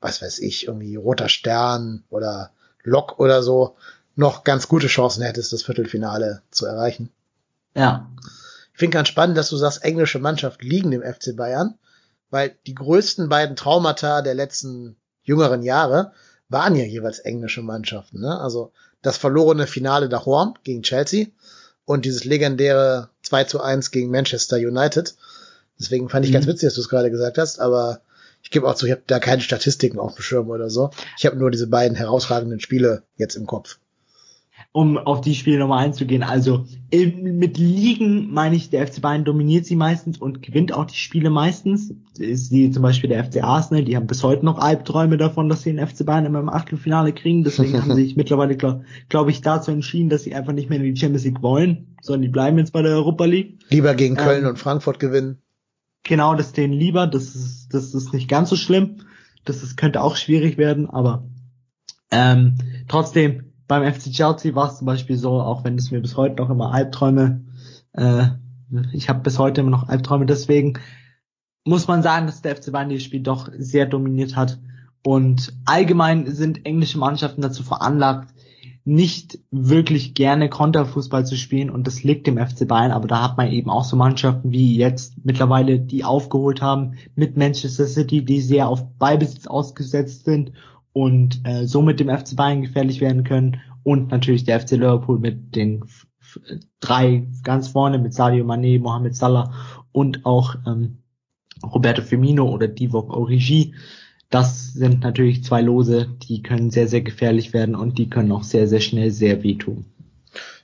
was 0.00 0.22
weiß 0.22 0.38
ich, 0.40 0.66
irgendwie 0.66 0.96
Roter 0.96 1.28
Stern 1.28 2.04
oder 2.08 2.50
Lok 2.82 3.18
oder 3.18 3.42
so 3.42 3.76
noch 4.16 4.44
ganz 4.44 4.68
gute 4.68 4.86
Chancen 4.86 5.22
hättest, 5.22 5.52
das 5.52 5.62
Viertelfinale 5.62 6.42
zu 6.50 6.66
erreichen. 6.66 7.10
Ja. 7.74 8.10
Ich 8.72 8.78
finde 8.78 8.94
ganz 8.94 9.08
spannend, 9.08 9.36
dass 9.36 9.50
du 9.50 9.56
sagst, 9.56 9.84
englische 9.84 10.18
Mannschaft 10.18 10.62
liegen 10.62 10.90
dem 10.90 11.02
FC 11.02 11.36
Bayern 11.36 11.74
weil 12.30 12.56
die 12.66 12.74
größten 12.74 13.28
beiden 13.28 13.56
Traumata 13.56 14.22
der 14.22 14.34
letzten 14.34 14.96
jüngeren 15.22 15.62
Jahre 15.62 16.12
waren 16.48 16.74
ja 16.76 16.84
jeweils 16.84 17.18
englische 17.20 17.62
Mannschaften. 17.62 18.20
Ne? 18.20 18.40
Also 18.40 18.72
das 19.02 19.16
verlorene 19.16 19.66
Finale 19.66 20.08
der 20.08 20.24
Horn 20.24 20.54
gegen 20.64 20.82
Chelsea 20.82 21.26
und 21.84 22.04
dieses 22.04 22.24
legendäre 22.24 23.10
2 23.22 23.44
zu 23.44 23.60
1 23.60 23.90
gegen 23.90 24.10
Manchester 24.10 24.56
United. 24.56 25.14
Deswegen 25.78 26.08
fand 26.08 26.24
ich 26.24 26.30
mhm. 26.30 26.34
ganz 26.34 26.46
witzig, 26.46 26.66
dass 26.66 26.74
du 26.74 26.80
es 26.80 26.88
gerade 26.88 27.10
gesagt 27.10 27.38
hast, 27.38 27.60
aber 27.60 28.00
ich 28.42 28.50
gebe 28.50 28.66
auch 28.68 28.74
zu, 28.74 28.86
ich 28.86 28.92
habe 28.92 29.02
da 29.06 29.18
keine 29.18 29.42
Statistiken 29.42 29.98
auf 29.98 30.14
dem 30.14 30.22
Schirm 30.22 30.50
oder 30.50 30.70
so. 30.70 30.90
Ich 31.18 31.26
habe 31.26 31.36
nur 31.36 31.50
diese 31.50 31.66
beiden 31.66 31.96
herausragenden 31.96 32.60
Spiele 32.60 33.02
jetzt 33.16 33.36
im 33.36 33.46
Kopf 33.46 33.78
um 34.72 34.98
auf 34.98 35.20
die 35.20 35.34
Spiele 35.34 35.58
nochmal 35.58 35.84
einzugehen. 35.84 36.22
Also 36.22 36.64
mit 36.92 37.58
Ligen 37.58 38.32
meine 38.32 38.54
ich, 38.54 38.70
der 38.70 38.86
FC 38.86 39.00
Bayern 39.00 39.24
dominiert 39.24 39.66
sie 39.66 39.74
meistens 39.74 40.18
und 40.18 40.42
gewinnt 40.42 40.72
auch 40.72 40.84
die 40.84 40.96
Spiele 40.96 41.28
meistens. 41.28 41.92
Ist 42.18 42.52
wie 42.52 42.70
zum 42.70 42.82
Beispiel 42.82 43.10
der 43.10 43.24
FC 43.24 43.42
Arsenal, 43.42 43.84
die 43.84 43.96
haben 43.96 44.06
bis 44.06 44.22
heute 44.22 44.44
noch 44.44 44.58
Albträume 44.58 45.16
davon, 45.16 45.48
dass 45.48 45.62
sie 45.62 45.72
den 45.72 45.84
FC 45.84 46.06
Bayern 46.06 46.24
immer 46.24 46.38
im 46.38 46.48
Achtelfinale 46.48 47.12
kriegen. 47.12 47.42
Deswegen 47.42 47.80
haben 47.80 47.94
sie 47.94 48.04
sich 48.04 48.16
mittlerweile, 48.16 48.56
glaube 48.56 48.84
glaub 49.08 49.28
ich, 49.28 49.40
dazu 49.40 49.72
entschieden, 49.72 50.08
dass 50.08 50.22
sie 50.22 50.36
einfach 50.36 50.52
nicht 50.52 50.70
mehr 50.70 50.78
in 50.78 50.94
die 50.94 51.00
Champions 51.00 51.24
League 51.24 51.42
wollen, 51.42 51.96
sondern 52.00 52.22
die 52.22 52.28
bleiben 52.28 52.58
jetzt 52.58 52.72
bei 52.72 52.82
der 52.82 52.92
Europa 52.92 53.24
League. 53.24 53.58
Lieber 53.70 53.94
gegen 53.94 54.14
Köln 54.14 54.44
ähm, 54.44 54.50
und 54.50 54.58
Frankfurt 54.58 55.00
gewinnen. 55.00 55.38
genau 56.04 56.36
das 56.36 56.52
denen 56.52 56.74
lieber. 56.74 57.08
Das 57.08 57.34
ist, 57.34 57.74
das 57.74 57.92
ist 57.92 58.12
nicht 58.12 58.28
ganz 58.28 58.50
so 58.50 58.56
schlimm. 58.56 58.98
Das 59.44 59.64
ist, 59.64 59.76
könnte 59.76 60.00
auch 60.00 60.14
schwierig 60.14 60.58
werden, 60.58 60.88
aber 60.88 61.24
ähm, 62.12 62.58
trotzdem, 62.88 63.49
beim 63.70 63.84
FC 63.84 64.10
Chelsea 64.10 64.52
war 64.56 64.68
es 64.68 64.78
zum 64.78 64.86
Beispiel 64.86 65.16
so, 65.16 65.40
auch 65.40 65.62
wenn 65.62 65.76
es 65.76 65.92
mir 65.92 66.00
bis 66.00 66.16
heute 66.16 66.42
noch 66.42 66.50
immer 66.50 66.72
Albträume, 66.72 67.44
äh, 67.92 68.26
ich 68.92 69.08
habe 69.08 69.20
bis 69.20 69.38
heute 69.38 69.60
immer 69.60 69.70
noch 69.70 69.88
Albträume, 69.88 70.26
deswegen 70.26 70.80
muss 71.64 71.86
man 71.86 72.02
sagen, 72.02 72.26
dass 72.26 72.42
der 72.42 72.56
FC 72.56 72.72
Bayern 72.72 72.88
dieses 72.88 73.04
Spiel 73.04 73.20
doch 73.22 73.48
sehr 73.56 73.86
dominiert 73.86 74.34
hat. 74.34 74.58
Und 75.04 75.52
allgemein 75.66 76.26
sind 76.26 76.66
englische 76.66 76.98
Mannschaften 76.98 77.42
dazu 77.42 77.62
veranlagt, 77.62 78.34
nicht 78.84 79.38
wirklich 79.52 80.14
gerne 80.14 80.48
Konterfußball 80.48 81.24
zu 81.24 81.36
spielen. 81.36 81.70
Und 81.70 81.86
das 81.86 82.02
liegt 82.02 82.26
dem 82.26 82.38
FC 82.38 82.66
Bayern, 82.66 82.90
aber 82.90 83.06
da 83.06 83.22
hat 83.22 83.36
man 83.36 83.52
eben 83.52 83.70
auch 83.70 83.84
so 83.84 83.94
Mannschaften 83.94 84.50
wie 84.50 84.76
jetzt 84.76 85.24
mittlerweile, 85.24 85.78
die 85.78 86.02
aufgeholt 86.02 86.60
haben 86.60 86.94
mit 87.14 87.36
Manchester 87.36 87.86
City, 87.86 88.24
die 88.24 88.40
sehr 88.40 88.68
auf 88.68 88.84
Ballbesitz 88.98 89.46
ausgesetzt 89.46 90.24
sind 90.24 90.50
und 90.92 91.40
äh, 91.44 91.66
somit 91.66 92.00
dem 92.00 92.08
FC 92.08 92.36
Bayern 92.36 92.62
gefährlich 92.62 93.00
werden 93.00 93.24
können 93.24 93.60
und 93.82 94.10
natürlich 94.10 94.44
der 94.44 94.60
FC 94.60 94.72
Liverpool 94.72 95.18
mit 95.18 95.54
den 95.54 95.84
drei 96.80 97.26
ganz 97.42 97.68
vorne 97.68 97.98
mit 97.98 98.14
Sadio 98.14 98.44
Mané, 98.44 98.78
Mohamed 98.80 99.16
Salah 99.16 99.52
und 99.92 100.24
auch 100.24 100.54
ähm, 100.66 100.98
Roberto 101.62 102.02
Firmino 102.02 102.48
oder 102.48 102.68
Divock 102.68 103.12
Origi. 103.12 103.74
Das 104.30 104.72
sind 104.72 105.02
natürlich 105.02 105.42
zwei 105.42 105.60
Lose, 105.60 106.08
die 106.22 106.42
können 106.42 106.70
sehr, 106.70 106.86
sehr 106.86 107.00
gefährlich 107.00 107.52
werden 107.52 107.74
und 107.74 107.98
die 107.98 108.08
können 108.08 108.30
auch 108.30 108.44
sehr, 108.44 108.68
sehr 108.68 108.80
schnell 108.80 109.10
sehr 109.10 109.42
wehtun. 109.42 109.86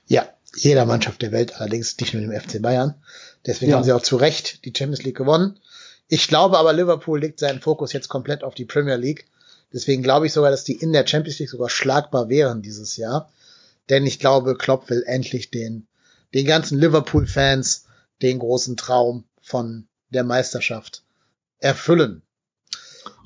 Ja, 0.07 0.25
jeder 0.55 0.85
Mannschaft 0.85 1.21
der 1.21 1.33
Welt, 1.33 1.59
allerdings 1.59 1.97
nicht 1.99 2.13
nur 2.13 2.21
dem 2.21 2.31
FC 2.31 2.61
Bayern. 2.61 2.95
Deswegen 3.45 3.71
ja. 3.71 3.77
haben 3.77 3.83
sie 3.83 3.91
auch 3.91 4.01
zu 4.01 4.15
Recht 4.15 4.63
die 4.63 4.73
Champions 4.75 5.03
League 5.03 5.17
gewonnen. 5.17 5.59
Ich 6.07 6.29
glaube 6.29 6.57
aber, 6.57 6.71
Liverpool 6.71 7.19
legt 7.19 7.39
seinen 7.39 7.59
Fokus 7.59 7.91
jetzt 7.91 8.07
komplett 8.07 8.43
auf 8.43 8.55
die 8.55 8.65
Premier 8.65 8.95
League. 8.95 9.25
Deswegen 9.73 10.03
glaube 10.03 10.25
ich 10.25 10.33
sogar, 10.33 10.51
dass 10.51 10.63
die 10.63 10.75
in 10.75 10.93
der 10.93 11.05
Champions 11.05 11.39
League 11.39 11.49
sogar 11.49 11.69
schlagbar 11.69 12.29
wären 12.29 12.61
dieses 12.61 12.97
Jahr. 12.97 13.29
Denn 13.89 14.05
ich 14.05 14.19
glaube, 14.19 14.55
Klopp 14.55 14.89
will 14.89 15.03
endlich 15.05 15.51
den, 15.51 15.87
den 16.33 16.45
ganzen 16.45 16.79
Liverpool-Fans 16.79 17.85
den 18.21 18.39
großen 18.39 18.77
Traum 18.77 19.25
von 19.41 19.87
der 20.09 20.23
Meisterschaft 20.23 21.03
erfüllen. 21.59 22.21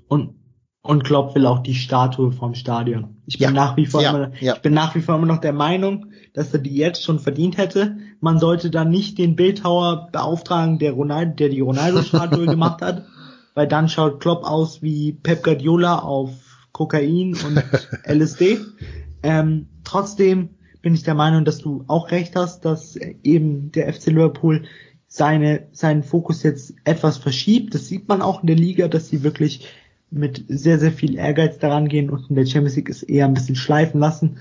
Und, 0.08 0.36
und 0.82 1.04
Klopp 1.04 1.36
will 1.36 1.46
auch 1.46 1.60
die 1.60 1.76
Statue 1.76 2.32
vom 2.32 2.56
Stadion. 2.56 3.22
Ich 3.26 3.38
bin 3.38 3.50
ja. 3.50 3.52
nach 3.52 3.78
wie 3.78 3.86
vor 3.86 4.02
ja. 4.02 4.10
immer, 4.10 4.32
ja. 4.40 4.56
ich 4.56 4.62
bin 4.62 4.74
nach 4.74 4.96
wie 4.96 5.02
vor 5.02 5.16
immer 5.16 5.28
noch 5.28 5.42
der 5.42 5.54
Meinung, 5.54 6.12
dass 6.34 6.54
er 6.54 6.60
die 6.60 6.76
jetzt 6.76 7.04
schon 7.04 7.20
verdient 7.20 7.58
hätte. 7.58 7.98
Man 8.20 8.40
sollte 8.40 8.70
dann 8.72 8.90
nicht 8.90 9.18
den 9.18 9.36
Bildhauer 9.36 10.10
beauftragen, 10.12 10.80
der 10.80 10.94
Ronaldo, 10.94 11.36
der 11.36 11.50
die 11.50 11.62
Ronaldo-Statue 11.62 12.46
gemacht 12.48 12.82
hat, 12.82 13.06
weil 13.54 13.68
dann 13.68 13.90
schaut 13.90 14.20
Klopp 14.20 14.44
aus 14.44 14.82
wie 14.82 15.14
Pep 15.14 15.44
Guardiola 15.44 16.00
auf 16.00 16.68
Kokain 16.72 17.36
und 17.46 17.64
LSD. 18.06 18.60
Ähm, 19.24 19.68
trotzdem 19.84 20.50
bin 20.82 20.94
ich 20.94 21.04
der 21.04 21.14
Meinung, 21.14 21.46
dass 21.46 21.60
du 21.60 21.84
auch 21.88 22.12
recht 22.12 22.36
hast, 22.36 22.66
dass 22.66 22.96
eben 22.96 23.72
der 23.72 23.94
FC 23.94 24.08
Liverpool 24.08 24.64
seine, 25.08 25.68
seinen 25.74 26.04
Fokus 26.04 26.44
jetzt 26.44 26.74
etwas 26.86 27.18
verschiebt. 27.18 27.76
Das 27.76 27.88
sieht 27.88 28.08
man 28.08 28.22
auch 28.22 28.42
in 28.42 28.48
der 28.48 28.56
Liga, 28.56 28.88
dass 28.88 29.10
sie 29.10 29.24
wirklich 29.24 29.68
mit 30.10 30.46
sehr, 30.48 30.80
sehr 30.80 30.92
viel 30.92 31.16
Ehrgeiz 31.16 31.60
daran 31.60 31.88
gehen 31.88 32.10
und 32.10 32.30
in 32.30 32.36
der 32.36 32.46
Champions 32.46 32.76
League 32.76 32.90
es 32.90 33.04
eher 33.04 33.26
ein 33.26 33.34
bisschen 33.34 33.56
schleifen 33.56 34.00
lassen. 34.00 34.40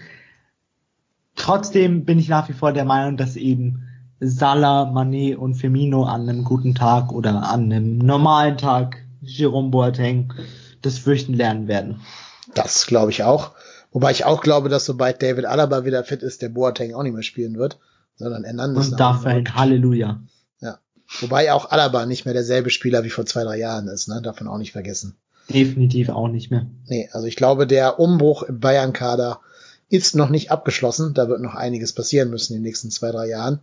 Trotzdem 1.36 2.04
bin 2.04 2.18
ich 2.18 2.28
nach 2.28 2.48
wie 2.48 2.54
vor 2.54 2.72
der 2.72 2.84
Meinung, 2.84 3.16
dass 3.16 3.36
eben 3.36 3.86
Salah, 4.20 4.84
Mané 4.84 5.34
und 5.34 5.54
Firmino 5.54 6.04
an 6.04 6.28
einem 6.28 6.44
guten 6.44 6.74
Tag 6.74 7.10
oder 7.12 7.42
an 7.50 7.72
einem 7.72 7.98
normalen 7.98 8.58
Tag 8.58 8.98
Jerome 9.22 9.70
Boateng 9.70 10.32
das 10.82 10.98
Fürchten 10.98 11.34
lernen 11.34 11.68
werden. 11.68 12.00
Das 12.54 12.86
glaube 12.86 13.10
ich 13.10 13.22
auch. 13.22 13.52
Wobei 13.92 14.10
ich 14.12 14.24
auch 14.24 14.42
glaube, 14.42 14.68
dass 14.68 14.84
sobald 14.84 15.22
David 15.22 15.46
Alaba 15.46 15.84
wieder 15.84 16.04
fit 16.04 16.22
ist, 16.22 16.42
der 16.42 16.50
Boateng 16.50 16.94
auch 16.94 17.02
nicht 17.02 17.14
mehr 17.14 17.22
spielen 17.22 17.56
wird, 17.56 17.78
sondern 18.16 18.44
Hernandez. 18.44 18.88
Und 18.88 19.00
dafür 19.00 19.30
ein 19.30 19.54
Halleluja. 19.54 20.20
Ja. 20.60 20.78
Wobei 21.20 21.52
auch 21.52 21.70
Alaba 21.70 22.06
nicht 22.06 22.24
mehr 22.24 22.34
derselbe 22.34 22.70
Spieler 22.70 23.04
wie 23.04 23.10
vor 23.10 23.26
zwei, 23.26 23.42
drei 23.42 23.58
Jahren 23.58 23.88
ist, 23.88 24.08
ne? 24.08 24.20
Davon 24.22 24.48
auch 24.48 24.58
nicht 24.58 24.72
vergessen. 24.72 25.16
Definitiv 25.48 26.10
auch 26.10 26.28
nicht 26.28 26.50
mehr. 26.50 26.66
Nee, 26.86 27.08
also 27.12 27.26
ich 27.26 27.36
glaube, 27.36 27.66
der 27.66 27.98
Umbruch 27.98 28.44
im 28.44 28.60
Bayern-Kader 28.60 29.40
ist 29.88 30.14
noch 30.14 30.28
nicht 30.28 30.52
abgeschlossen. 30.52 31.14
Da 31.14 31.28
wird 31.28 31.40
noch 31.40 31.56
einiges 31.56 31.92
passieren 31.92 32.30
müssen 32.30 32.52
in 32.52 32.60
den 32.60 32.66
nächsten 32.66 32.92
zwei, 32.92 33.10
drei 33.10 33.28
Jahren. 33.28 33.58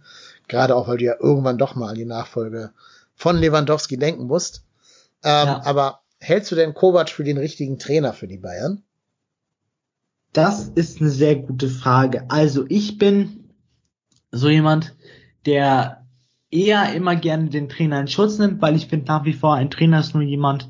Gerade 0.48 0.76
auch, 0.76 0.88
weil 0.88 0.98
du 0.98 1.06
ja 1.06 1.16
irgendwann 1.20 1.58
doch 1.58 1.76
mal 1.76 1.90
an 1.90 1.96
die 1.96 2.06
Nachfolge 2.06 2.72
von 3.16 3.38
Lewandowski 3.38 3.98
denken 3.98 4.28
musst. 4.28 4.64
Ähm, 5.24 5.48
ja. 5.48 5.62
Aber 5.66 6.02
hältst 6.20 6.52
du 6.52 6.56
denn 6.56 6.74
Kovac 6.74 7.10
für 7.10 7.24
den 7.24 7.38
richtigen 7.38 7.80
Trainer 7.80 8.14
für 8.14 8.28
die 8.28 8.38
Bayern? 8.38 8.84
Das 10.34 10.68
ist 10.68 11.02
eine 11.02 11.10
sehr 11.10 11.36
gute 11.36 11.68
Frage. 11.68 12.30
Also 12.30 12.66
ich 12.70 12.98
bin 12.98 13.54
so 14.32 14.50
jemand, 14.50 14.96
der 15.46 16.06
eher 16.52 16.94
immer 16.94 17.16
gerne 17.16 17.50
den 17.50 17.70
Trainer 17.70 18.00
in 18.00 18.08
Schutz 18.08 18.38
nimmt, 18.38 18.62
weil 18.62 18.76
ich 18.76 18.88
finde 18.88 19.08
nach 19.08 19.26
wie 19.26 19.34
vor, 19.34 19.56
ein 19.56 19.72
Trainer 19.72 20.00
ist 20.00 20.14
nur 20.14 20.24
jemand, 20.24 20.70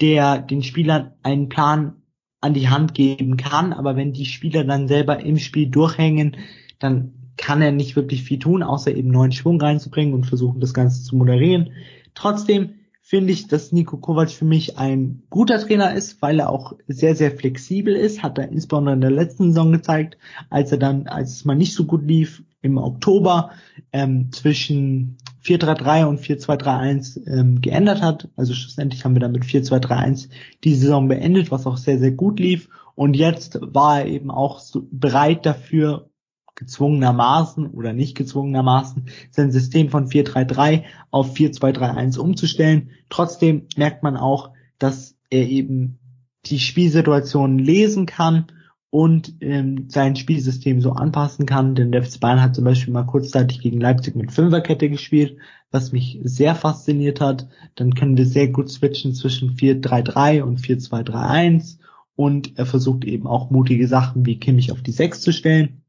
der 0.00 0.38
den 0.38 0.62
Spielern 0.62 1.12
einen 1.22 1.48
Plan 1.48 2.02
an 2.40 2.54
die 2.54 2.68
Hand 2.68 2.94
geben 2.94 3.36
kann, 3.36 3.72
aber 3.72 3.96
wenn 3.96 4.12
die 4.12 4.26
Spieler 4.26 4.64
dann 4.64 4.86
selber 4.86 5.18
im 5.20 5.38
Spiel 5.38 5.68
durchhängen, 5.68 6.36
dann 6.78 7.17
kann 7.38 7.62
er 7.62 7.72
nicht 7.72 7.96
wirklich 7.96 8.22
viel 8.22 8.38
tun, 8.38 8.62
außer 8.62 8.94
eben 8.94 9.10
neuen 9.10 9.32
Schwung 9.32 9.60
reinzubringen 9.60 10.12
und 10.12 10.26
versuchen, 10.26 10.60
das 10.60 10.74
Ganze 10.74 11.02
zu 11.02 11.16
moderieren. 11.16 11.70
Trotzdem 12.14 12.74
finde 13.00 13.32
ich, 13.32 13.46
dass 13.46 13.72
Nico 13.72 13.96
Kovac 13.96 14.30
für 14.30 14.44
mich 14.44 14.76
ein 14.76 15.22
guter 15.30 15.58
Trainer 15.58 15.94
ist, 15.94 16.20
weil 16.20 16.40
er 16.40 16.50
auch 16.50 16.74
sehr, 16.88 17.14
sehr 17.14 17.30
flexibel 17.30 17.96
ist, 17.96 18.22
hat 18.22 18.36
er 18.36 18.50
insbesondere 18.50 18.96
in 18.96 19.00
der 19.00 19.10
letzten 19.10 19.44
Saison 19.44 19.72
gezeigt, 19.72 20.18
als 20.50 20.72
er 20.72 20.78
dann, 20.78 21.06
als 21.06 21.32
es 21.32 21.44
mal 21.46 21.54
nicht 21.54 21.72
so 21.72 21.86
gut 21.86 22.04
lief, 22.04 22.42
im 22.60 22.76
Oktober 22.76 23.52
ähm, 23.92 24.30
zwischen 24.32 25.16
4-3-3 25.44 26.04
und 26.04 26.20
4-2-3-1 26.20 27.26
ähm, 27.26 27.60
geändert 27.60 28.02
hat. 28.02 28.28
Also 28.36 28.52
schlussendlich 28.52 29.04
haben 29.04 29.14
wir 29.14 29.20
dann 29.20 29.32
mit 29.32 29.44
4-2-3-1 29.44 30.28
die 30.64 30.74
Saison 30.74 31.08
beendet, 31.08 31.50
was 31.50 31.66
auch 31.66 31.76
sehr, 31.76 31.98
sehr 31.98 32.10
gut 32.10 32.40
lief. 32.40 32.68
Und 32.94 33.14
jetzt 33.14 33.58
war 33.62 34.00
er 34.00 34.06
eben 34.06 34.30
auch 34.30 34.58
so 34.58 34.86
bereit 34.90 35.46
dafür, 35.46 36.10
gezwungenermaßen 36.58 37.68
oder 37.68 37.92
nicht 37.92 38.16
gezwungenermaßen 38.16 39.06
sein 39.30 39.52
System 39.52 39.90
von 39.90 40.08
4-3-3 40.08 40.84
auf 41.10 41.34
4-2-3-1 41.34 42.18
umzustellen. 42.18 42.90
Trotzdem 43.08 43.68
merkt 43.76 44.02
man 44.02 44.16
auch, 44.16 44.50
dass 44.78 45.16
er 45.30 45.48
eben 45.48 45.98
die 46.46 46.58
Spielsituation 46.58 47.58
lesen 47.58 48.06
kann 48.06 48.46
und 48.90 49.34
ähm, 49.40 49.84
sein 49.88 50.16
Spielsystem 50.16 50.80
so 50.80 50.92
anpassen 50.92 51.46
kann. 51.46 51.74
Denn 51.74 51.92
der 51.92 52.02
FC 52.02 52.20
Bayern 52.20 52.42
hat 52.42 52.54
zum 52.54 52.64
Beispiel 52.64 52.92
mal 52.92 53.04
kurzzeitig 53.04 53.60
gegen 53.60 53.80
Leipzig 53.80 54.16
mit 54.16 54.32
Fünferkette 54.32 54.90
gespielt, 54.90 55.36
was 55.70 55.92
mich 55.92 56.18
sehr 56.24 56.54
fasziniert 56.54 57.20
hat. 57.20 57.48
Dann 57.76 57.94
können 57.94 58.16
wir 58.16 58.26
sehr 58.26 58.48
gut 58.48 58.70
switchen 58.70 59.14
zwischen 59.14 59.54
4-3-3 59.54 60.42
und 60.42 60.60
4-2-3-1 60.60 61.78
und 62.16 62.58
er 62.58 62.66
versucht 62.66 63.04
eben 63.04 63.28
auch 63.28 63.50
mutige 63.50 63.86
Sachen 63.86 64.26
wie 64.26 64.40
Kimmich 64.40 64.72
auf 64.72 64.82
die 64.82 64.92
6 64.92 65.20
zu 65.20 65.32
stellen. 65.32 65.82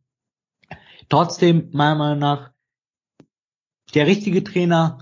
Trotzdem, 1.10 1.70
meiner 1.72 1.96
Meinung 1.96 2.20
nach, 2.20 2.52
der 3.94 4.08
richtige 4.08 4.44
Trainer 4.44 5.00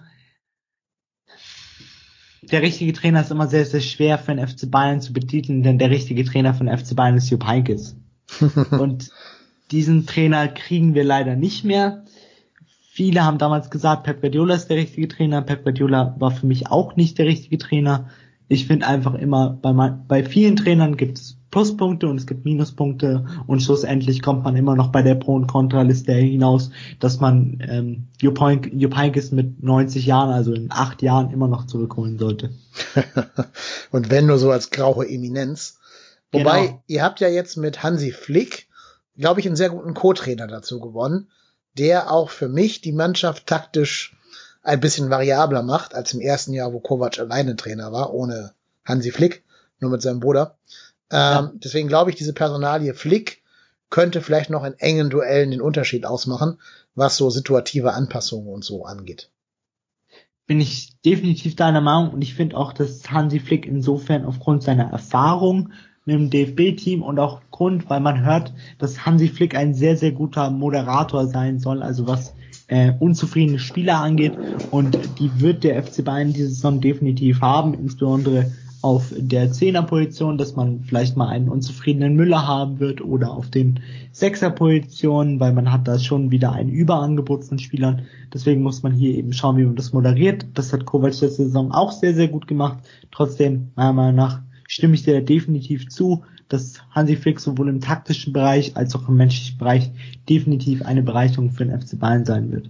der 2.51 2.61
richtige 2.61 2.93
Trainer 2.93 3.21
ist 3.21 3.31
immer 3.31 3.47
sehr, 3.47 3.65
sehr 3.65 3.81
schwer 3.81 4.17
für 4.17 4.33
den 4.33 4.45
FC 4.47 4.69
Bayern 4.69 5.01
zu 5.01 5.13
betiteln, 5.13 5.63
denn 5.63 5.77
der 5.77 5.89
richtige 5.89 6.23
Trainer 6.23 6.53
von 6.53 6.67
FC 6.67 6.95
Bayern 6.95 7.17
ist 7.17 7.29
Jupp 7.29 7.45
Heynckes. 7.45 7.97
und 8.71 9.09
diesen 9.71 10.05
Trainer 10.05 10.47
kriegen 10.47 10.93
wir 10.93 11.03
leider 11.03 11.35
nicht 11.35 11.63
mehr. 11.63 12.05
Viele 12.91 13.23
haben 13.23 13.37
damals 13.37 13.69
gesagt, 13.69 14.03
Pep 14.03 14.21
Guardiola 14.21 14.55
ist 14.55 14.67
der 14.67 14.77
richtige 14.77 15.07
Trainer. 15.07 15.41
Pep 15.41 15.63
Guardiola 15.63 16.15
war 16.19 16.31
für 16.31 16.47
mich 16.47 16.67
auch 16.67 16.95
nicht 16.95 17.17
der 17.17 17.27
richtige 17.27 17.57
Trainer. 17.57 18.09
Ich 18.47 18.65
finde 18.65 18.87
einfach 18.87 19.13
immer, 19.13 19.49
bei, 19.49 19.71
bei 19.73 20.23
vielen 20.23 20.55
Trainern 20.55 20.97
gibt 20.97 21.17
es 21.17 21.36
Pluspunkte 21.51 22.07
und 22.07 22.17
es 22.17 22.27
gibt 22.27 22.45
Minuspunkte 22.45 23.25
und 23.47 23.61
schlussendlich 23.61 24.21
kommt 24.21 24.43
man 24.43 24.55
immer 24.55 24.75
noch 24.75 24.91
bei 24.91 25.01
der 25.01 25.15
Pro- 25.15 25.35
und 25.35 25.47
Kontraliste 25.47 26.13
hinaus, 26.13 26.71
dass 26.99 27.19
man 27.19 27.63
ähm, 27.67 28.07
Heynckes 28.21 29.31
mit 29.31 29.63
90 29.63 30.05
Jahren, 30.05 30.31
also 30.31 30.53
in 30.53 30.71
acht 30.71 31.01
Jahren, 31.01 31.31
immer 31.31 31.47
noch 31.47 31.65
zurückholen 31.65 32.17
sollte. 32.17 32.51
und 33.91 34.09
wenn 34.09 34.25
nur 34.25 34.37
so 34.37 34.51
als 34.51 34.71
graue 34.71 35.07
Eminenz. 35.07 35.79
Wobei, 36.31 36.67
genau. 36.67 36.83
ihr 36.87 37.03
habt 37.03 37.21
ja 37.21 37.29
jetzt 37.29 37.55
mit 37.55 37.83
Hansi 37.83 38.11
Flick, 38.11 38.67
glaube 39.15 39.39
ich, 39.39 39.45
einen 39.45 39.55
sehr 39.55 39.69
guten 39.69 39.93
Co-Trainer 39.93 40.47
dazu 40.47 40.81
gewonnen, 40.81 41.29
der 41.77 42.11
auch 42.11 42.29
für 42.29 42.49
mich 42.49 42.81
die 42.81 42.91
Mannschaft 42.91 43.47
taktisch 43.47 44.17
ein 44.63 44.81
bisschen 44.81 45.09
variabler 45.09 45.63
macht 45.63 45.95
als 45.95 46.13
im 46.13 46.19
ersten 46.19 46.51
Jahr, 46.51 46.73
wo 46.73 46.81
Kovac 46.81 47.17
alleine 47.19 47.55
Trainer 47.55 47.93
war, 47.93 48.13
ohne 48.13 48.51
Hansi 48.83 49.11
Flick, 49.11 49.43
nur 49.79 49.91
mit 49.91 50.01
seinem 50.01 50.19
Bruder. 50.19 50.57
Ähm, 51.11 51.17
ja. 51.19 51.51
Deswegen 51.55 51.87
glaube 51.87 52.09
ich, 52.09 52.15
diese 52.15 52.33
Personalie 52.33 52.93
Flick 52.93 53.41
könnte 53.89 54.21
vielleicht 54.21 54.49
noch 54.49 54.63
in 54.63 54.73
engen 54.79 55.09
Duellen 55.09 55.51
den 55.51 55.61
Unterschied 55.61 56.05
ausmachen, 56.05 56.59
was 56.95 57.17
so 57.17 57.29
situative 57.29 57.93
Anpassungen 57.93 58.49
und 58.49 58.63
so 58.63 58.85
angeht. 58.85 59.29
bin 60.45 60.59
ich 60.61 60.99
definitiv 61.01 61.55
deiner 61.55 61.81
Meinung 61.81 62.13
und 62.13 62.21
ich 62.21 62.33
finde 62.33 62.57
auch, 62.57 62.73
dass 62.73 63.11
Hansi 63.11 63.39
Flick 63.39 63.65
insofern 63.65 64.25
aufgrund 64.25 64.63
seiner 64.63 64.89
Erfahrung 64.91 65.71
mit 66.05 66.15
dem 66.15 66.29
DFB-Team 66.29 67.01
und 67.03 67.19
auch 67.19 67.41
Grund, 67.51 67.89
weil 67.89 67.99
man 67.99 68.23
hört, 68.23 68.53
dass 68.77 69.05
Hansi 69.05 69.27
Flick 69.27 69.55
ein 69.55 69.73
sehr, 69.73 69.97
sehr 69.97 70.13
guter 70.13 70.49
Moderator 70.49 71.27
sein 71.27 71.59
soll, 71.59 71.83
also 71.83 72.07
was 72.07 72.33
äh, 72.67 72.93
unzufriedene 72.99 73.59
Spieler 73.59 73.99
angeht 73.99 74.33
und 74.71 74.97
die 75.19 75.41
wird 75.41 75.63
der 75.63 75.81
FC 75.83 76.03
Bayern 76.03 76.33
diese 76.33 76.49
Saison 76.49 76.81
definitiv 76.81 77.41
haben, 77.41 77.73
insbesondere 77.73 78.51
auf 78.87 79.11
der 79.13 79.51
Zehnerposition, 79.51 80.37
dass 80.37 80.55
man 80.55 80.79
vielleicht 80.79 81.17
mal 81.17 81.27
einen 81.27 81.49
unzufriedenen 81.49 82.15
Müller 82.15 82.47
haben 82.47 82.79
wird 82.79 83.01
oder 83.01 83.31
auf 83.31 83.49
den 83.49 83.81
Sechserpositionen, 84.13 85.41
weil 85.41 85.51
man 85.51 85.73
hat 85.73 85.89
da 85.89 85.99
schon 85.99 86.31
wieder 86.31 86.53
ein 86.53 86.69
Überangebot 86.69 87.43
von 87.43 87.59
Spielern. 87.59 88.03
Deswegen 88.33 88.63
muss 88.63 88.83
man 88.83 88.93
hier 88.93 89.13
eben 89.13 89.33
schauen, 89.33 89.57
wie 89.57 89.65
man 89.65 89.75
das 89.75 89.91
moderiert. 89.91 90.45
Das 90.53 90.71
hat 90.71 90.85
Kovac 90.85 91.09
letzte 91.09 91.27
Saison 91.27 91.73
auch 91.73 91.91
sehr, 91.91 92.13
sehr 92.13 92.29
gut 92.29 92.47
gemacht. 92.47 92.77
Trotzdem, 93.11 93.71
meiner 93.75 93.91
Meinung 93.91 94.15
nach, 94.15 94.39
stimme 94.69 94.95
ich 94.95 95.03
dir 95.03 95.21
definitiv 95.21 95.89
zu, 95.89 96.23
dass 96.47 96.75
Hansi 96.91 97.17
Flick 97.17 97.41
sowohl 97.41 97.67
im 97.67 97.81
taktischen 97.81 98.31
Bereich 98.31 98.77
als 98.77 98.95
auch 98.95 99.09
im 99.09 99.17
menschlichen 99.17 99.57
Bereich 99.57 99.91
definitiv 100.29 100.85
eine 100.85 101.03
Bereicherung 101.03 101.51
für 101.51 101.65
den 101.65 101.77
FC 101.77 101.99
Bayern 101.99 102.23
sein 102.23 102.53
wird. 102.53 102.69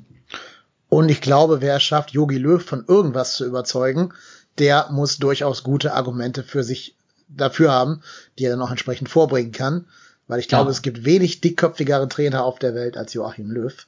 Und 0.90 1.10
ich 1.10 1.22
glaube, 1.22 1.62
wer 1.62 1.76
es 1.76 1.84
schafft, 1.84 2.12
Yogi 2.12 2.40
Löw 2.40 2.64
von 2.64 2.86
irgendwas 2.88 3.36
zu 3.36 3.46
überzeugen, 3.46 4.14
der 4.60 4.90
muss 4.92 5.18
durchaus 5.18 5.64
gute 5.64 5.94
Argumente 5.94 6.44
für 6.44 6.64
sich 6.64 6.96
dafür 7.28 7.72
haben, 7.72 8.02
die 8.38 8.46
er 8.46 8.52
dann 8.52 8.62
auch 8.62 8.72
entsprechend 8.72 9.10
vorbringen 9.10 9.52
kann. 9.52 9.86
Weil 10.28 10.40
ich 10.40 10.48
glaube, 10.48 10.66
ja. 10.66 10.72
es 10.72 10.82
gibt 10.82 11.06
wenig 11.06 11.42
dickköpfigere 11.42 12.08
Trainer 12.10 12.44
auf 12.44 12.60
der 12.60 12.76
Welt 12.76 12.98
als 12.98 13.14
Joachim 13.14 13.50
Löw. 13.50 13.88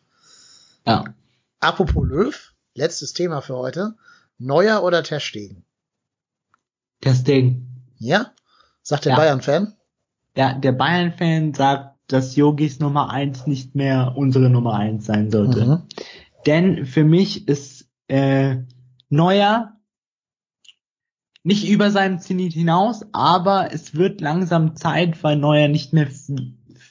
Ja. 0.85 1.03
Apropos 1.59 2.07
Löw, 2.07 2.53
letztes 2.75 3.13
Thema 3.13 3.41
für 3.41 3.57
heute. 3.57 3.95
Neuer 4.37 4.83
oder 4.83 5.03
Terstegen? 5.03 5.65
Terstegen. 7.01 7.83
Ja? 7.97 8.31
Sagt 8.81 9.05
der 9.05 9.11
ja. 9.11 9.17
Bayern-Fan? 9.17 9.73
Ja, 10.35 10.53
der 10.53 10.71
Bayern-Fan 10.71 11.53
sagt, 11.53 11.97
dass 12.07 12.35
Yogis 12.35 12.79
Nummer 12.79 13.09
eins 13.09 13.45
nicht 13.45 13.75
mehr 13.75 14.13
unsere 14.15 14.49
Nummer 14.49 14.75
eins 14.75 15.05
sein 15.05 15.29
sollte. 15.29 15.65
Mhm. 15.65 15.81
Denn 16.45 16.85
für 16.85 17.03
mich 17.03 17.47
ist 17.47 17.87
äh, 18.07 18.57
Neuer 19.09 19.73
nicht 21.43 21.69
über 21.69 21.91
seinen 21.91 22.19
Zenit 22.19 22.53
hinaus, 22.53 23.05
aber 23.11 23.69
es 23.71 23.95
wird 23.95 24.21
langsam 24.21 24.75
Zeit, 24.75 25.23
weil 25.23 25.37
Neuer 25.37 25.67
nicht 25.67 25.93
mehr 25.93 26.07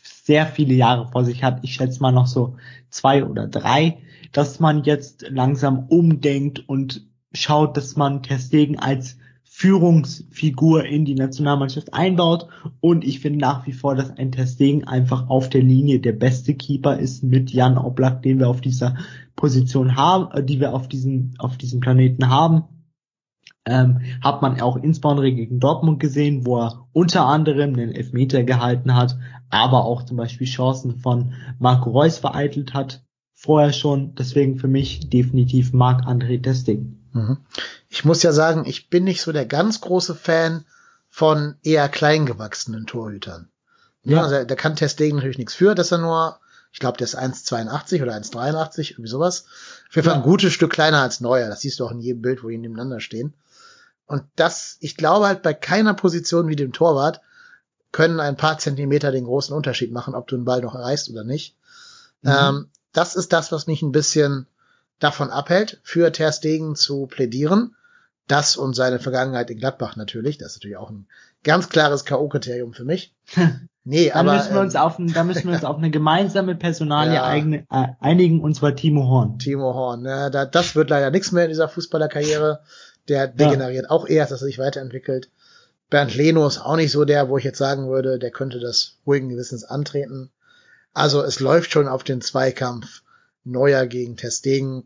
sehr 0.03 0.47
viele 0.47 0.75
Jahre 0.75 1.09
vor 1.11 1.25
sich 1.25 1.45
hat. 1.45 1.61
Ich 1.63 1.75
schätze 1.75 2.01
mal 2.01 2.13
noch 2.13 2.27
so 2.27 2.57
zwei 2.91 3.25
oder 3.25 3.47
drei, 3.47 3.99
dass 4.33 4.61
man 4.61 4.85
jetzt 4.85 5.27
langsam 5.29 5.87
umdenkt 5.89 6.69
und 6.69 7.07
schaut, 7.33 7.77
dass 7.77 7.97
man 7.97 8.23
Testegen 8.23 8.79
als 8.79 9.19
Führungsfigur 9.45 10.85
in 10.85 11.05
die 11.05 11.15
Nationalmannschaft 11.15 11.93
einbaut. 11.93 12.49
Und 12.81 13.05
ich 13.05 13.21
finde 13.21 13.41
nach 13.41 13.67
wie 13.67 13.73
vor, 13.73 13.97
dass 13.97 14.11
ein 14.11 14.33
Testegen 14.33 14.85
einfach 14.85 15.29
auf 15.29 15.51
der 15.51 15.63
Linie 15.63 15.99
der 15.99 16.13
beste 16.13 16.55
Keeper 16.55 16.99
ist 16.99 17.23
mit 17.25 17.51
Jan 17.51 17.77
Oblak, 17.77 18.23
den 18.23 18.39
wir 18.39 18.49
auf 18.49 18.61
dieser 18.61 18.97
Position 19.35 19.97
haben, 19.97 20.31
äh, 20.33 20.45
die 20.45 20.61
wir 20.61 20.75
auf 20.75 20.89
diesem, 20.89 21.33
auf 21.39 21.57
diesem 21.57 21.81
Planeten 21.81 22.29
haben 22.29 22.65
ähm, 23.69 24.01
hat 24.23 24.41
man 24.41 24.61
auch 24.61 24.77
insbesondere 24.77 25.31
gegen 25.31 25.61
Dortmund 25.61 26.01
gesehen, 26.01 26.47
wo 26.47 26.59
er 26.59 26.87
unter 26.93 27.27
anderem 27.27 27.77
den 27.77 27.93
Elfmeter 27.93 28.43
gehalten 28.43 28.95
hat, 28.95 29.19
aber 29.51 29.85
auch 29.85 30.05
zum 30.05 30.17
Beispiel 30.17 30.47
Chancen 30.47 30.99
von 30.99 31.35
Marco 31.59 31.91
Reus 31.91 32.19
vereitelt 32.19 32.73
hat, 32.73 33.05
vorher 33.35 33.73
schon. 33.73 34.15
Deswegen 34.15 34.59
für 34.59 34.69
mich 34.69 35.11
definitiv 35.11 35.75
Marc 35.75 36.07
André 36.07 36.43
Testing. 36.43 36.99
Mhm. 37.13 37.39
Ich 37.91 38.07
muss 38.07 38.23
ja 38.23 38.33
sagen, 38.33 38.65
ich 38.67 38.89
bin 38.89 39.05
nicht 39.05 39.21
so 39.21 39.33
der 39.33 39.47
ganz 39.47 39.83
große 39.83 40.15
Fan 40.15 40.65
von 41.11 41.57
eher 41.63 41.89
kleingewachsenen 41.89 42.87
Torhütern. 42.87 43.51
Ja. 44.03 44.23
Also, 44.23 44.45
da 44.45 44.55
kann 44.55 44.77
Testing 44.77 45.17
natürlich 45.17 45.39
nichts 45.39 45.55
für, 45.55 45.75
dass 45.75 45.93
er 45.93 45.99
nur, 45.99 46.39
ich 46.73 46.79
glaube, 46.79 46.97
der 46.97 47.07
ist 47.07 47.19
1,82 47.19 48.03
oder 48.03 48.15
1,83, 48.15 48.93
irgendwie 48.93 49.11
sowas. 49.11 49.45
Auf 49.89 49.97
jeden 49.97 50.09
Fall 50.09 50.17
ein 50.17 50.23
gutes 50.23 50.55
Stück 50.55 50.73
kleiner 50.73 51.03
als 51.03 51.21
Neuer. 51.21 51.49
Das 51.49 51.61
siehst 51.61 51.81
du 51.81 51.85
auch 51.85 51.91
in 51.91 52.01
jedem 52.01 52.23
Bild, 52.23 52.43
wo 52.43 52.49
die 52.49 52.57
nebeneinander 52.57 53.01
stehen. 53.01 53.35
Und 54.09 54.25
das, 54.37 54.79
ich 54.81 54.97
glaube 54.97 55.27
halt 55.27 55.43
bei 55.43 55.55
keiner 55.55 55.95
Position 55.95 56.49
wie 56.49 56.57
dem 56.57 56.73
Torwart 56.73 57.21
können 57.93 58.21
ein 58.21 58.37
paar 58.37 58.59
Zentimeter 58.59 59.13
den 59.13 59.25
großen 59.25 59.55
Unterschied 59.55 59.93
machen, 59.93 60.15
ob 60.15 60.27
du 60.27 60.37
den 60.37 60.45
Ball 60.45 60.63
noch 60.63 60.75
erreichst 60.75 61.11
oder 61.11 61.25
nicht. 61.25 61.57
Mhm. 62.23 62.31
Ähm, 62.31 62.69
das 62.93 63.15
ist 63.15 63.33
das, 63.33 63.53
was 63.53 63.67
mich 63.67 63.83
ein 63.83 63.93
bisschen 63.93 64.47
davon 64.99 65.31
abhält, 65.31 65.81
für 65.83 66.11
Ter 66.11 66.33
Stegen 66.33 66.75
zu 66.75 67.07
plädieren. 67.07 67.77
Das 68.27 68.57
und 68.57 68.75
seine 68.75 68.99
Vergangenheit 68.99 69.51
in 69.51 69.59
Gladbach 69.59 69.97
natürlich. 69.97 70.37
Das 70.37 70.53
ist 70.53 70.57
natürlich 70.59 70.77
auch 70.77 70.91
ein 70.91 71.07
ganz 71.45 71.69
klares 71.69 72.05
K.O.-Kriterium 72.05 72.75
für 72.75 72.85
mich. 72.85 73.15
Nee, 73.91 74.11
dann 74.11 74.29
aber. 74.29 74.37
Müssen 74.37 74.53
wir 74.53 74.61
uns 74.61 74.75
ähm, 74.75 74.81
auf, 74.83 74.97
da 74.99 75.25
müssen 75.25 75.49
wir 75.49 75.55
uns 75.55 75.65
auf 75.65 75.79
eine 75.79 75.91
gemeinsame 75.91 76.55
Personalie 76.55 77.15
ja, 77.15 77.25
eigene, 77.25 77.65
äh, 77.71 77.87
einigen, 78.01 78.43
und 78.43 78.53
zwar 78.55 78.77
Timo 78.77 79.09
Horn. 79.09 79.39
Timo 79.39 79.73
Horn, 79.73 80.05
ja, 80.05 80.29
da, 80.29 80.45
das 80.45 80.77
wird 80.77 80.91
leider 80.91 81.11
nichts 81.11 81.33
mehr 81.33 81.45
in 81.45 81.49
dieser 81.49 81.71
Fußballerkarriere. 81.71 82.61
Der 83.09 83.27
degeneriert 83.27 83.85
ja. 83.85 83.91
auch 83.91 84.07
eher, 84.07 84.27
dass 84.27 84.43
er 84.43 84.47
sich 84.47 84.59
weiterentwickelt. 84.59 85.31
Bernd 85.91 86.15
Leno 86.15 86.47
ist 86.47 86.59
auch 86.59 86.77
nicht 86.77 86.93
so 86.93 87.05
der, 87.05 87.29
wo 87.29 87.39
ich 87.39 87.45
jetzt 87.45 87.59
sagen 87.59 87.89
würde, 87.89 88.19
der 88.19 88.31
könnte 88.31 88.61
das 88.61 88.99
ruhigen 89.07 89.31
Gewissens 89.31 89.65
antreten. 89.65 90.31
Also 90.93 91.23
es 91.23 91.41
läuft 91.41 91.73
schon 91.73 91.89
auf 91.89 92.05
den 92.05 92.21
Zweikampf 92.21 93.03
Neuer 93.45 93.87
gegen 93.87 94.17
Testegen 94.17 94.85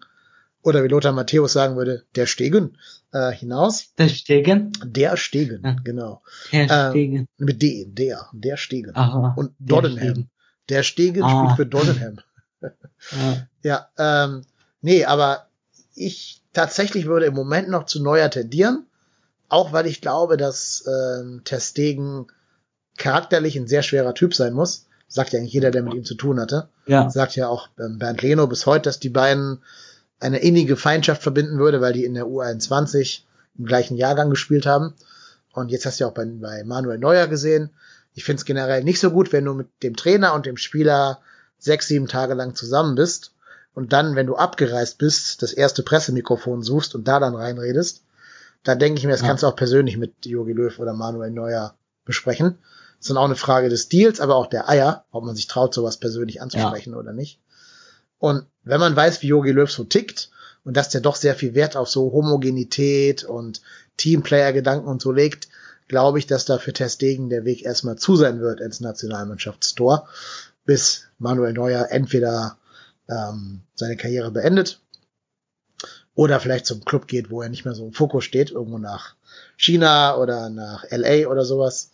oder 0.63 0.85
wie 0.85 0.89
Lothar 0.89 1.13
Matthäus 1.13 1.53
sagen 1.53 1.77
würde, 1.77 2.05
der 2.15 2.27
Stegen 2.27 2.79
äh, 3.13 3.33
hinaus. 3.33 3.93
Der 3.99 4.09
Stegen? 4.09 4.73
Der 4.85 5.17
Stegen, 5.17 5.63
ja. 5.65 5.77
genau. 5.83 6.23
Der 6.53 6.71
ähm, 6.71 6.91
Stegen. 6.91 7.17
Ähm, 7.17 7.27
mit 7.39 7.63
D, 7.63 7.87
der, 7.89 8.29
der 8.33 8.57
Stegen. 8.57 8.95
Aha, 8.95 9.35
Und 9.37 9.55
Doddenham. 9.59 9.99
Der 9.99 10.05
Stegen, 10.05 10.31
der 10.69 10.83
Stegen 10.83 11.23
ah. 11.25 11.55
spielt 11.55 11.57
für 11.57 11.67
Doddenham. 11.67 12.21
ja, 13.63 13.89
ja 13.99 14.25
ähm, 14.25 14.43
nee, 14.81 15.05
aber 15.05 15.49
ich 15.95 16.43
tatsächlich 16.53 17.07
würde 17.07 17.27
im 17.27 17.35
Moment 17.35 17.69
noch 17.69 17.87
zu 17.87 18.03
Neuer 18.03 18.31
tendieren, 18.31 18.87
auch 19.49 19.73
weil 19.73 19.87
ich 19.87 20.01
glaube, 20.01 20.37
dass 20.37 20.87
äh, 20.87 21.41
Testegen 21.45 22.27
charakterlich 22.97 23.57
ein 23.57 23.67
sehr 23.67 23.83
schwerer 23.83 24.15
Typ 24.15 24.35
sein 24.35 24.53
muss. 24.53 24.87
Sagt 25.09 25.33
ja 25.33 25.39
eigentlich 25.39 25.53
jeder, 25.53 25.71
der 25.71 25.83
mit 25.83 25.95
ihm 25.95 26.05
zu 26.05 26.15
tun 26.15 26.41
hatte. 26.41 26.69
Ja. 26.87 27.11
Sagt 27.11 27.37
ja 27.37 27.49
auch 27.49 27.69
ähm, 27.79 27.99
Bernd 27.99 28.23
Leno 28.23 28.47
bis 28.47 28.65
heute, 28.65 28.85
dass 28.85 28.99
die 28.99 29.11
beiden 29.11 29.63
eine 30.21 30.39
innige 30.39 30.77
Feindschaft 30.77 31.23
verbinden 31.23 31.59
würde, 31.59 31.81
weil 31.81 31.93
die 31.93 32.05
in 32.05 32.15
der 32.15 32.27
U21 32.27 33.23
im 33.59 33.67
gleichen 33.67 33.97
Jahrgang 33.97 34.31
gespielt 34.31 34.65
haben. 34.65 34.95
Und 35.53 35.71
jetzt 35.71 35.85
hast 35.85 36.01
du 36.01 36.05
ja 36.05 36.09
auch 36.11 36.15
bei, 36.15 36.25
bei 36.25 36.65
Manuel 36.65 36.99
Neuer 36.99 37.27
gesehen. 37.27 37.71
Ich 38.15 38.25
finde 38.25 38.41
es 38.41 38.47
generell 38.47 38.85
nicht 38.85 39.01
so 39.01 39.11
gut, 39.11 39.33
wenn 39.33 39.45
du 39.45 39.53
mit 39.53 39.69
dem 39.83 39.97
Trainer 39.97 40.33
und 40.33 40.47
dem 40.47 40.57
Spieler 40.57 41.21
sechs, 41.59 41.89
sieben 41.89 42.09
Tage 42.09 42.35
lang 42.35 42.55
zusammen 42.55 42.95
bist 42.95 43.33
und 43.75 43.93
dann, 43.93 44.17
wenn 44.17 44.27
du 44.27 44.37
abgereist 44.37 44.99
bist, 44.99 45.43
das 45.43 45.53
erste 45.53 45.83
Pressemikrofon 45.83 46.63
suchst 46.63 46.95
und 46.95 47.09
da 47.09 47.21
dann 47.21 47.35
reinredest, 47.35 48.03
da 48.65 48.75
denke 48.75 48.99
ich 48.99 49.05
mir, 49.05 49.13
das 49.13 49.23
ja. 49.23 49.29
kannst 49.29 49.43
du 49.43 49.47
auch 49.47 49.57
persönlich 49.57 49.97
mit 49.97 50.27
Jogi 50.27 50.53
Löw 50.53 50.79
oder 50.79 50.93
Manuel 50.93 51.31
Neuer 51.31 51.75
besprechen. 52.05 52.59
Das 52.99 53.07
ist 53.07 53.11
dann 53.11 53.17
auch 53.17 53.25
eine 53.25 53.35
Frage 53.35 53.69
des 53.69 53.89
Deals, 53.89 54.21
aber 54.21 54.37
auch 54.37 54.47
der 54.47 54.69
Eier, 54.69 55.05
ob 55.11 55.25
man 55.25 55.35
sich 55.35 55.47
traut, 55.47 55.75
sowas 55.75 55.97
persönlich 55.97 56.41
anzusprechen 56.41 56.93
ja. 56.93 56.99
oder 56.99 57.13
nicht. 57.13 57.41
Und 58.19 58.47
wenn 58.63 58.79
man 58.79 58.95
weiß, 58.95 59.23
wie 59.23 59.29
Jogi 59.29 59.51
Löw 59.51 59.71
so 59.71 59.85
tickt 59.85 60.31
und 60.65 60.77
dass 60.77 60.91
der 60.91 61.01
doch 61.01 61.17
sehr 61.17 61.35
viel 61.35 61.55
Wert 61.55 61.77
auf 61.77 61.89
so 61.89 62.13
Homogenität 62.13 63.25
und 63.25 63.63
Teamplayer-Gedanken 63.97 64.87
und 64.87 65.03
so 65.03 65.11
legt, 65.11 65.49
glaube 65.89 66.21
ich, 66.21 66.27
dass 66.27 66.45
da 66.45 66.59
für 66.59 66.73
Testegen 66.73 67.29
der 67.29 67.45
Weg 67.45 67.65
erstmal 67.65 67.97
zu 67.97 68.15
sein 68.15 68.41
wird 68.41 68.61
ins 68.61 68.81
Nationalmannschaftstor, 68.81 70.09
bis 70.65 71.07
Manuel 71.19 71.53
Neuer 71.53 71.89
entweder 71.91 72.57
ähm, 73.09 73.63
seine 73.75 73.97
Karriere 73.97 74.31
beendet 74.31 74.81
oder 76.15 76.41
vielleicht 76.41 76.67
zum 76.67 76.85
Club 76.85 77.07
geht, 77.07 77.31
wo 77.31 77.43
er 77.43 77.49
nicht 77.49 77.65
mehr 77.65 77.75
so 77.75 77.87
im 77.87 77.93
Fokus 77.93 78.25
steht, 78.25 78.51
irgendwo 78.51 78.79
nach 78.79 79.15
China 79.57 80.17
oder 80.17 80.51
nach 80.51 80.85
LA 80.91 81.29
oder 81.29 81.45
sowas, 81.45 81.91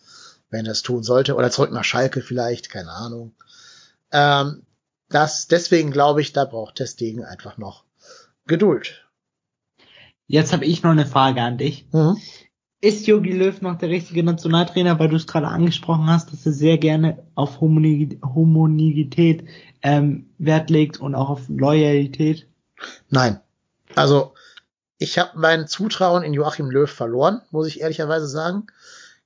wenn 0.49 0.65
er 0.65 0.73
es 0.73 0.81
tun 0.81 1.03
sollte, 1.03 1.35
oder 1.35 1.51
zurück 1.51 1.71
nach 1.71 1.83
Schalke 1.83 2.21
vielleicht, 2.21 2.69
keine 2.69 2.91
Ahnung. 2.91 3.33
Ähm, 4.11 4.63
das, 5.09 5.47
deswegen 5.47 5.91
glaube 5.91 6.21
ich, 6.21 6.33
da 6.33 6.45
braucht 6.45 6.75
Testegen 6.75 7.23
einfach 7.23 7.57
noch 7.57 7.83
Geduld. 8.45 9.05
Jetzt 10.27 10.53
habe 10.53 10.65
ich 10.65 10.83
noch 10.83 10.91
eine 10.91 11.05
Frage 11.05 11.41
an 11.41 11.57
dich. 11.57 11.87
Mhm. 11.91 12.17
Ist 12.81 13.07
Jogi 13.07 13.33
Löw 13.33 13.61
noch 13.61 13.77
der 13.77 13.89
richtige 13.89 14.23
Nationaltrainer, 14.23 14.99
weil 14.99 15.09
du 15.09 15.17
es 15.17 15.27
gerade 15.27 15.47
angesprochen 15.47 16.07
hast, 16.07 16.31
dass 16.31 16.45
er 16.45 16.53
sehr 16.53 16.77
gerne 16.77 17.21
auf 17.35 17.59
Homonität 17.59 19.43
ähm, 19.81 20.29
Wert 20.37 20.69
legt 20.69 20.99
und 20.99 21.13
auch 21.13 21.29
auf 21.29 21.49
Loyalität? 21.49 22.47
Nein. 23.09 23.41
Also 23.95 24.33
ich 24.97 25.19
habe 25.19 25.31
mein 25.35 25.67
Zutrauen 25.67 26.23
in 26.23 26.33
Joachim 26.33 26.69
Löw 26.69 26.89
verloren, 26.89 27.41
muss 27.51 27.67
ich 27.67 27.81
ehrlicherweise 27.81 28.27
sagen. 28.27 28.67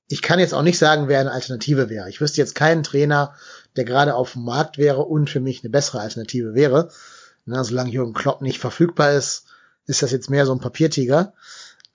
Ich 0.07 0.23
kann 0.23 0.39
jetzt 0.39 0.53
auch 0.53 0.63
nicht 0.63 0.79
sagen, 0.79 1.07
wer 1.07 1.19
eine 1.19 1.31
Alternative 1.31 1.89
wäre. 1.89 2.09
Ich 2.09 2.21
wüsste 2.21 2.41
jetzt 2.41 2.55
keinen 2.55 2.81
Trainer, 2.81 3.35
der 3.75 3.83
gerade 3.83 4.15
auf 4.15 4.33
dem 4.33 4.45
Markt 4.45 4.79
wäre 4.79 5.01
und 5.03 5.29
für 5.29 5.39
mich 5.39 5.63
eine 5.63 5.69
bessere 5.69 5.99
Alternative 5.99 6.55
wäre. 6.55 6.89
Na, 7.45 7.63
solange 7.63 7.91
Jürgen 7.91 8.13
Klopp 8.13 8.41
nicht 8.41 8.59
verfügbar 8.59 9.11
ist, 9.11 9.45
ist 9.85 10.01
das 10.01 10.11
jetzt 10.11 10.29
mehr 10.29 10.45
so 10.45 10.53
ein 10.53 10.59
Papiertiger. 10.59 11.33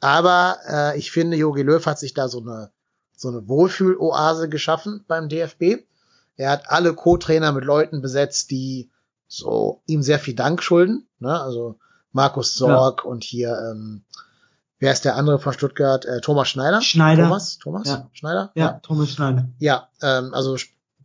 Aber 0.00 0.58
äh, 0.68 0.98
ich 0.98 1.10
finde, 1.10 1.36
Jogi 1.36 1.62
Löw 1.62 1.84
hat 1.84 1.98
sich 1.98 2.14
da 2.14 2.28
so 2.28 2.40
eine, 2.40 2.70
so 3.16 3.28
eine 3.28 3.48
Wohlfühloase 3.48 4.48
geschaffen 4.48 5.04
beim 5.08 5.28
DFB. 5.28 5.84
Er 6.36 6.50
hat 6.50 6.70
alle 6.70 6.94
Co-Trainer 6.94 7.52
mit 7.52 7.64
Leuten 7.64 8.00
besetzt, 8.00 8.50
die 8.50 8.90
so 9.26 9.82
ihm 9.86 10.02
sehr 10.02 10.18
viel 10.18 10.34
Dank 10.34 10.62
schulden. 10.62 11.08
Ne? 11.18 11.40
Also 11.40 11.78
Markus 12.12 12.54
Sorg 12.54 13.02
ja. 13.04 13.10
und 13.10 13.24
hier, 13.24 13.58
ähm, 13.70 14.04
wer 14.78 14.92
ist 14.92 15.04
der 15.04 15.16
andere 15.16 15.38
von 15.40 15.52
Stuttgart? 15.52 16.04
Äh, 16.04 16.20
Thomas 16.20 16.48
Schneider. 16.48 16.80
Schneider. 16.80 17.24
Thomas? 17.24 17.58
Thomas? 17.58 17.88
Ja. 17.88 18.08
Schneider? 18.12 18.52
Ja, 18.54 18.64
ja, 18.64 18.80
Thomas 18.82 19.10
Schneider. 19.10 19.48
Ja, 19.58 19.88
ähm, 20.00 20.32
also 20.32 20.56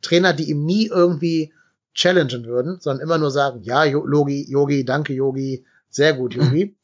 Trainer, 0.01 0.33
die 0.33 0.49
ihm 0.49 0.65
nie 0.65 0.87
irgendwie 0.87 1.51
challengen 1.95 2.45
würden, 2.45 2.79
sondern 2.79 3.03
immer 3.03 3.17
nur 3.17 3.31
sagen, 3.31 3.61
ja, 3.63 3.83
Yogi, 3.83 4.49
Yogi, 4.49 4.85
danke 4.85 5.13
Yogi, 5.13 5.65
sehr 5.89 6.13
gut 6.13 6.33
Yogi. 6.33 6.77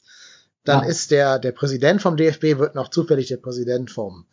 Dann 0.64 0.82
ja. 0.82 0.88
ist 0.88 1.10
der, 1.10 1.38
der 1.38 1.52
Präsident 1.52 2.02
vom 2.02 2.16
DFB 2.16 2.58
wird 2.58 2.74
noch 2.74 2.88
zufällig 2.88 3.28
der 3.28 3.38
Präsident 3.38 3.90
vom 3.90 4.26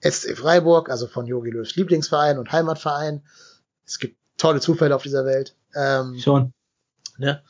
SC 0.00 0.36
Freiburg, 0.36 0.90
also 0.90 1.06
von 1.06 1.26
Yogi 1.26 1.50
Löws 1.50 1.76
Lieblingsverein 1.76 2.38
und 2.38 2.52
Heimatverein. 2.52 3.22
Es 3.86 3.98
gibt 3.98 4.16
tolle 4.38 4.60
Zufälle 4.60 4.94
auf 4.94 5.02
dieser 5.02 5.24
Welt. 5.24 5.54
Ähm, 5.74 6.18
Schon. 6.18 6.52
Ne? 7.18 7.42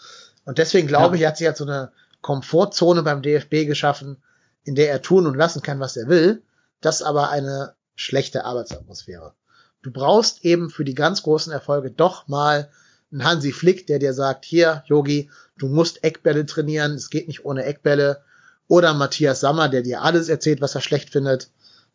Und 0.44 0.59
deswegen 0.59 0.89
glaube 0.89 1.16
ja. 1.16 1.23
ich, 1.23 1.27
hat 1.28 1.36
sich 1.39 1.47
halt 1.47 1.56
so 1.56 1.65
eine 1.65 1.93
Komfortzone 2.20 3.02
beim 3.02 3.23
DFB 3.23 3.66
geschaffen, 3.66 4.23
in 4.65 4.74
der 4.74 4.90
er 4.90 5.02
tun 5.02 5.27
und 5.27 5.36
lassen 5.36 5.62
kann, 5.62 5.81
was 5.81 5.97
er 5.97 6.09
will. 6.09 6.43
Das 6.81 6.97
ist 7.01 7.06
aber 7.06 7.31
eine 7.31 7.74
schlechte 7.94 8.44
Arbeitsatmosphäre. 8.44 9.35
Du 9.82 9.93
brauchst 9.93 10.44
eben 10.44 10.70
für 10.70 10.85
die 10.85 10.94
ganz 10.94 11.23
großen 11.23 11.52
Erfolge 11.52 11.90
doch 11.90 12.27
mal 12.28 12.70
einen 13.15 13.24
Hansi 13.24 13.53
Flick, 13.53 13.86
der 13.86 13.99
dir 13.99 14.12
sagt, 14.12 14.45
hier, 14.45 14.82
Yogi, 14.86 15.31
du 15.57 15.69
musst 15.69 16.03
Eckbälle 16.03 16.45
trainieren, 16.47 16.93
es 16.95 17.11
geht 17.11 17.28
nicht 17.28 17.45
ohne 17.45 17.65
Eckbälle. 17.65 18.23
Oder 18.66 18.95
Matthias 18.95 19.41
Sammer, 19.41 19.69
der 19.69 19.82
dir 19.82 20.03
alles 20.03 20.28
erzählt, 20.28 20.61
was 20.61 20.74
er 20.74 20.81
schlecht 20.81 21.11
findet. 21.11 21.51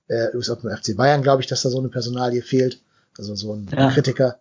Äh, 0.07 0.27
übrigens 0.27 0.49
auch 0.49 0.61
beim 0.61 0.77
FC 0.77 0.95
Bayern 0.95 1.23
glaube 1.23 1.41
ich, 1.41 1.47
dass 1.47 1.63
da 1.63 1.69
so 1.69 1.79
eine 1.79 1.89
Personalie 1.89 2.41
fehlt. 2.41 2.81
Also 3.17 3.35
so 3.35 3.53
ein 3.53 3.67
ja. 3.75 3.91
Kritiker. 3.91 4.39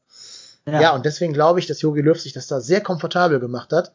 Ja. 0.67 0.81
ja, 0.81 0.95
und 0.95 1.07
deswegen 1.07 1.33
glaube 1.33 1.59
ich, 1.59 1.67
dass 1.67 1.81
Jogi 1.81 2.03
Löw 2.03 2.21
sich 2.21 2.35
das 2.35 2.47
da 2.47 2.61
sehr 2.61 2.83
komfortabel 2.83 3.41
gemacht 3.41 3.73
hat 3.73 3.93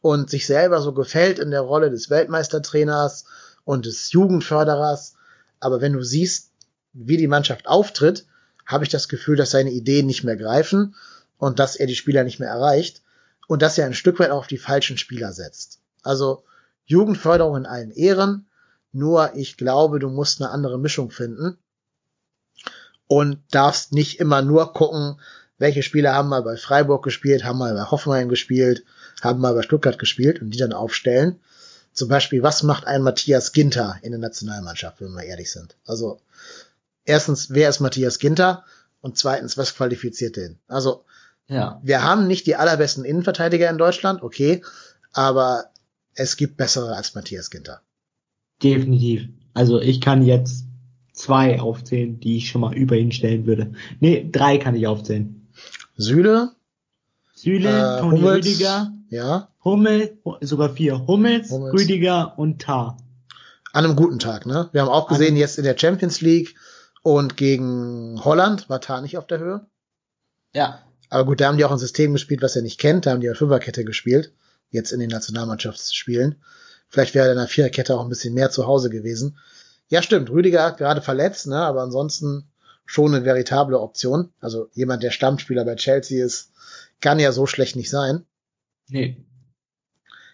und 0.00 0.30
sich 0.30 0.46
selber 0.46 0.80
so 0.80 0.92
gefällt 0.92 1.38
in 1.40 1.50
der 1.50 1.62
Rolle 1.62 1.90
des 1.90 2.08
Weltmeistertrainers 2.08 3.24
und 3.64 3.84
des 3.86 4.12
Jugendförderers. 4.12 5.14
Aber 5.58 5.80
wenn 5.80 5.92
du 5.92 6.02
siehst, 6.02 6.50
wie 6.92 7.16
die 7.16 7.28
Mannschaft 7.28 7.66
auftritt, 7.66 8.26
habe 8.64 8.84
ich 8.84 8.90
das 8.90 9.08
Gefühl, 9.08 9.36
dass 9.36 9.50
seine 9.50 9.70
Ideen 9.70 10.06
nicht 10.06 10.22
mehr 10.22 10.36
greifen 10.36 10.94
und 11.42 11.58
dass 11.58 11.74
er 11.74 11.88
die 11.88 11.96
Spieler 11.96 12.22
nicht 12.22 12.38
mehr 12.38 12.50
erreicht 12.50 13.02
und 13.48 13.62
dass 13.62 13.76
er 13.76 13.86
ein 13.86 13.94
Stück 13.94 14.20
weit 14.20 14.30
auch 14.30 14.38
auf 14.38 14.46
die 14.46 14.58
falschen 14.58 14.96
Spieler 14.96 15.32
setzt. 15.32 15.80
Also 16.04 16.44
Jugendförderung 16.84 17.56
in 17.56 17.66
allen 17.66 17.90
Ehren, 17.90 18.46
nur 18.92 19.34
ich 19.34 19.56
glaube, 19.56 19.98
du 19.98 20.08
musst 20.08 20.40
eine 20.40 20.52
andere 20.52 20.78
Mischung 20.78 21.10
finden 21.10 21.58
und 23.08 23.40
darfst 23.50 23.92
nicht 23.92 24.20
immer 24.20 24.40
nur 24.42 24.72
gucken, 24.72 25.20
welche 25.58 25.82
Spieler 25.82 26.14
haben 26.14 26.28
mal 26.28 26.42
bei 26.42 26.56
Freiburg 26.56 27.02
gespielt, 27.02 27.42
haben 27.42 27.58
mal 27.58 27.74
bei 27.74 27.90
Hoffenheim 27.90 28.28
gespielt, 28.28 28.84
haben 29.20 29.40
mal 29.40 29.54
bei 29.54 29.62
Stuttgart 29.62 29.98
gespielt 29.98 30.40
und 30.40 30.50
die 30.50 30.58
dann 30.58 30.72
aufstellen. 30.72 31.40
Zum 31.92 32.08
Beispiel, 32.08 32.44
was 32.44 32.62
macht 32.62 32.86
ein 32.86 33.02
Matthias 33.02 33.50
Ginter 33.50 33.98
in 34.02 34.12
der 34.12 34.20
Nationalmannschaft, 34.20 35.00
wenn 35.00 35.12
wir 35.12 35.24
ehrlich 35.24 35.50
sind? 35.50 35.74
Also, 35.86 36.20
erstens, 37.04 37.50
wer 37.50 37.68
ist 37.68 37.80
Matthias 37.80 38.20
Ginter? 38.20 38.64
Und 39.00 39.18
zweitens, 39.18 39.58
was 39.58 39.74
qualifiziert 39.74 40.36
den? 40.36 40.60
Also, 40.68 41.04
ja. 41.48 41.80
wir 41.82 42.02
haben 42.02 42.26
nicht 42.26 42.46
die 42.46 42.56
allerbesten 42.56 43.04
Innenverteidiger 43.04 43.68
in 43.70 43.78
Deutschland, 43.78 44.22
okay, 44.22 44.62
aber 45.12 45.66
es 46.14 46.36
gibt 46.36 46.56
bessere 46.56 46.96
als 46.96 47.14
Matthias 47.14 47.50
Ginter. 47.50 47.82
Definitiv. 48.62 49.28
Also 49.54 49.80
ich 49.80 50.00
kann 50.00 50.22
jetzt 50.22 50.66
zwei 51.12 51.60
aufzählen, 51.60 52.20
die 52.20 52.38
ich 52.38 52.48
schon 52.48 52.60
mal 52.60 52.74
über 52.74 52.96
ihn 52.96 53.12
stellen 53.12 53.46
würde. 53.46 53.72
Nee, 54.00 54.28
drei 54.30 54.58
kann 54.58 54.74
ich 54.74 54.86
aufzählen. 54.86 55.48
Süle. 55.96 56.52
Süle, 57.34 57.68
äh, 57.68 58.00
Toni 58.00 58.20
Hummels, 58.20 58.46
Rüdiger. 58.46 58.92
Ja. 59.08 59.48
Hummel, 59.64 60.18
sogar 60.40 60.70
vier. 60.70 61.06
Hummels, 61.06 61.50
Hummels, 61.50 61.74
Rüdiger 61.74 62.38
und 62.38 62.62
Tar. 62.62 62.96
An 63.72 63.84
einem 63.84 63.96
guten 63.96 64.18
Tag, 64.18 64.46
ne? 64.46 64.68
Wir 64.72 64.82
haben 64.82 64.88
auch 64.88 65.08
gesehen, 65.08 65.36
jetzt 65.36 65.58
in 65.58 65.64
der 65.64 65.78
Champions 65.78 66.20
League 66.20 66.54
und 67.02 67.36
gegen 67.36 68.22
Holland 68.24 68.68
war 68.68 68.80
Tar 68.80 69.02
nicht 69.02 69.18
auf 69.18 69.26
der 69.26 69.38
Höhe. 69.38 69.66
Ja. 70.54 70.80
Aber 71.12 71.26
gut, 71.26 71.42
da 71.42 71.48
haben 71.48 71.58
die 71.58 71.64
auch 71.66 71.70
ein 71.70 71.78
System 71.78 72.14
gespielt, 72.14 72.40
was 72.40 72.56
er 72.56 72.62
nicht 72.62 72.80
kennt. 72.80 73.04
Da 73.04 73.10
haben 73.10 73.20
die 73.20 73.28
eine 73.28 73.36
Fünferkette 73.36 73.84
gespielt 73.84 74.32
jetzt 74.70 74.92
in 74.92 75.00
den 75.00 75.10
Nationalmannschaftsspielen. 75.10 76.42
Vielleicht 76.88 77.14
wäre 77.14 77.26
er 77.26 77.32
in 77.32 77.38
der 77.38 77.48
Viererkette 77.48 77.94
auch 77.94 78.02
ein 78.02 78.08
bisschen 78.08 78.32
mehr 78.32 78.50
zu 78.50 78.66
Hause 78.66 78.88
gewesen. 78.88 79.38
Ja, 79.88 80.02
stimmt. 80.02 80.30
Rüdiger 80.30 80.72
gerade 80.72 81.02
verletzt, 81.02 81.48
ne, 81.48 81.56
aber 81.56 81.82
ansonsten 81.82 82.48
schon 82.86 83.14
eine 83.14 83.26
veritable 83.26 83.78
Option. 83.78 84.32
Also 84.40 84.70
jemand, 84.72 85.02
der 85.02 85.10
Stammspieler 85.10 85.66
bei 85.66 85.76
Chelsea 85.76 86.24
ist, 86.24 86.50
kann 87.02 87.18
ja 87.18 87.32
so 87.32 87.46
schlecht 87.46 87.76
nicht 87.76 87.90
sein. 87.90 88.24
Nee. 88.88 89.22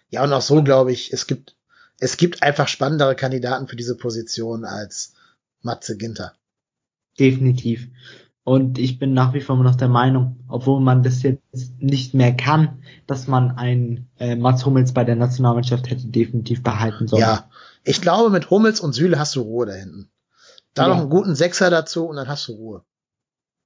Ja, 0.09 0.23
und 0.23 0.31
auch 0.31 0.41
so 0.41 0.63
glaube 0.63 0.93
ich, 0.93 1.11
es 1.11 1.27
gibt, 1.27 1.57
es 1.99 2.15
gibt 2.15 2.41
einfach 2.41 2.69
spannendere 2.69 3.17
Kandidaten 3.17 3.67
für 3.67 3.75
diese 3.75 3.97
Position 3.97 4.63
als 4.63 5.13
Matze 5.61 5.97
Ginter. 5.97 6.35
Definitiv. 7.19 7.89
Und 8.43 8.79
ich 8.79 8.97
bin 8.97 9.13
nach 9.13 9.33
wie 9.33 9.41
vor 9.41 9.57
noch 9.57 9.75
der 9.75 9.89
Meinung, 9.89 10.37
obwohl 10.47 10.79
man 10.81 11.03
das 11.03 11.21
jetzt 11.21 11.43
nicht 11.79 12.13
mehr 12.13 12.35
kann, 12.35 12.81
dass 13.05 13.27
man 13.27 13.51
einen 13.51 14.09
äh, 14.17 14.35
Mats 14.35 14.65
Hummels 14.65 14.93
bei 14.93 15.03
der 15.03 15.15
Nationalmannschaft 15.15 15.89
hätte 15.89 16.07
definitiv 16.07 16.63
behalten 16.63 17.07
sollen. 17.07 17.21
Ja, 17.21 17.49
ich 17.83 18.01
glaube, 18.01 18.29
mit 18.29 18.49
Hummels 18.49 18.79
und 18.79 18.93
Süle 18.93 19.19
hast 19.19 19.35
du 19.35 19.41
Ruhe 19.41 19.67
da 19.67 19.73
hinten. 19.73 20.09
Da 20.73 20.83
ja. 20.83 20.89
noch 20.89 21.01
einen 21.01 21.09
guten 21.09 21.35
Sechser 21.35 21.69
dazu 21.69 22.05
und 22.05 22.15
dann 22.15 22.27
hast 22.27 22.47
du 22.47 22.53
Ruhe. 22.53 22.83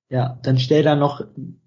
Ja, 0.09 0.37
dann 0.43 0.59
stell 0.59 0.83
da 0.83 0.95
noch, 0.95 1.25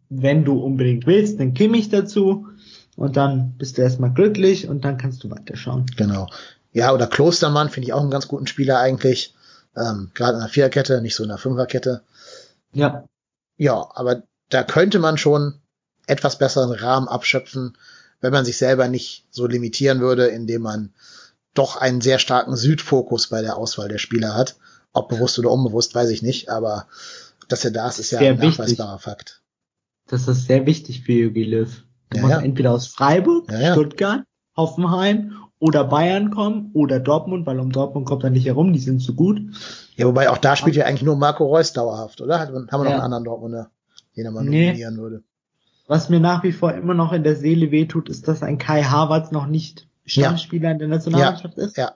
wenn 0.08 0.44
du 0.44 0.60
unbedingt 0.60 1.06
willst, 1.06 1.40
den 1.40 1.54
Kimmich 1.54 1.88
dazu 1.88 2.48
und 2.96 3.16
dann 3.16 3.56
bist 3.56 3.78
du 3.78 3.82
erstmal 3.82 4.12
glücklich 4.12 4.68
und 4.68 4.84
dann 4.84 4.98
kannst 4.98 5.24
du 5.24 5.30
weiterschauen. 5.30 5.86
Genau. 5.96 6.28
Ja, 6.72 6.92
oder 6.92 7.06
Klostermann 7.06 7.70
finde 7.70 7.88
ich 7.88 7.92
auch 7.92 8.02
einen 8.02 8.10
ganz 8.10 8.28
guten 8.28 8.46
Spieler 8.46 8.78
eigentlich. 8.78 9.34
Ähm, 9.76 10.10
Gerade 10.14 10.34
in 10.34 10.40
der 10.40 10.48
Viererkette, 10.48 11.00
nicht 11.02 11.14
so 11.14 11.22
in 11.22 11.28
der 11.28 11.38
Fünferkette. 11.38 12.02
Ja. 12.72 13.06
Ja, 13.56 13.90
aber 13.94 14.22
da 14.50 14.62
könnte 14.62 14.98
man 14.98 15.18
schon 15.18 15.60
etwas 16.06 16.38
besseren 16.38 16.72
Rahmen 16.72 17.08
abschöpfen, 17.08 17.76
wenn 18.20 18.32
man 18.32 18.44
sich 18.44 18.58
selber 18.58 18.88
nicht 18.88 19.26
so 19.30 19.46
limitieren 19.46 20.00
würde, 20.00 20.26
indem 20.26 20.62
man 20.62 20.94
doch 21.54 21.76
einen 21.76 22.00
sehr 22.00 22.18
starken 22.18 22.56
Südfokus 22.56 23.28
bei 23.28 23.42
der 23.42 23.56
Auswahl 23.56 23.88
der 23.88 23.98
Spieler 23.98 24.34
hat. 24.34 24.56
Ob 24.92 25.08
bewusst 25.08 25.38
oder 25.38 25.50
unbewusst, 25.50 25.94
weiß 25.94 26.10
ich 26.10 26.22
nicht, 26.22 26.48
aber 26.48 26.86
dass 27.48 27.64
er 27.64 27.70
da 27.70 27.88
ist, 27.88 27.98
ist 27.98 28.10
ja 28.12 28.18
sehr 28.18 28.32
ein 28.32 28.38
nachweisbarer 28.38 28.98
Fakt. 28.98 29.42
Das 30.08 30.28
ist 30.28 30.46
sehr 30.46 30.66
wichtig 30.66 31.02
für 31.02 31.12
Jogi 31.12 31.44
Löw. 31.44 31.82
Er 32.10 32.22
ja, 32.22 32.28
ja. 32.28 32.40
entweder 32.40 32.72
aus 32.72 32.86
Freiburg, 32.86 33.50
ja, 33.50 33.72
Stuttgart, 33.72 34.22
Hoffenheim 34.56 35.34
oder 35.58 35.84
Bayern 35.84 36.30
kommen 36.30 36.70
oder 36.74 37.00
Dortmund, 37.00 37.46
weil 37.46 37.58
um 37.60 37.72
Dortmund 37.72 38.06
kommt 38.06 38.24
er 38.24 38.30
nicht 38.30 38.46
herum, 38.46 38.72
die 38.72 38.78
sind 38.78 39.00
zu 39.00 39.14
gut. 39.14 39.40
Ja, 39.96 40.06
wobei 40.06 40.28
auch 40.28 40.38
da 40.38 40.56
spielt 40.56 40.76
ja 40.76 40.84
eigentlich 40.84 41.02
nur 41.02 41.16
Marco 41.16 41.46
Reus 41.46 41.72
dauerhaft, 41.72 42.20
oder? 42.20 42.40
Haben 42.40 42.52
wir 42.54 42.78
noch 42.78 42.84
ja. 42.84 42.90
einen 42.90 43.00
anderen 43.00 43.24
Dortmunder, 43.24 43.70
den 44.16 44.26
er 44.26 44.32
mal 44.32 44.44
nee. 44.44 44.66
nominieren 44.66 44.98
würde. 44.98 45.22
Was 45.86 46.08
mir 46.08 46.20
nach 46.20 46.42
wie 46.42 46.52
vor 46.52 46.74
immer 46.74 46.94
noch 46.94 47.12
in 47.12 47.22
der 47.22 47.36
Seele 47.36 47.70
wehtut, 47.70 48.08
ist, 48.08 48.28
dass 48.28 48.42
ein 48.42 48.58
Kai 48.58 48.82
Havertz 48.82 49.30
noch 49.30 49.46
nicht 49.46 49.86
Stammspieler 50.04 50.68
ja. 50.68 50.72
in 50.72 50.78
der 50.78 50.88
Nationalmannschaft 50.88 51.56
ja. 51.56 51.64
ist. 51.64 51.76
Ja. 51.76 51.92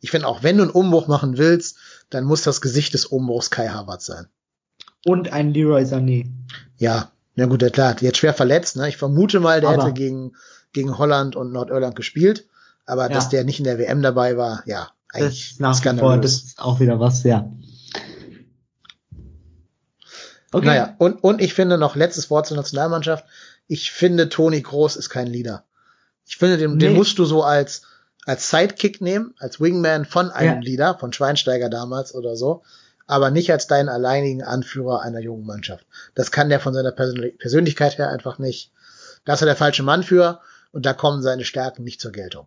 Ich 0.00 0.10
finde 0.10 0.26
auch, 0.26 0.42
wenn 0.42 0.56
du 0.56 0.64
einen 0.64 0.72
Umbruch 0.72 1.06
machen 1.06 1.38
willst, 1.38 1.78
dann 2.10 2.24
muss 2.24 2.42
das 2.42 2.60
Gesicht 2.60 2.94
des 2.94 3.06
Umbruchs 3.06 3.50
Kai 3.50 3.68
Havertz 3.68 4.06
sein. 4.06 4.26
Und 5.04 5.32
ein 5.32 5.52
Leroy 5.52 5.82
Sané. 5.82 6.26
Ja, 6.78 7.10
na 7.34 7.46
gut, 7.46 7.62
ja 7.62 7.70
klar, 7.70 7.94
jetzt 8.00 8.18
schwer 8.18 8.34
verletzt, 8.34 8.76
ne? 8.76 8.88
Ich 8.88 8.96
vermute 8.96 9.40
mal, 9.40 9.60
der 9.60 9.70
Aber 9.70 9.84
hätte 9.84 9.94
gegen, 9.94 10.32
gegen 10.72 10.98
Holland 10.98 11.36
und 11.36 11.52
Nordirland 11.52 11.94
gespielt. 11.94 12.46
Aber 12.86 13.02
ja. 13.02 13.08
dass 13.08 13.28
der 13.28 13.44
nicht 13.44 13.58
in 13.58 13.64
der 13.64 13.78
WM 13.78 14.00
dabei 14.00 14.36
war, 14.36 14.62
ja, 14.66 14.90
eigentlich 15.12 15.56
das 15.58 15.84
nach 15.84 15.94
wie 15.94 15.98
vor, 15.98 16.18
das 16.18 16.32
ist 16.32 16.58
auch 16.58 16.80
wieder 16.80 17.00
was, 17.00 17.22
ja. 17.24 17.50
Okay. 20.52 20.66
Naja, 20.66 20.94
und, 20.98 21.22
und 21.22 21.42
ich 21.42 21.54
finde 21.54 21.76
noch 21.76 21.96
letztes 21.96 22.30
Wort 22.30 22.46
zur 22.46 22.56
Nationalmannschaft. 22.56 23.24
Ich 23.66 23.90
finde, 23.90 24.28
Toni 24.28 24.62
Groß 24.62 24.96
ist 24.96 25.10
kein 25.10 25.26
Leader. 25.26 25.64
Ich 26.24 26.36
finde, 26.36 26.56
den, 26.56 26.72
nee. 26.72 26.86
den 26.86 26.94
musst 26.94 27.18
du 27.18 27.24
so 27.24 27.42
als, 27.42 27.82
als 28.24 28.48
Sidekick 28.48 29.00
nehmen, 29.00 29.34
als 29.38 29.60
Wingman 29.60 30.04
von 30.04 30.30
einem 30.30 30.62
ja. 30.62 30.70
Leader, 30.70 30.98
von 30.98 31.12
Schweinsteiger 31.12 31.68
damals 31.68 32.14
oder 32.14 32.36
so, 32.36 32.62
aber 33.06 33.30
nicht 33.30 33.52
als 33.52 33.66
deinen 33.66 33.88
alleinigen 33.88 34.42
Anführer 34.42 35.02
einer 35.02 35.20
jungen 35.20 35.46
Mannschaft. 35.46 35.84
Das 36.14 36.30
kann 36.30 36.48
der 36.48 36.60
von 36.60 36.74
seiner 36.74 36.92
Persönlichkeit 36.92 37.98
her 37.98 38.08
einfach 38.10 38.38
nicht. 38.38 38.72
Da 39.24 39.34
ist 39.34 39.42
er 39.42 39.46
der 39.46 39.56
falsche 39.56 39.82
Mann 39.82 40.02
für 40.02 40.40
und 40.72 40.86
da 40.86 40.92
kommen 40.92 41.22
seine 41.22 41.44
Stärken 41.44 41.84
nicht 41.84 42.00
zur 42.00 42.12
Geltung. 42.12 42.46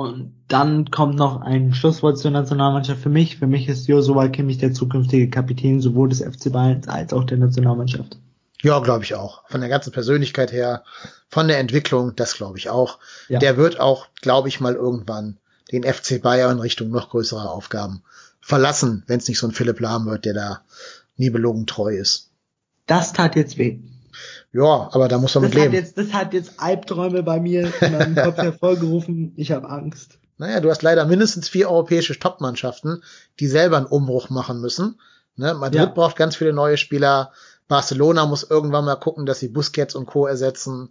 Und 0.00 0.32
dann 0.48 0.90
kommt 0.90 1.16
noch 1.16 1.42
ein 1.42 1.74
Schlusswort 1.74 2.18
zur 2.18 2.30
Nationalmannschaft 2.30 3.02
für 3.02 3.10
mich. 3.10 3.36
Für 3.36 3.46
mich 3.46 3.68
ist 3.68 3.86
Joshua 3.86 4.28
Kimmich 4.28 4.56
der 4.56 4.72
zukünftige 4.72 5.28
Kapitän 5.28 5.82
sowohl 5.82 6.08
des 6.08 6.22
FC 6.22 6.50
Bayern 6.50 6.80
als 6.86 7.12
auch 7.12 7.24
der 7.24 7.36
Nationalmannschaft. 7.36 8.16
Ja, 8.62 8.78
glaube 8.78 9.04
ich 9.04 9.14
auch. 9.14 9.42
Von 9.50 9.60
der 9.60 9.68
ganzen 9.68 9.92
Persönlichkeit 9.92 10.52
her, 10.52 10.84
von 11.28 11.48
der 11.48 11.58
Entwicklung, 11.58 12.16
das 12.16 12.32
glaube 12.32 12.56
ich 12.56 12.70
auch. 12.70 12.98
Ja. 13.28 13.40
Der 13.40 13.58
wird 13.58 13.78
auch, 13.78 14.06
glaube 14.22 14.48
ich, 14.48 14.58
mal 14.58 14.74
irgendwann 14.74 15.36
den 15.70 15.84
FC 15.84 16.22
Bayern 16.22 16.52
in 16.52 16.60
Richtung 16.60 16.88
noch 16.88 17.10
größerer 17.10 17.50
Aufgaben 17.50 18.02
verlassen, 18.40 19.02
wenn 19.06 19.18
es 19.18 19.28
nicht 19.28 19.38
so 19.38 19.48
ein 19.48 19.52
Philipp 19.52 19.80
Lahm 19.80 20.06
wird, 20.06 20.24
der 20.24 20.32
da 20.32 20.62
nie 21.18 21.28
belogen 21.28 21.66
treu 21.66 21.94
ist. 21.94 22.30
Das 22.86 23.12
tat 23.12 23.36
jetzt 23.36 23.58
weh. 23.58 23.80
Ja, 24.52 24.88
aber 24.92 25.08
da 25.08 25.18
muss 25.18 25.34
man 25.34 25.44
das 25.44 25.54
mit 25.54 25.62
leben. 25.62 25.74
Jetzt, 25.74 25.96
das 25.96 26.12
hat 26.12 26.32
jetzt 26.32 26.54
Albträume 26.58 27.22
bei 27.22 27.40
mir 27.40 27.72
in 27.80 27.92
meinem 27.92 28.14
Kopf 28.16 28.36
hervorgerufen. 28.38 29.32
Ich 29.36 29.52
habe 29.52 29.68
Angst. 29.68 30.18
Naja, 30.38 30.60
du 30.60 30.70
hast 30.70 30.82
leider 30.82 31.04
mindestens 31.04 31.48
vier 31.48 31.70
europäische 31.70 32.18
Topmannschaften, 32.18 33.02
die 33.38 33.46
selber 33.46 33.76
einen 33.76 33.86
Umbruch 33.86 34.30
machen 34.30 34.60
müssen. 34.60 34.98
Ne? 35.36 35.54
Madrid 35.54 35.80
ja. 35.80 35.86
braucht 35.86 36.16
ganz 36.16 36.34
viele 36.34 36.52
neue 36.52 36.78
Spieler. 36.78 37.32
Barcelona 37.68 38.26
muss 38.26 38.42
irgendwann 38.42 38.84
mal 38.84 38.96
gucken, 38.96 39.26
dass 39.26 39.38
sie 39.38 39.48
Busquets 39.48 39.94
und 39.94 40.06
Co. 40.06 40.26
ersetzen. 40.26 40.90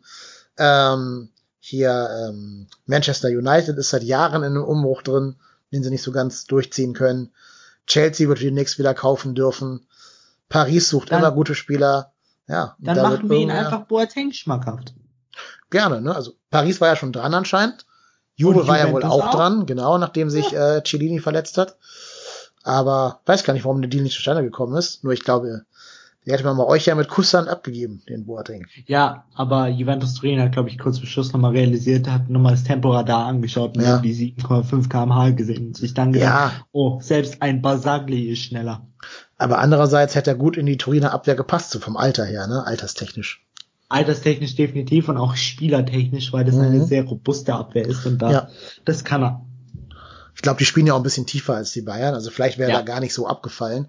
Ähm, 0.57 1.29
hier 1.59 2.09
ähm, 2.29 2.67
Manchester 2.85 3.27
United 3.29 3.77
ist 3.77 3.89
seit 3.89 4.03
Jahren 4.03 4.43
in 4.43 4.51
einem 4.51 4.63
Umbruch 4.63 5.01
drin, 5.01 5.35
den 5.73 5.83
sie 5.83 5.89
nicht 5.89 6.03
so 6.03 6.11
ganz 6.11 6.45
durchziehen 6.45 6.93
können. 6.93 7.31
Chelsea 7.85 8.27
wird 8.27 8.41
demnächst 8.41 8.79
wieder 8.79 8.93
kaufen 8.93 9.35
dürfen. 9.35 9.85
Paris 10.47 10.89
sucht 10.89 11.11
dann, 11.11 11.19
immer 11.19 11.31
gute 11.31 11.55
Spieler. 11.55 12.13
Ja, 12.49 12.75
dann 12.79 12.95
da 12.95 13.03
machen 13.03 13.29
wir 13.29 13.37
ihn 13.37 13.51
einfach 13.51 13.85
Boateng 13.85 14.31
schmackhaft. 14.31 14.95
Gerne, 15.69 16.01
ne? 16.01 16.15
Also 16.15 16.33
Paris 16.49 16.81
war 16.81 16.87
ja 16.87 16.95
schon 16.95 17.13
dran 17.13 17.33
anscheinend. 17.33 17.85
Juve 18.35 18.67
war 18.67 18.79
ja 18.79 18.91
wohl 18.91 19.03
auch, 19.03 19.27
auch, 19.27 19.31
dran, 19.31 19.65
genau, 19.65 19.97
nachdem 19.97 20.29
sich 20.29 20.51
ja. 20.51 20.77
äh, 20.77 20.83
Cellini 20.83 21.19
verletzt 21.19 21.57
hat. 21.57 21.77
Aber 22.63 23.19
weiß 23.25 23.43
gar 23.43 23.53
nicht, 23.53 23.65
warum 23.65 23.81
der 23.81 23.89
Deal 23.89 24.03
nicht 24.03 24.15
zustande 24.15 24.43
gekommen 24.43 24.75
ist. 24.75 25.03
Nur 25.03 25.13
ich 25.13 25.23
glaube, 25.23 25.65
den 26.25 26.33
hätte 26.33 26.43
man 26.43 26.57
mal 26.57 26.65
euch 26.65 26.85
ja 26.85 26.95
mit 26.95 27.07
Kusshand 27.07 27.47
abgegeben, 27.47 28.01
den 28.09 28.25
Boateng. 28.25 28.65
Ja, 28.87 29.25
aber 29.35 29.67
Juventus 29.67 30.15
Turin 30.15 30.41
hat, 30.41 30.53
glaube 30.53 30.69
ich, 30.69 30.79
kurz 30.79 30.97
vor 30.97 31.07
Schluss 31.07 31.31
nochmal 31.33 31.51
realisiert, 31.51 32.09
hat 32.09 32.29
nochmal 32.29 32.53
das 32.53 32.63
Temporadar 32.63 33.25
angeschaut 33.25 33.77
und 33.77 33.83
ja. 33.83 33.99
die 33.99 34.35
7,5 34.37 34.89
kmh 34.89 35.31
gesehen 35.31 35.67
und 35.67 35.77
sich 35.77 35.93
dann 35.93 36.13
gedacht, 36.13 36.53
ja. 36.53 36.65
oh, 36.71 36.99
selbst 37.01 37.41
ein 37.41 37.61
Basagli 37.61 38.29
ist 38.29 38.39
schneller. 38.39 38.87
Aber 39.39 39.57
andererseits 39.57 40.13
hätte 40.13 40.31
er 40.31 40.35
gut 40.35 40.57
in 40.57 40.67
die 40.67 40.77
Turiner 40.77 41.11
Abwehr 41.11 41.35
gepasst, 41.35 41.71
so 41.71 41.79
vom 41.79 41.97
Alter 41.97 42.25
her, 42.25 42.45
ne, 42.45 42.65
alterstechnisch. 42.67 43.43
Alterstechnisch 43.87 44.55
definitiv 44.55 45.09
und 45.09 45.17
auch 45.17 45.35
spielertechnisch, 45.35 46.31
weil 46.31 46.45
das 46.45 46.55
mhm. 46.55 46.61
eine 46.61 46.85
sehr 46.85 47.05
robuste 47.05 47.55
Abwehr 47.55 47.87
ist 47.87 48.05
und 48.05 48.19
da, 48.19 48.31
ja. 48.31 48.47
das 48.85 49.03
kann 49.03 49.23
er. 49.23 49.45
Ich 50.35 50.43
glaube, 50.43 50.59
die 50.59 50.65
spielen 50.65 50.85
ja 50.85 50.93
auch 50.93 50.99
ein 50.99 51.03
bisschen 51.03 51.25
tiefer 51.25 51.55
als 51.55 51.71
die 51.71 51.81
Bayern, 51.81 52.13
also 52.13 52.29
vielleicht 52.29 52.59
wäre 52.59 52.69
ja. 52.69 52.77
er 52.77 52.83
gar 52.83 52.99
nicht 52.99 53.15
so 53.15 53.25
abgefallen. 53.25 53.87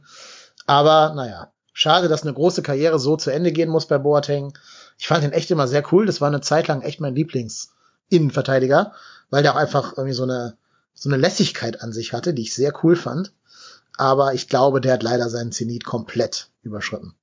Aber 0.67 1.13
naja, 1.15 1.53
Schade, 1.73 2.09
dass 2.09 2.25
eine 2.25 2.35
große 2.35 2.63
Karriere 2.63 2.99
so 2.99 3.17
zu 3.17 3.31
Ende 3.31 3.53
gehen 3.53 3.71
muss 3.71 3.87
bei 3.87 3.97
Boateng. 3.97 4.53
Ich 4.99 5.07
fand 5.07 5.25
ihn 5.25 5.33
echt 5.33 5.51
immer 5.51 5.67
sehr 5.67 5.83
cool. 5.93 6.05
Das 6.05 6.21
war 6.21 6.29
eine 6.29 6.43
Zeit 6.43 6.69
lang 6.69 6.83
echt 6.83 7.01
mein 7.01 7.15
Lieblings-Innenverteidiger, 7.15 8.93
weil 9.31 9.43
der 9.43 9.55
auch 9.55 9.59
einfach 9.59 9.97
irgendwie 9.97 10.15
so 10.15 10.25
eine, 10.25 10.59
so 10.93 11.09
eine 11.09 11.17
Lässigkeit 11.17 11.81
an 11.81 11.93
sich 11.93 12.13
hatte, 12.13 12.35
die 12.35 12.43
ich 12.43 12.55
sehr 12.55 12.75
cool 12.83 12.97
fand. 12.97 13.33
Aber 14.01 14.33
ich 14.33 14.49
glaube, 14.49 14.81
der 14.81 14.95
hat 14.95 15.03
leider 15.03 15.29
seinen 15.29 15.53
Zenit 15.53 15.85
komplett 15.85 16.49
überschritten. 16.63 17.15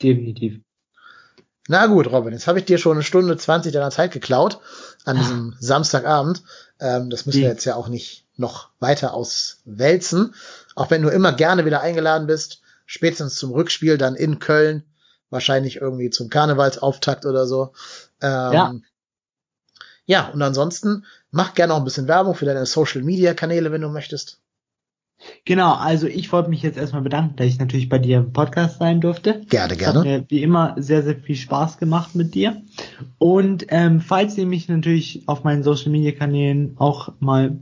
Definitiv. 0.00 0.60
Na 1.66 1.86
gut, 1.86 2.06
Robin, 2.06 2.32
jetzt 2.32 2.46
habe 2.46 2.60
ich 2.60 2.64
dir 2.64 2.78
schon 2.78 2.96
eine 2.96 3.02
Stunde 3.02 3.36
20 3.36 3.72
deiner 3.72 3.90
Zeit 3.90 4.12
geklaut 4.12 4.60
an 5.04 5.16
diesem 5.16 5.56
Samstagabend. 5.58 6.44
Ähm, 6.78 7.10
das 7.10 7.26
müssen 7.26 7.40
wir 7.40 7.48
jetzt 7.48 7.64
ja 7.64 7.74
auch 7.74 7.88
nicht 7.88 8.28
noch 8.36 8.70
weiter 8.78 9.12
auswälzen. 9.12 10.36
Auch 10.76 10.90
wenn 10.92 11.02
du 11.02 11.08
immer 11.08 11.32
gerne 11.32 11.64
wieder 11.64 11.80
eingeladen 11.80 12.28
bist 12.28 12.62
spätestens 12.86 13.34
zum 13.34 13.50
Rückspiel 13.50 13.98
dann 13.98 14.14
in 14.14 14.38
Köln, 14.38 14.84
wahrscheinlich 15.30 15.76
irgendwie 15.76 16.10
zum 16.10 16.28
Karnevalsauftakt 16.28 17.26
oder 17.26 17.46
so. 17.46 17.72
Ähm, 18.20 18.52
ja. 18.52 18.74
Ja, 20.04 20.28
und 20.28 20.42
ansonsten 20.42 21.06
mach 21.30 21.54
gerne 21.54 21.74
auch 21.74 21.78
ein 21.78 21.84
bisschen 21.84 22.06
Werbung 22.06 22.34
für 22.36 22.44
deine 22.44 22.66
Social 22.66 23.02
Media 23.02 23.34
Kanäle, 23.34 23.72
wenn 23.72 23.80
du 23.80 23.88
möchtest. 23.88 24.41
Genau, 25.44 25.74
also 25.74 26.06
ich 26.06 26.32
wollte 26.32 26.50
mich 26.50 26.62
jetzt 26.62 26.78
erstmal 26.78 27.02
bedanken, 27.02 27.36
dass 27.36 27.46
ich 27.46 27.58
natürlich 27.58 27.88
bei 27.88 27.98
dir 27.98 28.18
im 28.18 28.32
Podcast 28.32 28.78
sein 28.78 29.00
durfte. 29.00 29.42
Gerne, 29.48 29.76
gerne. 29.76 29.98
Hat 29.98 30.04
mir 30.04 30.24
wie 30.28 30.42
immer 30.42 30.74
sehr, 30.78 31.02
sehr 31.02 31.16
viel 31.16 31.36
Spaß 31.36 31.78
gemacht 31.78 32.14
mit 32.14 32.34
dir. 32.34 32.62
Und 33.18 33.66
ähm, 33.68 34.00
falls 34.00 34.36
ihr 34.38 34.46
mich 34.46 34.68
natürlich 34.68 35.22
auf 35.26 35.44
meinen 35.44 35.62
Social 35.62 35.90
Media 35.90 36.12
Kanälen 36.12 36.76
auch 36.78 37.12
mal 37.20 37.58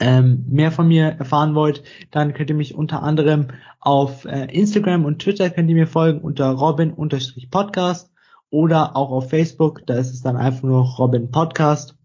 ähm, 0.00 0.44
mehr 0.48 0.72
von 0.72 0.88
mir 0.88 1.04
erfahren 1.18 1.54
wollt, 1.54 1.82
dann 2.10 2.34
könnt 2.34 2.50
ihr 2.50 2.56
mich 2.56 2.74
unter 2.74 3.02
anderem 3.02 3.48
auf 3.80 4.24
äh, 4.24 4.46
Instagram 4.46 5.04
und 5.04 5.20
Twitter 5.20 5.50
könnt 5.50 5.68
ihr 5.68 5.76
mir 5.76 5.86
folgen 5.86 6.20
unter 6.20 6.50
Robin-Podcast 6.50 8.10
oder 8.50 8.96
auch 8.96 9.10
auf 9.10 9.30
Facebook, 9.30 9.86
da 9.86 9.94
ist 9.94 10.12
es 10.12 10.20
dann 10.20 10.36
einfach 10.36 10.62
nur 10.62 10.84
Robin 10.96 11.30
Podcast. 11.30 11.96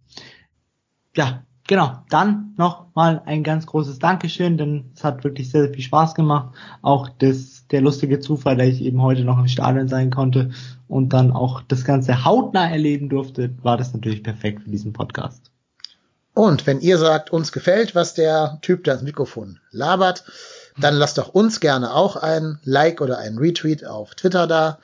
Ja, 1.16 1.44
genau. 1.68 2.04
Dann 2.10 2.54
noch 2.58 2.86
mal 2.96 3.22
ein 3.26 3.44
ganz 3.44 3.66
großes 3.66 4.00
Dankeschön, 4.00 4.58
denn 4.58 4.92
es 4.96 5.04
hat 5.04 5.24
wirklich 5.24 5.52
sehr, 5.52 5.64
sehr 5.64 5.74
viel 5.74 5.84
Spaß 5.84 6.16
gemacht. 6.16 6.56
Auch 6.82 7.10
das, 7.20 7.68
der 7.68 7.82
lustige 7.82 8.20
Zufall, 8.20 8.58
dass 8.58 8.68
ich 8.68 8.82
eben 8.82 9.02
heute 9.02 9.24
noch 9.24 9.38
im 9.38 9.48
Stadion 9.48 9.88
sein 9.88 10.10
konnte 10.10 10.52
und 10.88 11.14
dann 11.14 11.32
auch 11.32 11.62
das 11.62 11.84
Ganze 11.84 12.26
hautnah 12.26 12.70
erleben 12.70 13.10
durfte, 13.10 13.54
war 13.62 13.78
das 13.78 13.94
natürlich 13.94 14.24
perfekt 14.24 14.64
für 14.64 14.70
diesen 14.70 14.94
Podcast. 14.94 15.52
Und 16.34 16.68
wenn 16.68 16.82
ihr 16.82 17.00
sagt, 17.00 17.32
uns 17.32 17.52
gefällt, 17.52 17.96
was 17.96 18.14
der 18.14 18.60
Typ 18.62 18.84
da 18.84 18.94
ins 18.94 19.02
Mikrofon 19.02 19.60
labert, 19.72 20.24
dann 20.80 20.94
lasst 20.94 21.18
doch 21.18 21.30
uns 21.30 21.60
gerne 21.60 21.96
auch 21.96 22.16
ein 22.16 22.60
Like 22.64 23.02
oder 23.02 23.18
ein 23.18 23.40
Retweet 23.40 23.86
auf 23.86 24.14
Twitter 24.14 24.46
da. 24.46 24.78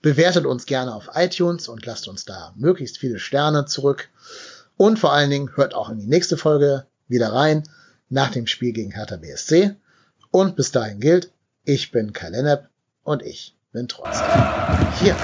Bewertet 0.00 0.46
uns 0.46 0.64
gerne 0.64 0.94
auf 0.94 1.10
iTunes 1.14 1.66
und 1.66 1.84
lasst 1.86 2.06
uns 2.06 2.24
da 2.24 2.52
möglichst 2.56 2.98
viele 2.98 3.18
Sterne 3.18 3.64
zurück. 3.66 4.10
Und 4.76 4.98
vor 4.98 5.12
allen 5.12 5.30
Dingen 5.30 5.50
hört 5.56 5.74
auch 5.74 5.90
in 5.90 5.98
die 5.98 6.06
nächste 6.06 6.36
Folge 6.36 6.86
wieder 7.08 7.32
rein 7.32 7.64
nach 8.08 8.30
dem 8.30 8.46
Spiel 8.46 8.72
gegen 8.72 8.92
Hertha 8.92 9.16
BSC. 9.16 9.74
Und 10.30 10.56
bis 10.56 10.72
dahin 10.72 11.00
gilt, 11.00 11.30
ich 11.64 11.92
bin 11.92 12.12
Kai 12.12 12.30
Lennep 12.30 12.68
und 13.02 13.22
ich 13.22 13.56
bin 13.72 13.88
trotzdem 13.88 14.26
hier. 15.00 15.16